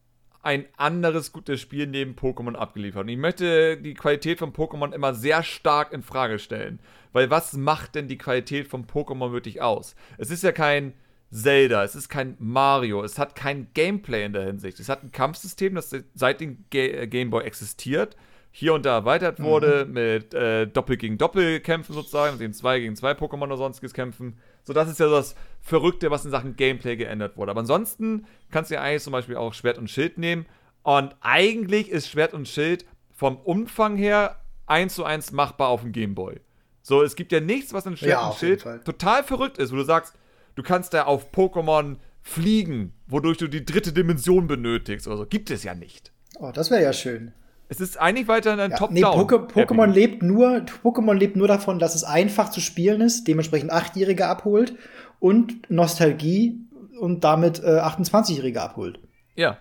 ein 0.41 0.65
anderes 0.77 1.31
gutes 1.31 1.61
Spiel 1.61 1.85
neben 1.85 2.15
Pokémon 2.15 2.55
abgeliefert. 2.55 3.03
Und 3.03 3.09
ich 3.09 3.17
möchte 3.17 3.77
die 3.77 3.93
Qualität 3.93 4.39
von 4.39 4.51
Pokémon 4.51 4.93
immer 4.93 5.13
sehr 5.13 5.43
stark 5.43 5.93
in 5.93 6.01
Frage 6.01 6.39
stellen. 6.39 6.79
Weil 7.15 7.29
was 7.29 7.53
macht 7.53 7.95
denn 7.95 8.09
die 8.09 8.17
Qualität 8.17 8.67
von 8.67 8.87
Pokémon 8.87 9.31
wirklich 9.31 9.61
aus? 9.61 9.95
Es 10.17 10.31
ist 10.31 10.43
ja 10.43 10.51
kein 10.51 10.91
Zelda, 11.31 11.85
es 11.85 11.95
ist 11.95 12.09
kein 12.09 12.35
Mario, 12.39 13.05
es 13.05 13.17
hat 13.17 13.37
kein 13.37 13.67
Gameplay 13.73 14.25
in 14.25 14.33
der 14.33 14.43
Hinsicht. 14.43 14.81
Es 14.81 14.89
hat 14.89 15.01
ein 15.01 15.13
Kampfsystem, 15.13 15.75
das 15.75 15.95
seit 16.13 16.41
dem 16.41 16.65
Game 16.69 17.29
Boy 17.29 17.45
existiert 17.45 18.17
hier 18.51 18.73
und 18.73 18.85
da 18.85 18.95
erweitert 18.95 19.41
wurde 19.41 19.85
mhm. 19.85 19.93
mit 19.93 20.33
äh, 20.33 20.67
Doppel 20.67 20.97
gegen 20.97 21.17
Doppel 21.17 21.61
kämpfen 21.61 21.93
sozusagen, 21.93 22.37
den 22.37 22.51
2 22.51 22.81
gegen 22.81 22.97
2 22.97 23.13
Pokémon 23.13 23.45
oder 23.45 23.55
sonstiges 23.55 23.93
kämpfen. 23.93 24.37
So, 24.65 24.73
das 24.73 24.89
ist 24.89 24.99
ja 24.99 25.09
das 25.09 25.35
Verrückte, 25.61 26.11
was 26.11 26.25
in 26.25 26.31
Sachen 26.31 26.57
Gameplay 26.57 26.97
geändert 26.97 27.37
wurde. 27.37 27.51
Aber 27.51 27.61
ansonsten 27.61 28.25
kannst 28.51 28.71
du 28.71 28.75
ja 28.75 28.81
eigentlich 28.81 29.03
zum 29.03 29.13
Beispiel 29.13 29.37
auch 29.37 29.53
Schwert 29.53 29.77
und 29.77 29.89
Schild 29.89 30.17
nehmen. 30.17 30.47
Und 30.83 31.15
eigentlich 31.21 31.89
ist 31.89 32.09
Schwert 32.09 32.33
und 32.33 32.49
Schild 32.49 32.85
vom 33.13 33.37
Umfang 33.37 33.95
her 33.95 34.41
eins 34.65 34.95
zu 34.95 35.05
eins 35.05 35.31
machbar 35.31 35.69
auf 35.69 35.79
dem 35.79 35.93
Gameboy. 35.93 36.41
So, 36.87 37.01
es 37.01 37.15
gibt 37.15 37.31
ja 37.31 37.39
nichts, 37.39 37.73
was 37.73 37.87
in 37.87 37.97
Schwert 37.97 38.11
ja, 38.11 38.27
und 38.27 38.37
Schild 38.37 38.63
total 38.85 39.23
verrückt 39.23 39.57
ist, 39.57 39.71
wo 39.71 39.75
du 39.75 39.83
sagst, 39.83 40.13
du 40.53 40.61
kannst 40.61 40.93
da 40.93 41.05
auf 41.05 41.31
Pokémon 41.31 41.95
fliegen, 42.21 42.93
wodurch 43.07 43.39
du 43.39 43.47
die 43.47 43.65
dritte 43.65 43.91
Dimension 43.91 44.45
benötigst 44.45 45.07
oder 45.07 45.17
so. 45.17 45.25
Gibt 45.25 45.49
es 45.49 45.63
ja 45.63 45.73
nicht. 45.73 46.11
Oh, 46.37 46.51
das 46.53 46.69
wäre 46.69 46.83
ja 46.83 46.93
schön. 46.93 47.33
Es 47.69 47.81
ist 47.81 47.99
eigentlich 47.99 48.27
weiterhin 48.27 48.59
ein 48.59 48.69
ja, 48.69 48.77
Top-Down. 48.77 48.93
Nee, 48.93 49.63
Pokémon 49.63 49.87
lebt 49.87 50.21
nur, 50.21 50.63
Pokémon 50.83 51.15
lebt 51.15 51.35
nur 51.35 51.47
davon, 51.47 51.79
dass 51.79 51.95
es 51.95 52.03
einfach 52.03 52.51
zu 52.51 52.61
spielen 52.61 53.01
ist, 53.01 53.27
dementsprechend 53.27 53.71
Achtjährige 53.71 54.27
abholt 54.27 54.75
und 55.19 55.67
Nostalgie 55.71 56.59
und 56.99 57.23
damit 57.23 57.63
äh, 57.63 57.79
28-Jährige 57.79 58.61
abholt. 58.61 58.99
Ja. 59.33 59.57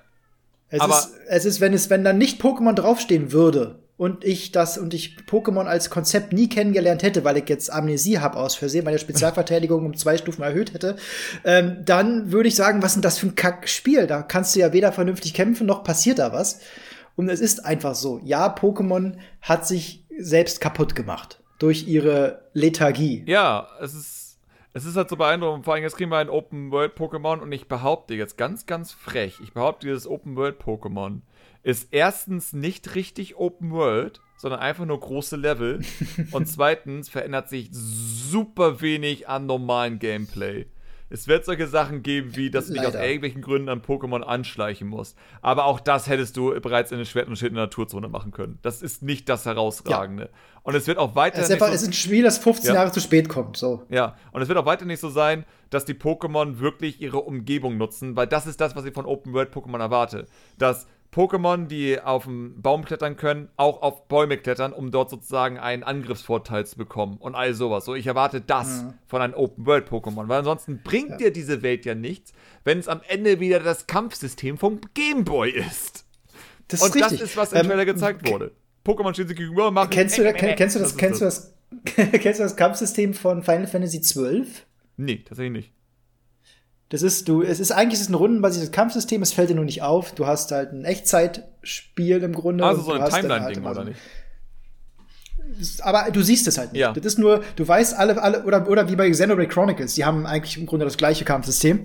Es 0.68 0.79
aber 0.79 0.99
ist, 0.99 1.14
es 1.27 1.45
ist, 1.47 1.62
wenn 1.62 1.72
es, 1.72 1.89
wenn 1.89 2.05
dann 2.05 2.18
nicht 2.18 2.43
Pokémon 2.43 2.75
draufstehen 2.75 3.33
würde 3.33 3.79
und 3.97 4.24
ich 4.24 4.51
das 4.51 4.76
und 4.76 4.92
ich 4.92 5.16
Pokémon 5.28 5.66
als 5.66 5.88
Konzept 5.88 6.32
nie 6.32 6.49
kennengelernt 6.49 7.03
hätte, 7.03 7.24
weil 7.24 7.36
ich 7.36 7.49
jetzt 7.49 7.72
Amnesie 7.72 8.18
habe 8.18 8.38
aus 8.38 8.57
Versehen, 8.57 8.84
meine 8.84 8.99
Spezialverteidigung 8.99 9.86
um 9.86 9.97
zwei 9.97 10.16
Stufen 10.16 10.42
erhöht 10.42 10.74
hätte, 10.74 10.97
ähm, 11.45 11.78
dann 11.84 12.32
würde 12.32 12.49
ich 12.49 12.57
sagen, 12.57 12.82
was 12.82 12.92
ist 12.92 12.95
denn 12.97 13.03
das 13.03 13.18
für 13.18 13.28
ein 13.28 13.36
Kackspiel? 13.36 14.07
Da 14.07 14.22
kannst 14.22 14.55
du 14.55 14.61
ja 14.61 14.72
weder 14.72 14.92
vernünftig 14.92 15.32
kämpfen, 15.34 15.66
noch 15.66 15.84
passiert 15.84 16.18
da 16.18 16.32
was. 16.32 16.61
Und 17.16 17.28
es 17.28 17.40
ist 17.40 17.64
einfach 17.64 17.95
so. 17.95 18.20
Ja, 18.24 18.53
Pokémon 18.53 19.14
hat 19.40 19.66
sich 19.66 20.05
selbst 20.18 20.61
kaputt 20.61 20.97
gemacht. 20.97 21.40
Durch 21.61 21.86
ihre 21.86 22.49
Lethargie. 22.53 23.22
Ja, 23.28 23.68
es 23.80 23.95
ist, 23.95 24.38
es 24.72 24.84
ist 24.84 24.97
halt 24.97 25.09
so 25.09 25.16
beeindruckend. 25.16 25.64
Vor 25.64 25.74
allem, 25.74 25.84
jetzt 25.84 25.97
kriegen 25.97 26.11
wir 26.11 26.18
ein 26.18 26.28
Open-World-Pokémon 26.28 27.38
und 27.38 27.53
ich 27.53 27.68
behaupte 27.68 28.14
jetzt 28.14 28.36
ganz, 28.36 28.66
ganz 28.66 28.90
frech, 28.90 29.38
ich 29.40 29.53
behaupte, 29.53 29.86
dieses 29.86 30.09
Open-World-Pokémon 30.09 31.20
ist 31.64 31.88
erstens 31.90 32.52
nicht 32.52 32.94
richtig 32.94 33.36
Open 33.36 33.72
World, 33.72 34.20
sondern 34.36 34.60
einfach 34.60 34.84
nur 34.84 35.00
große 35.00 35.36
Level. 35.36 35.80
und 36.30 36.46
zweitens 36.46 37.08
verändert 37.08 37.48
sich 37.48 37.70
super 37.72 38.80
wenig 38.80 39.28
an 39.28 39.46
normalen 39.46 39.98
Gameplay. 39.98 40.66
Es 41.10 41.28
wird 41.28 41.44
solche 41.44 41.66
Sachen 41.66 42.02
geben, 42.02 42.34
wie 42.34 42.50
dass 42.50 42.66
du 42.66 42.72
dich 42.72 42.84
aus 42.84 42.94
irgendwelchen 42.94 43.40
Gründen 43.40 43.68
an 43.68 43.82
Pokémon 43.82 44.22
anschleichen 44.22 44.88
musst. 44.88 45.16
Aber 45.42 45.66
auch 45.66 45.78
das 45.78 46.08
hättest 46.08 46.36
du 46.36 46.58
bereits 46.60 46.92
in 46.92 46.96
den 46.96 47.06
Schwert- 47.06 47.28
und 47.28 47.36
Schild 47.36 47.50
in 47.50 47.56
der 47.56 47.64
Naturzone 47.64 48.08
machen 48.08 48.32
können. 48.32 48.58
Das 48.62 48.82
ist 48.82 49.02
nicht 49.02 49.28
das 49.28 49.44
Herausragende. 49.44 50.24
Ja. 50.24 50.28
Und 50.62 50.74
es 50.74 50.86
wird 50.86 50.98
auch 50.98 51.14
weiter. 51.14 51.38
Es 51.38 51.44
ist, 51.44 51.52
einfach, 51.52 51.68
so, 51.68 51.74
es 51.74 51.82
ist 51.82 51.88
ein 51.88 51.92
Spiel, 51.92 52.24
das 52.24 52.38
15 52.38 52.68
ja. 52.68 52.74
Jahre 52.74 52.90
zu 52.90 53.00
spät 53.00 53.28
kommt. 53.28 53.56
So. 53.56 53.82
Ja, 53.90 54.16
und 54.32 54.42
es 54.42 54.48
wird 54.48 54.58
auch 54.58 54.66
weiter 54.66 54.86
nicht 54.86 55.00
so 55.00 55.08
sein, 55.08 55.44
dass 55.70 55.84
die 55.84 55.94
Pokémon 55.94 56.58
wirklich 56.58 57.00
ihre 57.00 57.20
Umgebung 57.20 57.76
nutzen, 57.76 58.16
weil 58.16 58.26
das 58.26 58.46
ist 58.46 58.60
das, 58.60 58.74
was 58.74 58.84
ich 58.84 58.94
von 58.94 59.06
Open 59.06 59.34
World 59.34 59.54
Pokémon 59.54 59.78
erwarte. 59.78 60.26
Dass 60.58 60.88
Pokémon, 61.14 61.68
die 61.68 62.00
auf 62.00 62.24
dem 62.24 62.60
Baum 62.60 62.84
klettern 62.84 63.16
können, 63.16 63.48
auch 63.56 63.82
auf 63.82 64.08
Bäume 64.08 64.36
klettern, 64.36 64.72
um 64.72 64.90
dort 64.90 65.10
sozusagen 65.10 65.58
einen 65.58 65.84
Angriffsvorteil 65.84 66.66
zu 66.66 66.76
bekommen 66.76 67.18
und 67.18 67.36
all 67.36 67.54
sowas. 67.54 67.84
So, 67.84 67.94
ich 67.94 68.08
erwarte 68.08 68.40
das 68.40 68.82
mhm. 68.82 68.94
von 69.06 69.22
einem 69.22 69.34
Open-World-Pokémon, 69.34 70.26
weil 70.26 70.38
ansonsten 70.38 70.80
bringt 70.82 71.10
ja. 71.10 71.16
dir 71.16 71.32
diese 71.32 71.62
Welt 71.62 71.84
ja 71.84 71.94
nichts, 71.94 72.32
wenn 72.64 72.80
es 72.80 72.88
am 72.88 73.00
Ende 73.06 73.38
wieder 73.38 73.60
das 73.60 73.86
Kampfsystem 73.86 74.58
vom 74.58 74.80
Gameboy 74.94 75.50
ist. 75.50 76.04
Das 76.66 76.82
und 76.82 76.88
ist 76.88 76.94
richtig. 76.96 77.20
das 77.20 77.30
ist, 77.30 77.36
was 77.36 77.52
im 77.52 77.60
ähm, 77.60 77.66
Trailer 77.68 77.84
gezeigt 77.84 78.28
wurde. 78.28 78.50
Pokémon 78.84 79.12
stehen 79.12 79.28
sich 79.28 79.36
gegenüber, 79.36 79.70
machen. 79.70 79.90
Kennst 79.90 80.18
du, 80.18 80.32
kennst 80.32 80.74
du 80.74 80.80
das, 80.80 80.96
kennst 80.96 81.20
du 81.20 81.24
das, 81.26 81.54
kennst 81.94 82.40
du 82.40 82.42
das 82.42 82.56
Kampfsystem 82.56 83.14
von 83.14 83.44
Final 83.44 83.68
Fantasy 83.68 84.00
XII? 84.00 84.46
Nee, 84.96 85.22
tatsächlich 85.24 85.52
nicht. 85.52 85.74
Das 86.91 87.03
ist, 87.03 87.28
du, 87.28 87.43
es 87.43 87.61
ist 87.61 87.72
eigentlich 87.72 88.01
ist 88.01 88.11
ein 88.11 88.14
rundenbasiertes 88.14 88.70
Kampfsystem, 88.70 89.22
es 89.22 89.32
fällt 89.32 89.51
dir 89.51 89.55
nur 89.55 89.64
nicht 89.64 89.82
auf. 89.82 90.12
Du 90.12 90.26
hast 90.26 90.53
halt 90.53 90.72
ein 90.72 90.85
Echtzeitspiel 90.85 92.22
im 92.22 92.32
Grunde. 92.32 92.64
Also 92.64 92.82
so 92.82 92.93
ein 92.93 93.09
Timeline-Ding, 93.09 93.64
halt 93.64 93.76
oder 93.76 93.85
nicht? 93.85 94.01
aber 95.80 96.11
du 96.11 96.22
siehst 96.22 96.47
es 96.47 96.59
halt 96.59 96.72
nicht. 96.72 96.80
Ja. 96.80 96.93
Das 96.93 97.05
ist 97.05 97.18
nur, 97.18 97.43
du 97.57 97.66
weißt 97.66 97.95
alle, 97.95 98.20
alle, 98.20 98.45
oder, 98.45 98.68
oder 98.68 98.89
wie 98.89 98.97
bei 98.97 99.11
Xenoblade 99.11 99.49
Chronicles, 99.49 99.95
die 99.95 100.05
haben 100.05 100.26
eigentlich 100.26 100.57
im 100.57 100.66
Grunde 100.66 100.85
das 100.85 100.97
gleiche 100.97 101.24
Kampfsystem 101.24 101.80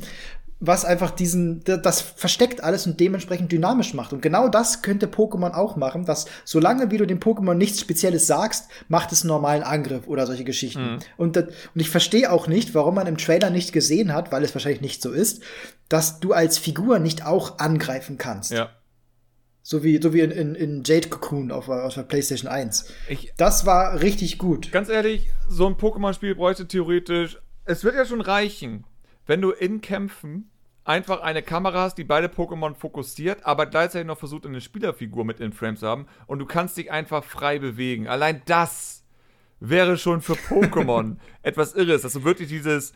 was 0.59 0.83
einfach 0.83 1.11
diesen, 1.11 1.63
das 1.63 2.01
versteckt 2.01 2.61
alles 2.63 2.85
und 2.85 2.99
dementsprechend 2.99 3.51
dynamisch 3.51 3.93
macht. 3.93 4.11
Und 4.11 4.21
genau 4.21 4.49
das 4.49 4.81
könnte 4.81 5.07
Pokémon 5.07 5.53
auch 5.53 5.77
machen, 5.77 6.05
dass 6.05 6.25
solange 6.43 6.91
wie 6.91 6.97
du 6.97 7.07
dem 7.07 7.19
Pokémon 7.19 7.53
nichts 7.53 7.79
Spezielles 7.79 8.27
sagst, 8.27 8.69
macht 8.89 9.13
es 9.13 9.21
einen 9.21 9.29
normalen 9.29 9.63
Angriff 9.63 10.07
oder 10.07 10.27
solche 10.27 10.43
Geschichten. 10.43 10.95
Mhm. 10.95 10.99
Und, 11.15 11.35
das, 11.37 11.45
und 11.45 11.81
ich 11.81 11.89
verstehe 11.89 12.31
auch 12.31 12.47
nicht, 12.47 12.75
warum 12.75 12.95
man 12.95 13.07
im 13.07 13.17
Trailer 13.17 13.49
nicht 13.49 13.71
gesehen 13.71 14.13
hat, 14.13 14.31
weil 14.31 14.43
es 14.43 14.53
wahrscheinlich 14.53 14.81
nicht 14.81 15.01
so 15.01 15.11
ist, 15.11 15.43
dass 15.87 16.19
du 16.19 16.33
als 16.33 16.57
Figur 16.57 16.99
nicht 16.99 17.25
auch 17.25 17.59
angreifen 17.59 18.17
kannst. 18.17 18.51
Ja. 18.51 18.69
So 19.61 19.83
wie, 19.83 20.01
so 20.01 20.13
wie 20.13 20.21
in, 20.21 20.31
in, 20.31 20.55
in 20.55 20.83
Jade 20.83 21.07
Cocoon 21.09 21.51
auf, 21.51 21.69
auf 21.69 21.93
der 21.93 22.03
PlayStation 22.03 22.51
1. 22.51 22.85
Ich, 23.07 23.33
das 23.37 23.65
war 23.65 24.01
richtig 24.01 24.37
gut. 24.37 24.71
Ganz 24.71 24.89
ehrlich, 24.89 25.27
so 25.47 25.67
ein 25.67 25.75
Pokémon-Spiel 25.75 26.35
bräuchte 26.35 26.67
theoretisch, 26.67 27.37
es 27.65 27.83
wird 27.83 27.95
ja 27.95 28.03
schon 28.03 28.21
reichen, 28.21 28.83
wenn 29.29 29.41
du 29.41 29.51
in 29.51 29.79
Kämpfen 29.79 30.51
einfach 30.85 31.21
eine 31.21 31.43
Kamera 31.43 31.83
hast, 31.83 31.99
die 31.99 32.03
beide 32.03 32.29
Pokémon 32.29 32.73
fokussiert, 32.73 33.45
aber 33.45 33.67
gleichzeitig 33.67 34.07
noch 34.07 34.17
versucht, 34.17 34.47
eine 34.47 34.59
Spielerfigur 34.59 35.23
mit 35.23 35.39
in 35.39 35.53
Frame 35.53 35.77
zu 35.77 35.85
haben 35.85 36.07
und 36.25 36.39
du 36.39 36.47
kannst 36.47 36.77
dich 36.77 36.91
einfach 36.91 37.23
frei 37.23 37.59
bewegen. 37.59 38.07
Allein 38.07 38.41
das 38.47 39.03
wäre 39.59 39.99
schon 39.99 40.21
für 40.21 40.33
Pokémon 40.33 41.17
etwas 41.43 41.75
Irres, 41.75 42.01
dass 42.01 42.13
du 42.13 42.23
wirklich 42.23 42.49
dieses, 42.49 42.93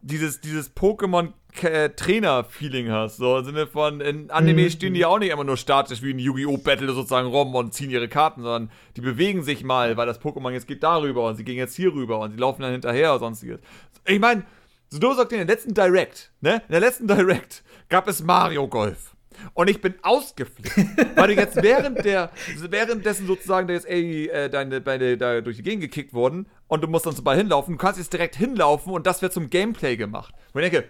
dieses, 0.00 0.40
dieses 0.40 0.74
Pokémon-Trainer-Feeling 0.74 2.90
hast. 2.90 3.18
So 3.18 3.38
im 3.38 3.44
Sinne 3.44 3.68
von, 3.68 4.00
in 4.00 4.32
Anime 4.32 4.64
mhm. 4.64 4.70
stehen 4.70 4.94
die 4.94 5.04
auch 5.04 5.20
nicht 5.20 5.30
immer 5.30 5.44
nur 5.44 5.56
statisch 5.56 6.02
wie 6.02 6.12
ein 6.12 6.18
Yu-Gi-Oh! 6.18 6.58
Battle 6.58 6.92
sozusagen 6.92 7.28
rum 7.28 7.54
und 7.54 7.72
ziehen 7.72 7.90
ihre 7.90 8.08
Karten, 8.08 8.42
sondern 8.42 8.72
die 8.96 9.00
bewegen 9.00 9.44
sich 9.44 9.62
mal, 9.62 9.96
weil 9.96 10.08
das 10.08 10.20
Pokémon 10.20 10.50
jetzt 10.50 10.66
geht 10.66 10.82
darüber 10.82 11.28
und 11.28 11.36
sie 11.36 11.44
gehen 11.44 11.54
jetzt 11.54 11.76
hier 11.76 11.94
rüber 11.94 12.18
und 12.18 12.32
sie 12.32 12.38
laufen 12.38 12.62
dann 12.62 12.72
hinterher 12.72 13.12
oder 13.12 13.20
sonstiges. 13.20 13.60
Ich 14.04 14.18
meine, 14.18 14.42
so 14.90 15.14
sagt 15.14 15.32
in 15.32 15.38
der 15.38 15.46
letzten 15.46 15.74
Direct, 15.74 16.32
ne? 16.40 16.62
In 16.68 16.72
der 16.72 16.80
letzten 16.80 17.06
Direct 17.06 17.62
gab 17.88 18.08
es 18.08 18.22
Mario 18.22 18.68
Golf. 18.68 19.14
Und 19.54 19.70
ich 19.70 19.80
bin 19.80 19.94
ausgeflippt, 20.02 21.16
weil 21.16 21.28
du 21.28 21.34
jetzt 21.34 21.62
während 21.62 22.04
der, 22.04 22.30
währenddessen 22.68 23.26
sozusagen 23.26 23.68
da 23.68 23.74
jetzt 23.74 23.86
ey, 23.88 24.28
äh, 24.28 24.50
deine 24.50 24.80
Beine 24.80 25.16
da 25.16 25.40
durch 25.40 25.56
die 25.56 25.62
Gegend 25.62 25.82
gekickt 25.82 26.12
wurden 26.12 26.46
und 26.66 26.82
du 26.82 26.88
musst 26.88 27.06
dann 27.06 27.14
zum 27.14 27.24
Ball 27.24 27.36
hinlaufen, 27.36 27.74
du 27.74 27.78
kannst 27.78 27.98
jetzt 27.98 28.12
direkt 28.12 28.34
hinlaufen 28.34 28.92
und 28.92 29.06
das 29.06 29.22
wird 29.22 29.32
zum 29.32 29.48
Gameplay 29.48 29.96
gemacht. 29.96 30.34
Und 30.52 30.62
ich 30.62 30.70
denke, 30.70 30.88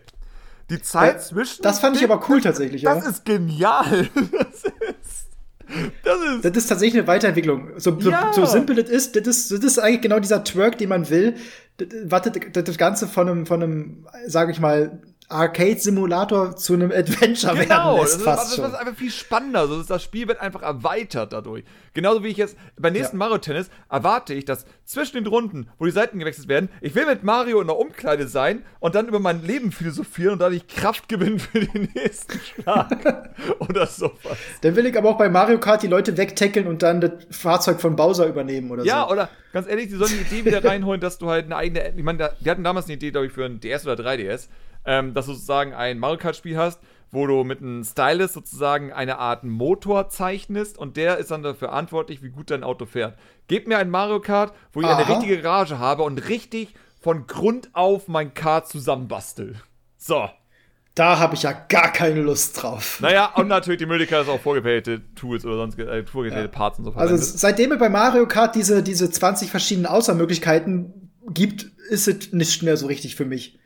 die 0.71 0.83
Zeit 0.83 1.15
ja, 1.15 1.19
zwischen. 1.19 1.63
Das 1.63 1.81
fand 1.81 1.97
ich 1.97 2.05
aber 2.05 2.23
cool 2.29 2.41
tatsächlich, 2.41 2.83
Das 2.83 3.05
ja. 3.05 3.11
ist 3.11 3.25
genial. 3.25 4.09
Das 4.33 4.65
ist. 4.65 5.29
Das 6.03 6.17
ist, 6.19 6.45
das 6.47 6.57
ist 6.57 6.67
tatsächlich 6.67 6.99
eine 6.99 7.07
Weiterentwicklung. 7.07 7.73
So, 7.77 8.01
so, 8.01 8.11
ja. 8.11 8.33
so 8.33 8.47
simpel 8.47 8.77
das 8.77 8.89
ist, 8.89 9.17
das 9.17 9.27
ist, 9.27 9.53
das 9.53 9.59
ist 9.59 9.79
eigentlich 9.79 10.01
genau 10.01 10.19
dieser 10.19 10.43
Twerk, 10.43 10.79
den 10.79 10.89
man 10.89 11.11
will. 11.11 11.35
Wartet 12.05 12.57
das 12.57 12.79
Ganze 12.79 13.07
von 13.07 13.29
einem, 13.29 13.47
von 13.47 13.63
einem, 13.63 14.07
sage 14.27 14.53
ich 14.53 14.61
mal, 14.61 15.01
Arcade-Simulator 15.31 16.57
zu 16.57 16.73
einem 16.73 16.91
Adventure 16.91 17.55
genau, 17.55 17.97
werden 17.97 18.01
lässt. 18.01 18.19
Genau, 18.19 18.31
das, 18.37 18.49
ist, 18.51 18.59
das 18.59 18.71
ist 18.71 18.75
einfach 18.75 18.95
viel 18.95 19.11
spannender. 19.11 19.61
Also 19.61 19.83
das 19.83 20.03
Spiel 20.03 20.27
wird 20.27 20.41
einfach 20.41 20.63
erweitert 20.63 21.35
dadurch. 21.35 21.65
Genauso 21.93 22.25
wie 22.25 22.29
ich 22.29 22.39
jetzt 22.39 22.57
beim 22.79 22.95
nächsten 22.95 23.17
ja. 23.17 23.19
Mario 23.19 23.39
Tennis 23.39 23.69
erwarte 23.91 24.33
ich, 24.33 24.47
dass 24.47 24.65
zwischen 24.85 25.17
den 25.17 25.27
Runden, 25.27 25.69
wo 25.79 25.85
die 25.85 25.91
Seiten 25.91 26.19
gewechselt 26.19 26.49
werden, 26.49 26.71
ich 26.81 26.95
will 26.95 27.05
mit 27.05 27.25
Mario 27.25 27.61
in 27.61 27.67
der 27.67 27.77
Umkleide 27.77 28.27
sein 28.27 28.65
und 28.81 28.95
dann 28.95 29.07
über 29.07 29.21
mein 29.21 29.45
Leben 29.45 29.71
philosophieren 29.71 30.35
und 30.35 30.39
dadurch 30.39 30.67
Kraft 30.67 31.11
gewinnen 31.11 31.39
für 31.39 31.61
den 31.61 31.91
nächsten 31.95 32.41
Schlag. 32.41 33.35
oder 33.59 33.87
sowas. 33.87 34.39
Dann 34.63 34.77
will 34.77 34.87
ich 34.87 34.97
aber 34.97 35.11
auch 35.11 35.19
bei 35.19 35.29
Mario 35.29 35.61
Kart 35.61 35.83
die 35.83 35.89
Leute 35.89 36.17
wegtackeln 36.17 36.67
und 36.67 36.83
dann 36.83 37.03
das 37.03 37.13
Fahrzeug 37.31 37.83
von 37.83 37.97
Bowser 37.97 38.27
übernehmen 38.27 38.71
oder 38.71 38.85
ja, 38.85 39.03
so. 39.03 39.09
Ja, 39.09 39.11
oder 39.11 39.31
ganz 39.53 39.69
ehrlich, 39.69 39.89
die 39.89 39.97
sollen 39.97 40.13
die 40.13 40.37
Idee 40.37 40.47
wieder 40.47 40.65
reinholen, 40.65 41.03
dass 41.03 41.19
du 41.19 41.29
halt 41.29 41.45
eine 41.45 41.57
eigene. 41.57 41.93
Ich 41.95 42.03
meine, 42.03 42.31
die 42.41 42.51
hatten 42.51 42.65
damals 42.65 42.87
eine 42.87 42.95
Idee, 42.95 43.11
glaube 43.11 43.27
ich, 43.27 43.33
für 43.33 43.45
ein 43.45 43.61
DS 43.61 43.87
oder 43.87 44.03
3DS 44.03 44.49
ähm, 44.85 45.15
dass 45.15 45.27
du 45.27 45.33
sozusagen 45.33 45.75
ein 45.75 45.99
Mario 45.99 46.19
Kart-Spiel 46.19 46.57
hast, 46.57 46.81
wo 47.11 47.27
du 47.27 47.45
mit 47.45 47.61
einem 47.61 47.85
Stylus 47.85 48.33
sozusagen 48.33 48.93
eine 48.93 49.19
Art 49.19 49.45
Motor 49.45 50.09
zeichnest 50.09 50.79
und 50.79 50.97
der 50.97 51.19
ist 51.19 51.31
dann 51.31 51.43
dafür 51.43 51.69
verantwortlich, 51.69 52.23
wie 52.23 52.31
gut 52.31 52.51
dein 52.51 52.65
Auto 52.65 52.87
fährt. 52.87 53.19
Gib 53.47 53.67
mir 53.67 53.79
ein 53.79 53.91
Mario 53.91 54.21
Kart, 54.21 54.55
wo 54.73 54.81
ich 54.81 54.87
Aha. 54.87 54.97
eine 54.97 55.09
richtige 55.09 55.41
Garage 55.41 55.79
habe 55.79 56.03
und 56.03 56.29
richtig 56.29 56.75
von 57.01 57.27
Grund 57.27 57.71
auf 57.75 58.09
mein 58.09 58.35
Kart 58.35 58.69
zusammenbastel. 58.69 59.57
So. 59.97 60.29
Da 60.95 61.21
habe 61.21 61.37
ich 61.37 61.45
ja 61.45 61.53
gar 61.53 61.93
keine 61.93 62.21
Lust 62.23 62.61
drauf. 62.61 62.99
Naja, 63.01 63.33
und 63.37 63.47
natürlich 63.47 63.79
die 63.79 63.87
Möglichkeit, 63.87 64.21
dass 64.21 64.29
auch 64.29 64.41
vorgefällte 64.41 65.01
Tools 65.15 65.45
oder 65.45 65.57
sonst 65.57 65.79
äh, 65.79 66.05
vorgefällte 66.05 66.51
ja. 66.51 66.53
Parts 66.53 66.81
und 66.81 66.87
so 66.87 66.93
Also 66.95 67.17
seitdem 67.17 67.71
es 67.71 67.79
bei 67.79 67.89
Mario 67.89 68.27
Kart 68.27 68.57
diese, 68.57 68.83
diese 68.83 69.09
20 69.09 69.49
verschiedenen 69.49 69.87
Auswahlmöglichkeiten 69.87 71.13
gibt, 71.29 71.63
ist 71.91 72.09
es 72.09 72.33
nicht 72.33 72.65
mehr 72.65 72.77
so 72.77 72.89
richtig 72.89 73.15
für 73.15 73.25
mich. 73.25 73.58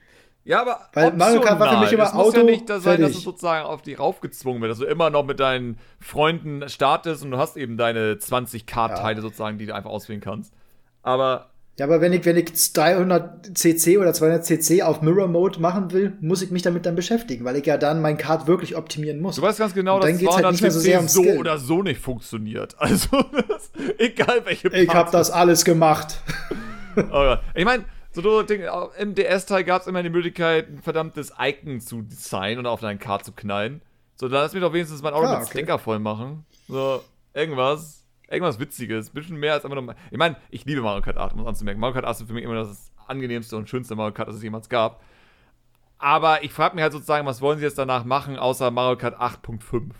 Ja, 0.45 0.61
aber 0.61 0.81
Weil 0.93 1.13
Mario 1.13 1.41
Kart 1.41 1.61
war 1.61 1.75
für 1.75 1.81
mich 1.81 1.93
immer 1.93 2.05
es 2.05 2.13
Auto. 2.13 2.25
muss 2.25 2.37
ja 2.37 2.43
nicht 2.43 2.69
da 2.69 2.81
sein, 2.81 2.97
fertig. 2.97 3.07
dass 3.07 3.17
es 3.17 3.23
sozusagen 3.23 3.65
auf 3.65 3.83
die 3.83 3.95
raufgezwungen 3.95 4.61
wird, 4.61 4.73
dass 4.73 4.79
du 4.79 4.87
immer 4.87 5.11
noch 5.11 5.25
mit 5.25 5.39
deinen 5.39 5.79
Freunden 6.01 6.69
startest 6.69 7.23
und 7.23 7.31
du 7.31 7.39
hast 7.39 7.57
eben 7.57 7.77
deine 7.77 8.19
20 8.19 8.67
Kart-Teile 8.67 9.17
ja. 9.17 9.23
sozusagen, 9.23 9.59
die 9.59 9.67
du 9.67 9.75
einfach 9.75 9.91
auswählen 9.91 10.21
kannst. 10.21 10.53
Aber. 11.03 11.49
Ja, 11.79 11.87
aber 11.87 12.03
wenn 12.03 12.13
ich, 12.13 12.27
wenn 12.27 12.37
ich 12.37 12.73
300 12.75 13.57
cc 13.57 13.97
oder 13.97 14.13
200 14.13 14.45
cc 14.45 14.83
auf 14.83 15.01
Mirror 15.01 15.29
Mode 15.29 15.59
machen 15.59 15.91
will, 15.93 16.19
muss 16.21 16.43
ich 16.43 16.51
mich 16.51 16.61
damit 16.61 16.85
dann 16.85 16.97
beschäftigen, 16.97 17.47
weil 17.47 17.57
ich 17.57 17.65
ja 17.65 17.79
dann 17.79 18.03
mein 18.03 18.19
Kart 18.19 18.47
wirklich 18.47 18.77
optimieren 18.77 19.21
muss. 19.21 19.37
Du 19.37 19.43
weißt 19.43 19.59
ganz 19.59 19.73
genau, 19.73 19.99
dass 19.99 20.19
200 20.19 20.45
halt 20.45 20.57
cc 20.59 21.09
so, 21.09 21.23
so 21.23 21.31
oder 21.31 21.57
so 21.57 21.83
nicht 21.83 22.01
funktioniert. 22.01 22.77
Also, 22.79 23.09
das, 23.49 23.71
egal 23.97 24.43
welche 24.45 24.69
Parts. 24.69 24.83
Ich 24.83 24.91
hab 24.91 25.13
das 25.13 25.31
alles 25.31 25.65
gemacht. 25.65 26.21
oh 27.11 27.37
ich 27.55 27.65
meine, 27.65 27.85
so 28.13 28.43
Ding, 28.43 28.63
im 28.99 29.15
DS-Teil 29.15 29.65
gab 29.65 29.83
es 29.83 29.87
immer 29.87 30.03
die 30.03 30.11
Möglichkeit, 30.11 30.69
ein 30.69 30.83
verdammtes 30.83 31.33
Icon 31.39 31.81
zu 31.81 32.03
designen 32.03 32.61
und 32.61 32.67
auf 32.67 32.81
deinen 32.81 32.99
Card 32.99 33.25
zu 33.25 33.33
knallen. 33.33 33.83
So, 34.17 34.29
da 34.29 34.43
lass 34.43 34.53
mir 34.53 34.61
doch 34.61 34.73
wenigstens 34.73 35.03
mein 35.03 35.15
Auto 35.15 35.27
ah, 35.27 35.39
mit 35.39 35.49
okay. 35.49 35.59
Sticker 35.59 35.79
voll 35.79 35.99
machen. 35.99 36.45
So, 36.69 37.03
irgendwas. 37.35 38.07
Irgendwas 38.29 38.59
Witziges. 38.59 39.11
Ein 39.11 39.15
bisschen 39.15 39.37
mehr 39.37 39.55
als 39.55 39.65
einfach 39.65 39.81
nur. 39.81 39.95
Ich 40.11 40.19
meine, 40.19 40.37
ich 40.51 40.65
liebe 40.65 40.81
Mario 40.81 41.03
Kart 41.03 41.17
8, 41.17 41.35
um 41.35 41.41
es 41.41 41.47
anzumerken. 41.47 41.81
Mario 41.81 41.95
Kart 41.95 42.07
8 42.07 42.21
ist 42.21 42.27
für 42.29 42.35
mich 42.35 42.45
immer 42.45 42.55
das 42.55 42.93
angenehmste 43.07 43.57
und 43.57 43.69
schönste 43.69 43.95
Mario 43.95 44.13
Kart, 44.13 44.29
das 44.29 44.37
es 44.37 44.43
jemals 44.43 44.69
gab. 44.69 45.03
Aber 45.99 46.43
ich 46.43 46.53
frage 46.53 46.75
mich 46.75 46.83
halt 46.83 46.93
sozusagen, 46.93 47.27
was 47.27 47.41
wollen 47.41 47.59
sie 47.59 47.65
jetzt 47.65 47.79
danach 47.79 48.05
machen, 48.05 48.37
außer 48.39 48.71
Mario 48.71 48.97
Kart 48.97 49.21
8.5? 49.21 49.91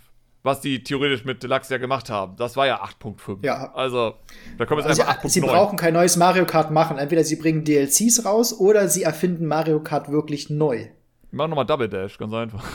Was 0.43 0.59
die 0.59 0.83
theoretisch 0.83 1.23
mit 1.23 1.41
Deluxe 1.41 1.73
ja 1.73 1.77
gemacht 1.77 2.09
haben. 2.09 2.35
Das 2.35 2.57
war 2.57 2.67
ja 2.67 2.83
8.5. 2.83 3.39
Ja. 3.43 3.73
Also, 3.73 4.15
da 4.57 4.65
kommen 4.65 4.81
jetzt 4.81 4.89
also, 4.89 5.01
einfach 5.03 5.23
8.9. 5.23 5.29
Sie 5.29 5.41
brauchen 5.41 5.77
kein 5.77 5.93
neues 5.93 6.17
Mario 6.17 6.45
Kart 6.45 6.69
machen. 6.69 6.97
Entweder 6.97 7.23
sie 7.23 7.37
bringen 7.37 7.63
DLCs 7.63 8.25
raus 8.25 8.53
oder 8.59 8.89
sie 8.89 9.03
erfinden 9.03 9.47
Mario 9.47 9.81
Kart 9.81 10.11
wirklich 10.11 10.49
neu. 10.49 10.89
Sie 11.31 11.35
machen 11.35 11.49
nochmal 11.49 11.65
Double 11.65 11.89
Dash, 11.89 12.17
ganz 12.17 12.33
einfach. 12.33 12.63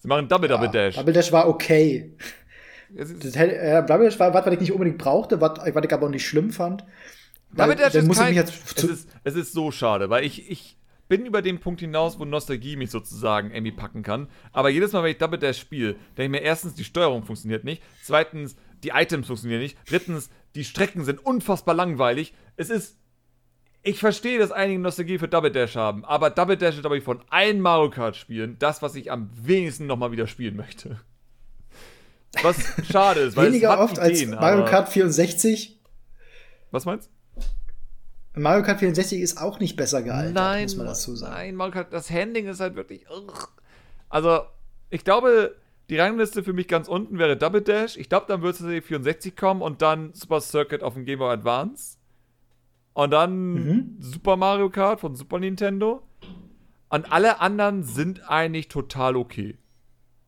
Sie 0.00 0.06
machen 0.06 0.28
Double 0.28 0.48
ja, 0.48 0.54
Double 0.54 0.70
Dash. 0.70 0.94
Double 0.94 1.12
Dash 1.12 1.32
war 1.32 1.48
okay. 1.48 2.14
Das, 2.90 3.10
äh, 3.10 3.84
Double 3.84 4.04
Dash 4.04 4.20
war 4.20 4.32
was, 4.32 4.46
was 4.46 4.52
ich 4.54 4.60
nicht 4.60 4.70
unbedingt 4.70 4.96
brauchte, 4.96 5.40
was, 5.40 5.58
was 5.58 5.84
ich 5.84 5.92
aber 5.92 6.06
auch 6.06 6.10
nicht 6.10 6.24
schlimm 6.24 6.52
fand. 6.52 6.84
Double 7.52 7.74
Dash 7.74 7.96
ist, 7.96 8.16
kein, 8.16 8.36
es, 8.36 8.84
ist, 8.84 9.08
es 9.24 9.34
ist 9.34 9.52
so 9.52 9.72
schade, 9.72 10.08
weil 10.08 10.24
ich, 10.24 10.48
ich 10.48 10.77
bin 11.08 11.26
über 11.26 11.42
den 11.42 11.58
Punkt 11.58 11.80
hinaus, 11.80 12.18
wo 12.18 12.24
Nostalgie 12.24 12.76
mich 12.76 12.90
sozusagen 12.90 13.50
irgendwie 13.50 13.72
packen 13.72 14.02
kann. 14.02 14.28
Aber 14.52 14.68
jedes 14.68 14.92
Mal, 14.92 15.02
wenn 15.02 15.12
ich 15.12 15.18
Double 15.18 15.38
Dash 15.38 15.58
spiele, 15.58 15.94
denke 16.16 16.24
ich 16.24 16.30
mir 16.30 16.42
erstens, 16.42 16.74
die 16.74 16.84
Steuerung 16.84 17.24
funktioniert 17.24 17.64
nicht. 17.64 17.82
Zweitens, 18.02 18.56
die 18.82 18.90
Items 18.90 19.26
funktionieren 19.26 19.60
nicht. 19.60 19.78
Drittens, 19.88 20.30
die 20.54 20.64
Strecken 20.64 21.04
sind 21.04 21.24
unfassbar 21.24 21.74
langweilig. 21.74 22.34
Es 22.56 22.70
ist. 22.70 22.96
Ich 23.82 24.00
verstehe, 24.00 24.38
dass 24.38 24.50
einige 24.50 24.80
Nostalgie 24.80 25.18
für 25.18 25.28
Double 25.28 25.52
Dash 25.52 25.76
haben, 25.76 26.04
aber 26.04 26.30
Double 26.30 26.56
Dash 26.56 26.74
ist, 26.74 26.80
glaube 26.80 26.98
ich, 26.98 27.04
von 27.04 27.22
allen 27.30 27.60
Mario 27.60 27.90
Kart 27.90 28.16
Spielen 28.16 28.58
das, 28.58 28.82
was 28.82 28.96
ich 28.96 29.10
am 29.10 29.30
wenigsten 29.32 29.86
nochmal 29.86 30.10
wieder 30.10 30.26
spielen 30.26 30.56
möchte. 30.56 31.00
Was 32.42 32.56
schade 32.90 33.20
ist, 33.20 33.36
weil 33.36 33.46
Weniger 33.46 33.68
es 33.68 33.74
hat 33.74 33.80
oft 33.80 33.98
Ideen, 33.98 34.34
als 34.34 34.40
Mario 34.40 34.64
Kart 34.64 34.88
64. 34.88 35.80
Was 36.70 36.84
meinst 36.84 37.08
du? 37.08 37.17
Mario 38.38 38.62
Kart 38.62 38.80
64 38.80 39.20
ist 39.20 39.40
auch 39.40 39.60
nicht 39.60 39.76
besser 39.76 40.02
gealtert, 40.02 40.34
nein, 40.34 40.64
muss 40.64 40.76
man 40.76 40.86
dazu 40.86 41.16
sagen. 41.16 41.32
Nein, 41.32 41.54
Mario 41.54 41.72
Kart, 41.72 41.92
das 41.92 42.10
Handling 42.10 42.46
ist 42.46 42.60
halt 42.60 42.76
wirklich. 42.76 43.06
Also, 44.08 44.40
ich 44.90 45.04
glaube, 45.04 45.56
die 45.90 45.98
Rangliste 45.98 46.42
für 46.42 46.52
mich 46.52 46.68
ganz 46.68 46.88
unten 46.88 47.18
wäre 47.18 47.36
Double 47.36 47.62
Dash. 47.62 47.96
Ich 47.96 48.08
glaube, 48.08 48.26
dann 48.28 48.42
würde 48.42 48.78
es 48.78 48.84
64 48.86 49.36
kommen 49.36 49.62
und 49.62 49.80
dann 49.80 50.12
Super 50.12 50.40
Circuit 50.40 50.82
auf 50.82 50.94
dem 50.94 51.04
Game 51.04 51.18
Boy 51.18 51.32
Advance. 51.32 51.96
Und 52.92 53.10
dann 53.12 53.52
mhm. 53.52 53.96
Super 54.00 54.36
Mario 54.36 54.70
Kart 54.70 55.00
von 55.00 55.14
Super 55.14 55.38
Nintendo. 55.38 56.02
Und 56.90 57.10
alle 57.12 57.40
anderen 57.40 57.84
sind 57.84 58.28
eigentlich 58.28 58.68
total 58.68 59.16
okay. 59.16 59.56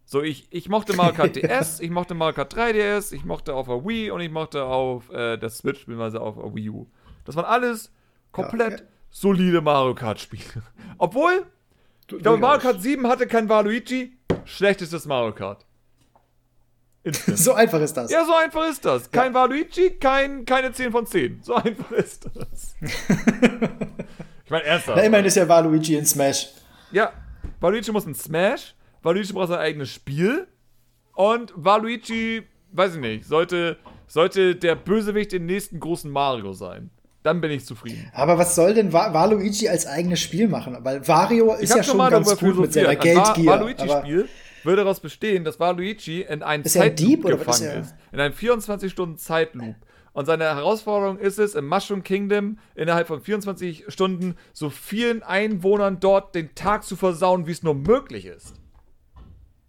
So, 0.05 0.23
ich, 0.23 0.49
ich 0.51 0.69
mochte 0.69 0.95
Mario 0.97 1.15
Kart 1.15 1.37
DS, 1.43 1.81
ich 1.81 1.91
mochte 1.91 2.15
Mario 2.15 2.35
Kart 2.35 2.55
3DS, 2.55 3.13
ich 3.13 3.25
mochte 3.25 3.55
auf 3.55 3.67
der 3.67 3.85
Wii 3.85 4.11
und 4.11 4.21
ich 4.21 4.31
mochte 4.31 4.65
auf 4.65 5.11
äh, 5.11 5.37
der 5.37 5.51
Switch, 5.51 5.81
beziehungsweise 5.81 6.21
auf 6.21 6.37
der 6.37 6.55
Wii 6.55 6.71
U. 6.71 6.87
Das 7.25 7.37
waren 7.37 7.45
alles 7.45 7.93
komplett 8.33 8.81
ja, 8.81 8.87
solide 9.11 9.61
Mario 9.61 9.95
Kart-Spiele. 9.95 10.63
Obwohl, 10.99 11.47
ich 12.11 12.19
glaube, 12.19 12.39
Mario 12.39 12.61
Kart 12.61 12.83
7 12.83 13.07
hatte 13.07 13.27
kein 13.27 13.49
Waluigi, 13.49 14.17
schlechtestes 14.45 15.07
Mario 15.07 15.33
Kart. 15.35 15.67
so 17.35 17.55
einfach 17.55 17.81
ist 17.81 17.97
das. 17.97 18.11
Ja, 18.11 18.25
so 18.25 18.35
einfach 18.35 18.69
ist 18.69 18.85
das. 18.85 19.11
Kein 19.11 19.33
ja. 19.33 19.41
Waluigi, 19.41 19.91
kein, 19.99 20.45
keine 20.45 20.73
10 20.73 20.93
von 20.93 21.07
10. 21.07 21.43
So 21.43 21.55
einfach 21.57 21.91
ist 21.93 22.29
das. 22.35 22.77
ich 24.45 24.51
meine, 24.51 24.65
erster. 24.65 24.97
Na, 24.97 25.03
immerhin 25.03 25.27
ist 25.27 25.37
ja 25.37 25.49
Waluigi 25.49 25.97
in 25.97 26.05
Smash. 26.05 26.49
Ja, 26.93 27.13
Waluigi 27.61 27.91
muss 27.91 28.05
in 28.05 28.15
Smash. 28.15 28.75
Waluigi 29.03 29.33
braucht 29.33 29.49
sein 29.49 29.61
eigenes 29.61 29.91
Spiel. 29.91 30.47
Und 31.15 31.53
Waluigi, 31.57 32.43
weiß 32.73 32.95
ich 32.95 33.01
nicht, 33.01 33.25
sollte, 33.25 33.79
sollte 34.07 34.57
der 34.57 34.75
Bösewicht 34.75 35.33
im 35.33 35.47
nächsten 35.47 35.81
großen 35.81 36.11
Mario 36.11 36.53
sein. 36.53 36.91
Dann 37.23 37.41
bin 37.41 37.51
ich 37.51 37.67
zufrieden. 37.67 38.11
Aber 38.15 38.39
was 38.39 38.55
soll 38.55 38.75
denn 38.75 38.93
Waluigi 38.93 39.69
als 39.69 39.87
eigenes 39.87 40.21
Spiel 40.21 40.49
machen? 40.49 40.79
Weil 40.81 41.07
Wario 41.07 41.55
ist 41.55 41.75
ja 41.75 41.83
schon 41.83 41.99
ganz 41.99 42.39
gut 42.39 42.59
mit 42.59 42.73
seiner 42.73 42.97
Geldgier. 42.97 43.51
Waluigi-Spiel 43.51 44.29
würde 44.65 44.83
daraus 44.83 45.01
bestehen, 45.01 45.45
dass 45.45 45.61
Waluigi 45.61 46.23
in 46.23 46.43
einem 46.43 46.65
Zeitloop 46.65 47.25
gefangen 47.25 47.81
ist, 47.81 47.91
ist. 47.91 47.95
In 48.13 48.21
einem 48.21 48.35
24-Stunden-Zeitloop. 48.35 49.75
Und 50.13 50.27
seine 50.27 50.45
Herausforderung 50.45 51.19
ist 51.19 51.39
es, 51.39 51.55
im 51.55 51.69
Mushroom 51.69 52.03
Kingdom 52.03 52.59
innerhalb 52.75 53.07
von 53.07 53.21
24 53.21 53.85
Stunden 53.89 54.37
so 54.53 54.69
vielen 54.69 55.23
Einwohnern 55.23 56.01
dort 56.01 56.35
den 56.35 56.55
Tag 56.55 56.85
zu 56.85 56.97
versauen, 56.97 57.47
wie 57.47 57.53
es 57.53 57.63
nur 57.63 57.75
möglich 57.75 58.27
ist. 58.27 58.55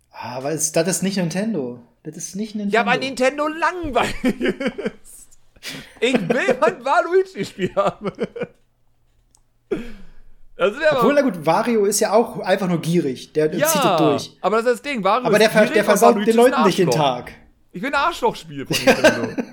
Aber 0.09 0.49
ah, 0.49 0.51
das 0.51 0.71
ist 0.75 1.03
nicht 1.03 1.17
Nintendo. 1.17 1.81
Das 2.03 2.17
ist 2.17 2.35
nicht 2.35 2.55
Nintendo. 2.55 2.75
Ja, 2.75 2.85
weil 2.85 2.99
Nintendo 2.99 3.47
langweilig 3.47 4.41
ist. 5.03 5.20
Ich 5.99 6.13
will 6.13 6.57
ein 6.61 6.85
Waluigi-Spiel 6.85 7.75
haben. 7.75 8.11
Das 10.55 10.73
ist 10.73 10.81
ja 10.81 10.97
Obwohl, 10.97 11.13
na 11.13 11.21
gut, 11.21 11.45
Wario 11.45 11.85
ist 11.85 11.99
ja 11.99 12.13
auch 12.13 12.39
einfach 12.39 12.67
nur 12.67 12.81
gierig. 12.81 13.33
Der 13.33 13.53
ja, 13.55 13.67
zieht 13.67 13.83
das 13.83 13.97
durch. 13.97 14.37
Aber 14.41 14.57
das 14.57 14.65
ist 14.65 14.71
das 14.73 14.81
Ding. 14.81 15.03
Wario 15.03 15.25
aber 15.25 15.39
der, 15.39 15.49
gierig, 15.49 15.71
der 15.71 15.83
versaut 15.83 16.15
den 16.15 16.35
Leuten 16.35 16.63
nicht 16.63 16.77
den 16.77 16.91
Tag. 16.91 17.31
Ich 17.71 17.81
will 17.81 17.89
ein 17.89 17.95
Arschlochspiel 17.95 18.65
von 18.65 18.75
Nintendo. 18.85 19.43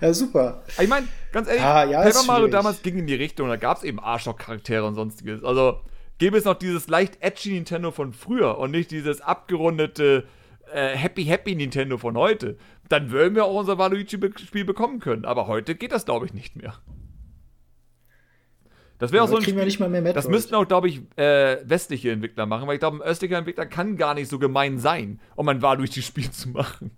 ja, 0.00 0.12
super. 0.12 0.62
Ich 0.78 0.88
meine, 0.88 1.08
ganz 1.32 1.48
ehrlich, 1.48 1.62
ah, 1.62 1.84
ja, 1.84 2.02
Paper 2.02 2.22
Mario 2.24 2.48
damals 2.48 2.82
ging 2.82 2.98
in 2.98 3.06
die 3.06 3.14
Richtung, 3.14 3.48
da 3.48 3.56
gab 3.56 3.78
es 3.78 3.82
eben 3.82 3.98
Arschloch-Charaktere 3.98 4.84
und 4.84 4.94
sonstiges. 4.94 5.42
Also 5.42 5.80
gäbe 6.18 6.36
es 6.36 6.44
noch 6.44 6.54
dieses 6.54 6.88
leicht 6.88 7.16
edgy 7.20 7.54
Nintendo 7.54 7.90
von 7.90 8.12
früher 8.12 8.58
und 8.58 8.72
nicht 8.72 8.90
dieses 8.90 9.20
abgerundete 9.20 10.24
äh, 10.72 10.88
Happy 10.96 11.24
Happy 11.24 11.54
Nintendo 11.54 11.96
von 11.96 12.16
heute, 12.16 12.58
dann 12.88 13.10
würden 13.10 13.34
wir 13.34 13.44
auch 13.44 13.54
unser 13.54 13.78
Waluigi-Spiel 13.78 14.64
bekommen 14.64 15.00
können. 15.00 15.24
Aber 15.24 15.46
heute 15.46 15.74
geht 15.74 15.92
das, 15.92 16.04
glaube 16.04 16.26
ich, 16.26 16.32
nicht 16.32 16.56
mehr. 16.56 16.74
Das 18.98 19.12
wäre 19.12 19.22
auch 19.22 19.28
so 19.28 19.36
ein 19.36 19.42
Spiel, 19.42 19.54
nicht 19.64 19.78
mal 19.78 19.88
mehr 19.88 20.12
Das 20.12 20.28
müssten 20.28 20.54
auch, 20.56 20.66
glaube 20.66 20.88
ich, 20.88 21.00
äh, 21.16 21.58
westliche 21.64 22.10
Entwickler 22.10 22.46
machen, 22.46 22.66
weil 22.66 22.74
ich 22.74 22.80
glaube, 22.80 22.96
ein 22.96 23.02
östlicher 23.02 23.38
Entwickler 23.38 23.66
kann 23.66 23.96
gar 23.96 24.14
nicht 24.14 24.28
so 24.28 24.40
gemein 24.40 24.78
sein, 24.78 25.20
um 25.36 25.48
ein 25.48 25.62
Waluigi-Spiel 25.62 26.30
zu 26.32 26.48
machen. 26.48 26.90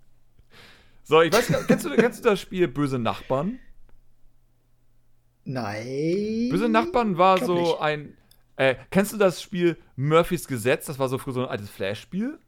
So, 1.03 1.21
ich 1.21 1.31
weiß 1.31 1.47
kennst 1.67 1.85
du, 1.85 1.89
kennst 1.95 2.23
du 2.23 2.29
das 2.29 2.39
Spiel 2.39 2.67
Böse 2.67 2.97
Nachbarn? 2.97 3.59
Nein. 5.43 6.49
Böse 6.49 6.69
Nachbarn 6.69 7.17
war 7.17 7.43
so 7.43 7.55
nicht. 7.55 7.81
ein. 7.81 8.17
Äh, 8.55 8.75
kennst 8.91 9.13
du 9.13 9.17
das 9.17 9.41
Spiel 9.41 9.77
Murphys 9.95 10.47
Gesetz? 10.47 10.85
Das 10.85 10.99
war 10.99 11.09
so 11.09 11.17
früher 11.17 11.33
so 11.33 11.41
ein 11.43 11.49
altes 11.49 11.69
Flash-Spiel. 11.69 12.39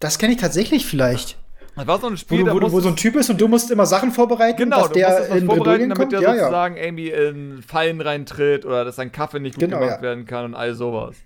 Das 0.00 0.18
kenne 0.18 0.32
ich 0.32 0.40
tatsächlich 0.40 0.86
vielleicht. 0.86 1.38
Das 1.76 1.86
war 1.86 2.00
so 2.00 2.08
ein 2.08 2.16
Spiel, 2.16 2.44
wo, 2.46 2.60
wo, 2.60 2.72
wo, 2.72 2.80
so 2.80 2.88
ein 2.88 2.96
Typ 2.96 3.16
ist 3.16 3.30
und 3.30 3.40
du 3.40 3.48
musst 3.48 3.70
immer 3.70 3.86
Sachen 3.86 4.10
vorbereiten, 4.10 4.58
genau, 4.58 4.88
dass 4.88 4.92
der 4.92 5.28
in 5.28 5.46
vorbereiten, 5.46 5.88
damit 5.88 6.12
der 6.12 6.20
ja, 6.20 6.34
sozusagen 6.34 6.76
ja. 6.76 6.82
irgendwie 6.82 7.10
in 7.10 7.62
Fallen 7.62 8.00
reintritt 8.00 8.66
oder 8.66 8.84
dass 8.84 8.96
sein 8.96 9.12
Kaffee 9.12 9.38
nicht 9.38 9.54
gut 9.54 9.64
genau, 9.64 9.78
gemacht 9.78 9.98
ja. 9.98 10.02
werden 10.02 10.26
kann 10.26 10.46
und 10.46 10.54
all 10.54 10.74
sowas. 10.74 11.16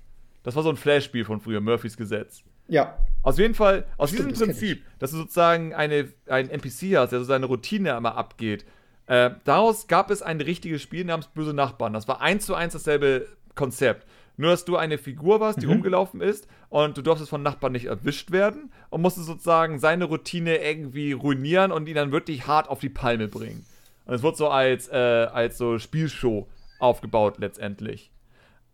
Das 0.43 0.55
war 0.55 0.63
so 0.63 0.69
ein 0.69 0.77
Flash-Spiel 0.77 1.25
von 1.25 1.41
früher, 1.41 1.61
Murphys 1.61 1.97
Gesetz. 1.97 2.43
Ja. 2.69 2.99
Aus 3.23 3.39
jeden 3.39 3.55
Fall, 3.55 3.87
aus 3.97 4.11
Stimmt, 4.11 4.33
diesem 4.33 4.49
Prinzip, 4.49 4.85
dass 4.99 5.11
du 5.13 5.17
sozusagen 5.17 5.75
eine, 5.75 6.09
einen 6.29 6.51
NPC 6.51 6.97
hast, 6.97 7.11
der 7.11 7.21
so 7.21 7.25
seine 7.25 7.47
Routine 7.47 7.97
immer 7.97 8.17
abgeht, 8.17 8.67
äh, 9.07 9.31
daraus 9.45 9.87
gab 9.87 10.11
es 10.11 10.23
ein 10.23 10.41
richtiges 10.41 10.83
Spiel 10.83 11.05
namens 11.05 11.29
Böse 11.29 11.55
Nachbarn. 11.55 11.93
Das 11.93 12.07
war 12.07 12.21
eins 12.21 12.47
zu 12.47 12.55
eins 12.55 12.75
dasselbe 12.75 13.27
Konzept. 13.55 14.07
Nur, 14.37 14.51
dass 14.51 14.65
du 14.65 14.77
eine 14.77 14.99
Figur 14.99 15.41
warst, 15.41 15.63
die 15.63 15.67
mhm. 15.67 15.73
rumgelaufen 15.73 16.21
ist 16.21 16.49
und 16.69 16.97
du 16.97 17.03
durftest 17.03 17.31
von 17.31 17.43
Nachbarn 17.43 17.73
nicht 17.73 17.87
erwischt 17.87 18.33
werden 18.33 18.73
und 18.91 19.01
musstest 19.01 19.27
sozusagen 19.27 19.79
seine 19.79 20.05
Routine 20.07 20.57
irgendwie 20.57 21.13
ruinieren 21.13 21.71
und 21.71 21.89
ihn 21.89 21.95
dann 21.95 22.11
wirklich 22.11 22.47
hart 22.47 22.69
auf 22.69 22.81
die 22.81 22.89
Palme 22.89 23.29
bringen. 23.29 23.65
Und 24.07 24.15
es 24.15 24.23
wird 24.23 24.37
so 24.37 24.49
als, 24.49 24.89
äh, 24.89 24.97
als 25.33 25.57
so 25.57 25.79
Spielshow 25.79 26.49
aufgebaut 26.81 27.39
letztendlich. 27.39 28.11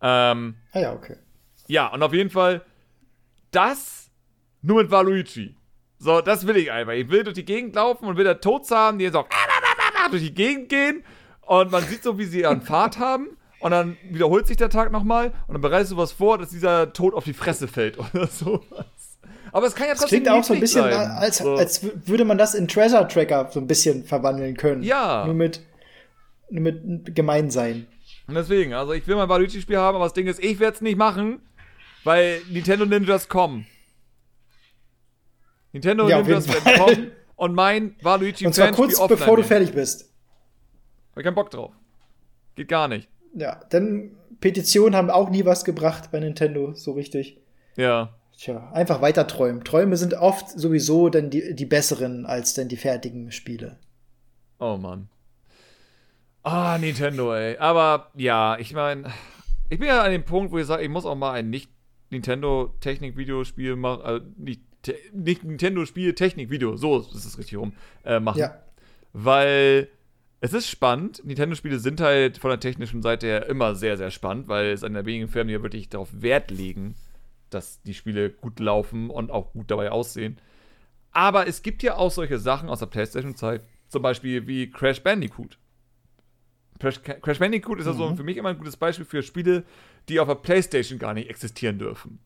Ähm, 0.01 0.55
ah 0.73 0.79
ja, 0.79 0.93
okay. 0.93 1.17
Ja, 1.67 1.87
und 1.87 2.01
auf 2.01 2.13
jeden 2.13 2.31
Fall 2.31 2.65
das 3.51 4.09
nur 4.61 4.81
mit 4.81 4.91
Waluigi. 4.91 5.55
So, 5.99 6.21
das 6.21 6.47
will 6.47 6.57
ich 6.57 6.71
einfach. 6.71 6.93
Ich 6.93 7.09
will 7.09 7.23
durch 7.23 7.35
die 7.35 7.45
Gegend 7.45 7.75
laufen 7.75 8.05
und 8.05 8.17
will 8.17 8.25
da 8.25 8.33
Toads 8.33 8.71
haben, 8.71 8.97
die 8.97 9.07
so 9.09 9.25
durch 10.09 10.23
die 10.23 10.33
Gegend 10.33 10.69
gehen 10.69 11.03
und 11.41 11.71
man 11.71 11.83
sieht 11.83 12.01
so, 12.01 12.17
wie 12.17 12.25
sie 12.25 12.41
ihren 12.41 12.61
Fahrt 12.61 12.97
haben 12.97 13.37
und 13.61 13.71
dann 13.71 13.97
wiederholt 14.09 14.47
sich 14.47 14.57
der 14.57 14.69
Tag 14.69 14.91
nochmal 14.91 15.33
und 15.47 15.53
dann 15.53 15.61
bereitest 15.61 15.91
du 15.91 15.97
was 15.97 16.11
vor, 16.11 16.37
dass 16.37 16.49
dieser 16.49 16.93
Tod 16.93 17.13
auf 17.13 17.23
die 17.23 17.33
Fresse 17.33 17.67
fällt 17.67 17.97
oder 17.99 18.27
sowas. 18.31 18.85
Aber 19.51 19.67
es 19.67 19.75
kann 19.75 19.87
ja 19.87 19.93
trotzdem. 19.93 20.23
Das 20.23 20.29
klingt 20.29 20.29
auch 20.29 20.43
so 20.43 20.53
ein 20.53 20.59
bisschen, 20.59 20.83
sein. 20.83 21.11
als, 21.11 21.37
so. 21.39 21.55
als 21.55 21.85
würde 22.07 22.25
man 22.25 22.37
das 22.37 22.55
in 22.55 22.67
Treasure 22.67 23.07
Tracker 23.07 23.49
so 23.51 23.59
ein 23.59 23.67
bisschen 23.67 24.05
verwandeln 24.05 24.55
können. 24.55 24.81
Ja. 24.81 25.25
Nur 25.25 25.35
mit, 25.35 25.61
nur 26.49 26.63
mit 26.63 27.15
Gemeinsein. 27.15 27.87
Und 28.27 28.35
deswegen, 28.35 28.73
also 28.73 28.93
ich 28.93 29.05
will 29.07 29.15
mein 29.15 29.27
Waluigi-Spiel 29.27 29.77
haben, 29.77 29.95
aber 29.95 30.05
das 30.05 30.13
Ding 30.13 30.27
ist, 30.27 30.41
ich 30.41 30.59
werde 30.59 30.75
es 30.75 30.81
nicht 30.81 30.97
machen, 30.97 31.41
weil 32.03 32.41
Nintendo 32.49 32.85
Ninjas 32.85 33.27
kommen. 33.27 33.67
Nintendo 35.73 36.07
ja, 36.07 36.21
Ninjas 36.21 36.47
werden 36.47 36.79
kommen 36.79 37.11
und 37.35 37.53
mein 37.53 37.95
Waluigi 38.01 38.45
Und 38.45 38.53
zwar 38.53 38.71
kurz 38.71 39.05
bevor 39.05 39.37
du 39.37 39.43
fertig 39.43 39.73
bist. 39.73 40.13
Hab 41.11 41.17
ich 41.17 41.23
keinen 41.25 41.35
Bock 41.35 41.51
drauf. 41.51 41.73
Geht 42.55 42.69
gar 42.69 42.87
nicht. 42.87 43.09
Ja, 43.33 43.55
denn 43.71 44.11
Petitionen 44.39 44.95
haben 44.95 45.09
auch 45.09 45.29
nie 45.29 45.45
was 45.45 45.65
gebracht 45.65 46.09
bei 46.11 46.19
Nintendo, 46.19 46.73
so 46.73 46.93
richtig. 46.93 47.39
Ja. 47.75 48.15
Tja, 48.37 48.71
einfach 48.71 49.01
weiter 49.01 49.27
träumen. 49.27 49.63
Träume 49.63 49.97
sind 49.97 50.15
oft 50.15 50.49
sowieso 50.49 51.09
dann 51.09 51.29
die, 51.29 51.53
die 51.53 51.65
besseren 51.65 52.25
als 52.25 52.55
dann 52.55 52.67
die 52.67 52.77
fertigen 52.77 53.31
Spiele. 53.31 53.77
Oh 54.59 54.77
Mann. 54.77 55.09
Ah, 56.43 56.79
Nintendo, 56.79 57.35
ey. 57.35 57.57
Aber 57.57 58.09
ja, 58.15 58.57
ich 58.57 58.73
meine, 58.73 59.11
ich 59.69 59.77
bin 59.77 59.87
ja 59.87 60.01
an 60.01 60.11
dem 60.11 60.23
Punkt, 60.23 60.51
wo 60.51 60.57
ich 60.57 60.65
sage, 60.65 60.81
ich 60.83 60.89
muss 60.89 61.05
auch 61.05 61.13
mal 61.15 61.33
ein 61.33 61.51
nicht-Nintendo-Technik-Videospiel 61.51 63.75
machen, 63.75 64.01
also 64.01 64.25
nicht, 64.37 64.63
nicht 65.13 65.43
Nintendo-Spiel-Technik-Video, 65.43 66.77
so 66.77 66.97
ist 66.97 67.13
es 67.13 67.37
richtig 67.37 67.59
rum, 67.59 67.73
äh, 68.03 68.19
machen. 68.19 68.39
Ja. 68.39 68.55
Weil 69.13 69.89
es 70.41 70.53
ist 70.53 70.67
spannend. 70.67 71.23
Nintendo-Spiele 71.23 71.79
sind 71.79 72.01
halt 72.01 72.39
von 72.39 72.49
der 72.49 72.59
technischen 72.59 73.03
Seite 73.03 73.27
her 73.27 73.45
immer 73.45 73.75
sehr, 73.75 73.95
sehr 73.95 74.09
spannend, 74.09 74.47
weil 74.47 74.71
es 74.71 74.83
einer 74.83 74.99
der 74.99 75.05
wenigen 75.05 75.29
Firmen, 75.29 75.49
die 75.49 75.53
ja 75.53 75.61
wirklich 75.61 75.87
darauf 75.87 76.09
Wert 76.11 76.49
legen, 76.49 76.95
dass 77.51 77.81
die 77.83 77.93
Spiele 77.93 78.31
gut 78.31 78.59
laufen 78.59 79.11
und 79.11 79.31
auch 79.31 79.53
gut 79.53 79.69
dabei 79.69 79.91
aussehen. 79.91 80.39
Aber 81.11 81.47
es 81.47 81.61
gibt 81.61 81.83
ja 81.83 81.95
auch 81.95 82.11
solche 82.11 82.39
Sachen 82.39 82.69
aus 82.69 82.79
der 82.79 82.87
PlayStation-Zeit, 82.87 83.61
zum 83.87 84.01
Beispiel 84.01 84.47
wie 84.47 84.71
Crash 84.71 85.03
Bandicoot. 85.03 85.59
Crash 86.79 87.37
Bandicoot 87.37 87.79
ist 87.79 87.87
also 87.87 88.09
mhm. 88.09 88.17
für 88.17 88.23
mich 88.23 88.37
immer 88.37 88.49
ein 88.49 88.57
gutes 88.57 88.77
Beispiel 88.77 89.05
für 89.05 89.21
Spiele, 89.21 89.63
die 90.09 90.19
auf 90.19 90.27
der 90.27 90.35
PlayStation 90.35 90.97
gar 90.97 91.13
nicht 91.13 91.29
existieren 91.29 91.77
dürfen. 91.77 92.17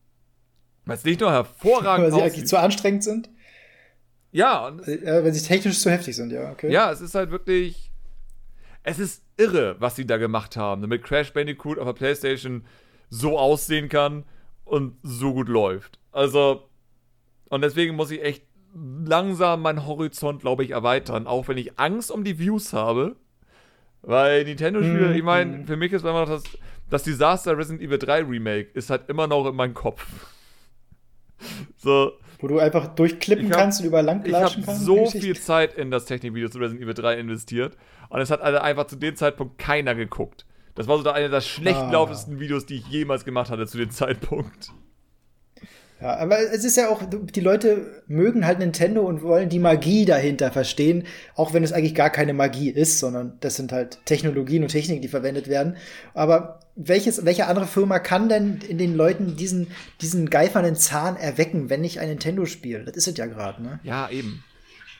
Weil 0.86 0.96
es 0.96 1.04
nicht 1.04 1.20
nur 1.20 1.32
hervorragend 1.32 2.06
Weil 2.12 2.12
sie 2.12 2.22
eigentlich 2.22 2.46
zu 2.46 2.58
anstrengend 2.58 3.04
sind? 3.04 3.28
Ja. 4.32 4.68
Und 4.68 4.88
äh, 4.88 5.22
wenn 5.22 5.34
sie 5.34 5.46
technisch 5.46 5.80
zu 5.80 5.90
heftig 5.90 6.16
sind, 6.16 6.32
ja, 6.32 6.50
okay. 6.50 6.72
Ja, 6.72 6.90
es 6.90 7.02
ist 7.02 7.14
halt 7.14 7.30
wirklich. 7.30 7.85
Es 8.88 9.00
ist 9.00 9.24
irre, 9.36 9.74
was 9.80 9.96
sie 9.96 10.06
da 10.06 10.16
gemacht 10.16 10.56
haben, 10.56 10.80
damit 10.80 11.02
Crash 11.02 11.32
Bandicoot 11.32 11.76
auf 11.80 11.86
der 11.86 11.92
PlayStation 11.92 12.64
so 13.10 13.36
aussehen 13.36 13.88
kann 13.88 14.24
und 14.64 14.96
so 15.02 15.34
gut 15.34 15.48
läuft. 15.48 15.98
Also. 16.12 16.68
Und 17.48 17.62
deswegen 17.62 17.96
muss 17.96 18.12
ich 18.12 18.22
echt 18.22 18.44
langsam 18.74 19.62
meinen 19.62 19.86
Horizont, 19.86 20.40
glaube 20.40 20.62
ich, 20.62 20.70
erweitern, 20.70 21.26
auch 21.26 21.48
wenn 21.48 21.58
ich 21.58 21.80
Angst 21.80 22.12
um 22.12 22.22
die 22.22 22.38
Views 22.38 22.72
habe. 22.72 23.16
Weil 24.02 24.44
Nintendo-Spiele, 24.44 25.08
mm, 25.08 25.16
ich 25.16 25.22
meine, 25.24 25.58
mm. 25.58 25.66
für 25.66 25.76
mich 25.76 25.92
ist 25.92 26.02
immer 26.02 26.20
noch 26.20 26.28
das, 26.28 26.44
das 26.88 27.02
Disaster 27.02 27.58
Resident 27.58 27.82
Evil 27.82 27.98
3 27.98 28.22
Remake 28.22 28.68
ist 28.74 28.90
halt 28.90 29.08
immer 29.08 29.26
noch 29.26 29.48
in 29.48 29.56
meinem 29.56 29.74
Kopf. 29.74 30.06
so. 31.76 32.12
Wo 32.38 32.46
du 32.46 32.60
einfach 32.60 32.86
durchklippen 32.94 33.50
hab, 33.50 33.58
kannst 33.58 33.80
und 33.80 33.86
überall 33.86 34.04
lang. 34.04 34.24
Ich 34.24 34.32
habe 34.32 34.62
so 34.76 35.06
viel 35.06 35.36
Zeit 35.36 35.74
in 35.74 35.90
das 35.90 36.04
Technikvideo 36.04 36.48
zu 36.50 36.58
Resident 36.58 36.84
Evil 36.84 36.94
3 36.94 37.18
investiert 37.18 37.76
und 38.08 38.20
es 38.20 38.30
hat 38.30 38.40
also 38.40 38.58
einfach 38.58 38.86
zu 38.86 38.96
dem 38.96 39.16
Zeitpunkt 39.16 39.58
keiner 39.58 39.94
geguckt. 39.94 40.46
Das 40.74 40.88
war 40.88 40.98
so 40.98 41.10
einer 41.10 41.28
der 41.28 41.40
schlecht 41.40 41.78
ah. 41.78 41.90
laufendsten 41.90 42.38
Videos, 42.38 42.66
die 42.66 42.76
ich 42.76 42.86
jemals 42.88 43.24
gemacht 43.24 43.50
hatte 43.50 43.66
zu 43.66 43.78
dem 43.78 43.90
Zeitpunkt. 43.90 44.72
Ja, 46.00 46.16
aber 46.18 46.38
es 46.52 46.62
ist 46.64 46.76
ja 46.76 46.90
auch, 46.90 47.02
die 47.10 47.40
Leute 47.40 48.02
mögen 48.06 48.44
halt 48.44 48.58
Nintendo 48.58 49.00
und 49.02 49.22
wollen 49.22 49.48
die 49.48 49.58
Magie 49.58 50.04
dahinter 50.04 50.52
verstehen, 50.52 51.04
auch 51.34 51.54
wenn 51.54 51.64
es 51.64 51.72
eigentlich 51.72 51.94
gar 51.94 52.10
keine 52.10 52.34
Magie 52.34 52.68
ist, 52.68 52.98
sondern 52.98 53.38
das 53.40 53.56
sind 53.56 53.72
halt 53.72 54.04
Technologien 54.04 54.62
und 54.62 54.68
Techniken, 54.68 55.00
die 55.00 55.08
verwendet 55.08 55.48
werden. 55.48 55.78
Aber 56.12 56.60
welches, 56.74 57.24
welche 57.24 57.46
andere 57.46 57.66
Firma 57.66 57.98
kann 57.98 58.28
denn 58.28 58.60
in 58.68 58.76
den 58.76 58.94
Leuten 58.94 59.36
diesen, 59.36 59.68
diesen 60.02 60.28
geifernden 60.28 60.76
Zahn 60.76 61.16
erwecken, 61.16 61.70
wenn 61.70 61.80
nicht 61.80 61.98
ein 61.98 62.10
Nintendo-Spiel? 62.10 62.84
Das 62.84 62.94
ist 62.94 63.08
es 63.08 63.16
ja 63.16 63.24
gerade, 63.24 63.62
ne? 63.62 63.80
Ja, 63.82 64.10
eben. 64.10 64.44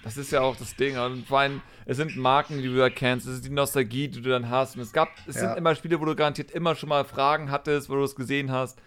Das 0.06 0.16
ist 0.16 0.30
ja 0.30 0.40
auch 0.40 0.54
das 0.54 0.76
Ding. 0.76 0.96
Und 0.96 1.26
vor 1.26 1.40
allem, 1.40 1.60
es 1.84 1.96
sind 1.96 2.16
Marken, 2.16 2.62
die 2.62 2.68
du 2.68 2.76
da 2.76 2.88
kennst, 2.88 3.26
es 3.26 3.34
ist 3.34 3.44
die 3.44 3.50
Nostalgie, 3.50 4.06
die 4.06 4.22
du 4.22 4.30
dann 4.30 4.48
hast. 4.48 4.76
Und 4.76 4.82
es 4.82 4.92
gab, 4.92 5.08
es 5.26 5.34
ja. 5.34 5.48
sind 5.48 5.58
immer 5.58 5.74
Spiele, 5.74 6.00
wo 6.00 6.04
du 6.04 6.14
garantiert 6.14 6.52
immer 6.52 6.76
schon 6.76 6.90
mal 6.90 7.04
Fragen 7.04 7.50
hattest, 7.50 7.90
wo 7.90 7.96
du 7.96 8.04
es 8.04 8.14
gesehen 8.14 8.52
hast. 8.52 8.78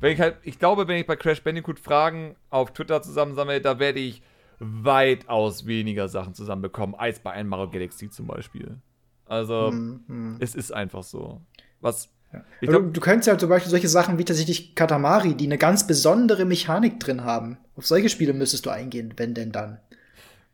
Wenn 0.00 0.12
ich 0.12 0.20
halt, 0.20 0.36
ich 0.42 0.58
glaube, 0.58 0.86
wenn 0.86 0.98
ich 0.98 1.06
bei 1.06 1.16
Crash 1.16 1.42
Bandicoot 1.42 1.80
Fragen 1.80 2.36
auf 2.50 2.74
Twitter 2.74 3.00
zusammensammle, 3.00 3.62
da 3.62 3.78
werde 3.78 4.00
ich 4.00 4.20
weitaus 4.58 5.64
weniger 5.64 6.08
Sachen 6.08 6.34
zusammenbekommen 6.34 6.94
als 6.94 7.20
bei 7.20 7.30
einem 7.30 7.48
Mario 7.48 7.70
Galaxy 7.70 8.10
zum 8.10 8.26
Beispiel. 8.26 8.76
Also, 9.24 9.70
mm, 9.70 10.04
mm. 10.06 10.36
es 10.40 10.54
ist 10.54 10.74
einfach 10.74 11.04
so. 11.04 11.40
Was. 11.80 12.10
Ja. 12.34 12.44
Glaub, 12.60 12.82
du, 12.82 12.90
du 12.90 13.00
könntest 13.00 13.28
ja 13.28 13.38
zum 13.38 13.48
Beispiel 13.48 13.70
solche 13.70 13.88
Sachen 13.88 14.18
wie 14.18 14.26
tatsächlich 14.26 14.74
Katamari, 14.74 15.34
die 15.34 15.46
eine 15.46 15.56
ganz 15.56 15.86
besondere 15.86 16.44
Mechanik 16.44 17.00
drin 17.00 17.24
haben. 17.24 17.56
Auf 17.76 17.86
solche 17.86 18.10
Spiele 18.10 18.34
müsstest 18.34 18.66
du 18.66 18.70
eingehen, 18.70 19.14
wenn 19.16 19.32
denn 19.32 19.50
dann. 19.50 19.78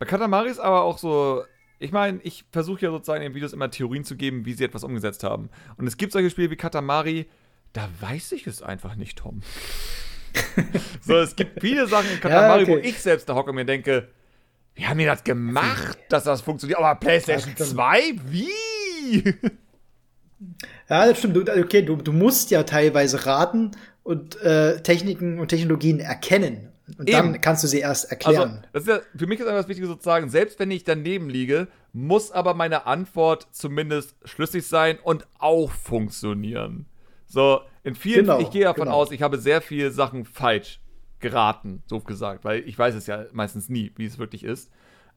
Bei 0.00 0.06
Katamari 0.06 0.48
ist 0.48 0.58
aber 0.58 0.82
auch 0.82 0.96
so, 0.96 1.44
ich 1.78 1.92
meine, 1.92 2.20
ich 2.22 2.46
versuche 2.50 2.80
ja 2.80 2.90
sozusagen 2.90 3.22
in 3.22 3.34
Videos 3.34 3.52
immer 3.52 3.70
Theorien 3.70 4.02
zu 4.02 4.16
geben, 4.16 4.46
wie 4.46 4.54
sie 4.54 4.64
etwas 4.64 4.82
umgesetzt 4.82 5.22
haben. 5.22 5.50
Und 5.76 5.86
es 5.86 5.98
gibt 5.98 6.12
solche 6.12 6.30
Spiele 6.30 6.50
wie 6.50 6.56
Katamari, 6.56 7.28
da 7.74 7.86
weiß 8.00 8.32
ich 8.32 8.46
es 8.46 8.62
einfach 8.62 8.96
nicht, 8.96 9.18
Tom. 9.18 9.42
so, 11.02 11.16
es 11.18 11.36
gibt 11.36 11.60
viele 11.60 11.86
Sachen 11.86 12.10
in 12.10 12.18
Katamari, 12.18 12.62
ja, 12.62 12.68
okay. 12.72 12.82
wo 12.82 12.88
ich 12.88 12.98
selbst 12.98 13.28
da 13.28 13.34
hocke 13.34 13.50
und 13.50 13.56
mir 13.56 13.66
denke, 13.66 14.08
wie 14.74 14.86
haben 14.86 14.98
die 14.98 15.04
das 15.04 15.22
gemacht, 15.22 15.98
dass 16.08 16.24
das 16.24 16.40
funktioniert? 16.40 16.78
Aber 16.78 16.98
PlayStation 16.98 17.54
2? 17.54 18.14
Wie? 18.24 19.22
Ja, 20.88 21.08
das 21.08 21.18
stimmt. 21.18 21.36
Okay, 21.46 21.82
du, 21.82 21.96
du 21.96 22.12
musst 22.14 22.50
ja 22.50 22.62
teilweise 22.62 23.26
raten 23.26 23.72
und 24.02 24.40
äh, 24.40 24.82
Techniken 24.82 25.38
und 25.38 25.48
Technologien 25.48 26.00
erkennen. 26.00 26.72
Und 26.98 27.08
Eben. 27.08 27.32
dann 27.32 27.40
kannst 27.40 27.64
du 27.64 27.68
sie 27.68 27.78
erst 27.78 28.10
erklären. 28.10 28.50
Also, 28.50 28.68
das 28.72 28.82
ist 28.82 28.88
ja, 28.88 29.18
für 29.18 29.26
mich 29.26 29.40
ist 29.40 29.46
einfach 29.46 29.60
das 29.60 29.68
Wichtige 29.68 29.86
sozusagen, 29.86 30.28
selbst 30.28 30.58
wenn 30.58 30.70
ich 30.70 30.84
daneben 30.84 31.28
liege, 31.28 31.68
muss 31.92 32.30
aber 32.30 32.54
meine 32.54 32.86
Antwort 32.86 33.48
zumindest 33.52 34.14
schlüssig 34.24 34.66
sein 34.66 34.98
und 35.02 35.26
auch 35.38 35.70
funktionieren. 35.70 36.86
So, 37.26 37.60
in 37.84 37.94
vielen, 37.94 38.26
genau, 38.26 38.40
ich 38.40 38.50
gehe 38.50 38.64
davon 38.64 38.84
genau. 38.84 38.96
aus, 38.96 39.10
ich 39.10 39.22
habe 39.22 39.38
sehr 39.38 39.60
viele 39.60 39.90
Sachen 39.90 40.24
falsch 40.24 40.80
geraten, 41.20 41.82
so 41.86 42.00
gesagt, 42.00 42.44
weil 42.44 42.60
ich 42.66 42.78
weiß 42.78 42.94
es 42.94 43.06
ja 43.06 43.26
meistens 43.32 43.68
nie, 43.68 43.92
wie 43.96 44.06
es 44.06 44.18
wirklich 44.18 44.44
ist. 44.44 44.70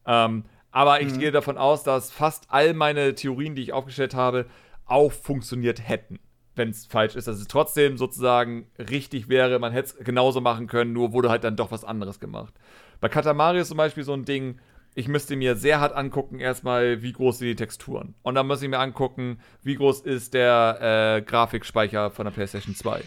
Ähm, 0.05 0.45
aber 0.71 1.01
ich 1.01 1.13
mhm. 1.13 1.19
gehe 1.19 1.31
davon 1.31 1.57
aus, 1.57 1.83
dass 1.83 2.11
fast 2.11 2.45
all 2.49 2.73
meine 2.73 3.15
Theorien, 3.15 3.55
die 3.55 3.61
ich 3.61 3.73
aufgestellt 3.73 4.15
habe, 4.15 4.47
auch 4.85 5.11
funktioniert 5.11 5.87
hätten, 5.87 6.19
wenn 6.55 6.69
es 6.69 6.85
falsch 6.85 7.15
ist. 7.15 7.27
Dass 7.27 7.39
es 7.39 7.47
trotzdem 7.47 7.97
sozusagen 7.97 8.67
richtig 8.77 9.29
wäre, 9.29 9.59
man 9.59 9.71
hätte 9.71 9.97
es 9.97 10.05
genauso 10.05 10.41
machen 10.41 10.67
können, 10.67 10.93
nur 10.93 11.13
wurde 11.13 11.29
halt 11.29 11.43
dann 11.43 11.55
doch 11.55 11.71
was 11.71 11.83
anderes 11.83 12.19
gemacht. 12.19 12.53
Bei 12.99 13.09
Katamari 13.09 13.59
ist 13.59 13.69
zum 13.69 13.77
Beispiel 13.77 14.03
so 14.03 14.13
ein 14.13 14.25
Ding, 14.25 14.59
ich 14.95 15.07
müsste 15.07 15.35
mir 15.35 15.55
sehr 15.55 15.79
hart 15.79 15.95
angucken, 15.95 16.39
erstmal, 16.39 17.01
wie 17.01 17.13
groß 17.13 17.39
sind 17.39 17.47
die 17.47 17.55
Texturen. 17.55 18.13
Und 18.21 18.35
dann 18.35 18.47
muss 18.47 18.61
ich 18.61 18.69
mir 18.69 18.79
angucken, 18.79 19.39
wie 19.63 19.75
groß 19.75 20.01
ist 20.01 20.33
der 20.33 21.17
äh, 21.17 21.21
Grafikspeicher 21.21 22.11
von 22.11 22.25
der 22.25 22.31
PlayStation 22.31 22.75
2. 22.75 23.01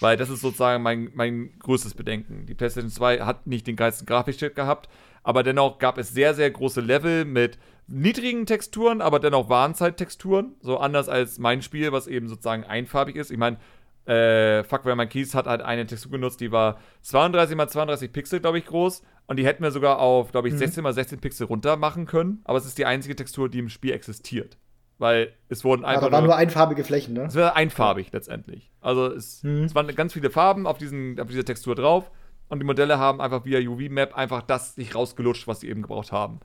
Weil 0.00 0.16
das 0.16 0.30
ist 0.30 0.40
sozusagen 0.40 0.82
mein, 0.82 1.10
mein 1.14 1.58
größtes 1.58 1.94
Bedenken. 1.94 2.46
Die 2.46 2.54
PlayStation 2.54 2.90
2 2.90 3.20
hat 3.20 3.46
nicht 3.46 3.66
den 3.66 3.76
geilsten 3.76 4.06
Grafikchip 4.06 4.54
gehabt, 4.54 4.88
aber 5.22 5.42
dennoch 5.42 5.78
gab 5.78 5.98
es 5.98 6.10
sehr, 6.10 6.34
sehr 6.34 6.50
große 6.50 6.80
Level 6.80 7.24
mit 7.24 7.58
niedrigen 7.90 8.46
Texturen, 8.46 9.00
aber 9.00 9.18
dennoch 9.20 9.48
Warnzeit-Texturen. 9.48 10.54
So 10.60 10.78
anders 10.78 11.08
als 11.08 11.38
mein 11.38 11.62
Spiel, 11.62 11.92
was 11.92 12.06
eben 12.06 12.28
sozusagen 12.28 12.64
einfarbig 12.64 13.16
ist. 13.16 13.30
Ich 13.30 13.38
meine, 13.38 13.58
äh, 14.06 14.64
Fuck 14.64 14.84
Where 14.84 14.96
My 14.96 15.06
Keys 15.06 15.34
hat 15.34 15.46
halt 15.46 15.62
eine 15.62 15.86
Textur 15.86 16.10
genutzt, 16.10 16.40
die 16.40 16.50
war 16.50 16.78
32 17.02 17.58
x 17.58 17.72
32 17.72 18.12
Pixel, 18.12 18.40
glaube 18.40 18.58
ich, 18.58 18.66
groß. 18.66 19.02
Und 19.26 19.36
die 19.36 19.46
hätten 19.46 19.62
wir 19.62 19.70
sogar 19.70 20.00
auf, 20.00 20.32
glaube 20.32 20.48
ich, 20.48 20.54
16 20.54 20.84
x 20.84 20.94
16 20.94 21.20
Pixel 21.20 21.46
runter 21.46 21.76
machen 21.76 22.06
können. 22.06 22.40
Aber 22.44 22.58
es 22.58 22.66
ist 22.66 22.78
die 22.78 22.86
einzige 22.86 23.14
Textur, 23.14 23.48
die 23.48 23.60
im 23.60 23.68
Spiel 23.68 23.92
existiert. 23.92 24.58
Weil 24.98 25.32
es 25.48 25.64
wurden 25.64 25.84
einfach. 25.84 26.02
Aber 26.02 26.12
waren 26.12 26.24
nur, 26.24 26.36
einfarbige 26.36 26.84
Flächen, 26.84 27.14
ne? 27.14 27.24
Es 27.24 27.36
war 27.36 27.56
einfarbig 27.56 28.12
letztendlich. 28.12 28.70
Also 28.80 29.06
es, 29.06 29.42
mhm. 29.42 29.64
es, 29.64 29.74
waren 29.74 29.86
ganz 29.94 30.12
viele 30.12 30.30
Farben 30.30 30.66
auf, 30.66 30.78
diesen, 30.78 31.18
auf 31.20 31.28
dieser 31.28 31.44
Textur 31.44 31.74
drauf. 31.74 32.10
Und 32.48 32.58
die 32.58 32.66
Modelle 32.66 32.98
haben 32.98 33.20
einfach 33.20 33.44
via 33.44 33.60
UV-Map 33.60 34.14
einfach 34.16 34.42
das 34.42 34.74
sich 34.74 34.94
rausgelutscht, 34.94 35.46
was 35.46 35.60
sie 35.60 35.68
eben 35.68 35.82
gebraucht 35.82 36.10
haben. 36.10 36.40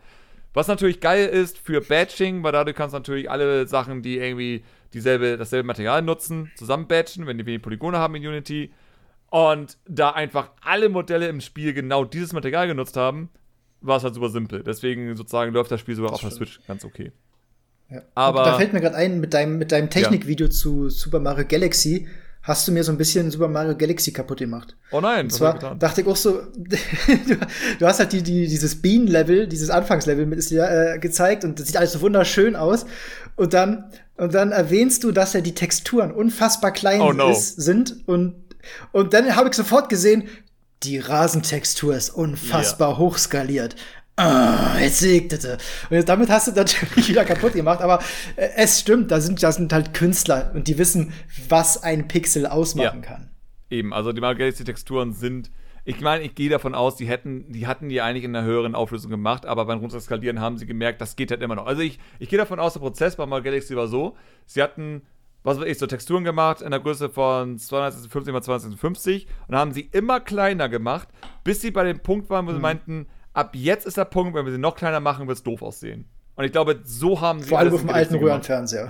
Was 0.55 0.69
natürlich 0.69 1.01
geil 1.01 1.27
ist 1.27 1.57
für 1.57 1.81
Batching, 1.81 2.41
weil 2.41 2.53
dadurch 2.53 2.77
kannst 2.77 2.93
du 2.93 2.97
natürlich 2.97 3.29
alle 3.29 3.67
Sachen, 3.67 4.01
die 4.01 4.17
irgendwie 4.17 4.63
dieselbe, 4.93 5.37
dasselbe 5.37 5.67
Material 5.67 6.01
nutzen, 6.01 6.49
zusammen 6.55 6.87
batchen, 6.87 7.27
wenn 7.27 7.37
die 7.37 7.45
wenig 7.45 7.61
Polygone 7.61 7.97
haben 7.97 8.15
in 8.15 8.25
Unity. 8.25 8.71
Und 9.29 9.77
da 9.85 10.11
einfach 10.11 10.51
alle 10.61 10.87
Modelle 10.87 11.27
im 11.27 11.41
Spiel 11.41 11.73
genau 11.73 12.05
dieses 12.05 12.31
Material 12.31 12.67
genutzt 12.67 12.95
haben, 12.95 13.29
war 13.81 13.97
es 13.97 14.05
halt 14.05 14.13
super 14.13 14.29
simpel. 14.29 14.63
Deswegen 14.63 15.15
sozusagen 15.17 15.51
läuft 15.51 15.71
das 15.71 15.81
Spiel 15.81 15.95
sogar 15.95 16.11
das 16.11 16.23
auf 16.23 16.29
der 16.29 16.31
Switch 16.31 16.61
ganz 16.65 16.85
okay. 16.85 17.11
Ja. 17.89 18.01
Aber 18.15 18.45
da 18.45 18.57
fällt 18.57 18.71
mir 18.71 18.79
gerade 18.79 18.95
ein, 18.95 19.19
mit 19.19 19.33
deinem, 19.33 19.57
mit 19.57 19.73
deinem 19.73 19.89
Technikvideo 19.89 20.47
ja. 20.47 20.51
zu 20.51 20.89
Super 20.89 21.19
Mario 21.19 21.45
Galaxy 21.45 22.07
hast 22.45 22.67
du 22.67 22.71
mir 22.71 22.83
so 22.83 22.91
ein 22.91 22.97
bisschen 22.97 23.31
Super 23.31 23.47
Mario 23.47 23.75
Galaxy 23.75 24.11
kaputt 24.11 24.37
gemacht. 24.37 24.77
Oh 24.91 25.01
nein, 25.01 25.25
Und 25.25 25.31
zwar 25.31 25.75
dachte 25.75 26.01
ich 26.01 26.07
auch 26.07 26.15
so, 26.15 26.43
du, 27.79 27.85
hast 27.85 27.99
halt 27.99 28.13
die, 28.13 28.21
die, 28.21 28.47
dieses 28.47 28.81
Bean-Level, 28.81 29.47
dieses 29.47 29.71
Anfangslevel 29.71 30.27
mit 30.27 30.37
ist 30.37 30.51
dir 30.51 30.69
äh, 30.69 30.99
gezeigt 30.99 31.43
und 31.43 31.59
das 31.59 31.67
sieht 31.67 31.77
alles 31.77 31.93
so 31.93 32.01
wunderschön 32.01 32.55
aus. 32.55 32.85
Und 33.35 33.53
dann, 33.53 33.91
und 34.15 34.33
dann 34.35 34.51
erwähnst 34.51 35.03
du, 35.03 35.11
dass 35.11 35.33
ja 35.33 35.41
die 35.41 35.55
Texturen 35.55 36.11
unfassbar 36.11 36.71
klein 36.71 37.01
oh 37.01 37.13
no. 37.13 37.31
ist, 37.31 37.59
sind 37.59 38.07
und 38.07 38.35
und 38.91 39.13
dann 39.13 39.35
habe 39.35 39.49
ich 39.49 39.55
sofort 39.55 39.89
gesehen, 39.89 40.27
die 40.81 40.97
Rasentextur 40.97 41.95
ist 41.95 42.09
unfassbar 42.09 42.89
yeah. 42.89 42.97
hochskaliert. 42.97 43.75
Ah, 44.17 44.77
jetzt 44.79 44.99
segnete. 44.99 45.57
Und 45.89 45.97
jetzt, 45.97 46.07
damit 46.07 46.29
hast 46.29 46.47
du 46.47 46.51
natürlich 46.53 47.09
wieder 47.09 47.25
kaputt 47.25 47.53
gemacht, 47.53 47.81
aber 47.81 47.99
äh, 48.37 48.49
es 48.55 48.79
stimmt, 48.79 49.11
da 49.11 49.19
sind, 49.19 49.43
da 49.43 49.51
sind 49.51 49.73
halt 49.73 49.93
Künstler 49.93 50.51
und 50.53 50.67
die 50.67 50.77
wissen, 50.77 51.11
was 51.49 51.83
ein 51.83 52.07
Pixel 52.07 52.45
ausmachen 52.45 53.01
ja. 53.03 53.09
kann. 53.09 53.29
Eben, 53.69 53.93
also 53.93 54.13
die 54.13 54.21
Mario 54.21 54.37
Galaxy 54.37 54.63
Texturen 54.63 55.11
sind, 55.11 55.51
ich 55.83 55.99
meine, 55.99 56.23
ich 56.23 56.33
gehe 56.33 56.49
davon 56.49 56.75
aus, 56.75 56.95
die 56.95 57.07
hätten, 57.07 57.51
die 57.51 57.67
hatten 57.67 57.89
die 57.89 58.01
eigentlich 58.01 58.23
in 58.23 58.35
einer 58.35 58.45
höheren 58.45 58.73
Auflösung 58.73 59.11
gemacht, 59.11 59.45
aber 59.45 59.65
beim 59.65 59.79
Runterskalieren 59.79 60.39
haben 60.39 60.57
sie 60.57 60.65
gemerkt, 60.65 61.01
das 61.01 61.15
geht 61.17 61.31
halt 61.31 61.41
immer 61.41 61.55
noch. 61.55 61.65
Also 61.65 61.81
ich, 61.81 61.99
ich 62.19 62.29
gehe 62.29 62.39
davon 62.39 62.59
aus, 62.59 62.73
der 62.73 62.79
Prozess 62.79 63.17
bei 63.17 63.25
Galaxy 63.25 63.75
war 63.75 63.87
so, 63.87 64.15
sie 64.45 64.63
hatten 64.63 65.01
was 65.45 65.59
weiß 65.59 65.67
ich, 65.67 65.77
so 65.77 65.85
Texturen 65.85 66.23
gemacht 66.23 66.61
in 66.61 66.71
der 66.71 66.79
Größe 66.79 67.07
von 67.07 67.59
250 67.59 68.33
x 68.33 68.45
250 68.45 69.27
und 69.47 69.55
haben 69.55 69.73
sie 69.73 69.87
immer 69.91 70.19
kleiner 70.19 70.69
gemacht, 70.69 71.07
bis 71.43 71.61
sie 71.61 71.69
bei 71.69 71.83
dem 71.83 71.99
Punkt 71.99 72.31
waren, 72.31 72.47
wo 72.47 72.51
mhm. 72.51 72.55
sie 72.55 72.61
meinten, 72.61 73.07
ab 73.35 73.51
jetzt 73.53 73.85
ist 73.85 73.97
der 73.97 74.05
Punkt, 74.05 74.33
wenn 74.33 74.45
wir 74.45 74.51
sie 74.51 74.57
noch 74.57 74.75
kleiner 74.75 74.99
machen, 74.99 75.27
wird 75.27 75.37
es 75.37 75.43
doof 75.43 75.61
aussehen. 75.61 76.05
Und 76.35 76.45
ich 76.45 76.51
glaube, 76.51 76.79
so 76.83 77.21
haben 77.21 77.41
sie. 77.41 77.49
Vor 77.49 77.59
allem 77.59 77.73
auf 77.73 77.81
dem 77.81 77.89
alten 77.89 78.15
Röhrenfernseher. 78.15 78.89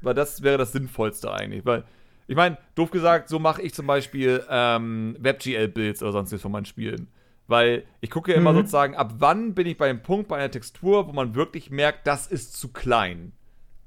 Weil 0.00 0.14
das 0.14 0.42
wäre 0.42 0.58
das 0.58 0.72
Sinnvollste 0.72 1.32
eigentlich. 1.32 1.64
Weil 1.66 1.84
Ich 2.26 2.36
meine, 2.36 2.56
doof 2.74 2.90
gesagt, 2.90 3.28
so 3.28 3.38
mache 3.38 3.62
ich 3.62 3.74
zum 3.74 3.86
Beispiel 3.86 4.44
ähm, 4.48 5.16
WebGL-Builds 5.20 6.02
oder 6.02 6.12
sonstiges 6.12 6.42
von 6.42 6.52
meinen 6.52 6.66
Spielen. 6.66 7.08
Weil 7.46 7.84
ich 8.00 8.10
gucke 8.10 8.32
ja 8.32 8.36
immer 8.36 8.52
mhm. 8.52 8.58
sozusagen, 8.58 8.94
ab 8.94 9.14
wann 9.18 9.54
bin 9.54 9.66
ich 9.66 9.76
bei 9.76 9.88
einem 9.88 10.02
Punkt, 10.02 10.28
bei 10.28 10.36
einer 10.36 10.50
Textur, 10.50 11.08
wo 11.08 11.12
man 11.12 11.34
wirklich 11.34 11.70
merkt, 11.70 12.06
das 12.06 12.26
ist 12.26 12.54
zu 12.54 12.72
klein. 12.72 13.32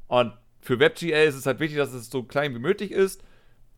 Und 0.08 0.34
für 0.62 0.80
WebGL 0.80 1.28
ist 1.28 1.36
es 1.36 1.46
halt 1.46 1.60
wichtig, 1.60 1.78
dass 1.78 1.94
es 1.94 2.10
so 2.10 2.24
klein 2.24 2.54
wie 2.56 2.60
möglich 2.60 2.92
ist. 2.92 3.24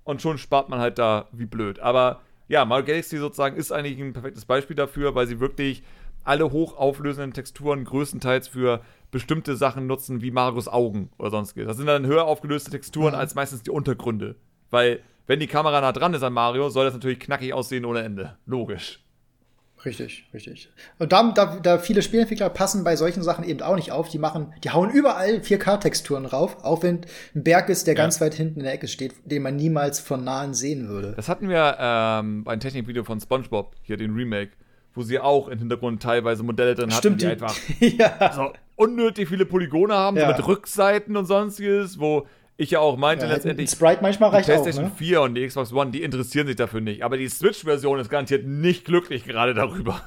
Und 0.03 0.22
schon 0.22 0.38
spart 0.38 0.70
man 0.70 0.80
halt 0.80 0.98
da 0.98 1.28
wie 1.32 1.45
blöd. 1.45 1.80
Aber 1.80 2.22
ja, 2.48 2.65
Mario 2.65 2.86
Galaxy 2.86 3.18
sozusagen 3.18 3.56
ist 3.56 3.72
eigentlich 3.72 3.99
ein 3.99 4.14
perfektes 4.14 4.45
Beispiel 4.45 4.76
dafür, 4.76 5.15
weil 5.15 5.28
sie 5.28 5.40
wirklich 5.40 5.84
alle 6.24 6.52
hochauflösenden 6.52 7.34
Texturen 7.34 7.84
größtenteils 7.84 8.48
für 8.48 8.82
bestimmte 9.11 9.56
Sachen 9.56 9.88
nutzen, 9.88 10.22
wie 10.22 10.32
Marios 10.32 10.68
Augen 10.68 11.10
oder 11.18 11.32
sonstiges. 11.32 11.68
Das 11.68 11.78
sind 11.78 11.88
dann 11.88 12.06
höher 12.06 12.26
aufgelöste 12.26 12.72
Texturen 12.72 13.14
mhm. 13.14 13.20
als 13.20 13.36
meistens 13.36 13.64
die 13.64 13.72
Untergründe. 13.72 14.36
Weil, 14.70 15.02
wenn 15.28 15.40
die 15.40 15.48
Kamera 15.48 15.82
nah 15.82 15.91
dran 15.91 16.14
ist 16.14 16.24
an 16.24 16.34
Mario, 16.34 16.70
soll 16.70 16.86
das 16.86 16.94
natürlich 16.94 17.20
knackig 17.20 17.53
aussehen 17.53 17.86
ohne 17.86 18.03
Ende. 18.03 18.38
Logisch. 18.45 19.02
Richtig, 19.85 20.26
richtig. 20.34 20.69
Und 20.97 21.11
da, 21.11 21.31
da, 21.31 21.57
da 21.61 21.77
viele 21.77 22.01
Spielentwickler 22.01 22.49
passen 22.49 22.84
bei 22.84 22.95
solchen 22.95 23.22
Sachen 23.22 23.43
eben 23.43 23.61
auch 23.61 23.76
nicht 23.76 23.91
auf. 23.91 24.07
Die 24.07 24.18
machen, 24.18 24.53
die 24.64 24.69
hauen 24.69 24.89
überall 24.89 25.39
4K-Texturen 25.39 26.26
rauf, 26.26 26.64
auch 26.64 26.84
wenn 26.84 27.01
ein 27.35 27.43
Berg 27.43 27.69
ist, 27.69 27.88
der 27.88 27.95
ja. 27.95 28.01
ganz 28.01 28.22
weit 28.22 28.34
hinten 28.34 28.60
in 28.60 28.64
der 28.64 28.73
Ecke 28.73 28.88
steht, 28.88 29.14
den 29.26 29.43
man 29.43 29.55
niemals 29.55 29.99
von 29.99 30.23
nahen 30.23 30.53
sehen 30.53 30.88
würde. 30.88 31.14
Das 31.15 31.27
hatten 31.27 31.49
wir 31.49 31.77
ähm, 31.80 32.43
bei 32.45 32.53
einem 32.53 32.61
Technikvideo 32.61 33.03
von 33.03 33.19
SpongeBob, 33.19 33.76
hier 33.81 33.97
den 33.97 34.14
Remake, 34.14 34.51
wo 34.93 35.01
sie 35.01 35.19
auch 35.19 35.49
im 35.49 35.60
Hintergrund 35.60 36.01
teilweise 36.01 36.43
Modelle 36.43 36.76
drin 36.76 36.91
Stimmt, 36.91 37.23
hatten, 37.23 37.49
die, 37.80 37.97
die 37.97 38.03
einfach 38.03 38.19
ja. 38.22 38.34
so 38.34 38.53
unnötig 38.76 39.27
viele 39.27 39.45
Polygone 39.45 39.93
haben, 39.93 40.15
ja. 40.15 40.27
so 40.27 40.38
mit 40.38 40.47
Rückseiten 40.47 41.18
und 41.18 41.26
sonstiges, 41.26 41.99
wo 41.99 42.26
ich 42.57 42.71
ja 42.71 42.80
auch 42.80 42.97
meinte 42.97 43.25
ja, 43.25 43.31
letztendlich. 43.31 43.69
Sprite 43.69 44.01
manchmal 44.01 44.30
reicht 44.30 44.47
die 44.47 44.51
PlayStation 44.51 44.85
auch, 44.85 44.89
ne? 44.89 44.95
4 44.97 45.21
und 45.21 45.35
die 45.35 45.47
Xbox 45.47 45.73
One, 45.73 45.91
die 45.91 46.03
interessieren 46.03 46.47
sich 46.47 46.55
dafür 46.55 46.81
nicht. 46.81 47.03
Aber 47.03 47.17
die 47.17 47.27
Switch-Version 47.27 47.99
ist 47.99 48.09
garantiert 48.09 48.45
nicht 48.45 48.85
glücklich 48.85 49.25
gerade 49.25 49.53
darüber. 49.53 50.01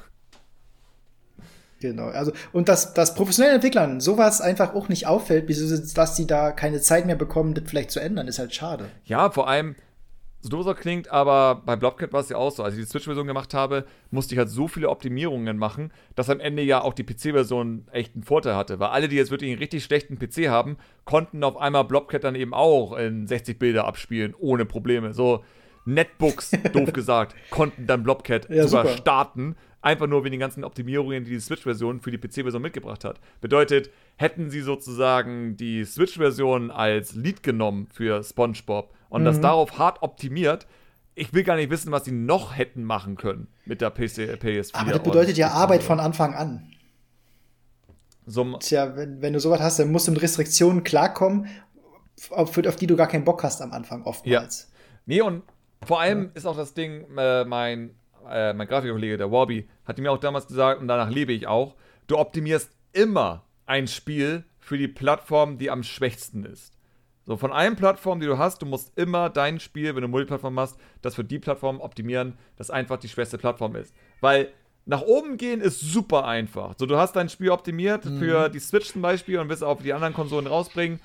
Genau, 1.79 2.07
also 2.07 2.31
und 2.53 2.69
dass, 2.69 2.93
dass 2.93 3.13
professionellen 3.13 3.55
Entwicklern 3.55 3.99
sowas 3.99 4.41
einfach 4.41 4.73
auch 4.73 4.89
nicht 4.89 5.05
auffällt, 5.05 5.47
dass 5.95 6.15
sie 6.15 6.25
da 6.25 6.51
keine 6.51 6.81
Zeit 6.81 7.05
mehr 7.05 7.15
bekommen, 7.15 7.53
das 7.53 7.65
vielleicht 7.67 7.91
zu 7.91 7.99
ändern, 7.99 8.27
ist 8.27 8.39
halt 8.39 8.55
schade. 8.55 8.89
Ja, 9.05 9.29
vor 9.29 9.47
allem, 9.47 9.75
so 10.41 10.49
doof 10.49 10.75
klingt, 10.77 11.09
aber 11.09 11.61
bei 11.65 11.75
Blobcat 11.75 12.13
war 12.13 12.21
es 12.21 12.29
ja 12.29 12.37
auch 12.37 12.51
so. 12.51 12.63
Als 12.63 12.75
ich 12.75 12.81
die 12.81 12.89
Switch-Version 12.89 13.27
gemacht 13.27 13.53
habe, 13.53 13.85
musste 14.11 14.35
ich 14.35 14.39
halt 14.39 14.49
so 14.49 14.67
viele 14.67 14.89
Optimierungen 14.89 15.57
machen, 15.57 15.91
dass 16.15 16.29
am 16.29 16.39
Ende 16.39 16.61
ja 16.61 16.81
auch 16.81 16.93
die 16.93 17.03
PC-Version 17.03 17.87
echt 17.91 18.15
einen 18.15 18.23
Vorteil 18.23 18.55
hatte. 18.55 18.79
Weil 18.79 18.89
alle, 18.89 19.07
die 19.07 19.15
jetzt 19.15 19.31
wirklich 19.31 19.51
einen 19.51 19.59
richtig 19.59 19.83
schlechten 19.83 20.19
PC 20.19 20.47
haben, 20.49 20.77
konnten 21.05 21.43
auf 21.43 21.57
einmal 21.57 21.85
Blobcat 21.85 22.23
dann 22.23 22.35
eben 22.35 22.53
auch 22.53 22.95
in 22.95 23.27
60 23.27 23.57
Bilder 23.57 23.85
abspielen, 23.85 24.35
ohne 24.37 24.65
Probleme. 24.65 25.13
So 25.13 25.43
Netbooks, 25.85 26.51
doof 26.73 26.93
gesagt, 26.93 27.35
konnten 27.49 27.87
dann 27.87 28.03
Blobcat 28.03 28.49
ja, 28.49 28.67
sogar 28.67 28.85
super. 28.85 28.97
starten. 28.97 29.55
Einfach 29.81 30.07
nur 30.07 30.23
wegen 30.23 30.31
den 30.31 30.39
ganzen 30.39 30.63
Optimierungen, 30.63 31.23
die 31.23 31.31
die 31.31 31.39
Switch-Version 31.39 32.01
für 32.01 32.11
die 32.11 32.17
PC-Version 32.17 32.61
mitgebracht 32.61 33.05
hat. 33.05 33.19
Bedeutet, 33.41 33.89
hätten 34.17 34.49
sie 34.49 34.61
sozusagen 34.61 35.55
die 35.55 35.85
Switch-Version 35.85 36.71
als 36.71 37.15
Lead 37.15 37.41
genommen 37.41 37.87
für 37.91 38.23
SpongeBob 38.23 38.93
und 39.09 39.21
mhm. 39.21 39.25
das 39.25 39.41
darauf 39.41 39.77
hart 39.77 40.01
optimiert, 40.01 40.67
ich 41.15 41.33
will 41.33 41.43
gar 41.43 41.55
nicht 41.55 41.69
wissen, 41.71 41.91
was 41.91 42.05
sie 42.05 42.11
noch 42.11 42.55
hätten 42.55 42.83
machen 42.83 43.15
können 43.15 43.47
mit 43.65 43.81
der 43.81 43.89
PC, 43.89 44.39
PS4. 44.39 44.75
Aber 44.75 44.91
das 44.91 45.03
bedeutet 45.03 45.37
ja 45.37 45.49
Arbeit 45.49 45.83
von 45.83 45.99
Anfang 45.99 46.35
an. 46.35 46.71
So, 48.27 48.57
Tja, 48.57 48.95
wenn, 48.95 49.21
wenn 49.21 49.33
du 49.33 49.39
sowas 49.39 49.61
hast, 49.61 49.79
dann 49.79 49.91
musst 49.91 50.07
du 50.07 50.11
mit 50.11 50.21
Restriktionen 50.21 50.83
klarkommen, 50.83 51.47
auf, 52.29 52.57
auf 52.57 52.75
die 52.75 52.87
du 52.87 52.95
gar 52.95 53.07
keinen 53.07 53.23
Bock 53.23 53.43
hast 53.43 53.61
am 53.61 53.71
Anfang 53.71 54.03
oftmals. 54.03 54.69
Ja. 54.69 54.77
Nee, 55.05 55.21
und 55.21 55.43
vor 55.85 56.01
allem 56.01 56.25
ja. 56.25 56.29
ist 56.33 56.45
auch 56.45 56.57
das 56.57 56.73
Ding, 56.73 57.05
äh, 57.17 57.45
mein, 57.45 57.95
äh, 58.29 58.53
mein 58.53 58.67
Grafikkollege, 58.67 59.17
der 59.17 59.31
Warby, 59.31 59.67
hat 59.85 59.97
mir 59.97 60.11
auch 60.11 60.19
damals 60.19 60.47
gesagt, 60.47 60.81
und 60.81 60.87
danach 60.87 61.09
lebe 61.09 61.31
ich 61.31 61.47
auch, 61.47 61.75
du 62.07 62.17
optimierst 62.17 62.69
immer 62.91 63.43
ein 63.65 63.87
Spiel 63.87 64.43
für 64.59 64.77
die 64.77 64.87
Plattform, 64.87 65.57
die 65.57 65.71
am 65.71 65.83
schwächsten 65.83 66.43
ist. 66.43 66.73
So, 67.27 67.35
von 67.35 67.51
allen 67.51 67.75
Plattformen, 67.75 68.21
die 68.21 68.27
du 68.27 68.37
hast, 68.37 68.61
du 68.61 68.65
musst 68.65 68.97
immer 68.97 69.29
dein 69.29 69.59
Spiel, 69.59 69.93
wenn 69.93 70.01
du 70.01 70.07
Multiplattform 70.07 70.53
machst, 70.53 70.77
das 71.01 71.13
für 71.13 71.25
die 71.25 71.39
Plattform 71.39 71.81
optimieren, 71.81 72.37
das 72.55 72.71
einfach 72.71 72.97
die 72.97 73.09
schwächste 73.09 73.37
Plattform 73.37 73.75
ist. 73.75 73.93
Weil 74.21 74.47
nach 74.85 75.01
oben 75.01 75.35
gehen 75.35 75.59
ist 75.59 75.81
super 75.81 76.25
einfach. 76.25 76.75
So, 76.77 76.85
du 76.85 76.95
hast 76.95 77.17
dein 77.17 77.27
Spiel 77.27 77.49
optimiert 77.49 78.05
mhm. 78.05 78.19
für 78.19 78.47
die 78.47 78.59
Switch 78.59 78.93
zum 78.93 79.01
Beispiel 79.01 79.39
und 79.39 79.49
willst 79.49 79.61
auch 79.61 79.77
für 79.77 79.83
die 79.83 79.91
anderen 79.91 80.13
Konsolen 80.13 80.47
rausbringen. 80.47 81.01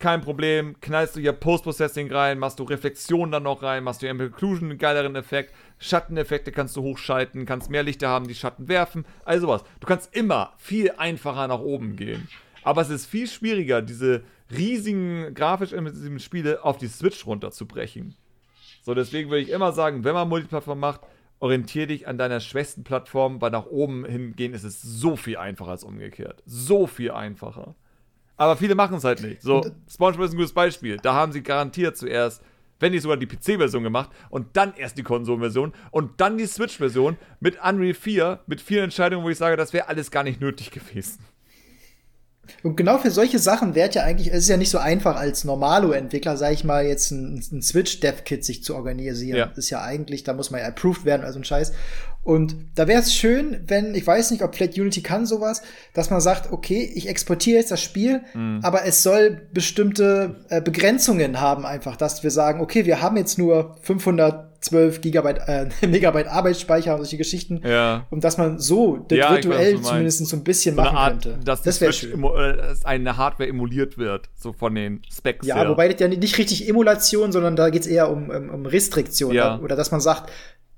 Kein 0.00 0.20
Problem, 0.20 0.74
knallst 0.80 1.14
du 1.14 1.20
hier 1.20 1.32
Post-Processing 1.32 2.10
rein, 2.10 2.40
machst 2.40 2.58
du 2.58 2.64
Reflexion 2.64 3.30
dann 3.30 3.44
noch 3.44 3.62
rein, 3.62 3.84
machst 3.84 4.02
du 4.02 4.10
Ambient 4.10 4.32
Occlusion, 4.32 4.70
einen 4.70 4.78
geileren 4.78 5.14
Effekt, 5.14 5.54
Schatteneffekte 5.78 6.50
kannst 6.50 6.74
du 6.74 6.82
hochschalten, 6.82 7.46
kannst 7.46 7.70
mehr 7.70 7.84
Lichter 7.84 8.08
haben, 8.08 8.26
die 8.26 8.34
Schatten 8.34 8.66
werfen, 8.66 9.06
all 9.24 9.38
sowas. 9.38 9.62
Du 9.78 9.86
kannst 9.86 10.12
immer 10.16 10.54
viel 10.56 10.90
einfacher 10.96 11.46
nach 11.46 11.60
oben 11.60 11.94
gehen. 11.94 12.26
Aber 12.64 12.80
es 12.80 12.90
ist 12.90 13.06
viel 13.06 13.28
schwieriger, 13.28 13.80
diese 13.80 14.24
riesigen 14.56 15.34
grafisch 15.34 15.72
intensiven 15.72 16.18
Spiele 16.18 16.64
auf 16.64 16.76
die 16.76 16.88
Switch 16.88 17.26
runterzubrechen. 17.26 18.14
So, 18.82 18.94
deswegen 18.94 19.30
würde 19.30 19.42
ich 19.42 19.50
immer 19.50 19.72
sagen, 19.72 20.04
wenn 20.04 20.14
man 20.14 20.28
Multiplattform 20.28 20.80
macht, 20.80 21.02
orientiere 21.38 21.88
dich 21.88 22.06
an 22.06 22.18
deiner 22.18 22.40
schwächsten 22.40 22.84
Plattform, 22.84 23.40
weil 23.40 23.50
nach 23.50 23.66
oben 23.66 24.04
hingehen 24.04 24.54
ist 24.54 24.64
es 24.64 24.80
so 24.80 25.16
viel 25.16 25.36
einfacher 25.36 25.72
als 25.72 25.84
umgekehrt. 25.84 26.42
So 26.46 26.86
viel 26.86 27.10
einfacher. 27.10 27.74
Aber 28.36 28.56
viele 28.56 28.74
machen 28.74 28.96
es 28.96 29.04
halt 29.04 29.22
nicht. 29.22 29.42
So, 29.42 29.64
SpongeBob 29.88 30.26
ist 30.26 30.32
ein 30.32 30.36
gutes 30.36 30.52
Beispiel. 30.52 30.96
Da 30.96 31.14
haben 31.14 31.32
sie 31.32 31.42
garantiert 31.42 31.96
zuerst, 31.96 32.42
wenn 32.80 32.92
nicht 32.92 33.02
sogar 33.02 33.16
die 33.16 33.26
PC-Version 33.26 33.84
gemacht 33.84 34.10
und 34.30 34.56
dann 34.56 34.74
erst 34.74 34.98
die 34.98 35.04
Konsolenversion 35.04 35.72
und 35.92 36.20
dann 36.20 36.38
die 36.38 36.46
Switch-Version 36.46 37.16
mit 37.38 37.58
Unreal 37.62 37.94
4, 37.94 38.40
mit 38.46 38.60
vielen 38.60 38.84
Entscheidungen, 38.84 39.24
wo 39.24 39.28
ich 39.28 39.38
sage, 39.38 39.56
das 39.56 39.72
wäre 39.72 39.88
alles 39.88 40.10
gar 40.10 40.24
nicht 40.24 40.40
nötig 40.40 40.72
gewesen. 40.72 41.24
Und 42.62 42.76
genau 42.76 42.98
für 42.98 43.10
solche 43.10 43.38
Sachen 43.38 43.74
wäre 43.74 43.90
ja 43.90 44.02
eigentlich, 44.02 44.28
es 44.28 44.44
ist 44.44 44.48
ja 44.48 44.56
nicht 44.56 44.70
so 44.70 44.78
einfach 44.78 45.16
als 45.16 45.44
Normalo-Entwickler, 45.44 46.36
sage 46.36 46.54
ich 46.54 46.64
mal, 46.64 46.84
jetzt 46.86 47.10
ein, 47.10 47.42
ein 47.52 47.62
Switch-Dev-Kit 47.62 48.44
sich 48.44 48.62
zu 48.62 48.74
organisieren. 48.74 49.36
Ja. 49.36 49.52
Ist 49.56 49.70
ja 49.70 49.82
eigentlich, 49.82 50.24
da 50.24 50.32
muss 50.32 50.50
man 50.50 50.60
ja 50.60 50.66
approved 50.66 51.04
werden, 51.04 51.24
also 51.24 51.38
ein 51.38 51.44
Scheiß. 51.44 51.72
Und 52.24 52.54
da 52.76 52.86
wäre 52.86 53.00
es 53.00 53.14
schön, 53.14 53.64
wenn, 53.66 53.94
ich 53.96 54.06
weiß 54.06 54.30
nicht, 54.30 54.42
ob 54.42 54.54
vielleicht 54.54 54.78
Unity 54.78 55.02
kann 55.02 55.26
sowas, 55.26 55.62
dass 55.92 56.10
man 56.10 56.20
sagt, 56.20 56.52
okay, 56.52 56.90
ich 56.94 57.08
exportiere 57.08 57.58
jetzt 57.58 57.72
das 57.72 57.80
Spiel, 57.80 58.22
mhm. 58.34 58.60
aber 58.62 58.84
es 58.84 59.02
soll 59.02 59.40
bestimmte 59.52 60.36
äh, 60.48 60.60
Begrenzungen 60.60 61.40
haben 61.40 61.66
einfach, 61.66 61.96
dass 61.96 62.22
wir 62.22 62.30
sagen, 62.30 62.60
okay, 62.60 62.86
wir 62.86 63.02
haben 63.02 63.16
jetzt 63.16 63.38
nur 63.38 63.76
500 63.82 64.51
12 64.62 65.00
Gigabyte, 65.00 65.40
äh, 65.46 65.68
Megabyte 65.86 66.28
Arbeitsspeicher 66.28 66.94
und 66.94 67.00
solche 67.00 67.16
Geschichten. 67.16 67.60
Ja. 67.64 68.06
Und 68.10 68.24
dass 68.24 68.38
man 68.38 68.58
so 68.58 69.06
ja, 69.10 69.32
virtuell 69.34 69.78
weiß, 69.78 69.82
zumindest 69.82 70.26
so 70.26 70.36
ein 70.36 70.44
bisschen 70.44 70.76
so 70.76 70.82
machen 70.82 70.96
Art, 70.96 71.22
könnte. 71.24 71.40
Dass 71.44 71.62
das 71.62 71.80
wäre 71.80 71.92
schön. 71.92 72.22
Äh, 72.22 72.56
dass 72.56 72.84
eine 72.84 73.16
Hardware 73.16 73.48
emuliert 73.48 73.98
wird, 73.98 74.30
so 74.34 74.52
von 74.52 74.74
den 74.74 75.02
Specs. 75.12 75.46
Ja, 75.46 75.56
her. 75.56 75.68
wobei 75.68 75.88
das 75.88 76.00
ja 76.00 76.08
nicht 76.08 76.38
richtig 76.38 76.68
Emulation, 76.68 77.32
sondern 77.32 77.56
da 77.56 77.70
geht's 77.70 77.86
eher 77.86 78.10
um, 78.10 78.30
um, 78.30 78.50
um 78.50 78.66
Restriktion. 78.66 79.34
Ja. 79.34 79.58
Oder 79.58 79.76
dass 79.76 79.90
man 79.90 80.00
sagt, 80.00 80.30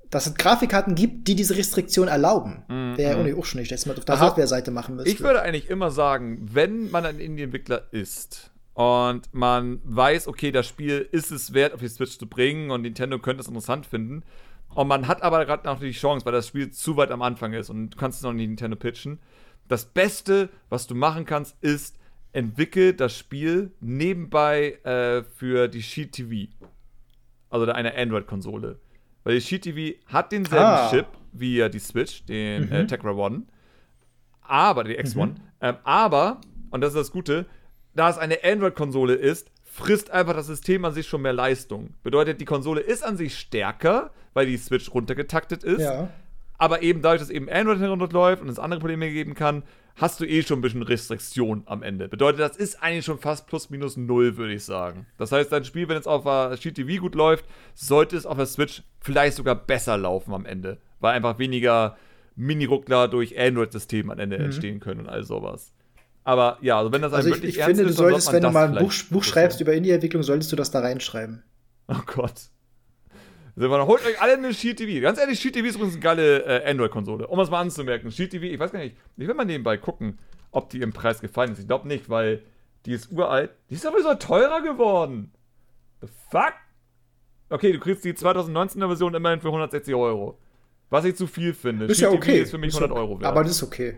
dass 0.09 0.27
es 0.27 0.35
Grafikkarten 0.35 0.95
gibt, 0.95 1.27
die 1.27 1.35
diese 1.35 1.57
Restriktion 1.57 2.07
erlauben. 2.07 2.63
Mm, 2.67 2.97
Wäre 2.97 3.27
ja 3.27 3.35
mm. 3.35 3.39
auch 3.39 3.45
schon 3.45 3.59
nicht, 3.59 3.71
dass 3.71 3.85
man 3.85 3.97
auf 3.97 4.05
der 4.05 4.13
also, 4.13 4.25
Hardware-Seite 4.25 4.71
machen 4.71 4.95
müsste. 4.95 5.09
Ich 5.09 5.19
würde 5.19 5.41
eigentlich 5.41 5.69
immer 5.69 5.91
sagen, 5.91 6.47
wenn 6.53 6.89
man 6.89 7.05
ein 7.05 7.19
Indie-Entwickler 7.19 7.83
ist, 7.91 8.51
und 8.75 9.33
man 9.33 9.79
weiß, 9.85 10.27
okay, 10.27 10.51
das 10.51 10.67
Spiel 10.67 11.07
ist 11.13 11.31
es 11.31 11.53
wert, 11.53 11.73
auf 11.73 11.79
die 11.79 11.87
Switch 11.87 12.19
zu 12.19 12.27
bringen 12.27 12.71
und 12.71 12.81
Nintendo 12.81 13.17
könnte 13.19 13.41
es 13.41 13.47
interessant 13.47 13.85
finden. 13.85 14.23
Und 14.73 14.89
man 14.89 15.07
hat 15.07 15.23
aber 15.23 15.45
gerade 15.45 15.65
noch 15.65 15.79
die 15.79 15.91
Chance, 15.91 16.25
weil 16.25 16.33
das 16.33 16.49
Spiel 16.49 16.69
zu 16.71 16.97
weit 16.97 17.09
am 17.09 17.21
Anfang 17.21 17.53
ist 17.53 17.69
und 17.69 17.91
du 17.91 17.97
kannst 17.97 18.17
es 18.17 18.23
noch 18.23 18.33
nicht 18.33 18.49
Nintendo 18.49 18.75
pitchen. 18.75 19.19
Das 19.69 19.85
Beste, 19.85 20.49
was 20.67 20.87
du 20.87 20.93
machen 20.93 21.23
kannst, 21.23 21.55
ist, 21.63 21.97
entwickel 22.33 22.93
das 22.93 23.17
Spiel 23.17 23.71
nebenbei 23.79 24.73
äh, 24.83 25.23
für 25.23 25.69
die 25.69 25.81
Sheet 25.81 26.11
TV. 26.11 26.51
Also 27.49 27.71
eine 27.71 27.95
Android-Konsole. 27.95 28.77
Weil 29.23 29.35
die 29.35 29.41
Sheet 29.41 29.61
TV 29.61 29.97
hat 30.07 30.33
denselben 30.33 30.65
ah. 30.65 30.89
Chip 30.89 31.07
wie 31.31 31.67
die 31.69 31.79
Switch, 31.79 32.25
den 32.25 32.63
äh, 32.63 32.65
mhm. 32.65 32.71
äh, 32.73 32.87
Tegra 32.87 33.11
One. 33.11 33.43
Aber, 34.41 34.83
die 34.83 34.99
X1. 34.99 35.27
Mhm. 35.27 35.35
Ähm, 35.61 35.75
aber, 35.85 36.41
und 36.71 36.81
das 36.81 36.89
ist 36.89 36.99
das 36.99 37.11
Gute, 37.13 37.45
da 37.95 38.09
es 38.09 38.17
eine 38.17 38.43
Android-Konsole 38.43 39.15
ist, 39.15 39.49
frisst 39.63 40.11
einfach 40.11 40.33
das 40.33 40.47
System 40.47 40.85
an 40.85 40.93
sich 40.93 41.07
schon 41.07 41.21
mehr 41.21 41.33
Leistung. 41.33 41.95
Bedeutet, 42.03 42.39
die 42.39 42.45
Konsole 42.45 42.81
ist 42.81 43.03
an 43.03 43.17
sich 43.17 43.37
stärker, 43.37 44.11
weil 44.33 44.45
die 44.45 44.57
Switch 44.57 44.93
runtergetaktet 44.93 45.63
ist. 45.63 45.81
Ja. 45.81 46.09
Aber 46.57 46.81
eben 46.81 47.01
dadurch, 47.01 47.21
dass 47.21 47.29
eben 47.29 47.49
Android 47.49 47.79
herunterläuft 47.79 48.41
und 48.41 48.47
es 48.49 48.59
andere 48.59 48.79
Probleme 48.79 49.09
geben 49.09 49.33
kann, 49.33 49.63
hast 49.95 50.19
du 50.19 50.25
eh 50.25 50.43
schon 50.43 50.59
ein 50.59 50.61
bisschen 50.61 50.83
Restriktion 50.83 51.63
am 51.65 51.83
Ende. 51.83 52.07
Bedeutet, 52.07 52.39
das 52.39 52.55
ist 52.55 52.81
eigentlich 52.81 53.05
schon 53.05 53.19
fast 53.19 53.47
plus 53.47 53.69
minus 53.69 53.97
null, 53.97 54.37
würde 54.37 54.53
ich 54.53 54.63
sagen. 54.63 55.05
Das 55.17 55.31
heißt, 55.31 55.51
dein 55.51 55.65
Spiel, 55.65 55.89
wenn 55.89 55.97
es 55.97 56.07
auf 56.07 56.23
der 56.23 56.57
GTV 56.57 57.01
gut 57.01 57.15
läuft, 57.15 57.45
sollte 57.73 58.15
es 58.15 58.25
auf 58.25 58.37
der 58.37 58.45
Switch 58.45 58.83
vielleicht 59.01 59.35
sogar 59.35 59.55
besser 59.55 59.97
laufen 59.97 60.33
am 60.33 60.45
Ende. 60.45 60.77
Weil 60.99 61.15
einfach 61.15 61.39
weniger 61.39 61.97
Mini-Ruckler 62.35 63.07
durch 63.07 63.37
Android-System 63.37 64.11
am 64.11 64.19
Ende 64.19 64.37
mhm. 64.37 64.45
entstehen 64.45 64.79
können 64.79 65.01
und 65.01 65.09
all 65.09 65.23
sowas. 65.23 65.73
Aber 66.25 66.57
ja, 66.61 66.79
also 66.79 66.91
wenn 66.91 67.03
das 67.03 67.13
also 67.13 67.33
ich, 67.33 67.43
ich 67.43 67.63
finde, 67.63 67.83
du 67.83 67.93
solltest, 67.93 68.33
wenn 68.33 68.41
du 68.41 68.49
mal 68.49 68.75
ein 68.75 68.83
Buch, 68.83 68.91
Buch 69.11 69.23
schreibst 69.23 69.61
über 69.61 69.73
Indie-Entwicklung, 69.73 70.23
solltest 70.23 70.51
du 70.51 70.55
das 70.55 70.71
da 70.71 70.79
reinschreiben. 70.79 71.43
Oh 71.87 72.01
Gott. 72.07 72.49
Also, 73.55 73.87
holt 73.87 74.05
euch 74.05 74.19
alle 74.19 74.33
eine 74.33 74.51
Shield 74.51 74.77
TV. 74.77 75.01
Ganz 75.01 75.19
ehrlich, 75.19 75.39
Shield 75.39 75.53
TV 75.53 75.67
ist 75.67 75.75
übrigens 75.75 75.93
eine 75.93 76.03
geile 76.03 76.63
äh, 76.63 76.69
Android-Konsole. 76.69 77.27
Um 77.27 77.39
es 77.39 77.51
mal 77.51 77.61
anzumerken. 77.61 78.11
Shield 78.11 78.31
TV, 78.31 78.45
ich 78.45 78.59
weiß 78.59 78.71
gar 78.71 78.79
nicht, 78.79 78.95
ich 79.15 79.27
will 79.27 79.35
mal 79.35 79.45
nebenbei 79.45 79.77
gucken, 79.77 80.17
ob 80.49 80.71
die 80.71 80.81
im 80.81 80.93
Preis 80.93 81.21
gefallen 81.21 81.51
ist. 81.51 81.59
Ich 81.59 81.67
glaube 81.67 81.87
nicht, 81.87 82.09
weil 82.09 82.41
die 82.87 82.93
ist 82.93 83.11
uralt. 83.11 83.51
Die 83.69 83.75
ist 83.75 83.85
aber 83.85 84.01
so 84.01 84.15
teurer 84.15 84.61
geworden. 84.61 85.31
The 86.01 86.07
fuck? 86.31 86.55
Okay, 87.49 87.71
du 87.71 87.79
kriegst 87.79 88.03
die 88.03 88.13
2019er 88.13 88.87
Version 88.87 89.13
immerhin 89.13 89.41
für 89.41 89.49
160 89.49 89.93
Euro. 89.93 90.39
Was 90.89 91.05
ich 91.05 91.15
zu 91.15 91.27
viel 91.27 91.53
finde. 91.53 91.85
Ist 91.85 92.01
ja 92.01 92.09
okay. 92.09 92.41
ist 92.41 92.49
für 92.49 92.57
mich 92.57 92.73
100 92.73 92.97
Euro 92.97 93.19
wert. 93.19 93.31
Aber 93.31 93.43
das 93.43 93.51
ist 93.51 93.63
okay. 93.63 93.97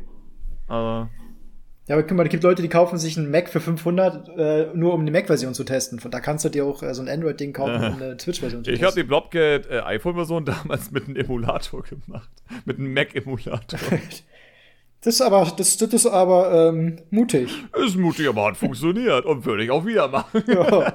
Aber. 0.68 1.10
Ja, 1.88 1.96
aber 1.96 2.04
guck 2.04 2.18
mal, 2.18 2.26
es 2.26 2.30
gibt 2.30 2.44
Leute, 2.44 2.62
die 2.62 2.68
kaufen 2.68 2.98
sich 2.98 3.18
einen 3.18 3.32
Mac 3.32 3.48
für 3.48 3.62
500, 3.62 4.30
äh, 4.38 4.68
nur 4.74 4.94
um 4.94 5.06
die 5.06 5.12
Mac-Version 5.12 5.54
zu 5.54 5.64
testen. 5.64 6.00
Von 6.00 6.12
da 6.12 6.20
kannst 6.20 6.44
du 6.44 6.50
dir 6.50 6.66
auch 6.66 6.84
äh, 6.84 6.94
so 6.94 7.02
ein 7.02 7.08
Android-Ding 7.08 7.54
kaufen, 7.54 7.76
um 7.76 8.02
eine 8.02 8.18
Twitch-Version 8.18 8.66
zu 8.66 8.72
testen. 8.72 8.76
Ich 8.76 8.84
habe 8.84 9.02
die 9.02 9.08
Blobcat 9.08 9.68
äh, 9.68 9.80
iPhone-Version 9.80 10.44
damals 10.46 10.92
mit 10.92 11.06
einem 11.06 11.16
Emulator 11.16 11.84
gemacht. 11.84 12.30
Mit 12.66 12.78
einem 12.78 12.94
Mac-Emulator. 12.94 13.80
das 15.02 15.14
ist 15.14 15.22
aber, 15.22 15.50
das, 15.56 15.78
das 15.78 15.94
ist 15.94 16.06
aber 16.08 16.70
ähm, 16.70 17.00
mutig. 17.10 17.54
Ist 17.86 17.96
mutig, 17.96 18.28
aber 18.28 18.48
hat 18.48 18.58
funktioniert 18.58 19.26
und 19.26 19.46
würde 19.46 19.64
ich 19.64 19.72
auch 19.72 19.86
wieder 19.86 20.10
machen. 20.10 20.44
Ja. 20.46 20.94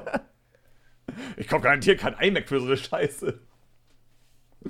ich 1.39 1.49
kaufe 1.49 1.63
garantiert 1.63 2.01
kein 2.01 2.15
iMac 2.21 2.49
für 2.49 2.61
so 2.61 2.67
eine 2.67 2.77
Scheiße. 2.77 3.39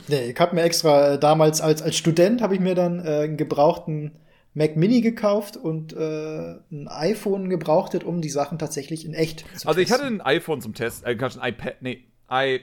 Nee, 0.06 0.30
ich 0.30 0.38
habe 0.38 0.54
mir 0.54 0.62
extra 0.62 1.14
äh, 1.14 1.18
damals 1.18 1.60
als, 1.60 1.82
als 1.82 1.96
Student 1.96 2.42
habe 2.42 2.54
ich 2.54 2.60
mir 2.60 2.76
dann 2.76 3.04
äh, 3.04 3.22
einen 3.24 3.36
gebrauchten 3.36 4.12
Mac 4.54 4.76
Mini 4.76 5.00
gekauft 5.00 5.56
und 5.56 5.94
äh, 5.94 6.56
ein 6.70 6.88
iPhone 6.88 7.48
gebrauchtet, 7.48 8.04
um 8.04 8.20
die 8.20 8.28
Sachen 8.28 8.58
tatsächlich 8.58 9.04
in 9.04 9.14
echt 9.14 9.44
zu 9.58 9.66
Also 9.66 9.80
ich 9.80 9.90
hatte 9.90 10.04
ein 10.04 10.20
iPhone 10.20 10.60
zum 10.60 10.74
Test, 10.74 11.04
äh, 11.06 11.16
ein 11.18 11.40
iPad, 11.40 11.76
nee, 11.80 12.04
I, 12.30 12.60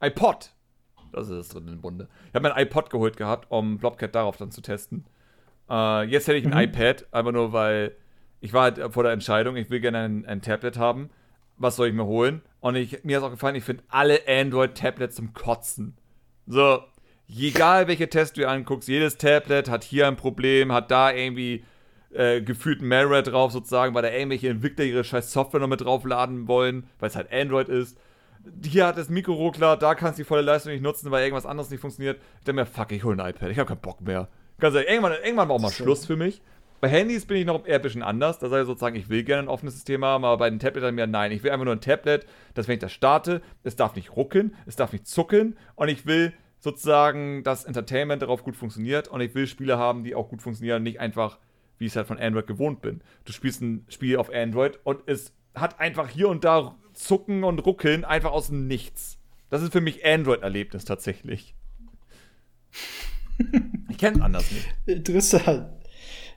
iPod. 0.00 0.52
Das 1.12 1.28
ist 1.28 1.36
es 1.36 1.48
drin 1.48 1.68
im 1.68 1.80
Bunde. 1.80 2.08
Ich 2.28 2.34
habe 2.34 2.48
mir 2.48 2.54
ein 2.54 2.66
iPod 2.66 2.90
geholt 2.90 3.16
gehabt, 3.16 3.50
um 3.50 3.78
Blobcat 3.78 4.14
darauf 4.14 4.36
dann 4.36 4.50
zu 4.50 4.60
testen. 4.60 5.06
Äh, 5.70 6.04
jetzt 6.04 6.28
hätte 6.28 6.38
ich 6.38 6.44
ein 6.44 6.50
mhm. 6.50 6.74
iPad, 6.74 7.06
einfach 7.12 7.32
nur 7.32 7.52
weil 7.52 7.96
ich 8.44 8.52
war 8.52 8.64
halt 8.64 8.92
vor 8.92 9.04
der 9.04 9.12
Entscheidung, 9.12 9.56
ich 9.56 9.70
will 9.70 9.80
gerne 9.80 10.00
ein, 10.00 10.26
ein 10.26 10.42
Tablet 10.42 10.76
haben. 10.76 11.08
Was 11.56 11.76
soll 11.76 11.88
ich 11.88 11.94
mir 11.94 12.04
holen? 12.04 12.42
Und 12.60 12.74
ich, 12.74 13.02
mir 13.02 13.16
ist 13.16 13.24
auch 13.24 13.30
gefallen, 13.30 13.54
ich 13.54 13.64
finde 13.64 13.84
alle 13.88 14.20
Android-Tablets 14.28 15.14
zum 15.14 15.32
Kotzen. 15.32 15.96
So, 16.46 16.80
egal 17.28 17.88
welche 17.88 18.08
Tests 18.08 18.34
du 18.34 18.48
anguckst, 18.48 18.88
jedes 18.88 19.16
Tablet 19.16 19.68
hat 19.68 19.84
hier 19.84 20.06
ein 20.06 20.16
Problem, 20.16 20.72
hat 20.72 20.90
da 20.90 21.12
irgendwie 21.12 21.64
äh, 22.12 22.40
gefühlt 22.42 22.82
Malware 22.82 23.22
drauf, 23.22 23.52
sozusagen, 23.52 23.94
weil 23.94 24.02
da 24.02 24.10
irgendwelche 24.10 24.48
Entwickler 24.48 24.84
ihre 24.84 25.04
scheiß 25.04 25.32
Software 25.32 25.60
noch 25.60 25.68
mit 25.68 25.80
draufladen 25.80 26.48
wollen, 26.48 26.84
weil 26.98 27.08
es 27.08 27.16
halt 27.16 27.32
Android 27.32 27.68
ist. 27.68 27.98
Hier 28.62 28.86
hat 28.86 28.98
das 28.98 29.08
Mikroruckler, 29.08 29.76
da 29.76 29.94
kannst 29.94 30.18
du 30.18 30.22
die 30.22 30.26
volle 30.26 30.42
Leistung 30.42 30.72
nicht 30.72 30.82
nutzen, 30.82 31.10
weil 31.10 31.24
irgendwas 31.24 31.46
anderes 31.46 31.70
nicht 31.70 31.80
funktioniert. 31.80 32.20
Ich 32.38 32.44
denke 32.44 32.60
mir, 32.60 32.66
fuck, 32.66 32.92
ich 32.92 33.02
hole 33.04 33.22
ein 33.22 33.30
iPad, 33.30 33.50
ich 33.50 33.58
habe 33.58 33.68
keinen 33.68 33.80
Bock 33.80 34.00
mehr. 34.00 34.28
Ganz 34.60 34.74
ehrlich, 34.74 34.90
irgendwann, 34.90 35.12
irgendwann 35.12 35.48
war 35.48 35.56
auch 35.56 35.60
mal 35.60 35.72
Schluss 35.72 36.06
für 36.06 36.16
mich. 36.16 36.42
Bei 36.80 36.88
Handys 36.90 37.24
bin 37.24 37.38
ich 37.38 37.46
noch 37.46 37.64
eher 37.64 37.76
ein 37.76 37.82
bisschen 37.82 38.02
anders. 38.02 38.38
Da 38.38 38.50
sage 38.50 38.62
ich 38.62 38.66
sozusagen, 38.66 38.94
ich 38.94 39.08
will 39.08 39.24
gerne 39.24 39.44
ein 39.44 39.48
offenes 39.48 39.72
System 39.72 40.04
haben, 40.04 40.24
aber 40.24 40.36
bei 40.36 40.50
den 40.50 40.58
Tablet 40.58 40.94
mir 40.94 41.06
nein. 41.06 41.32
Ich 41.32 41.42
will 41.42 41.50
einfach 41.50 41.64
nur 41.64 41.74
ein 41.74 41.80
Tablet, 41.80 42.26
dass 42.52 42.68
wenn 42.68 42.74
ich 42.74 42.80
das 42.80 42.92
starte, 42.92 43.40
es 43.62 43.74
darf 43.74 43.96
nicht 43.96 44.14
ruckeln, 44.14 44.54
es 44.66 44.76
darf 44.76 44.92
nicht 44.92 45.06
zuckeln 45.06 45.56
und 45.76 45.88
ich 45.88 46.04
will 46.04 46.34
sozusagen 46.64 47.44
das 47.44 47.64
Entertainment 47.64 48.22
darauf 48.22 48.42
gut 48.42 48.56
funktioniert 48.56 49.06
und 49.06 49.20
ich 49.20 49.34
will 49.34 49.46
Spiele 49.46 49.76
haben, 49.76 50.02
die 50.02 50.14
auch 50.14 50.30
gut 50.30 50.40
funktionieren, 50.40 50.82
nicht 50.82 50.98
einfach, 50.98 51.38
wie 51.78 51.84
ich 51.84 51.92
es 51.92 51.96
halt 51.96 52.06
von 52.06 52.18
Android 52.18 52.46
gewohnt 52.46 52.80
bin. 52.80 53.02
Du 53.26 53.32
spielst 53.32 53.60
ein 53.60 53.84
Spiel 53.90 54.16
auf 54.16 54.32
Android 54.32 54.80
und 54.82 55.02
es 55.04 55.32
hat 55.54 55.78
einfach 55.78 56.08
hier 56.08 56.30
und 56.30 56.42
da 56.42 56.74
Zucken 56.94 57.44
und 57.44 57.58
Ruckeln 57.58 58.04
einfach 58.04 58.32
aus 58.32 58.48
dem 58.48 58.66
Nichts. 58.66 59.18
Das 59.50 59.60
ist 59.60 59.72
für 59.72 59.82
mich 59.82 60.06
Android-Erlebnis 60.06 60.86
tatsächlich. 60.86 61.54
ich 63.90 63.98
kenne 63.98 64.16
es 64.16 64.22
anders 64.22 64.50
nicht. 64.50 64.74
Interessant. 64.86 65.66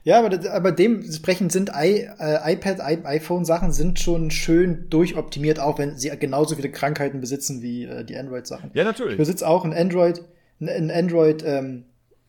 Ja, 0.04 0.24
aber, 0.24 0.50
aber 0.50 0.72
dementsprechend 0.72 1.52
sind 1.52 1.70
I, 1.74 2.08
äh, 2.18 2.52
iPad, 2.52 2.78
I, 2.80 3.04
iPhone-Sachen 3.04 3.72
sind 3.72 4.00
schon 4.00 4.30
schön 4.30 4.88
durchoptimiert, 4.90 5.60
auch 5.60 5.78
wenn 5.78 5.96
sie 5.96 6.10
genauso 6.18 6.56
viele 6.56 6.70
Krankheiten 6.70 7.20
besitzen 7.20 7.62
wie 7.62 7.84
äh, 7.84 8.04
die 8.04 8.16
Android-Sachen. 8.16 8.70
Ja, 8.74 8.84
natürlich. 8.84 9.12
Ich 9.12 9.18
besitze 9.18 9.46
auch 9.46 9.64
ein 9.64 9.74
Android, 9.74 10.22
ein 10.60 10.90
Android, 10.90 11.44
ähm, 11.44 11.84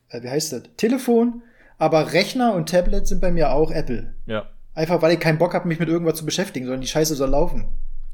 äh, 0.08 0.22
wie 0.22 0.28
heißt 0.28 0.52
das? 0.52 0.62
Telefon, 0.76 1.42
aber 1.78 2.12
Rechner 2.12 2.54
und 2.54 2.68
Tablet 2.68 3.06
sind 3.06 3.20
bei 3.20 3.30
mir 3.30 3.52
auch 3.52 3.70
Apple. 3.70 4.14
Ja. 4.26 4.48
Einfach 4.74 5.02
weil 5.02 5.12
ich 5.12 5.20
keinen 5.20 5.38
Bock 5.38 5.54
habe, 5.54 5.66
mich 5.66 5.78
mit 5.78 5.88
irgendwas 5.88 6.16
zu 6.16 6.24
beschäftigen, 6.24 6.66
sondern 6.66 6.82
die 6.82 6.86
Scheiße 6.86 7.14
soll 7.14 7.30
laufen. 7.30 7.66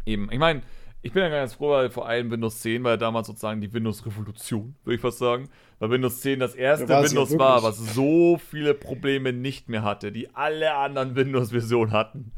Eben. 0.04 0.30
Ich 0.30 0.38
meine, 0.38 0.62
ich 1.06 1.12
bin 1.12 1.22
ja 1.22 1.28
ganz 1.28 1.54
froh, 1.54 1.70
weil 1.70 1.88
vor 1.88 2.08
allem 2.08 2.32
Windows 2.32 2.60
10 2.62 2.82
war 2.82 2.92
ja 2.92 2.96
damals 2.96 3.28
sozusagen 3.28 3.60
die 3.60 3.72
Windows-Revolution, 3.72 4.74
würde 4.82 4.96
ich 4.96 5.00
fast 5.00 5.18
sagen. 5.18 5.48
Weil 5.78 5.90
Windows 5.90 6.20
10 6.20 6.40
das 6.40 6.56
erste 6.56 6.92
ja, 6.92 7.00
Windows 7.00 7.30
ja 7.30 7.38
war, 7.38 7.62
was 7.62 7.78
so 7.94 8.38
viele 8.38 8.74
Probleme 8.74 9.32
nicht 9.32 9.68
mehr 9.68 9.84
hatte, 9.84 10.10
die 10.10 10.34
alle 10.34 10.74
anderen 10.74 11.14
Windows-Versionen 11.16 11.92
hatten. 11.92 12.32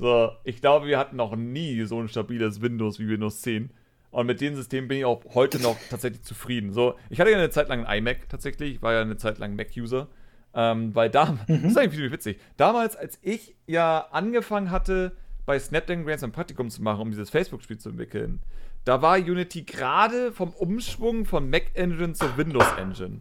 So, 0.00 0.32
ich 0.42 0.60
glaube, 0.60 0.88
wir 0.88 0.98
hatten 0.98 1.14
noch 1.14 1.36
nie 1.36 1.84
so 1.84 2.00
ein 2.00 2.08
stabiles 2.08 2.60
Windows 2.60 2.98
wie 2.98 3.08
Windows 3.08 3.40
10. 3.42 3.70
Und 4.10 4.26
mit 4.26 4.40
dem 4.40 4.56
System 4.56 4.88
bin 4.88 4.98
ich 4.98 5.04
auch 5.04 5.22
heute 5.34 5.62
noch 5.62 5.76
tatsächlich 5.90 6.22
zufrieden. 6.22 6.72
So, 6.72 6.96
ich 7.08 7.20
hatte 7.20 7.30
ja 7.30 7.38
eine 7.38 7.50
Zeit 7.50 7.68
lang 7.68 7.86
ein 7.86 7.98
iMac 7.98 8.28
tatsächlich, 8.28 8.74
ich 8.74 8.82
war 8.82 8.94
ja 8.94 9.02
eine 9.02 9.16
Zeit 9.16 9.38
lang 9.38 9.54
Mac-User. 9.54 10.08
Ähm, 10.54 10.92
weil 10.92 11.08
da, 11.08 11.26
mhm. 11.26 11.38
das 11.62 11.70
ist 11.70 11.78
eigentlich 11.78 12.10
witzig. 12.10 12.40
Damals, 12.56 12.96
als 12.96 13.20
ich 13.22 13.54
ja 13.68 14.08
angefangen 14.10 14.72
hatte, 14.72 15.12
bei 15.46 15.58
Snapdragon 15.58 16.04
Grants 16.04 16.24
ein 16.24 16.32
Praktikum 16.32 16.70
zu 16.70 16.82
machen, 16.82 17.00
um 17.00 17.10
dieses 17.10 17.30
Facebook-Spiel 17.30 17.78
zu 17.78 17.90
entwickeln, 17.90 18.40
da 18.84 19.00
war 19.02 19.16
Unity 19.16 19.62
gerade 19.62 20.32
vom 20.32 20.50
Umschwung 20.50 21.24
von 21.24 21.48
Mac 21.48 21.70
Engine 21.74 22.14
zur 22.14 22.36
Windows 22.36 22.66
Engine. 22.78 23.20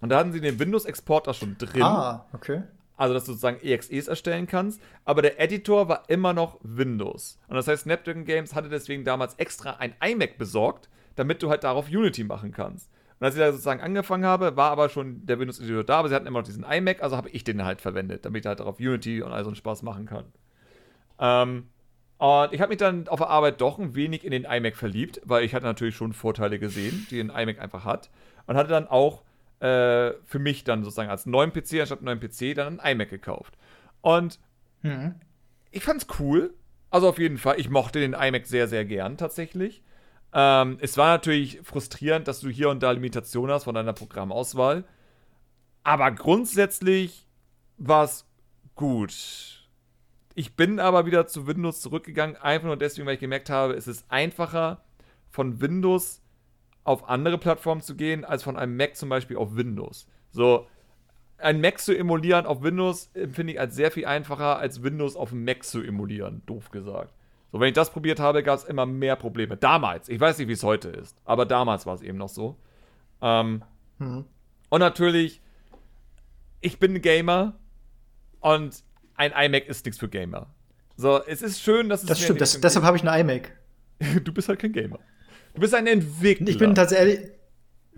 Und 0.00 0.10
da 0.10 0.18
hatten 0.18 0.32
sie 0.32 0.40
den 0.40 0.58
Windows-Exporter 0.58 1.34
schon 1.34 1.56
drin. 1.58 1.82
Ah, 1.82 2.26
okay. 2.32 2.62
Also, 2.96 3.14
dass 3.14 3.24
du 3.24 3.32
sozusagen 3.32 3.60
EXEs 3.60 4.08
erstellen 4.08 4.46
kannst. 4.46 4.80
Aber 5.04 5.22
der 5.22 5.40
Editor 5.40 5.88
war 5.88 6.08
immer 6.08 6.32
noch 6.32 6.58
Windows. 6.62 7.38
Und 7.48 7.56
das 7.56 7.68
heißt, 7.68 7.84
Snapdragon 7.84 8.24
Games 8.24 8.54
hatte 8.54 8.68
deswegen 8.68 9.04
damals 9.04 9.34
extra 9.34 9.76
ein 9.76 9.94
iMac 10.02 10.38
besorgt, 10.38 10.88
damit 11.14 11.42
du 11.42 11.50
halt 11.50 11.64
darauf 11.64 11.88
Unity 11.88 12.24
machen 12.24 12.52
kannst. 12.52 12.90
Und 13.18 13.24
als 13.24 13.34
ich 13.34 13.40
da 13.40 13.50
sozusagen 13.50 13.80
angefangen 13.80 14.24
habe, 14.24 14.56
war 14.56 14.70
aber 14.70 14.88
schon 14.88 15.24
der 15.24 15.38
Windows-Editor 15.38 15.84
da, 15.84 15.98
aber 15.98 16.08
sie 16.08 16.14
hatten 16.14 16.26
immer 16.26 16.40
noch 16.40 16.46
diesen 16.46 16.64
iMac, 16.64 17.02
also 17.02 17.16
habe 17.16 17.30
ich 17.30 17.44
den 17.44 17.64
halt 17.64 17.80
verwendet, 17.80 18.26
damit 18.26 18.44
ich 18.44 18.46
halt 18.46 18.60
darauf 18.60 18.78
Unity 18.78 19.22
und 19.22 19.32
all 19.32 19.42
so 19.42 19.48
einen 19.48 19.56
Spaß 19.56 19.82
machen 19.82 20.04
kann. 20.04 20.24
Ähm, 21.18 21.68
und 22.18 22.52
ich 22.52 22.60
habe 22.60 22.70
mich 22.70 22.78
dann 22.78 23.08
auf 23.08 23.18
der 23.18 23.28
Arbeit 23.28 23.60
doch 23.60 23.78
ein 23.78 23.94
wenig 23.94 24.24
in 24.24 24.30
den 24.30 24.44
iMac 24.44 24.76
verliebt, 24.76 25.20
weil 25.24 25.44
ich 25.44 25.54
hatte 25.54 25.66
natürlich 25.66 25.96
schon 25.96 26.12
Vorteile 26.12 26.58
gesehen, 26.58 27.06
die 27.10 27.20
ein 27.20 27.30
iMac 27.30 27.60
einfach 27.60 27.84
hat. 27.84 28.10
Und 28.46 28.56
hatte 28.56 28.70
dann 28.70 28.86
auch 28.86 29.22
äh, 29.60 30.12
für 30.24 30.38
mich 30.38 30.64
dann 30.64 30.82
sozusagen 30.82 31.10
als 31.10 31.26
neuen 31.26 31.52
PC, 31.52 31.80
anstatt 31.80 32.02
neuen 32.02 32.20
PC, 32.20 32.54
dann 32.54 32.80
ein 32.80 32.92
iMac 32.92 33.10
gekauft. 33.10 33.58
Und 34.00 34.38
mhm. 34.82 35.14
ich 35.70 35.84
fand's 35.84 36.06
cool. 36.18 36.54
Also 36.90 37.08
auf 37.08 37.18
jeden 37.18 37.36
Fall, 37.36 37.60
ich 37.60 37.68
mochte 37.68 38.00
den 38.00 38.14
iMac 38.14 38.46
sehr, 38.46 38.68
sehr 38.68 38.84
gern 38.84 39.18
tatsächlich. 39.18 39.82
Ähm, 40.32 40.78
es 40.80 40.96
war 40.96 41.08
natürlich 41.08 41.60
frustrierend, 41.62 42.28
dass 42.28 42.40
du 42.40 42.48
hier 42.48 42.70
und 42.70 42.82
da 42.82 42.92
Limitationen 42.92 43.54
hast 43.54 43.64
von 43.64 43.74
deiner 43.74 43.92
Programmauswahl. 43.92 44.84
Aber 45.82 46.10
grundsätzlich 46.12 47.26
war 47.76 48.04
es 48.04 48.26
gut 48.74 49.55
ich 50.36 50.54
bin 50.54 50.78
aber 50.78 51.06
wieder 51.06 51.26
zu 51.26 51.46
Windows 51.46 51.80
zurückgegangen, 51.80 52.36
einfach 52.36 52.66
nur 52.66 52.76
deswegen, 52.76 53.06
weil 53.06 53.14
ich 53.14 53.20
gemerkt 53.20 53.48
habe, 53.48 53.72
es 53.72 53.88
ist 53.88 54.04
einfacher, 54.10 54.84
von 55.30 55.62
Windows 55.62 56.22
auf 56.84 57.08
andere 57.08 57.38
Plattformen 57.38 57.80
zu 57.80 57.96
gehen, 57.96 58.22
als 58.24 58.42
von 58.42 58.56
einem 58.56 58.76
Mac 58.76 58.96
zum 58.96 59.08
Beispiel 59.08 59.38
auf 59.38 59.56
Windows. 59.56 60.06
So, 60.30 60.66
ein 61.38 61.62
Mac 61.62 61.78
zu 61.80 61.96
emulieren 61.96 62.44
auf 62.44 62.62
Windows 62.62 63.10
empfinde 63.14 63.54
ich 63.54 63.60
als 63.60 63.74
sehr 63.74 63.90
viel 63.90 64.04
einfacher, 64.04 64.58
als 64.58 64.82
Windows 64.82 65.16
auf 65.16 65.32
Mac 65.32 65.64
zu 65.64 65.82
emulieren, 65.82 66.42
doof 66.44 66.70
gesagt. 66.70 67.14
So, 67.50 67.58
wenn 67.58 67.68
ich 67.68 67.74
das 67.74 67.90
probiert 67.90 68.20
habe, 68.20 68.42
gab 68.42 68.58
es 68.58 68.64
immer 68.64 68.84
mehr 68.84 69.16
Probleme. 69.16 69.56
Damals, 69.56 70.10
ich 70.10 70.20
weiß 70.20 70.36
nicht, 70.36 70.48
wie 70.48 70.52
es 70.52 70.62
heute 70.62 70.90
ist, 70.90 71.16
aber 71.24 71.46
damals 71.46 71.86
war 71.86 71.94
es 71.94 72.02
eben 72.02 72.18
noch 72.18 72.28
so. 72.28 72.56
Ähm, 73.22 73.62
mhm. 73.98 74.26
Und 74.68 74.80
natürlich, 74.80 75.40
ich 76.60 76.78
bin 76.78 76.94
ein 76.94 77.00
Gamer 77.00 77.54
und 78.40 78.84
ein 79.16 79.32
iMac 79.32 79.66
ist 79.66 79.84
nichts 79.84 79.98
für 79.98 80.08
Gamer. 80.08 80.48
So, 80.96 81.22
es 81.24 81.42
ist 81.42 81.60
schön, 81.60 81.88
dass 81.88 82.02
es. 82.02 82.08
Das 82.08 82.22
stimmt, 82.22 82.40
das, 82.40 82.60
deshalb 82.60 82.84
habe 82.84 82.96
ich 82.96 83.06
ein 83.06 83.20
iMac. 83.20 83.52
du 84.24 84.32
bist 84.32 84.48
halt 84.48 84.58
kein 84.58 84.72
Gamer. 84.72 84.98
Du 85.54 85.60
bist 85.60 85.74
ein 85.74 85.86
Entwickler. 85.86 86.48
Ich 86.48 86.58
bin 86.58 86.74
tatsächlich. 86.74 87.30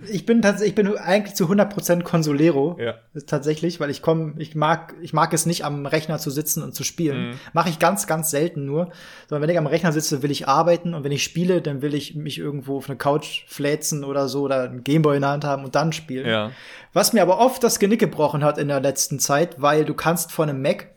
Ich 0.06 0.26
bin 0.26 0.42
tatsächlich, 0.42 0.70
ich 0.70 0.74
bin 0.74 0.96
eigentlich 0.96 1.34
zu 1.34 1.46
100% 1.46 2.02
Consolero. 2.02 2.78
Ja. 2.80 2.94
Tatsächlich, 3.26 3.80
weil 3.80 3.90
ich 3.90 4.00
komme, 4.00 4.34
ich 4.38 4.54
mag, 4.54 4.94
ich 5.02 5.12
mag 5.12 5.32
es 5.32 5.44
nicht 5.44 5.64
am 5.64 5.86
Rechner 5.86 6.18
zu 6.18 6.30
sitzen 6.30 6.62
und 6.62 6.74
zu 6.74 6.84
spielen. 6.84 7.30
Mhm. 7.30 7.40
Mache 7.52 7.68
ich 7.68 7.78
ganz, 7.78 8.06
ganz 8.06 8.30
selten 8.30 8.64
nur. 8.64 8.90
Sondern 9.28 9.42
wenn 9.42 9.50
ich 9.50 9.58
am 9.58 9.66
Rechner 9.66 9.92
sitze, 9.92 10.22
will 10.22 10.30
ich 10.30 10.46
arbeiten 10.46 10.94
und 10.94 11.02
wenn 11.02 11.12
ich 11.12 11.24
spiele, 11.24 11.60
dann 11.60 11.82
will 11.82 11.94
ich 11.94 12.14
mich 12.14 12.38
irgendwo 12.38 12.76
auf 12.76 12.88
eine 12.88 12.96
Couch 12.96 13.44
fläzen 13.48 14.04
oder 14.04 14.28
so 14.28 14.42
oder 14.42 14.64
einen 14.64 14.84
Gameboy 14.84 15.16
in 15.16 15.22
der 15.22 15.30
Hand 15.30 15.44
haben 15.44 15.64
und 15.64 15.74
dann 15.74 15.92
spielen. 15.92 16.28
Ja. 16.28 16.52
Was 16.92 17.12
mir 17.12 17.22
aber 17.22 17.38
oft 17.38 17.64
das 17.64 17.78
Genick 17.80 18.00
gebrochen 18.00 18.44
hat 18.44 18.58
in 18.58 18.68
der 18.68 18.80
letzten 18.80 19.18
Zeit, 19.18 19.60
weil 19.60 19.84
du 19.84 19.94
kannst 19.94 20.30
von 20.30 20.48
einem 20.48 20.62
Mac, 20.62 20.88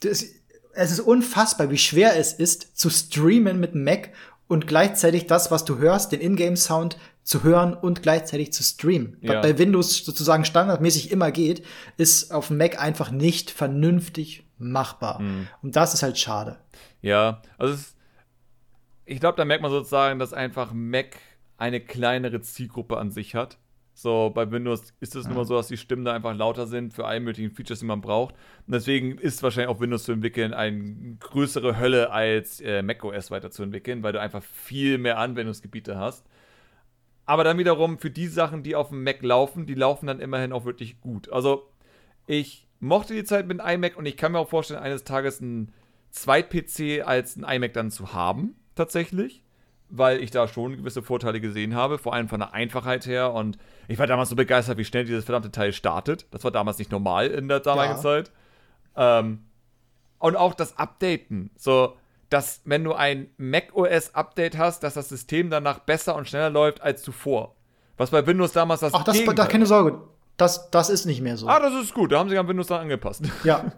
das, 0.00 0.24
es 0.72 0.90
ist 0.90 1.00
unfassbar, 1.00 1.70
wie 1.70 1.78
schwer 1.78 2.16
es 2.18 2.32
ist, 2.32 2.76
zu 2.76 2.90
streamen 2.90 3.60
mit 3.60 3.74
Mac 3.74 4.10
und 4.48 4.66
gleichzeitig 4.66 5.26
das, 5.26 5.50
was 5.50 5.64
du 5.64 5.78
hörst, 5.78 6.12
den 6.12 6.20
Ingame-Sound 6.20 6.98
zu 7.24 7.42
hören 7.42 7.74
und 7.74 8.02
gleichzeitig 8.02 8.52
zu 8.52 8.62
streamen. 8.62 9.16
Ja. 9.20 9.34
Was 9.34 9.42
bei 9.42 9.58
Windows 9.58 10.04
sozusagen 10.04 10.44
standardmäßig 10.44 11.10
immer 11.10 11.32
geht, 11.32 11.64
ist 11.96 12.32
auf 12.32 12.48
dem 12.48 12.58
Mac 12.58 12.80
einfach 12.80 13.10
nicht 13.10 13.50
vernünftig 13.50 14.46
machbar. 14.58 15.20
Mhm. 15.20 15.48
Und 15.62 15.74
das 15.74 15.94
ist 15.94 16.02
halt 16.02 16.18
schade. 16.18 16.58
Ja, 17.00 17.42
also 17.58 17.74
es, 17.74 17.96
ich 19.06 19.20
glaube, 19.20 19.36
da 19.36 19.44
merkt 19.44 19.62
man 19.62 19.70
sozusagen, 19.70 20.18
dass 20.18 20.32
einfach 20.32 20.72
Mac 20.72 21.16
eine 21.56 21.80
kleinere 21.80 22.40
Zielgruppe 22.42 22.98
an 22.98 23.10
sich 23.10 23.34
hat. 23.34 23.58
So, 23.96 24.32
bei 24.34 24.50
Windows 24.50 24.92
ist 25.00 25.14
es 25.14 25.22
ja. 25.24 25.28
nun 25.28 25.38
mal 25.38 25.44
so, 25.44 25.54
dass 25.54 25.68
die 25.68 25.76
Stimmen 25.76 26.04
da 26.04 26.12
einfach 26.12 26.34
lauter 26.34 26.66
sind 26.66 26.92
für 26.92 27.06
alle 27.06 27.20
möglichen 27.20 27.52
Features, 27.52 27.78
die 27.78 27.86
man 27.86 28.00
braucht. 28.00 28.34
Und 28.66 28.74
deswegen 28.74 29.18
ist 29.18 29.42
wahrscheinlich 29.42 29.74
auch 29.74 29.80
Windows 29.80 30.04
zu 30.04 30.12
entwickeln 30.12 30.52
eine 30.52 31.16
größere 31.20 31.78
Hölle 31.78 32.10
als 32.10 32.60
äh, 32.60 32.82
macOS 32.82 33.30
weiterzuentwickeln, 33.30 34.02
weil 34.02 34.12
du 34.12 34.20
einfach 34.20 34.42
viel 34.42 34.98
mehr 34.98 35.18
Anwendungsgebiete 35.18 35.96
hast. 35.96 36.26
Aber 37.26 37.44
dann 37.44 37.58
wiederum 37.58 37.98
für 37.98 38.10
die 38.10 38.26
Sachen, 38.26 38.62
die 38.62 38.76
auf 38.76 38.90
dem 38.90 39.02
Mac 39.02 39.22
laufen, 39.22 39.66
die 39.66 39.74
laufen 39.74 40.06
dann 40.06 40.20
immerhin 40.20 40.52
auch 40.52 40.64
wirklich 40.64 41.00
gut. 41.00 41.32
Also, 41.32 41.68
ich 42.26 42.66
mochte 42.80 43.14
die 43.14 43.24
Zeit 43.24 43.46
mit 43.46 43.60
einem 43.60 43.84
iMac 43.84 43.96
und 43.96 44.06
ich 44.06 44.16
kann 44.16 44.32
mir 44.32 44.38
auch 44.38 44.48
vorstellen, 44.48 44.80
eines 44.80 45.04
Tages 45.04 45.40
ein 45.40 45.72
Zweit-PC 46.10 47.06
als 47.06 47.36
ein 47.36 47.44
iMac 47.44 47.72
dann 47.72 47.90
zu 47.90 48.12
haben, 48.12 48.56
tatsächlich 48.74 49.44
weil 49.96 50.20
ich 50.20 50.30
da 50.30 50.48
schon 50.48 50.76
gewisse 50.76 51.02
Vorteile 51.02 51.40
gesehen 51.40 51.74
habe, 51.74 51.98
vor 51.98 52.14
allem 52.14 52.28
von 52.28 52.40
der 52.40 52.52
Einfachheit 52.52 53.06
her. 53.06 53.32
Und 53.32 53.58
ich 53.86 53.98
war 53.98 54.06
damals 54.06 54.28
so 54.28 54.36
begeistert, 54.36 54.76
wie 54.78 54.84
schnell 54.84 55.04
dieses 55.04 55.24
verdammte 55.24 55.52
Teil 55.52 55.72
startet. 55.72 56.26
Das 56.32 56.42
war 56.42 56.50
damals 56.50 56.78
nicht 56.78 56.90
normal 56.90 57.28
in 57.28 57.48
der 57.48 57.60
damaligen 57.60 57.96
ja. 57.96 58.00
Zeit. 58.00 58.32
Ähm, 58.96 59.44
und 60.18 60.36
auch 60.36 60.54
das 60.54 60.78
Updaten. 60.78 61.50
So, 61.56 61.96
dass, 62.30 62.60
wenn 62.64 62.84
du 62.84 62.94
ein 62.94 63.28
macOS-Update 63.36 64.58
hast, 64.58 64.82
dass 64.82 64.94
das 64.94 65.08
System 65.08 65.50
danach 65.50 65.80
besser 65.80 66.16
und 66.16 66.28
schneller 66.28 66.50
läuft 66.50 66.80
als 66.80 67.02
zuvor. 67.02 67.54
Was 67.96 68.10
bei 68.10 68.26
Windows 68.26 68.52
damals 68.52 68.80
das 68.80 68.92
Ach, 68.94 69.04
das, 69.04 69.22
da 69.24 69.46
keine 69.46 69.66
Sorge. 69.66 70.00
Das, 70.36 70.70
das 70.70 70.90
ist 70.90 71.06
nicht 71.06 71.20
mehr 71.20 71.36
so. 71.36 71.46
Ah, 71.46 71.60
das 71.60 71.74
ist 71.74 71.94
gut. 71.94 72.10
Da 72.10 72.18
haben 72.18 72.28
sie 72.28 72.36
an 72.36 72.48
Windows 72.48 72.66
dann 72.66 72.80
angepasst. 72.80 73.22
Ja. 73.44 73.72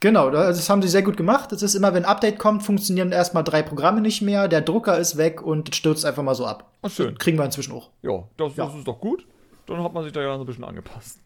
Genau, 0.00 0.30
das 0.30 0.68
haben 0.68 0.82
sie 0.82 0.88
sehr 0.88 1.02
gut 1.02 1.16
gemacht. 1.16 1.52
Es 1.52 1.62
ist 1.62 1.76
immer, 1.76 1.94
wenn 1.94 2.04
ein 2.04 2.10
Update 2.10 2.40
kommt, 2.40 2.64
funktionieren 2.64 3.12
erstmal 3.12 3.44
drei 3.44 3.62
Programme 3.62 4.00
nicht 4.00 4.20
mehr, 4.20 4.48
der 4.48 4.60
Drucker 4.60 4.98
ist 4.98 5.16
weg 5.16 5.40
und 5.42 5.76
stürzt 5.76 6.04
einfach 6.04 6.24
mal 6.24 6.34
so 6.34 6.44
ab. 6.44 6.72
Ach, 6.82 6.90
schön. 6.90 7.16
Kriegen 7.18 7.38
wir 7.38 7.44
inzwischen 7.44 7.72
auch. 7.72 7.90
Ja, 8.02 8.24
das, 8.36 8.56
das 8.56 8.74
ist 8.74 8.88
doch 8.88 8.98
gut. 8.98 9.24
Dann 9.66 9.80
hat 9.80 9.92
man 9.92 10.02
sich 10.02 10.12
da 10.12 10.20
ja 10.20 10.34
so 10.34 10.42
ein 10.42 10.46
bisschen 10.46 10.64
angepasst. 10.64 11.20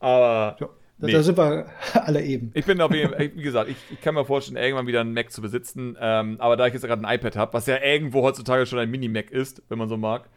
Aber. 0.00 0.56
Ja. 0.58 0.68
Nee. 1.02 1.12
Da 1.12 1.22
sind 1.22 1.36
wir 1.36 1.66
alle 1.94 2.22
eben. 2.22 2.52
Ich 2.54 2.64
bin 2.64 2.80
auf 2.80 2.92
jeden 2.92 3.12
Fall, 3.12 3.30
wie 3.34 3.42
gesagt, 3.42 3.68
ich, 3.68 3.76
ich, 3.90 4.00
kann 4.00 4.14
mir 4.14 4.24
vorstellen, 4.24 4.56
irgendwann 4.56 4.86
wieder 4.86 5.00
einen 5.00 5.14
Mac 5.14 5.32
zu 5.32 5.42
besitzen. 5.42 5.96
Ähm, 6.00 6.36
aber 6.38 6.56
da 6.56 6.66
ich 6.66 6.72
jetzt 6.72 6.84
gerade 6.84 7.06
ein 7.06 7.14
iPad 7.14 7.36
habe, 7.36 7.52
was 7.54 7.66
ja 7.66 7.82
irgendwo 7.82 8.22
heutzutage 8.22 8.66
schon 8.66 8.78
ein 8.78 8.90
Mini-Mac 8.90 9.30
ist, 9.30 9.62
wenn 9.68 9.78
man 9.78 9.88
so 9.88 9.96
mag, 9.96 10.28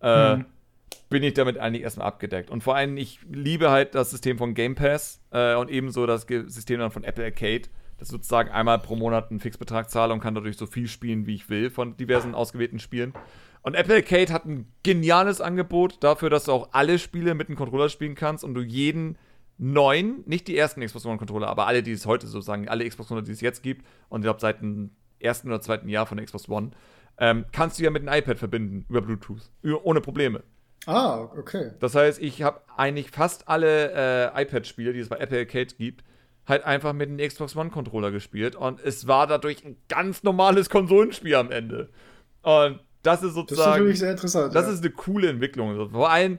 äh, 0.00 0.34
hm 0.34 0.44
bin 1.10 1.24
ich 1.24 1.34
damit 1.34 1.58
eigentlich 1.58 1.82
erstmal 1.82 2.06
abgedeckt. 2.06 2.50
Und 2.50 2.62
vor 2.62 2.76
allem, 2.76 2.96
ich 2.96 3.18
liebe 3.28 3.70
halt 3.70 3.94
das 3.94 4.10
System 4.10 4.38
von 4.38 4.54
Game 4.54 4.76
Pass 4.76 5.20
äh, 5.32 5.56
und 5.56 5.68
ebenso 5.68 6.06
das 6.06 6.22
System 6.22 6.78
dann 6.78 6.92
von 6.92 7.04
Apple 7.04 7.24
Arcade, 7.24 7.62
dass 7.98 8.08
ich 8.08 8.12
sozusagen 8.12 8.50
einmal 8.50 8.78
pro 8.78 8.96
Monat 8.96 9.30
einen 9.30 9.40
Fixbetrag 9.40 9.90
zahle 9.90 10.12
und 10.12 10.20
kann 10.20 10.34
dadurch 10.34 10.56
so 10.56 10.66
viel 10.66 10.86
spielen, 10.86 11.26
wie 11.26 11.34
ich 11.34 11.50
will, 11.50 11.68
von 11.68 11.96
diversen 11.96 12.34
ausgewählten 12.34 12.78
Spielen. 12.78 13.12
Und 13.62 13.74
Apple 13.74 13.96
Arcade 13.96 14.32
hat 14.32 14.46
ein 14.46 14.68
geniales 14.84 15.40
Angebot 15.40 16.02
dafür, 16.02 16.30
dass 16.30 16.44
du 16.44 16.52
auch 16.52 16.68
alle 16.72 16.98
Spiele 16.98 17.34
mit 17.34 17.48
einem 17.48 17.58
Controller 17.58 17.88
spielen 17.88 18.14
kannst 18.14 18.44
und 18.44 18.54
du 18.54 18.62
jeden 18.62 19.18
neuen, 19.60 20.22
nicht 20.26 20.48
die 20.48 20.56
ersten 20.56 20.80
Xbox 20.84 21.04
One 21.04 21.18
Controller, 21.18 21.48
aber 21.48 21.66
alle, 21.66 21.82
die 21.82 21.92
es 21.92 22.06
heute 22.06 22.26
sozusagen, 22.26 22.68
alle 22.68 22.88
Xbox 22.88 23.08
Controller, 23.08 23.26
die 23.26 23.32
es 23.32 23.40
jetzt 23.40 23.62
gibt, 23.62 23.86
und 24.08 24.20
ich 24.20 24.24
glaube 24.24 24.40
seit 24.40 24.60
dem 24.62 24.90
ersten 25.18 25.48
oder 25.48 25.60
zweiten 25.60 25.88
Jahr 25.88 26.06
von 26.06 26.24
Xbox 26.24 26.48
One, 26.48 26.70
ähm, 27.18 27.44
kannst 27.52 27.78
du 27.78 27.84
ja 27.84 27.90
mit 27.90 28.08
einem 28.08 28.18
iPad 28.18 28.38
verbinden 28.38 28.86
über 28.88 29.02
Bluetooth. 29.02 29.50
Ohne 29.82 30.00
Probleme. 30.00 30.42
Ah, 30.86 31.28
okay. 31.36 31.72
Das 31.78 31.94
heißt, 31.94 32.20
ich 32.22 32.42
habe 32.42 32.62
eigentlich 32.74 33.10
fast 33.10 33.48
alle 33.48 34.32
äh, 34.34 34.42
iPad-Spiele, 34.42 34.94
die 34.94 35.00
es 35.00 35.10
bei 35.10 35.18
Apple 35.18 35.38
Arcade 35.38 35.74
gibt, 35.76 36.04
halt 36.48 36.64
einfach 36.64 36.94
mit 36.94 37.10
einem 37.10 37.18
Xbox 37.18 37.54
One-Controller 37.54 38.10
gespielt. 38.10 38.56
Und 38.56 38.80
es 38.80 39.06
war 39.06 39.26
dadurch 39.26 39.62
ein 39.64 39.76
ganz 39.88 40.22
normales 40.22 40.70
Konsolenspiel 40.70 41.34
am 41.34 41.50
Ende. 41.50 41.90
Und 42.40 42.80
das 43.02 43.22
ist 43.22 43.34
sozusagen. 43.34 43.58
Das 43.58 43.66
ist 43.66 43.78
natürlich 43.78 43.98
sehr 43.98 44.10
interessant. 44.12 44.54
Das 44.54 44.66
ja. 44.66 44.72
ist 44.72 44.82
eine 44.82 44.90
coole 44.90 45.28
Entwicklung. 45.28 45.90
Vor 45.90 46.10
allem 46.10 46.38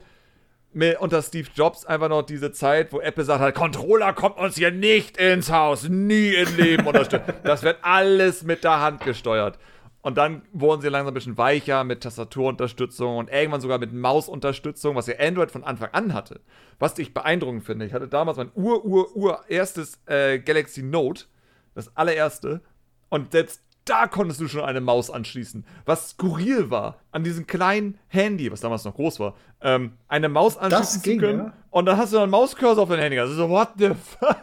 unter 0.98 1.22
Steve 1.22 1.48
Jobs 1.54 1.84
einfach 1.84 2.08
noch 2.08 2.22
diese 2.22 2.52
Zeit, 2.52 2.92
wo 2.92 3.00
Apple 3.00 3.24
sagt 3.24 3.40
hat, 3.40 3.54
Controller 3.54 4.12
kommt 4.12 4.38
uns 4.38 4.56
hier 4.56 4.70
nicht 4.70 5.16
ins 5.16 5.50
Haus, 5.50 5.88
nie 5.88 6.34
im 6.34 6.56
Leben 6.56 6.86
unterstützt. 6.86 7.24
das 7.44 7.62
wird 7.62 7.78
alles 7.82 8.42
mit 8.42 8.64
der 8.64 8.80
Hand 8.80 9.02
gesteuert. 9.02 9.58
Und 10.02 10.18
dann 10.18 10.42
wurden 10.52 10.82
sie 10.82 10.88
langsam 10.88 11.12
ein 11.12 11.14
bisschen 11.14 11.38
weicher 11.38 11.84
mit 11.84 12.02
Tastaturunterstützung 12.02 13.18
und 13.18 13.30
irgendwann 13.30 13.60
sogar 13.60 13.78
mit 13.78 13.92
Mausunterstützung, 13.92 14.96
was 14.96 15.06
ja 15.06 15.14
Android 15.18 15.52
von 15.52 15.62
Anfang 15.62 15.90
an 15.92 16.12
hatte. 16.12 16.40
Was 16.80 16.98
ich 16.98 17.14
beeindruckend 17.14 17.64
finde. 17.64 17.86
Ich 17.86 17.92
hatte 17.92 18.08
damals 18.08 18.36
mein 18.36 18.50
ur, 18.54 18.84
ur, 18.84 19.14
ur 19.16 19.44
erstes 19.48 20.00
äh, 20.06 20.40
Galaxy 20.40 20.82
Note, 20.82 21.26
das 21.74 21.96
allererste. 21.96 22.62
Und 23.10 23.30
selbst 23.30 23.62
da 23.84 24.06
konntest 24.06 24.40
du 24.40 24.48
schon 24.48 24.62
eine 24.62 24.80
Maus 24.80 25.10
anschließen. 25.10 25.64
Was 25.84 26.10
skurril 26.10 26.70
war 26.70 26.98
an 27.10 27.24
diesem 27.24 27.46
kleinen 27.46 27.98
Handy, 28.08 28.50
was 28.52 28.60
damals 28.60 28.84
noch 28.84 28.94
groß 28.94 29.20
war, 29.20 29.34
ähm, 29.60 29.92
eine 30.08 30.28
Maus 30.28 30.56
anschließen 30.56 31.02
ging, 31.02 31.20
zu 31.20 31.26
können. 31.26 31.38
Ja. 31.38 31.52
Und 31.70 31.86
dann 31.86 31.96
hast 31.96 32.12
du 32.12 32.18
einen 32.18 32.30
Mauscursor 32.30 32.82
auf 32.82 32.88
dein 32.88 33.00
Handy. 33.00 33.18
Also 33.18 33.34
so, 33.34 33.48
what 33.48 33.70
the 33.78 33.88
fuck? 33.88 34.36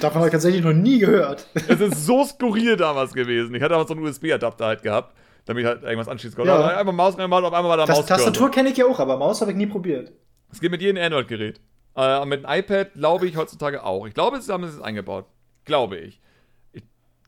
Davon 0.00 0.18
habe 0.18 0.26
ich 0.26 0.32
tatsächlich 0.32 0.64
noch 0.64 0.72
nie 0.72 0.98
gehört. 0.98 1.46
Es 1.54 1.80
ist 1.80 2.06
so 2.06 2.24
skurril 2.24 2.76
damals 2.76 3.12
gewesen. 3.12 3.54
Ich 3.54 3.62
hatte 3.62 3.72
damals 3.72 3.88
so 3.88 3.94
einen 3.94 4.04
USB-Adapter 4.04 4.66
halt 4.66 4.82
gehabt, 4.82 5.14
damit 5.44 5.62
ich 5.62 5.68
halt 5.68 5.82
irgendwas 5.82 6.08
anschließen 6.08 6.36
konnte. 6.36 6.52
Ja. 6.52 6.78
Einfach 6.78 6.92
Maus 6.92 7.18
reinmachen, 7.18 7.44
auf 7.44 7.52
einmal 7.52 7.78
war 7.78 7.86
da 7.86 7.92
Maus. 7.92 8.06
Tastatur 8.06 8.50
kenne 8.50 8.70
ich 8.70 8.76
ja 8.76 8.86
auch, 8.86 8.98
aber 8.98 9.16
Maus 9.16 9.40
habe 9.40 9.52
ich 9.52 9.56
nie 9.56 9.66
probiert. 9.66 10.12
Es 10.50 10.60
geht 10.60 10.70
mit 10.70 10.80
jedem 10.80 11.02
Android-Gerät. 11.02 11.60
Äh, 11.96 12.24
mit 12.26 12.44
einem 12.44 12.60
iPad 12.60 12.94
glaube 12.94 13.26
ich 13.26 13.36
heutzutage 13.36 13.84
auch. 13.84 14.06
Ich 14.06 14.14
glaube, 14.14 14.40
sie 14.40 14.52
haben 14.52 14.64
es 14.64 14.80
eingebaut. 14.80 15.26
Glaube. 15.64 15.98
Ich 15.98 16.20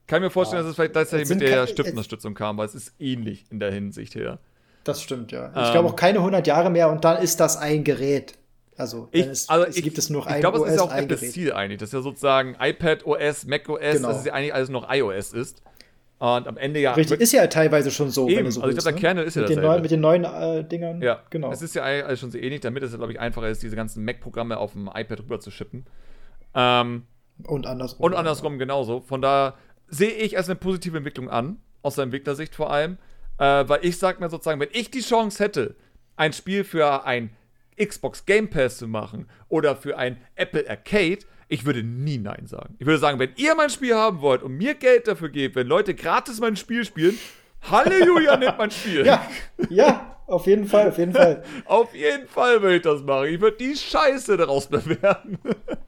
kann 0.07 0.23
mir 0.23 0.31
vorstellen, 0.31 0.61
ja. 0.61 0.63
dass 0.63 0.71
es 0.71 0.77
vielleicht 0.77 0.95
tatsächlich 0.95 1.29
mit 1.29 1.41
der 1.41 1.67
Stiftunterstützung 1.67 2.35
kam, 2.35 2.59
weil 2.59 2.67
es 2.67 2.75
ist 2.75 2.95
ähnlich 2.99 3.45
in 3.51 3.61
der 3.61 3.73
Hinsicht 3.73 4.15
her. 4.15 4.39
Das 4.85 5.03
stimmt, 5.03 5.33
ja. 5.33 5.51
Ich 5.51 5.67
ähm, 5.67 5.73
glaube 5.73 5.89
auch 5.89 5.97
keine 5.97 6.19
100 6.19 6.47
Jahre 6.47 6.71
mehr 6.71 6.91
und 6.91 7.05
dann 7.05 7.21
ist 7.23 7.41
das 7.41 7.57
ein 7.57 7.83
Gerät. 7.83 8.35
Also, 8.79 9.09
ich, 9.11 9.27
es, 9.27 9.49
also 9.49 9.67
es 9.67 9.77
ich, 9.77 9.83
gibt 9.83 9.97
es 9.99 10.11
nur 10.11 10.27
ein 10.27 10.35
Ich 10.35 10.41
glaube, 10.41 10.59
es 10.59 10.73
ist 10.73 10.77
ja 10.77 10.83
auch 10.83 10.93
Apples 10.93 11.33
Ziel 11.33 11.53
eigentlich, 11.53 11.81
dass 11.81 11.93
ja 11.93 12.03
sozusagen 12.03 12.57
iPad 12.61 13.07
OS, 13.07 13.47
Mac 13.47 13.69
OS, 13.69 13.81
genau. 13.81 14.09
dass 14.09 14.19
es 14.19 14.27
ja 14.27 14.35
eigentlich 14.35 14.55
alles 14.55 14.69
noch 14.69 14.93
iOS 14.93 15.33
ist. 15.33 15.63
Und 16.19 16.49
am 16.49 16.57
Ende 16.57 16.81
ja. 16.81 16.93
Richtig, 16.93 17.21
ist 17.21 17.33
ja 17.33 17.47
teilweise 17.47 17.91
schon 17.91 18.11
so. 18.11 18.29
Eben, 18.29 18.51
so 18.51 18.63
also 18.63 18.77
ich 18.77 18.83
glaube, 18.83 18.85
der 18.85 18.93
ne? 18.93 19.01
Kernel 19.01 19.25
ist 19.25 19.35
ja 19.35 19.43
mit 19.43 19.51
den, 19.51 19.61
neuen, 19.61 19.83
mit 19.83 19.91
den 19.91 20.01
neuen 20.01 20.25
äh, 20.25 20.65
Dingern. 20.65 21.03
Ja, 21.03 21.21
genau. 21.29 21.53
Es 21.53 21.61
ist 21.61 21.75
ja 21.75 21.83
alles 21.83 22.21
schon 22.21 22.31
so 22.31 22.39
ähnlich, 22.39 22.61
damit 22.61 22.83
es, 22.83 22.97
glaube 22.97 23.13
ich, 23.13 23.21
einfacher 23.21 23.49
ist, 23.49 23.63
diese 23.63 23.77
ganzen 23.77 24.05
Mac-Programme 24.05 24.57
auf 24.57 24.73
dem 24.73 24.89
iPad 24.93 25.21
rüber 25.21 25.41
zu 25.41 25.51
schippen. 25.51 25.85
Ähm, 26.55 27.03
und 27.45 27.67
andersrum. 27.67 28.05
Und 28.05 28.15
andersrum 28.15 28.55
ja. 28.55 28.59
genauso. 28.61 29.01
Von 29.01 29.21
da 29.21 29.57
sehe 29.89 30.13
ich 30.13 30.37
als 30.37 30.49
eine 30.49 30.57
positive 30.57 30.97
Entwicklung 30.97 31.31
an, 31.31 31.59
aus 31.83 31.95
der 31.97 32.05
Entwicklersicht 32.05 32.55
vor 32.55 32.71
allem. 32.71 32.99
Äh, 33.39 33.69
weil 33.69 33.81
ich 33.83 33.99
sage 33.99 34.21
mir 34.21 34.31
sozusagen, 34.31 34.61
wenn 34.61 34.71
ich 34.73 34.91
die 34.91 35.01
Chance 35.01 35.43
hätte, 35.43 35.77
ein 36.17 36.33
Spiel 36.33 36.65
für 36.65 37.05
ein 37.05 37.31
Xbox 37.79 38.25
Game 38.25 38.49
Pass 38.49 38.79
zu 38.79 38.89
machen 38.89 39.29
oder 39.49 39.77
für 39.77 39.99
ein 39.99 40.17
Apple 40.35 40.69
Arcade, 40.69 41.19
ich 41.49 41.65
würde 41.65 41.83
nie 41.83 42.19
Nein 42.19 42.47
sagen. 42.47 42.75
Ich 42.79 42.87
würde 42.87 42.99
sagen, 42.99 43.19
wenn 43.19 43.31
ihr 43.37 43.55
mein 43.55 43.71
Spiel 43.71 43.95
haben 43.95 44.21
wollt 44.21 44.43
und 44.43 44.57
mir 44.57 44.75
Geld 44.75 45.07
dafür 45.07 45.29
gebt, 45.29 45.55
wenn 45.55 45.67
Leute 45.67 45.95
gratis 45.95 46.41
mein 46.41 46.57
Spiel 46.57 46.85
spielen, 46.85 47.19
Halleluja, 47.63 48.37
nimmt 48.37 48.59
mein 48.59 48.71
Spiel. 48.71 49.05
Ja, 49.05 49.27
ja, 49.69 50.17
auf 50.27 50.47
jeden 50.47 50.67
Fall, 50.67 50.89
auf 50.89 50.99
jeden 50.99 51.13
Fall. 51.13 51.43
auf 51.67 51.95
jeden 51.95 52.27
Fall 52.27 52.63
würde 52.63 52.77
ich 52.77 52.83
das 52.83 53.03
machen. 53.03 53.27
Ich 53.27 53.41
würde 53.41 53.57
die 53.59 53.77
Scheiße 53.77 54.37
daraus 54.37 54.67
bewerten. 54.67 55.39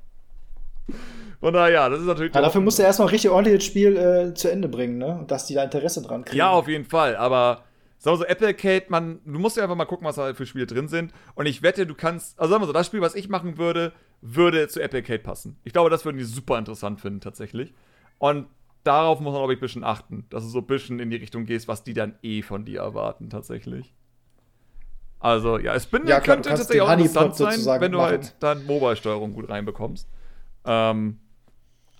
Von 1.40 1.54
daher, 1.54 1.88
das 1.88 2.00
ist 2.00 2.06
natürlich. 2.06 2.34
Ja, 2.34 2.40
dafür 2.40 2.60
musst 2.60 2.78
du 2.78 2.82
erstmal 2.82 3.08
richtig 3.08 3.30
ordentlich 3.30 3.56
das 3.56 3.64
Spiel 3.64 3.96
äh, 3.96 4.34
zu 4.34 4.50
Ende 4.50 4.68
bringen, 4.68 4.98
ne? 4.98 5.18
Und 5.18 5.30
dass 5.30 5.46
die 5.46 5.54
da 5.54 5.62
Interesse 5.62 6.02
dran 6.02 6.24
kriegen. 6.24 6.36
Ja, 6.36 6.50
auf 6.50 6.66
jeden 6.66 6.84
Fall. 6.84 7.16
Aber 7.16 7.62
Sagen 8.00 8.14
wir 8.14 8.18
so, 8.18 8.24
Apple 8.26 8.46
Arcade, 8.46 8.86
man, 8.88 9.20
du 9.24 9.40
musst 9.40 9.56
ja 9.56 9.64
einfach 9.64 9.74
mal 9.74 9.84
gucken, 9.84 10.06
was 10.06 10.14
da 10.14 10.32
für 10.32 10.46
Spiele 10.46 10.66
drin 10.66 10.86
sind. 10.86 11.12
Und 11.34 11.46
ich 11.46 11.62
wette, 11.62 11.84
du 11.84 11.94
kannst, 11.94 12.38
also 12.38 12.50
sagen 12.52 12.62
wir 12.62 12.66
so, 12.66 12.72
das 12.72 12.86
Spiel, 12.86 13.00
was 13.00 13.16
ich 13.16 13.28
machen 13.28 13.58
würde, 13.58 13.92
würde 14.20 14.68
zu 14.68 14.80
Apple 14.80 15.00
Arcade 15.00 15.18
passen. 15.18 15.58
Ich 15.64 15.72
glaube, 15.72 15.90
das 15.90 16.04
würden 16.04 16.16
die 16.16 16.24
super 16.24 16.58
interessant 16.58 17.00
finden, 17.00 17.20
tatsächlich. 17.20 17.74
Und 18.18 18.46
darauf 18.84 19.18
muss 19.18 19.32
man, 19.32 19.40
glaube 19.40 19.52
ich, 19.52 19.58
ein 19.58 19.62
bisschen 19.62 19.84
achten, 19.84 20.26
dass 20.30 20.44
du 20.44 20.48
so 20.48 20.58
ein 20.58 20.66
bisschen 20.66 21.00
in 21.00 21.10
die 21.10 21.16
Richtung 21.16 21.44
gehst, 21.44 21.66
was 21.66 21.82
die 21.82 21.92
dann 21.92 22.16
eh 22.22 22.42
von 22.42 22.64
dir 22.64 22.80
erwarten, 22.80 23.30
tatsächlich. 23.30 23.92
Also, 25.18 25.58
ja, 25.58 25.74
es 25.74 25.86
bin, 25.86 26.06
ja, 26.06 26.20
klar, 26.20 26.36
könnte 26.36 26.50
tatsächlich 26.50 26.82
auch 26.82 26.92
interessant 26.92 27.34
sein, 27.34 27.80
wenn 27.80 27.90
du 27.90 27.98
machen. 27.98 28.10
halt 28.10 28.36
dann 28.38 28.64
Mobile-Steuerung 28.64 29.32
gut 29.32 29.48
reinbekommst. 29.48 30.08
Ähm, 30.64 31.18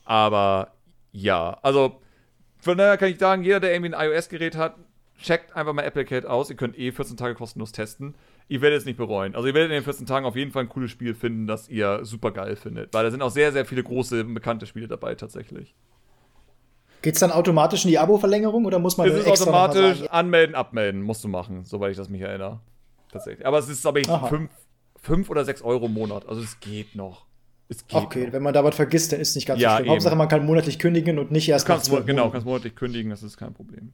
aber 0.09 0.73
ja, 1.13 1.59
also 1.61 2.01
von 2.61 2.79
daher 2.79 2.97
kann 2.97 3.11
ich 3.11 3.19
sagen, 3.19 3.45
jeder, 3.45 3.61
der 3.61 3.75
irgendwie 3.75 3.95
ein 3.95 4.11
iOS-Gerät 4.11 4.57
hat, 4.57 4.77
checkt 5.23 5.55
einfach 5.55 5.75
mal 5.75 5.85
Applecate 5.85 6.29
aus. 6.29 6.49
Ihr 6.49 6.57
könnt 6.57 6.79
eh 6.79 6.91
14 6.93 7.19
Tage 7.19 7.35
kostenlos 7.35 7.73
testen. 7.73 8.15
Ihr 8.49 8.63
werdet 8.63 8.79
es 8.79 8.85
nicht 8.87 8.97
bereuen. 8.97 9.35
Also 9.35 9.49
ihr 9.49 9.55
werdet 9.55 9.71
in 9.71 9.75
den 9.75 9.85
14 9.85 10.07
Tagen 10.07 10.25
auf 10.25 10.35
jeden 10.35 10.51
Fall 10.51 10.63
ein 10.63 10.71
cooles 10.71 10.91
Spiel 10.91 11.15
finden, 11.15 11.47
das 11.47 11.69
ihr 11.69 12.07
super 12.07 12.31
geil 12.31 12.57
findet. 12.57 12.95
Weil 12.95 13.05
da 13.05 13.11
sind 13.11 13.21
auch 13.21 13.31
sehr, 13.31 13.53
sehr 13.53 13.67
viele 13.67 13.83
große, 13.83 14.25
bekannte 14.25 14.65
Spiele 14.65 14.89
dabei 14.89 15.15
tatsächlich. 15.15 15.75
Geht's 17.03 17.21
dann 17.21 17.31
automatisch 17.31 17.85
in 17.85 17.91
die 17.91 17.99
Abo-Verlängerung 17.99 18.65
oder 18.65 18.79
muss 18.79 18.97
man 18.97 19.09
Es 19.09 19.15
ist 19.15 19.27
extra 19.27 19.51
automatisch 19.51 20.09
anmelden, 20.09 20.55
abmelden, 20.55 21.03
musst 21.03 21.23
du 21.23 21.29
machen, 21.29 21.65
soweit 21.67 21.91
ich 21.91 21.99
das 21.99 22.09
mich 22.09 22.23
erinnere. 22.23 22.61
Tatsächlich. 23.13 23.47
Aber 23.47 23.59
es 23.59 23.69
ist, 23.69 23.83
glaube 23.83 24.01
ich, 24.01 24.09
Aha. 24.09 24.27
fünf, 24.27 24.51
fünf 24.97 25.29
oder 25.29 25.45
sechs 25.45 25.61
Euro 25.61 25.85
im 25.85 25.93
Monat. 25.93 26.27
Also 26.27 26.41
es 26.41 26.61
geht 26.61 26.95
noch. 26.95 27.28
Es 27.71 27.87
geht 27.87 28.01
Okay, 28.01 28.27
noch. 28.27 28.33
wenn 28.33 28.43
man 28.43 28.55
da 28.55 28.65
was 28.65 28.75
vergisst, 28.77 29.13
dann 29.13 29.21
ist 29.21 29.35
nicht 29.35 29.47
ganz 29.47 29.61
Ja, 29.61 29.71
so 29.71 29.77
schlimm. 29.77 29.85
eben. 29.87 29.93
Hauptsache, 29.93 30.17
man 30.17 30.29
kann 30.29 30.47
monatlich 30.47 30.79
kündigen 30.79 31.19
und 31.19 31.31
nicht 31.31 31.49
erst 31.49 31.67
Kannst, 31.67 31.93
nach 31.93 32.05
genau, 32.07 32.31
kannst 32.31 32.47
monatlich 32.47 32.75
kündigen, 32.75 33.11
das 33.11 33.23
ist 33.23 33.37
kein 33.37 33.53
Problem. 33.53 33.93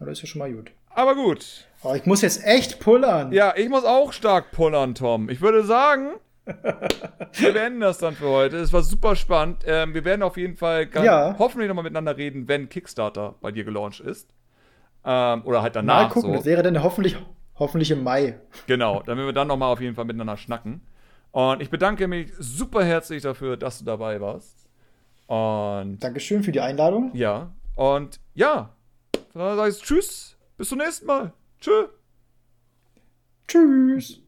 Ja, 0.00 0.06
Das 0.06 0.18
ist 0.18 0.22
ja 0.22 0.26
schon 0.28 0.38
mal 0.40 0.52
gut. 0.52 0.70
Aber 0.90 1.14
gut. 1.14 1.66
Oh, 1.82 1.92
ich 1.94 2.06
muss 2.06 2.22
jetzt 2.22 2.42
echt 2.44 2.80
pullern. 2.80 3.30
Ja, 3.32 3.54
ich 3.56 3.68
muss 3.68 3.84
auch 3.84 4.12
stark 4.14 4.50
pullern, 4.52 4.94
Tom. 4.94 5.28
Ich 5.28 5.42
würde 5.42 5.64
sagen, 5.64 6.12
wir 6.46 7.52
beenden 7.52 7.80
das 7.80 7.98
dann 7.98 8.14
für 8.14 8.28
heute. 8.28 8.56
Es 8.56 8.72
war 8.72 8.82
super 8.82 9.16
spannend. 9.16 9.64
Ähm, 9.66 9.92
wir 9.92 10.04
werden 10.06 10.22
auf 10.22 10.36
jeden 10.38 10.56
Fall 10.56 10.86
ganz, 10.86 11.04
Ja. 11.04 11.36
hoffentlich 11.38 11.68
nochmal 11.68 11.84
miteinander 11.84 12.16
reden, 12.16 12.48
wenn 12.48 12.68
Kickstarter 12.70 13.34
bei 13.42 13.52
dir 13.52 13.64
gelauncht 13.64 14.00
ist. 14.00 14.30
Ähm, 15.04 15.42
oder 15.44 15.60
halt 15.62 15.76
danach. 15.76 16.04
Mal 16.04 16.08
gucken, 16.08 16.30
so. 16.30 16.36
das 16.36 16.46
wäre 16.46 16.62
dann 16.62 16.82
hoffentlich, 16.82 17.16
hoffentlich 17.58 17.90
im 17.90 18.02
Mai. 18.02 18.40
Genau, 18.66 19.00
dann 19.02 19.18
werden 19.18 19.26
wir 19.28 19.32
dann 19.34 19.48
nochmal 19.48 19.72
auf 19.72 19.80
jeden 19.80 19.94
Fall 19.94 20.04
miteinander 20.06 20.36
schnacken. 20.36 20.80
Und 21.36 21.60
ich 21.60 21.68
bedanke 21.68 22.08
mich 22.08 22.32
super 22.38 22.82
herzlich 22.82 23.22
dafür, 23.22 23.58
dass 23.58 23.78
du 23.78 23.84
dabei 23.84 24.22
warst. 24.22 24.70
Und 25.26 25.98
Dankeschön 25.98 26.42
für 26.42 26.50
die 26.50 26.60
Einladung. 26.60 27.14
ja, 27.14 27.52
und 27.74 28.20
ja, 28.32 28.74
dann 29.34 29.56
sage 29.56 29.70
ich 29.70 29.82
Tschüss, 29.82 30.38
bis 30.56 30.70
zum 30.70 30.78
nächsten 30.78 31.04
Mal. 31.04 31.34
Tschö. 31.60 31.88
Tschüss. 33.46 34.22